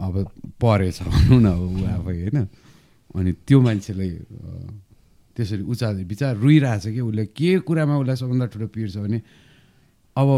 अब 0.00 0.14
परेछ 0.56 0.98
भनौँ 1.04 1.40
न 1.40 1.46
अब 1.52 1.62
ऊ 1.68 1.84
आफै 1.84 2.16
होइन? 2.16 2.38
अनि 3.12 3.30
त्यो 3.44 3.58
मान्छेलाई 3.60 4.10
त्यसरी 5.36 5.62
उचाल 5.68 5.94
विचार 6.08 6.32
रुइरहेछ 6.36 6.84
कि 6.96 7.00
उसले 7.00 7.24
के 7.36 7.58
कुरामा 7.60 7.94
उसलाई 8.00 8.16
सबभन्दा 8.16 8.46
ठुलो 8.56 8.66
पिर 8.72 8.88
छ 8.88 9.04
भने 9.04 9.20
अब 10.16 10.28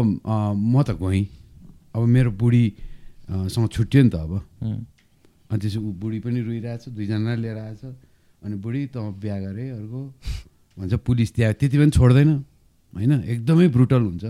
म 0.59 0.75
त 0.83 0.99
गएँ। 0.99 1.23
अब 1.93 2.01
मेरो 2.05 2.31
बुढी 2.33 2.65
अ, 3.29 3.47
सँग 3.47 3.67
छुट्यो 3.69 4.01
नि 4.03 4.09
त 4.09 4.15
अब। 4.15 4.31
अनि 5.49 5.59
त्यसो 5.61 5.79
ऊ 5.79 5.91
बुढी 5.95 6.19
पनि 6.19 6.39
रुइरहेछ 6.41 6.89
दुईजना 6.91 7.33
लिएर 7.39 7.57
आएछ। 7.57 7.83
अनि 8.43 8.55
बुढी 8.59 8.81
त 8.91 8.97
बिहा 9.21 9.37
गरे 9.39 9.69
अर्को 9.79 10.01
भन्छ 10.77 10.93
पुलिस 11.05 11.29
त्यहाँ 11.33 11.53
त्यति 11.53 11.77
पनि 11.77 11.91
छोड्दैन। 11.93 12.29
होइन? 12.93 13.11
एकदमै 13.23 13.67
ब्रुटल 13.71 14.01
हुन्छ। 14.01 14.25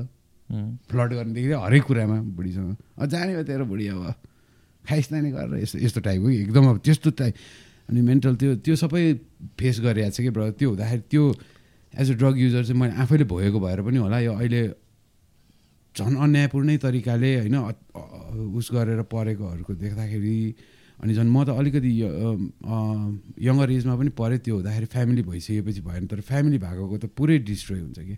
फ्लड 0.92 1.10
गर्नेदेखि 1.18 1.52
हरेक 1.58 1.84
कुरामा 1.84 2.18
बुढीसँग। 2.38 2.76
अब 3.00 3.06
जाने 3.10 3.32
भयो 3.34 3.44
तेरो 3.44 3.66
बुढी 3.66 3.88
अब। 3.88 4.14
खाइस 4.84 5.06
ताने 5.10 5.32
गरेर 5.32 5.64
यस्तो 5.64 5.80
यस्तो 5.80 6.00
टाइपको 6.04 6.28
कि 6.28 6.38
एकदम 6.44 6.66
अब 6.70 6.78
त्यस्तो 6.84 7.10
टाइप 7.16 7.34
अनि 7.90 8.02
मेन्टल 8.04 8.36
त्यो 8.36 8.56
त्यो 8.62 8.76
सबै 8.76 9.02
फेस 9.58 9.80
गरिरहेको 9.80 10.14
छ 10.14 10.22
कि 10.22 10.30
ब्रदर? 10.30 10.52
त्यो 10.60 10.70
हुँदाखेरि 10.70 11.04
त्यो 11.10 11.24
एज 11.94 12.08
अ 12.12 12.16
ड्रग 12.20 12.36
युजर 12.38 12.64
चाहिँ 12.68 12.80
मैले 12.80 12.94
आफैले 13.00 13.24
भोगेको 13.24 13.60
भएर 13.60 13.80
पनि 13.82 13.98
होला। 13.98 14.20
यो 14.20 14.34
अहिले 14.36 14.62
झन् 15.96 16.16
अन्यायपूर्णै 16.18 16.78
तरिकाले 16.84 17.32
होइन 17.40 17.58
उस 18.58 18.68
गरेर 18.74 19.02
परेकोहरूको 19.14 19.74
देख्दाखेरि 19.74 20.38
अनि 21.00 21.14
झन् 21.14 21.30
म 21.30 21.44
त 21.44 21.50
अलिकति 21.60 21.92
यङ्गर 23.46 23.70
एजमा 23.72 23.96
पनि 24.00 24.12
परेँ 24.18 24.40
त्यो 24.46 24.56
हुँदाखेरि 24.56 24.88
फ्यामिली 24.94 25.22
भइसकेपछि 25.30 25.82
भएन 25.82 26.04
तर 26.08 26.22
फ्यामिली 26.22 26.58
भएकोको 26.58 26.98
त 26.98 27.06
पुरै 27.18 27.38
डिस्ट्रोय 27.44 27.82
हुन्छ 27.86 28.00
कि। 28.00 28.16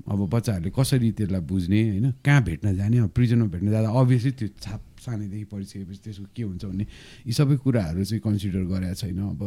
अब 0.00 0.20
बच्चाहरूले 0.32 0.70
कसरी 0.72 1.10
त्यसलाई 1.12 1.42
बुझ्ने 1.44 1.80
होइन 1.88 2.06
कहाँ 2.24 2.42
भेट्न 2.42 2.66
जाने 2.76 2.96
अब 3.04 3.10
प्रिजनमा 3.12 3.48
भेट्न 3.52 3.68
जाँदा 3.70 3.90
अभियसली 4.00 4.32
त्यो 4.32 4.48
छाप 4.64 4.82
सानैदेखि 5.04 5.44
पढिसकेपछि 5.52 6.00
त्यसको 6.04 6.24
के 6.32 6.42
हुन्छ 6.42 6.64
भन्ने 6.64 6.84
यी 7.28 7.32
सबै 7.36 7.56
कुराहरू 7.60 8.00
चाहिँ 8.08 8.20
कन्सिडर 8.24 8.64
गरेको 8.64 8.96
छैन। 8.96 9.20
अब 9.20 9.40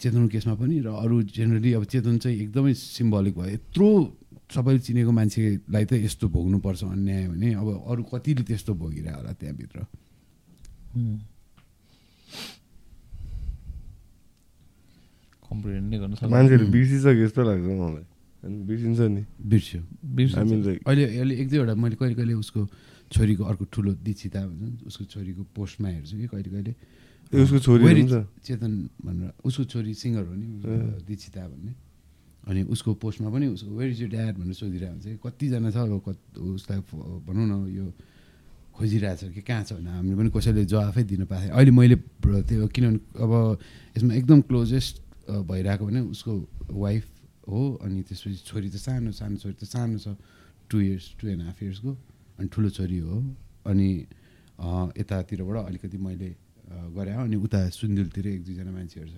चेतन 0.00 0.26
केसमा 0.30 0.54
पनि 0.54 0.78
र 0.78 0.88
अरू 0.94 1.16
जेनरली 1.26 1.70
अब 1.74 1.84
चेतन 1.90 2.18
चाहिँ 2.22 2.38
एकदमै 2.38 2.72
सिम्बलिक 2.74 3.34
भयो। 3.34 3.50
यत्रो 3.50 3.88
सबैले 4.52 4.78
चिनेको 4.78 5.12
मान्छेलाई 5.12 5.84
त 5.84 5.92
यस्तो 6.04 6.28
भोग्नुपर्छ 6.28 6.84
अन्याय 6.84 7.28
भने 7.32 7.48
अब 7.54 7.68
अरू 7.88 8.02
कतिले 8.12 8.42
त्यस्तो 8.44 8.72
भोगिरह 8.74 9.14
होला 9.14 9.32
त्यहाँभित्र। 9.40 9.78
उम्। 10.96 11.18
comprehend 15.44 15.86
नै 15.90 15.98
गर्न 15.98 16.14
सक्दैन। 16.14 16.30
मान्छेहरू 16.30 16.66
बिर्सिसके 16.66 17.22
जस्तो 17.24 17.40
लाग्छ 17.44 17.64
मलाई। 17.64 18.06
अनि 18.44 18.56
बिर्सिन्छ 18.68 19.00
नि। 19.00 19.22
बिर्स्यो। 19.40 19.80
अहिले 20.86 21.04
अहिले 21.04 21.34
एक 21.40 21.48
दुईवटा 21.48 21.74
मैले 21.74 21.96
कहिले 21.96 22.14
कहिले 22.14 22.34
उसको 22.34 22.60
छोरीको 23.12 23.44
अर्को 23.44 23.64
ठुलो 23.72 23.92
दीक्षिता 24.04 24.40
भन्छ 24.46 24.60
नि, 24.60 24.78
उसको 24.88 25.04
छोरीको 25.04 25.42
पोस्टमा 25.54 25.88
हेर्छु 25.88 26.16
कि 26.16 26.26
कहिले 26.28 26.50
कहिले। 26.50 26.72
उसको 27.42 27.58
छोरी 27.58 28.02
चेतन 28.44 28.72
भनेर 29.04 29.30
उसको 29.44 29.64
छोरी 29.64 29.92
सिङ्गर 29.94 30.24
हो 30.28 30.34
नि 30.34 30.46
दीक्षिता 31.08 31.42
भन्ने। 31.48 31.72
अनि 32.48 32.62
उसको 32.74 32.90
पोस्टमा 33.00 33.28
पनि 33.32 33.46
उसको 33.56 33.70
वेयर 33.72 33.90
इज 33.90 34.00
यु 34.02 34.08
ड्याड 34.08 34.34
भनेर 34.38 34.54
सोधिरहेको 34.54 34.92
हुन्छ। 34.94 35.04
कि 35.04 35.18
कतिजना 35.24 35.70
छ 35.70 35.76
अब 35.76 36.00
कत 36.06 36.18
उसलाई 36.38 36.80
भनौँ 37.24 37.46
न 37.48 37.54
यो 37.72 37.86
खोजिरहेको 38.76 39.16
छ 39.16 39.32
कि 39.32 39.42
कहाँ 39.48 39.64
छ 39.64 39.72
भने 39.80 39.90
हामीले 39.90 40.16
पनि 40.18 40.30
कसैले 40.34 40.64
जवाफै 40.68 41.02
दिन 41.08 41.24
पाएको 41.24 41.54
अहिले 41.56 41.72
मैले 41.72 41.96
त्यो 42.44 42.66
किनभने 42.68 43.00
अब 43.24 43.32
यसमा 43.96 44.12
एकदम 44.20 44.40
क्लोजेस्ट 44.50 44.94
भइरहेको 45.48 45.84
भने 45.88 46.00
उसको 46.12 46.32
वाइफ 46.68 47.04
हो 47.48 47.60
अनि 47.84 48.02
त्यसपछि 48.08 48.38
छोरी 48.44 48.68
त 48.68 48.76
सानो 48.76 49.10
सानो 49.12 49.36
छोरी 49.40 49.56
त 49.56 49.64
सानो 49.64 49.96
छ 50.04 50.16
two 50.68 50.76
years 50.80 51.06
two 51.20 51.24
and 51.28 51.42
half 51.48 51.62
इयर्सको 51.62 51.92
अनि 52.38 52.48
ठुलो 52.52 52.68
छोरी 52.76 52.98
हो। 53.08 53.16
अनि 53.70 53.90
यतातिरबाट 55.00 55.56
अलिकति 55.64 55.98
मैले 55.98 56.30
गरेँ। 56.96 57.14
अनि 57.24 57.36
उता 57.36 57.60
सुन्दुलतिर 57.72 58.26
एक 58.26 58.40
दुईजना 58.44 58.72
मान्छेहरू 58.72 59.10
छ। 59.10 59.16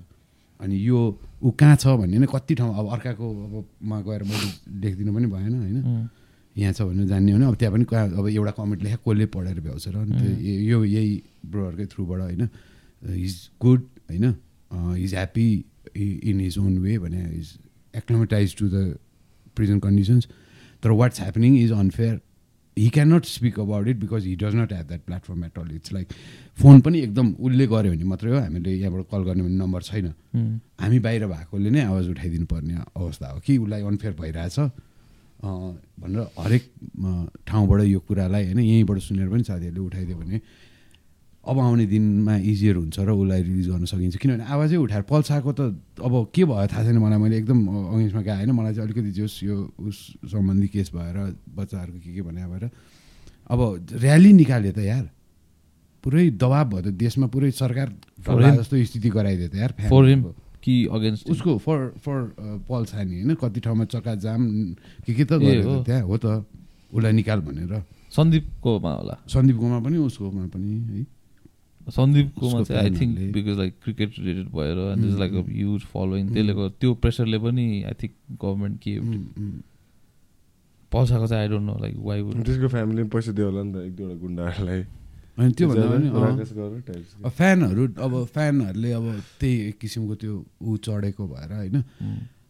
अनि 0.60 0.76
यो 0.80 0.98
ऊ 1.38 1.50
कहाँ 1.52 1.76
छ 1.76 1.86
भन्ने 1.96 2.18
नै 2.18 2.26
कति 2.26 2.54
ठाउँ 2.54 2.72
अब 2.74 2.86
अर्काको 2.92 3.24
अब 3.44 3.64
मा 3.82 4.00
गएर 4.02 4.22
मैले 4.24 4.48
लेखिदिनु 4.80 5.12
पनि 5.14 5.26
भएन 5.26 5.54
होइन। 5.54 6.08
यहाँ 6.56 6.72
छ 6.72 6.82
भने 6.82 7.06
जान्ने 7.06 7.32
हो 7.32 7.38
भने 7.38 7.46
अब 7.46 7.54
त्यहाँ 7.56 7.72
पनि 7.74 7.84
कहाँ 7.84 8.06
अब 8.12 8.28
एउटा 8.30 8.50
कमेन्ट 8.52 8.82
लेखा 8.82 8.96
कसले 9.02 9.26
पढेर 9.28 9.60
भ्याउँछ 9.60 9.88
र 9.88 9.96
अनि 9.98 10.12
त्यो 10.12 10.30
यो- 10.70 10.86
यही 10.86 11.12
ब्रोहरूकै 11.46 11.86
थ्रुबाट 11.86 12.20
होइन 12.22 12.48
हिज 13.02 13.34
गुड 13.60 13.80
होइन 14.10 14.24
he's 14.96 15.14
happy 15.14 15.48
in 16.24 16.40
his 16.40 16.58
own 16.58 16.78
way 16.78 16.98
भने 16.98 17.22
is 17.34 17.48
acclimatise 17.94 18.56
to 18.56 18.68
the 18.68 18.96
prison 19.56 19.78
conditions 19.78 20.28
तर 20.82 20.90
what's 20.92 21.20
happening 21.20 21.56
is 21.58 21.72
unfair 21.74 22.20
he 22.78 22.88
can 22.92 23.12
not 23.12 23.24
speak 23.24 23.58
about 23.60 23.88
it 23.88 23.96
because 23.96 24.26
he 24.26 24.34
does 24.36 24.54
not 24.54 24.72
have 24.72 24.86
that 24.86 25.02
platform 25.06 25.44
at 25.44 25.58
all 25.58 25.70
it's 25.74 25.92
like 25.92 26.08
phone 26.60 26.80
पनि 26.80 26.98
एकदम 27.00 27.32
उसले 27.40 27.66
गऱ्यो 27.66 27.92
भने 27.92 28.04
मात्रै 28.04 28.30
हो। 28.30 28.38
हामीले 28.38 28.72
यहाँबाट 28.76 29.06
कल 29.10 29.22
गर्ने 29.24 29.42
भने 29.42 29.56
नम्बर 29.56 29.82
छैन। 29.82 30.06
उम्, 30.06 30.60
हामी 30.80 30.98
बाहिर 31.00 31.26
भएकोले 31.26 31.70
नै 31.70 31.80
आवाज 31.88 32.08
उठाइदिनु 32.10 32.46
पर्ने 32.46 32.74
अवस्था 32.96 33.26
हो 33.32 33.40
कि 33.40 33.56
उसलाई 33.58 33.82
अनफेयर 33.82 34.14
भइरहेछ। 34.20 34.58
भनेर 35.40 36.20
हरेक 36.36 36.64
ठाउँबाट 37.48 37.80
यो 37.80 38.00
कुरालाई 38.08 38.44
होइन 38.44 38.60
यहीँबाट 38.60 38.98
सुनेर 39.08 39.28
पनि 39.28 39.42
साथीहरूले 39.48 39.80
उठाइदियो 39.80 40.16
भने 40.16 40.40
अब 41.46 41.58
आउने 41.58 41.86
दिनमा 41.86 42.34
इजियर 42.42 42.76
हुन्छ 42.76 42.98
र 43.06 43.10
उसलाई 43.10 43.42
रिलिज 43.42 43.66
गर्न 43.70 43.84
सकिन्छ। 43.86 44.16
किनभने 44.18 44.44
आवाजै 44.50 44.76
उठाएर 44.76 45.02
पल्साको 45.06 45.50
त 45.54 45.60
अब 46.02 46.14
के 46.34 46.42
भयो 46.42 46.66
थाहा 46.66 46.82
छैन 46.82 46.98
मलाई 46.98 47.18
मैले 47.22 47.36
एकदम 47.38 47.58
अगेन्स्टमा 47.94 48.22
गएँ। 48.26 48.36
होइन 48.42 48.50
मलाई 48.50 48.72
चाहिँ 48.74 48.86
अलिकति 48.90 49.10
जोस् 49.14 49.36
यो 49.46 49.56
उस 49.78 49.96
सम्बन्धी 50.26 50.68
केस 50.74 50.90
भएर 50.90 51.16
बच्चाहरूको 51.54 51.98
के 52.02 52.10
के 52.14 52.22
भने 52.26 52.42
भएर। 52.50 52.64
अब 53.46 53.60
ऱ्याली 53.94 54.32
निकाल्यो 54.42 54.72
त 54.74 54.78
यार। 54.82 55.06
पुरै 56.02 56.24
दबाब 56.34 56.66
भयो 56.66 56.82
त 56.82 56.88
देशमा 56.98 57.26
पुरै 57.30 57.50
सरकार. 57.54 57.88
जस्तो 58.58 58.74
स्थिति 58.74 59.08
गराइदियो 59.10 59.48
त 59.48 59.54
यार। 59.54 59.72
कि 60.66 60.74
अगेन्स्ट 60.90 61.30
उसको 61.30 61.62
फर 61.62 61.78
फर 62.02 62.18
पल 62.66 62.82
छानी 62.90 63.22
होइन? 63.22 63.34
कति 63.38 63.60
ठाउँमा 63.62 63.84
चक्का 63.86 64.14
जाम 64.18 64.74
के 65.06 65.14
के। 65.14 65.24
त 65.24 65.38
त्यहाँ? 65.38 66.02
हो 66.02 66.16
त। 66.18 66.42
उसलाई 66.90 67.12
निकाल 67.12 67.38
भनेर। 67.46 67.82
सन्दीपकोमा 68.10 68.92
होला। 68.98 69.14
सन्दीपकोमा 69.30 69.78
पनि 69.78 69.96
उसकोमा 70.10 70.46
पनि 70.50 70.70
है। 70.90 71.15
सन्दीपकोमा 71.90 72.62
चाहिँ 72.62 72.82
I 72.82 72.90
think. 72.98 73.18
Because 73.32 73.58
like 73.58 73.74
cricket 73.82 74.10
related 74.18 74.48
भएर 74.52 74.78
and 74.92 75.04
this 75.04 75.16
like 75.18 75.32
a 75.32 75.42
huge 75.48 75.82
following 75.94 76.24
त्यसले 76.34 76.52
गर्दा 76.54 76.74
त्यो 76.80 76.94
प्रेसरले 77.02 77.38
पनि 77.38 77.66
आई 77.86 77.94
थिङ्क 78.02 78.14
गभर्मेन्ट 78.42 78.76
के। 78.82 78.92
पल्साको 80.92 81.26
चाहिँ 81.26 81.42
I 81.42 81.48
don't 81.48 81.66
know 81.66 81.76
like 81.80 81.94
why 81.98 82.20
would 82.22 82.44
त्यसको 82.44 82.68
फ्यामिलीले 82.68 83.08
पैसा 83.14 83.32
दियो 83.32 83.46
होला 83.46 83.62
नि 83.62 83.72
त 83.72 83.76
एक 83.86 83.94
दुईवटा 83.96 84.16
गुन्डाहरूलाई। 84.20 84.82
अनि 85.36 85.52
त्यो 85.52 85.66
भन्दा 85.68 85.86
पनि 85.92 86.08
फ्यानहरू 87.38 87.82
अब 88.04 88.12
फ्यानहरूले 88.34 88.90
अब 88.92 89.06
त्यही 89.40 89.54
एक 89.68 89.76
किसिमको 89.78 90.14
त्यो 90.22 90.34
ऊ 90.62 90.76
चढेको 90.86 91.22
भएर 91.28 91.52
होइन? 91.52 91.76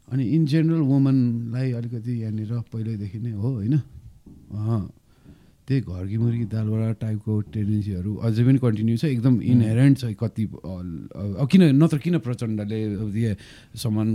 अनि 0.08 0.24
इन 0.36 0.46
जेनरल 0.46 0.82
वुमनलाई 0.86 1.72
अलिकति 1.78 2.12
यहाँनिर 2.22 2.52
पहिल्यैदेखि 2.72 3.18
नै 3.18 3.32
हो 3.32 3.48
होइन? 3.52 3.74
अँ, 3.74 4.82
त्यही 5.68 5.80
घरकी 5.82 6.16
मुर्गी 6.16 6.44
दालबाट 6.46 6.96
टाइपको 7.00 7.32
टेन्डेन्सीहरू 7.50 8.10
अझै 8.22 8.42
पनि 8.44 8.58
कन्टिन्यू 8.58 8.96
छ 8.96 9.04
एकदम 9.06 9.34
इनहेरेन्ट 9.44 9.98
छ 9.98 10.04
कति 10.14 10.44
किन 11.50 11.62
नत्र 11.74 11.98
किन 11.98 12.18
प्रचण्डले 12.22 13.34
समान 13.76 14.08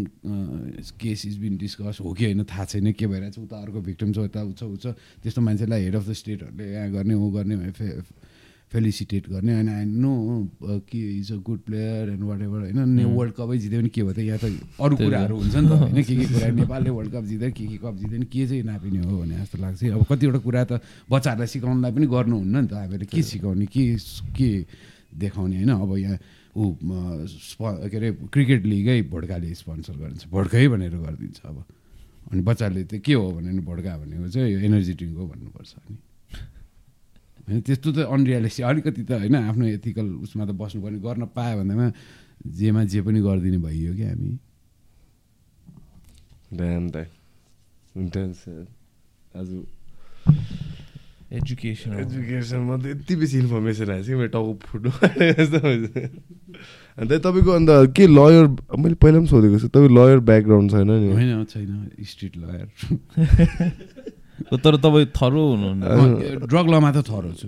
केस 0.97 1.25
इज 1.25 1.37
बिन 1.37 1.57
डिस्कस 1.57 1.99
हो 1.99 2.13
कि 2.13 2.25
होइन 2.25 2.43
थाहा 2.47 2.65
छैन 2.67 2.91
के 2.93 3.07
भइरहेछ 3.07 3.37
उता 3.41 3.57
अर्को 3.61 3.81
भिक्टिम 3.83 4.13
छ 4.13 4.17
उता 4.27 4.43
उ 4.43 4.53
छ 4.53 4.63
उ 4.63 4.75
छ 4.77 4.95
त्यस्तो 5.19 5.41
मान्छेलाई 5.41 5.83
हेड 5.83 5.95
अफ 5.95 6.07
द 6.07 6.13
स्टेटहरूले 6.15 6.71
यहाँ 6.71 6.89
गर्ने 6.91 7.13
ऊ 7.15 7.29
गर्ने 7.31 7.55
फेलिसिटेट 8.71 9.27
गर्ने 9.29 9.53
अनि 9.59 9.71
आई 9.71 9.85
नो 9.85 10.11
कि 10.87 10.99
is 11.19 11.31
a 11.31 11.35
good 11.43 11.59
player 11.67 12.09
and 12.09 12.23
whatever 12.41 12.59
होइन 12.59 12.89
ने 12.89 13.03
वर्ल्ड 13.03 13.33
कपै 13.35 13.57
जित्यो 13.57 13.79
भने 13.79 13.89
के 13.91 14.03
भयो 14.03 14.13
त 14.13 14.19
यहाँ 14.19 14.39
त 14.39 14.45
अरू 14.79 14.95
कुराहरू 14.95 15.35
हुन्छ 15.35 15.55
नि 15.55 15.67
त 15.67 15.71
होइन 15.81 16.03
के 16.07 16.15
के 16.15 16.25
कुरा 16.31 16.47
नेपालले 16.55 16.89
वर्ल्ड 16.89 17.11
कप 17.11 17.23
जित्दैन 17.31 17.51
के 17.51 17.65
के 17.67 17.77
कप 17.83 17.95
जित्दैन 17.99 18.23
के 18.31 18.47
चाहिँ 18.47 18.63
नापिने 18.63 18.99
हो 19.03 19.17
भने 19.19 19.35
जस्तो 19.43 19.57
लाग्छ। 19.59 19.83
अब 19.91 20.03
कतिवटा 20.07 20.39
कुरा 20.39 20.63
त 20.63 20.71
बच्चाहरूलाई 21.11 21.47
सिकाउनलाई 21.51 21.91
पनि 21.91 22.07
गर्नुहुन्न 22.07 22.55
नि 22.55 22.67
त 22.67 22.73
हामीले 22.79 23.05
के 23.11 23.21
सिकाउने 23.21 23.65
के 23.67 23.83
के 24.39 24.49
देखाउने 25.19 25.55
होइन 25.55 25.71
अब 25.75 25.91
यहाँ 25.97 26.17
ऊ 26.55 26.63
स्प 27.27 27.61
के 27.91 27.97
अरे 27.97 28.11
क्रिकेट 28.31 28.61
लिगै 28.71 29.01
भोड्काले 29.11 29.51
स्पोन्सर 29.51 29.95
गरिदिन्छ 29.99 30.31
भोड्कै 30.31 30.67
भनेर 30.71 30.95
गरिदिन्छ 30.95 31.39
अब। 31.43 31.57
अनि 32.31 32.41
बच्चाले 32.47 32.83
त 32.87 33.03
के 33.03 33.13
हो 33.19 33.27
भने 33.35 33.59
भोड्का 33.67 33.91
भनेको 33.99 34.27
चाहिँ 34.31 34.63
एनर्जी 34.63 34.93
ड्रिङ्क 34.95 35.17
हो 35.19 35.25
भन्नुपर्छ 35.27 35.71
अनि। 35.75 35.97
होइन 37.51 37.61
त्यस्तो 37.67 37.89
त 37.91 38.07
अनरियालिस्टिक 38.07 38.65
अलिकति 38.65 39.03
त 39.03 39.11
होइन 39.11 39.35
आफ्नो 39.35 39.65
एथिकल 39.75 40.07
उसमा 40.23 40.43
त 40.47 40.51
बस्नुपर्ने 40.55 40.99
गर्न 41.03 41.23
पायो 41.35 41.57
भन्दैमा 41.59 41.87
जेमा 42.47 42.83
जे 42.87 43.01
पनि 43.03 43.19
गरिदिने 43.21 43.59
भइयो 43.59 43.91
क्या 43.95 44.09
हामी। 44.09 44.31
आज 49.35 49.49
एजुकेसन 51.31 51.91
एजुकेसनमा 51.99 52.75
त 52.77 52.85
यति 52.85 53.15
बेसी 53.15 53.37
इन्फर्मेसन 53.39 53.91
आएछ 53.91 54.07
कि 54.07 54.15
मेरो 54.15 54.31
टाउको 54.35 54.53
फुट्नु 54.67 54.89
जस्तो 54.91 55.59
भइसक्यो। 55.67 56.07
अन्त 56.97 57.11
तपाईँको 57.23 57.51
अन्त 57.51 57.69
के 57.95 58.07
लयर 58.07 58.45
मैले 58.79 58.95
पहिला 58.95 59.19
पनि 59.19 59.27
सोधेको 59.27 59.59
छु 59.59 59.67
तपाईँ 59.67 59.91
लयर 59.91 60.19
ब्याकग्राउन्ड 60.19 60.71
छैन 60.71 60.91
नि 60.91 61.07
होइन 61.11 61.43
छैन 61.51 61.91
स्ट्रिट 62.03 62.33
लयर 62.37 62.67
तर 64.59 64.75
तपाईँ 64.83 65.07
थरो 65.15 65.43
हुनुहुन्न। 65.55 66.43
ड्रग 66.51 66.67
लमा 66.73 66.89
त 66.91 66.99
थरो 67.07 67.31
छु। 67.39 67.47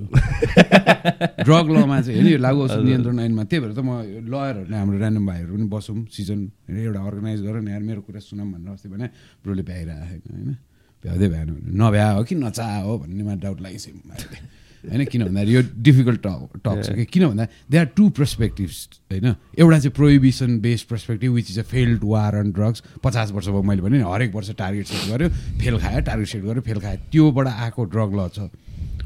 ड्रग 1.48 1.68
लमा 1.76 1.98
चाहिँ 2.02 2.16
होइन 2.16 2.32
यो 2.32 2.40
लागु 2.40 2.60
औषध 2.64 2.84
नियन्त्रण 2.88 3.20
ऐनमा। 3.20 3.44
त्यही 3.44 3.60
भएर 3.64 3.74
त 3.76 3.80
म 3.84 3.92
लयरहरूले 4.32 4.76
हाम्रो 4.78 4.98
ऱ्यान्डम 5.04 5.26
भाइहरू 5.28 5.52
पनि 5.54 5.68
बसौँ 5.68 5.98
सिजन 6.16 6.40
एउटा 6.72 7.00
अर्गनाइज 7.04 7.40
गर 7.44 7.56
न 7.60 7.68
यार 7.68 7.84
मेरो 7.84 8.02
कुरा 8.08 8.20
सुनौँ 8.24 8.48
भनेर 8.52 8.72
अस्ति 8.72 8.88
भने 8.88 9.06
ब्रोले 9.44 9.64
भ्याइरहेको 9.68 10.24
छैन 10.24 10.36
होइन। 10.40 10.56
भ्याउँदै 11.04 11.28
भएन 11.28 11.50
भने 11.52 11.72
नभ्या 11.76 12.08
हो 12.16 12.24
कि 12.24 12.36
नचा 12.40 12.66
हो 12.88 12.98
भन्नेमा 13.04 13.34
डाउट 13.44 13.60
लागिसक्यो 13.62 14.63
होइन? 14.90 15.06
किन 15.06 15.24
भन्दाखेरि 15.24 15.56
यो 15.56 15.62
डिफिकल्ट 15.84 16.22
टक 16.24 16.60
टक 16.66 16.84
छ 16.84 16.96
कि 16.96 17.06
किन 17.06 17.28
भन्दा 17.28 17.48
दे 17.72 17.78
आर 17.78 17.86
टु 17.96 18.10
पर्सपेक्टिभ्स 18.18 18.78
होइन? 19.12 19.28
एउटा 19.60 19.78
चाहिँ 19.80 19.94
prohibition 19.96 20.60
based 20.60 20.88
perspective 20.90 21.32
which 21.34 21.52
is 21.52 21.60
a 21.60 21.68
failed 21.70 22.04
war 22.04 22.36
on 22.36 22.52
drugs 22.52 22.84
पचास 23.04 23.32
वर्ष 23.32 23.48
भयो 23.48 23.64
मैले 23.64 23.82
भने 23.82 24.02
हरेक 24.04 24.36
वर्ष 24.36 24.50
टार्गेट 24.58 24.86
सेट 24.88 25.10
गर्यो 25.12 25.30
फेल 25.60 25.80
खायो 25.80 26.00
टार्गेट 26.10 26.28
सेट 26.28 26.44
गर्यो 26.44 26.62
फेल 26.62 26.80
खायो। 26.80 26.98
त्योबाट 27.12 27.48
आएको 27.48 27.84
ड्रग 27.86 28.12
ल 28.16 28.28
छ। 28.30 28.50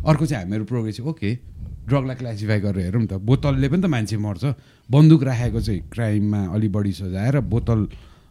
अर्को 0.05 0.25
चाहिँ 0.25 0.43
हामीहरू 0.43 0.65
प्रोग्रेसिभ 0.65 1.07
ओके 1.07 1.33
ड्रगलाई 1.87 2.15
क्लासिफाई 2.15 2.59
गरेर 2.59 2.83
हेरौँ 2.85 3.05
त 3.07 3.13
बोतलले 3.23 3.67
पनि 3.69 3.81
त 3.81 3.85
मान्छे 3.87 4.17
मर्छ। 4.17 4.43
बन्दुक 4.89 5.23
राखेको 5.23 5.59
चाहिँ 5.61 5.81
क्राइममा 5.91 6.41
अलि 6.55 6.67
बढी 6.67 6.91
सजाएर 6.99 7.39
बोतल 7.47 7.79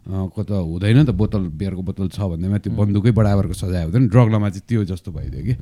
को 0.06 0.42
त 0.44 0.50
हुँदैन 0.50 1.04
त 1.04 1.10
बोतल 1.10 1.42
बियरको 1.56 1.82
बोतल 1.82 2.08
छ 2.12 2.20
भन्दैमा 2.20 2.58
त्यो 2.60 2.72
बन्दुकै 2.72 3.10
बराबरको 3.16 3.54
सजाय 3.56 3.84
हुँदैन। 3.84 4.08
ड्रगलामा 4.08 4.48
चाहिँ 4.50 4.64
त्यो 4.68 4.84
जस्तो 4.92 5.12
भइदियो 5.12 5.42
कि। 5.42 5.54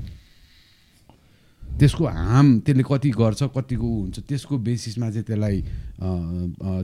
त्यसको 1.75 2.03
हाम 2.07 2.47
त्यसले 2.63 2.85
कति 2.87 3.11
गर्छ 3.11 3.43
कतिको 3.51 3.87
ऊ 3.87 3.99
हुन्छ 4.01 4.19
त्यसको 4.31 4.55
बेसिसमा 4.63 5.11
चाहिँ 5.11 5.27
त्यसलाई 5.27 5.59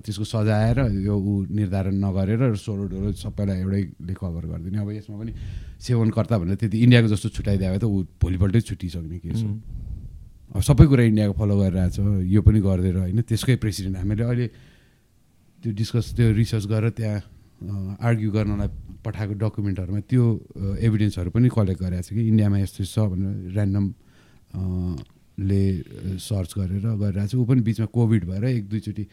त्यसको 0.02 0.24
सजाएर 0.24 0.78
यो 1.06 1.14
ऊ 1.14 1.32
निर्धारण 1.46 1.94
नगरेर 2.04 2.58
सोरो 2.58 2.84
डोरो 2.90 3.12
सबैलाई 3.14 3.58
एउटैले 3.62 4.14
कभर 4.18 4.44
गरिदिने। 4.50 4.78
अब 4.82 4.90
यसमा 4.98 5.16
पनि 5.20 5.32
सेवनकर्ता 5.78 6.34
भनेर 6.38 6.56
त्यति 6.58 6.76
इन्डियाको 6.84 7.08
जस्तो 7.14 7.28
छुट्याइदियो 7.38 7.70
भए 7.70 7.78
त 7.78 7.84
ऊ 7.86 8.02
भोलिपल्टै 8.18 8.60
छुट्टिसक्ने 8.66 9.18
केस 9.22 9.40
हो। 9.46 9.50
अब 10.58 10.62
सबै 10.66 10.84
कुरा 10.90 11.02
इन्डियाको 11.06 11.34
फलो 11.38 11.54
गरिरहेछ 11.62 11.96
यो 12.26 12.40
पनि 12.42 12.58
गरिदिएर 12.58 12.96
होइन 12.98 13.20
त्यसकै 13.30 13.56
प्रेसिडेन्ट। 13.62 13.96
हामीले 14.02 14.24
अहिले 14.26 14.46
त्यो 15.62 15.70
डिस्कस 15.70 16.06
त्यो 16.18 16.26
रिसर्च 16.34 16.64
गरेर 16.66 16.90
त्यहाँ 16.98 17.96
आर्ग्यु 18.02 18.30
गर्नलाई 18.34 18.68
पठाएको 19.06 19.34
डकुमेन्टहरूमा 19.38 20.00
त्यो 20.10 20.24
एभिडेन्सहरू 20.82 21.30
पनि 21.30 21.46
कलेक्ट 21.46 21.78
गरेको 21.78 22.02
छ 22.02 22.10
कि 22.10 22.22
इन्डियामा 22.26 22.58
यस्तो 22.66 22.82
छ 22.84 22.98
भनेर 23.06 23.54
ऱ्यान्डम 23.54 23.86
ले 24.54 25.62
सर्च 26.20 26.50
गरेर 26.58 26.86
गरिरहेको 27.00 27.28
छ। 27.28 27.34
ऊ 27.34 27.44
पनि 27.44 27.60
बिचमा 27.64 27.86
कोभिड 27.94 28.22
भएर 28.28 28.44
एक 28.44 28.68
दुईचोटि 28.68 29.04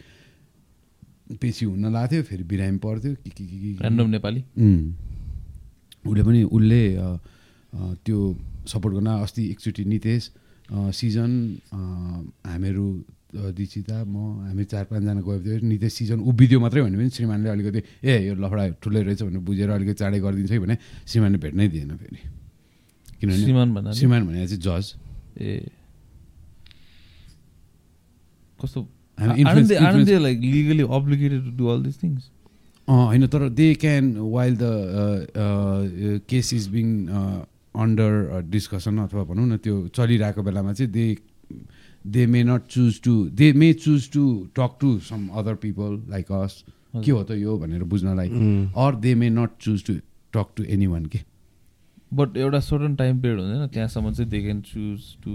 पेसी 1.40 1.66
हुन 1.66 1.86
लाग्थ्यो 1.94 2.22
थियो 2.22 2.28
फेरि 2.30 2.44
बिरामी 2.44 2.80
पर्थ्यो। 2.80 3.14
के 3.16 3.30
के 3.30 3.44
के 3.44 3.58
के 3.58 3.74
के। 3.74 3.84
ऱ्यान्डम 3.84 4.08
नेपाली. 4.16 4.42
उसले 6.08 6.24
पनि 6.24 6.42
उसले 6.48 6.82
त्यो 8.04 8.18
सपोर्ट 8.68 8.94
गर्न 8.96 9.08
अस्ति 9.24 9.44
एकचोटि 9.52 9.84
नितेश 9.86 10.24
सिजन 10.72 11.32
हामीहरू 12.48 12.88
दीक्षिता 13.56 13.98
म 14.08 14.16
हामी 14.48 14.64
चार 14.72 14.84
पाँचजना 14.88 15.20
गएको 15.20 15.40
थियो। 15.44 15.68
नितेश 15.68 15.94
सिजन 15.94 16.20
उभिदियो 16.28 16.60
मात्रै 16.60 16.82
भने 16.82 16.98
पनि 16.98 17.10
श्रीमानले 17.12 17.50
अलिकति 17.50 17.82
ए 18.04 18.14
यो 18.28 18.34
लफडा 18.36 18.64
ठुलै 18.84 19.02
रहेछ 19.04 19.22
भनेर 19.28 19.42
बुझेर 19.48 19.70
अलिकति 19.70 19.96
चाँडै 20.00 20.20
गरिदिन्छ 20.20 20.52
है 20.52 20.60
भने 20.60 20.76
श्रीमानले 21.08 21.38
भेट्नै 21.44 21.68
दिएन 21.68 21.92
फेरि। 22.00 22.20
किनभने 23.20 23.44
श्रीमान 23.96 24.24
भने 24.28 24.48
चाहिँ 24.48 24.64
जज। 24.64 24.86
ए 25.42 25.70
कस्तो 28.60 28.88
like 29.20 30.40
legally 30.42 30.84
obligated 30.98 31.44
to 31.46 31.52
do 31.58 31.68
all 31.74 31.84
this 31.84 32.02
things 32.04 32.30
अँ 32.88 33.06
होइन 33.06 33.28
तर 33.28 33.50
they 33.50 33.74
can 33.82 34.06
while 34.18 34.56
the 34.62 34.66
case 36.30 36.54
is 36.54 36.68
being 36.76 36.88
under 37.84 38.42
discussion 38.50 38.98
अथवा 39.06 39.24
भनौँ 39.24 39.48
न 39.48 39.58
त्यो 39.64 39.76
चलिरहेको 39.96 40.44
बेलामा 40.44 40.74
चाहिँ 40.74 40.92
they 40.92 41.06
they 42.08 42.26
may 42.34 42.44
not 42.44 42.68
choose 42.72 43.02
to 43.04 43.14
they 43.40 43.52
may 43.54 43.74
choose 43.84 44.10
to 44.12 44.24
talk 44.56 44.78
to 44.82 44.98
some 45.10 45.28
other 45.40 45.56
people 45.64 46.02
like 46.10 46.32
us 46.32 46.64
के 47.04 47.12
हो 47.12 47.24
त 47.24 47.32
यो 47.38 47.58
भनेर 47.58 47.84
बुझ्नलाई। 47.84 48.30
Or 48.84 48.96
they 49.04 49.14
may 49.16 49.30
not 49.30 49.50
choose 49.62 49.84
to 49.86 49.94
talk 50.34 50.48
to 50.56 50.64
anyone 50.88 51.06
के? 51.06 51.20
बट 52.14 52.38
एउटा 52.38 52.60
सर्टन 52.60 52.96
टाइम 52.96 53.20
पिरियड 53.22 53.40
हुँदैन। 53.40 53.68
त्यहाँसम्म 53.68 54.12
चाहिँ 54.12 54.30
they 54.32 54.40
can 54.42 54.62
choose 54.64 55.00
to 55.24 55.32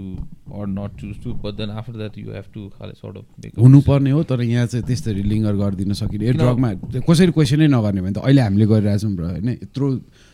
or 0.57 0.67
not 0.67 0.99
choose 1.01 1.23
to 1.23 1.33
but 1.43 1.53
then 1.57 1.69
after 1.69 1.93
that 1.97 2.17
you 2.17 2.31
have 2.33 2.45
to 2.53 2.67
खाले 2.77 2.93
सर्ट 2.93 3.17
अफ 3.17 3.59
हुनुपर्ने 3.59 4.11
हो 4.11 4.23
तर 4.23 4.41
यहाँ 4.41 4.65
चाहिँ 4.67 4.85
त्यस्तरी 4.85 5.23
लिङ्गर 5.23 5.55
गरिदिन 5.55 5.93
सकिने। 5.93 6.33
ड्रगमा 6.33 6.73
कसरी 7.09 7.31
क्वेसनै 7.31 7.67
नगर्ने 7.67 8.01
भने 8.01 8.13
त 8.13 8.17
अहिले 8.17 8.41
हामीले 8.41 8.65
गरिरहेछौँ 8.65 9.13
र 9.13 9.23
होइन? 9.23 9.49
यत्रो 9.49 9.87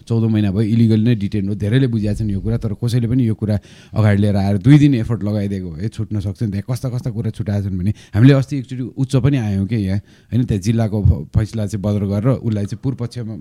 चौध 0.08 0.24
महिना 0.30 0.52
भयो 0.52 0.62
इलिगल 0.62 1.00
नै 1.08 1.16
डिटेन 1.16 1.48
हो 1.50 1.56
धेरैले 1.56 1.88
बुझाएको 1.88 2.18
छन् 2.20 2.32
यो 2.32 2.40
कुरा 2.40 2.58
तर 2.58 2.74
कसैले 2.80 3.08
पनि 3.08 3.24
यो 3.28 3.36
कुरा 3.36 3.56
अगाडि 3.94 4.22
लिएर 4.22 4.36
आएर 4.36 4.58
दुई 4.60 4.78
दिन 4.80 4.94
एफोर्ट 4.96 5.24
लगाइदिएको 5.24 5.70
भए 5.72 5.88
छुट्न 5.90 6.20
सक्छ 6.20 6.44
नि 6.44 6.50
त्यहाँ 6.52 6.66
कस्ता 6.70 6.90
कस्ता 6.90 7.10
कुरा 7.12 7.30
छुट्याएको 7.32 7.70
छन् 7.70 7.78
भने 7.80 7.94
हामीले 8.16 8.34
अस्ति 8.34 8.58
एकचोटि 8.58 8.84
उच्च 8.98 9.16
पनि 9.16 9.38
आयौँ 9.38 9.66
कि 9.68 9.76
यहाँ 9.76 9.98
होइन? 10.32 10.44
त्यहाँ 10.46 10.62
जिल्लाको 10.62 10.98
फैसला 11.36 11.66
चाहिँ 11.66 11.82
बदल 11.84 12.06
गरेर 12.12 12.30
उसलाई 12.40 12.66
चाहिँ 12.66 12.80
पूर्व 12.84 12.98
पक्षमा 12.98 13.36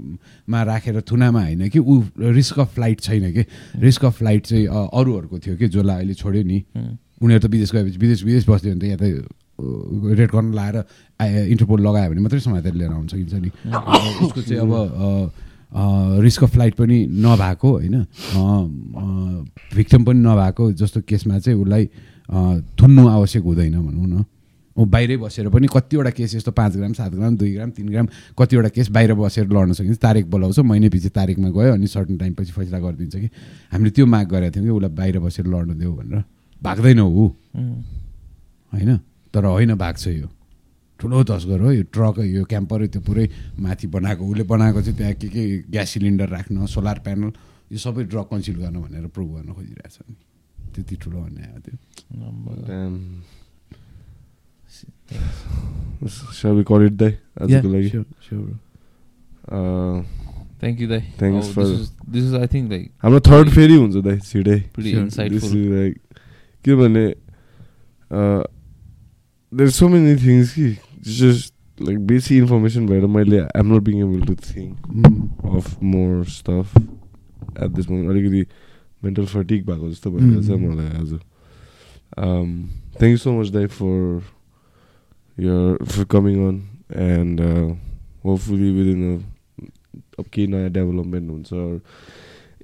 मा 0.49 0.63
राखेर 0.63 1.01
थुनामा 1.11 1.43
होइन 1.43 1.69
कि 1.69 1.79
ऊ 1.79 2.03
रिस्क 2.19 2.59
अफ 2.59 2.75
फ्लाइट 2.75 3.01
छैन 3.01 3.33
कि। 3.33 3.45
रिस्क 3.79 4.05
अफ 4.05 4.19
फ्लाइट 4.19 4.47
चाहिँ 4.47 4.67
अरूहरूको 4.67 5.39
थियो 5.39 5.57
कि 5.57 5.69
जसलाई 5.69 5.97
अहिले 5.97 6.15
छोड्यो 6.15 6.43
नि। 6.43 6.59
उनीहरू 7.23 7.41
त 7.43 7.51
विदेश 7.51 7.73
गएपछि 7.75 7.99
विदेश 7.99 8.25
विदेश 8.25 8.49
बस्थ्यो 8.49 8.75
भने 8.75 8.81
त 8.81 8.85
यहाँ 8.85 8.99
त 8.99 9.27
रेड 9.59 10.31
कर्न 10.31 10.55
लाएर 10.55 10.77
इन्टरपोल 11.51 11.81
लगायो 11.83 12.11
भने 12.11 12.21
मात्रै 12.23 12.41
समातेर 12.41 12.75
लिएर 12.79 12.91
आउन 12.95 13.07
सकिन्छ 13.11 13.35
नि। 13.35 13.51
उसको 14.23 14.41
चाहिँ 14.43 14.63
अब 14.63 14.71
रिस्क 15.73 16.45
अफ 16.45 16.51
फ्लाइट 16.53 16.75
पनि 16.75 17.07
नभएको 17.07 17.69
होइन? 17.71 17.97
भिक्टम 19.75 20.05
पनि 20.05 20.21
नभएको 20.21 20.73
जस्तो 20.73 21.01
केसमा 21.03 21.39
चाहिँ 21.39 21.59
उसलाई 21.59 21.87
थुन्नु 22.75 23.09
आवश्यक 23.09 23.43
हुँदैन 23.43 23.77
भनौँ 23.77 24.07
न। 24.09 24.25
ऊ 24.77 24.85
बाहिरै 24.87 25.17
बसेर 25.19 25.49
पनि 25.51 25.67
कतिवटा 25.67 26.11
केस 26.15 26.35
यस्तो 26.35 26.53
पाँच 26.55 26.77
ग्राम 26.77 26.93
सात 26.95 27.13
ग्राम 27.13 27.37
दुई 27.37 27.53
ग्राम 27.53 27.71
तिन 27.75 27.89
ग्राम 27.89 28.07
कतिवटा 28.39 28.69
केस 28.69 28.89
बाहिर 28.95 29.15
बसेर 29.15 29.47
लड्न 29.47 29.73
सकिन्छ। 29.75 29.99
तारिक 29.99 30.31
बोलाउँछ 30.31 30.59
महिना 30.63 30.89
पछि 30.89 31.09
तारिकमा 31.11 31.49
गयो 31.51 31.73
अनि 31.75 31.87
सर्टन 31.87 32.17
टाइम 32.17 32.33
पछि 32.39 32.53
फैसला 32.53 32.79
गरिदिन्छ 32.79 33.17
कि। 33.17 33.29
हामीले 33.73 33.91
त्यो 33.91 34.07
माग 34.07 34.27
गरेका 34.31 34.55
थियौँ 34.55 34.67
कि 34.67 34.71
उसलाई 34.71 34.95
बाहिर 34.95 35.19
बसेर 35.19 35.47
लड्नु 35.47 35.75
देऊ 35.75 35.93
भनेर। 35.99 36.23
भाग्दैन 36.63 37.01
ऊ। 37.01 37.27
होइन? 38.73 38.91
तर 39.35 39.45
होइन 39.45 39.75
भाग्छ 39.75 40.07
यो। 40.09 40.29
ठुलो 41.01 41.23
तस्कर 41.31 41.61
हो 41.63 41.71
यो 41.73 41.83
ट्रक 41.95 42.19
यो 42.27 42.45
क्याम्पर 42.51 42.87
त्यो 42.93 43.01
पुरै 43.07 43.27
माथि 43.61 43.87
बनाएको 43.87 44.23
उसले 44.31 44.45
बनाएको 44.53 44.81
चाहिँ 44.83 44.97
त्यहाँ 44.99 45.15
के 45.23 45.29
के 45.35 45.43
ग्यास 45.71 45.89
सिलिन्डर 45.95 46.29
राख्न 46.29 46.67
सोलर 46.75 46.99
प्यानल 47.07 47.31
यो 47.73 47.79
सबै 47.79 48.05
ड्रग 48.11 48.27
कन्सिल 48.33 48.57
गर्न 48.63 48.77
भनेर 48.83 49.07
प्रुभ 49.15 49.29
गर्न 49.37 49.53
खोजिरहेछ 49.55 49.99
नि। 50.09 50.15
त्यति 50.75 50.95
ठुलो 51.03 51.19
अन्याय 51.23 51.51
हो 51.55 51.59
त्यो. 51.65 51.77
Uh, 59.49 60.03
Thank 60.61 60.81
you, 60.81 60.89
दाइ 60.89 61.01
Thanks 61.19 61.47
Oh, 61.49 61.53
for- 61.53 61.65
this 61.65 61.81
is- 61.81 61.91
this 62.15 62.25
is, 62.25 62.35
I 62.35 62.47
think, 62.47 62.71
like, 62.73 62.91
हाम्रो 63.03 63.21
थर्ड 63.21 63.51
फेरि 63.51 63.75
हुन्छ 63.75 63.97
दाइ 64.05 64.19
छिटै 64.21 64.57
pretty 64.75 64.93
Sure. 64.93 65.05
This 65.05 65.15
insightful. 65.15 65.55
is 65.55 65.69
like 65.75 65.99
किनभने 66.65 67.05
देयर 69.53 69.71
सो 69.71 69.89
मेनी 69.89 70.15
थिङ्स 70.23 70.53
कि 70.55 70.69
जस्ट 71.09 71.55
लाइक 71.79 71.99
बेसी 72.07 72.37
इन्फर्मेसन 72.39 72.87
भएर 72.87 73.07
मैले 73.17 73.39
I'm 73.41 73.75
not 73.75 73.83
being 73.83 74.01
able 74.03 74.21
to 74.27 74.35
think. 74.35 74.75
Of 75.57 75.83
more 75.83 76.25
stuff 76.37 76.77
at 76.77 77.71
this 77.77 77.91
moment 77.91 78.11
अलिकति 78.11 78.43
मेन्टल 79.05 79.27
फटिक 79.33 79.67
भएको 79.67 79.91
जस्तो 79.91 80.11
भइरहेको 80.11 80.43
छ. 80.43 80.51
मलाई 80.61 80.91
आज 81.01 81.13
थ्याङ्क 82.99 83.11
यू 83.11 83.17
सो 83.17 83.33
मच 83.41 83.49
दाइ 83.57 83.67
for 83.79 84.23
your 85.39 85.85
for 85.85 86.05
coming 86.11 86.37
on 86.49 86.57
and 87.09 87.41
hopefully 88.25 88.71
within 88.79 89.03
अब 90.19 90.25
केही 90.33 90.47
नयाँ 90.47 90.71
डेभलपमेन्ट 90.71 91.31
हुन्छ 91.31 91.51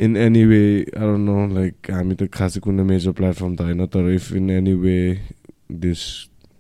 in 0.05 0.17
any 0.17 0.45
way 0.45 0.63
I 0.99 1.17
know 1.23 1.47
like 1.55 1.91
हामी 1.91 2.15
त 2.15 2.27
खासै 2.35 2.61
कुनै 2.61 2.83
मेजर 2.83 3.13
प्लेटफर्म 3.19 3.55
त 3.55 3.61
होइन 3.63 3.87
तर 3.95 4.11
if 4.13 4.33
in 4.43 4.51
any 4.51 4.75
way 4.85 4.99
this 5.71 6.03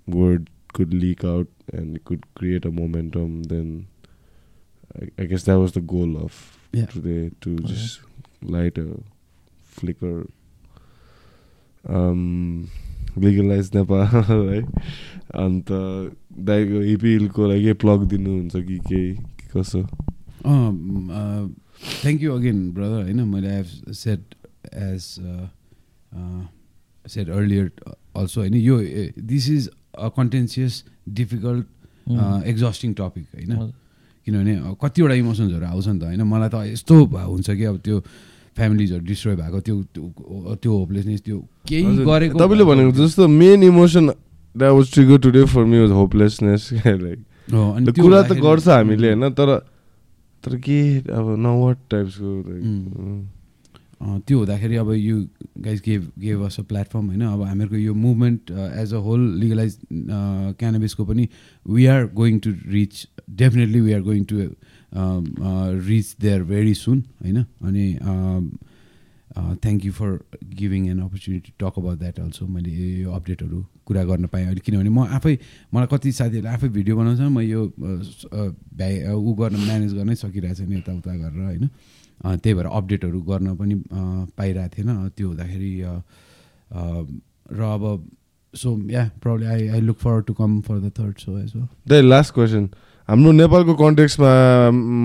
word 0.08 0.48
Could 0.75 0.93
leak 0.93 1.25
out 1.25 1.49
and 1.75 1.99
could 2.05 2.25
create 2.37 2.65
a 2.67 2.69
momentum 2.81 3.41
then 3.53 3.85
I 5.21 5.25
guess 5.25 5.43
that 5.43 5.59
was 5.59 5.73
the 5.73 5.81
goal 5.81 6.13
of 6.17 6.37
Yeah. 6.73 6.85
today 6.85 7.31
to 7.41 7.51
Okay. 7.55 7.67
just 7.67 7.99
light 8.53 8.77
a 8.77 8.85
flicker. 9.75 10.13
Um, 11.85 12.69
legalize 13.17 13.69
Nepal 13.75 14.05
है 14.05 14.61
अन्त 15.35 15.67
दाइको 16.49 16.79
हिपिलको 16.81 17.47
लागि 17.47 17.73
plug 17.83 18.07
दिनुहुन्छ 18.09 18.55
कि 18.55 18.77
केही 18.89 19.13
कि 19.15 19.47
कसो 19.53 19.81
thank 22.01 22.21
you 22.21 22.29
again 22.35 22.71
brother 22.73 23.01
होइन 23.03 23.21
मैले 23.29 23.49
have 23.49 23.93
set 24.01 24.35
as 24.89 25.01
set 27.05 27.29
earlier 27.29 27.71
also 28.15 28.41
होइन 28.41 28.55
यो 28.55 28.77
this 29.33 29.49
is 29.49 29.69
a 29.69 29.71
contentious 30.16 30.72
difficult 31.08 31.66
exhausting 32.46 32.92
topic 32.94 33.26
होइन। 33.34 33.72
किनभने 34.26 34.54
कतिवटा 34.82 35.14
इमोसन्सहरू 35.14 35.66
आउँछ 35.66 35.86
नि 35.88 35.98
त 35.98 36.02
होइन? 36.04 36.22
मलाई 36.22 36.48
त 36.48 36.54
यस्तो 36.72 36.94
हुन्छ 37.04 37.50
कि 37.50 37.64
अब 37.64 37.76
त्यो 37.84 37.96
फ्यामिलीजहरू 38.56 39.04
डिस्ट्रोय 39.04 39.36
भएको 39.36 39.60
त्यो 39.60 39.76
त्यो- 39.94 40.56
होपलेसनेस 40.72 41.20
त्यो 41.22 41.38
केही 41.68 41.96
गरेको 42.04 42.38
तपाईँले 42.38 42.64
भनेको 42.64 42.90
जस्तो 42.96 43.28
main 43.28 43.62
emotion 43.62 44.06
that 44.54 44.72
was 44.72 44.86
trigger 44.92 45.18
today 45.18 45.44
for 45.44 45.64
me 45.64 45.78
was 45.80 45.90
hopelessness 45.90 46.62
like 46.72 47.18
कुरा 48.00 48.22
त 48.22 48.32
गर्छ 48.38 48.68
हामीले 48.68 49.08
होइन? 49.12 49.30
तर 49.34 49.48
तर 50.44 50.56
के 50.60 50.78
अब 51.08 51.26
न 51.40 51.46
वाट 51.60 51.78
टाइप्सको 51.90 52.30
त्यो 54.02 54.38
हुँदाखेरि 54.38 54.76
अब 54.76 54.90
you 54.92 55.16
guys 55.64 55.80
gave 55.84 56.10
gave 56.18 56.42
us 56.44 56.58
a 56.60 56.62
platform 56.68 57.06
होइन? 57.06 57.22
अब 57.22 57.42
हामीहरूको 57.42 57.76
यो 57.76 57.94
movement 57.94 58.50
as 58.50 58.94
a 58.94 58.98
whole 59.06 59.20
legalise 59.40 59.78
क्यानाबिसको 59.92 61.04
पनि 61.04 61.28
we 61.66 61.86
are 61.86 62.06
going 62.14 62.38
to 62.38 62.50
reach 62.72 63.06
definitely 63.30 63.80
we 63.80 63.92
are 63.92 64.02
going 64.02 64.24
to 64.24 64.36
reach 65.88 66.14
there 66.20 66.42
very 66.44 66.74
soon 66.74 67.02
होइन? 67.22 67.44
अनि 67.62 67.86
thank 69.34 69.84
you 69.84 69.92
for 69.92 70.18
giving 70.58 70.86
an 70.88 70.98
opportunity 71.00 71.52
talk 71.60 71.78
about 71.78 71.98
that 71.98 72.20
also 72.20 72.46
मैले 72.46 72.70
यो 73.00 73.10
अपडेटहरू 73.12 73.64
कुरा 73.86 74.04
गर्न 74.04 74.26
पाएँ 74.26 74.44
अहिले। 74.44 74.60
किनभने 74.60 74.90
म 74.90 75.06
आफै 75.10 75.38
मलाई 75.74 75.88
कति 75.92 76.12
साथीहरूले 76.12 76.50
आफै 76.50 76.68
भिडियो 76.68 76.96
बनाउँछ 76.96 77.20
म 77.20 77.40
यो 77.40 77.66
भ्या 78.78 79.14
ऊ 79.14 79.34
गर्न 79.34 79.56
म्यानेज 79.66 79.94
गर्नै 79.94 80.14
सकिरहेको 80.14 80.54
छैन 80.54 80.72
यताउता 80.72 81.12
गरेर 81.16 81.44
होइन? 81.44 81.68
त्यही 82.22 82.54
भएर 82.54 82.66
अपडेटहरू 82.66 83.20
गर्न 83.30 83.54
पनि 83.56 83.74
पाइरहेको 84.38 84.74
थिएन। 84.76 84.90
त्यो 85.16 85.26
हुँदाखेरि 85.28 85.72
र 87.52 87.60
अब 87.74 87.84
so 88.54 88.68
yeah 88.90 89.02
problem 89.22 89.46
I 89.50 89.68
I 89.68 89.80
look 89.80 89.98
for 89.98 90.20
to 90.26 90.32
come 90.34 90.60
for 90.62 90.76
the 90.80 90.90
third 90.98 91.14
so 91.18 91.38
as 91.38 91.52
the 91.88 91.92
last 92.04 92.34
question 92.34 92.68
हाम्रो 93.08 93.30
नेपालको 93.32 93.74
कन्टेक्समा 93.76 94.30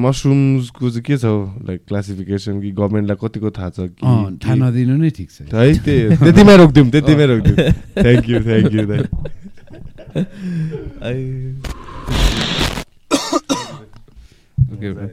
मसरुम्सको 0.05 0.89
चाहिँ 0.89 1.03
के 1.03 1.17
छ 1.17 1.25
लाइक 1.67 1.79
क्लासिफिकेसन 1.87 2.61
कि 2.61 2.71
गभर्मेन्टलाई 2.71 3.17
कतिको 3.23 3.49
थाहा 3.57 3.69
छ 3.69 3.79
कि 3.91 4.05
थाहा 4.45 4.55
नदिनु 4.55 4.95
नै 4.97 5.09
ठिक 5.17 5.29
छ। 5.31 5.41
है 5.41 5.47
त्यही 5.83 6.15
त्यतिमै 6.23 6.55
रोकिदिउँ 6.57 6.89
त्यतिमै 6.95 7.25
रोकिदिउँ। 7.33 7.57
थ्याङ्क 7.99 8.29
यू 8.29 8.39
थ्याङ्क 8.47 8.71
यू 8.73 8.83
दाइ 8.87 9.01
bro. 14.79 15.03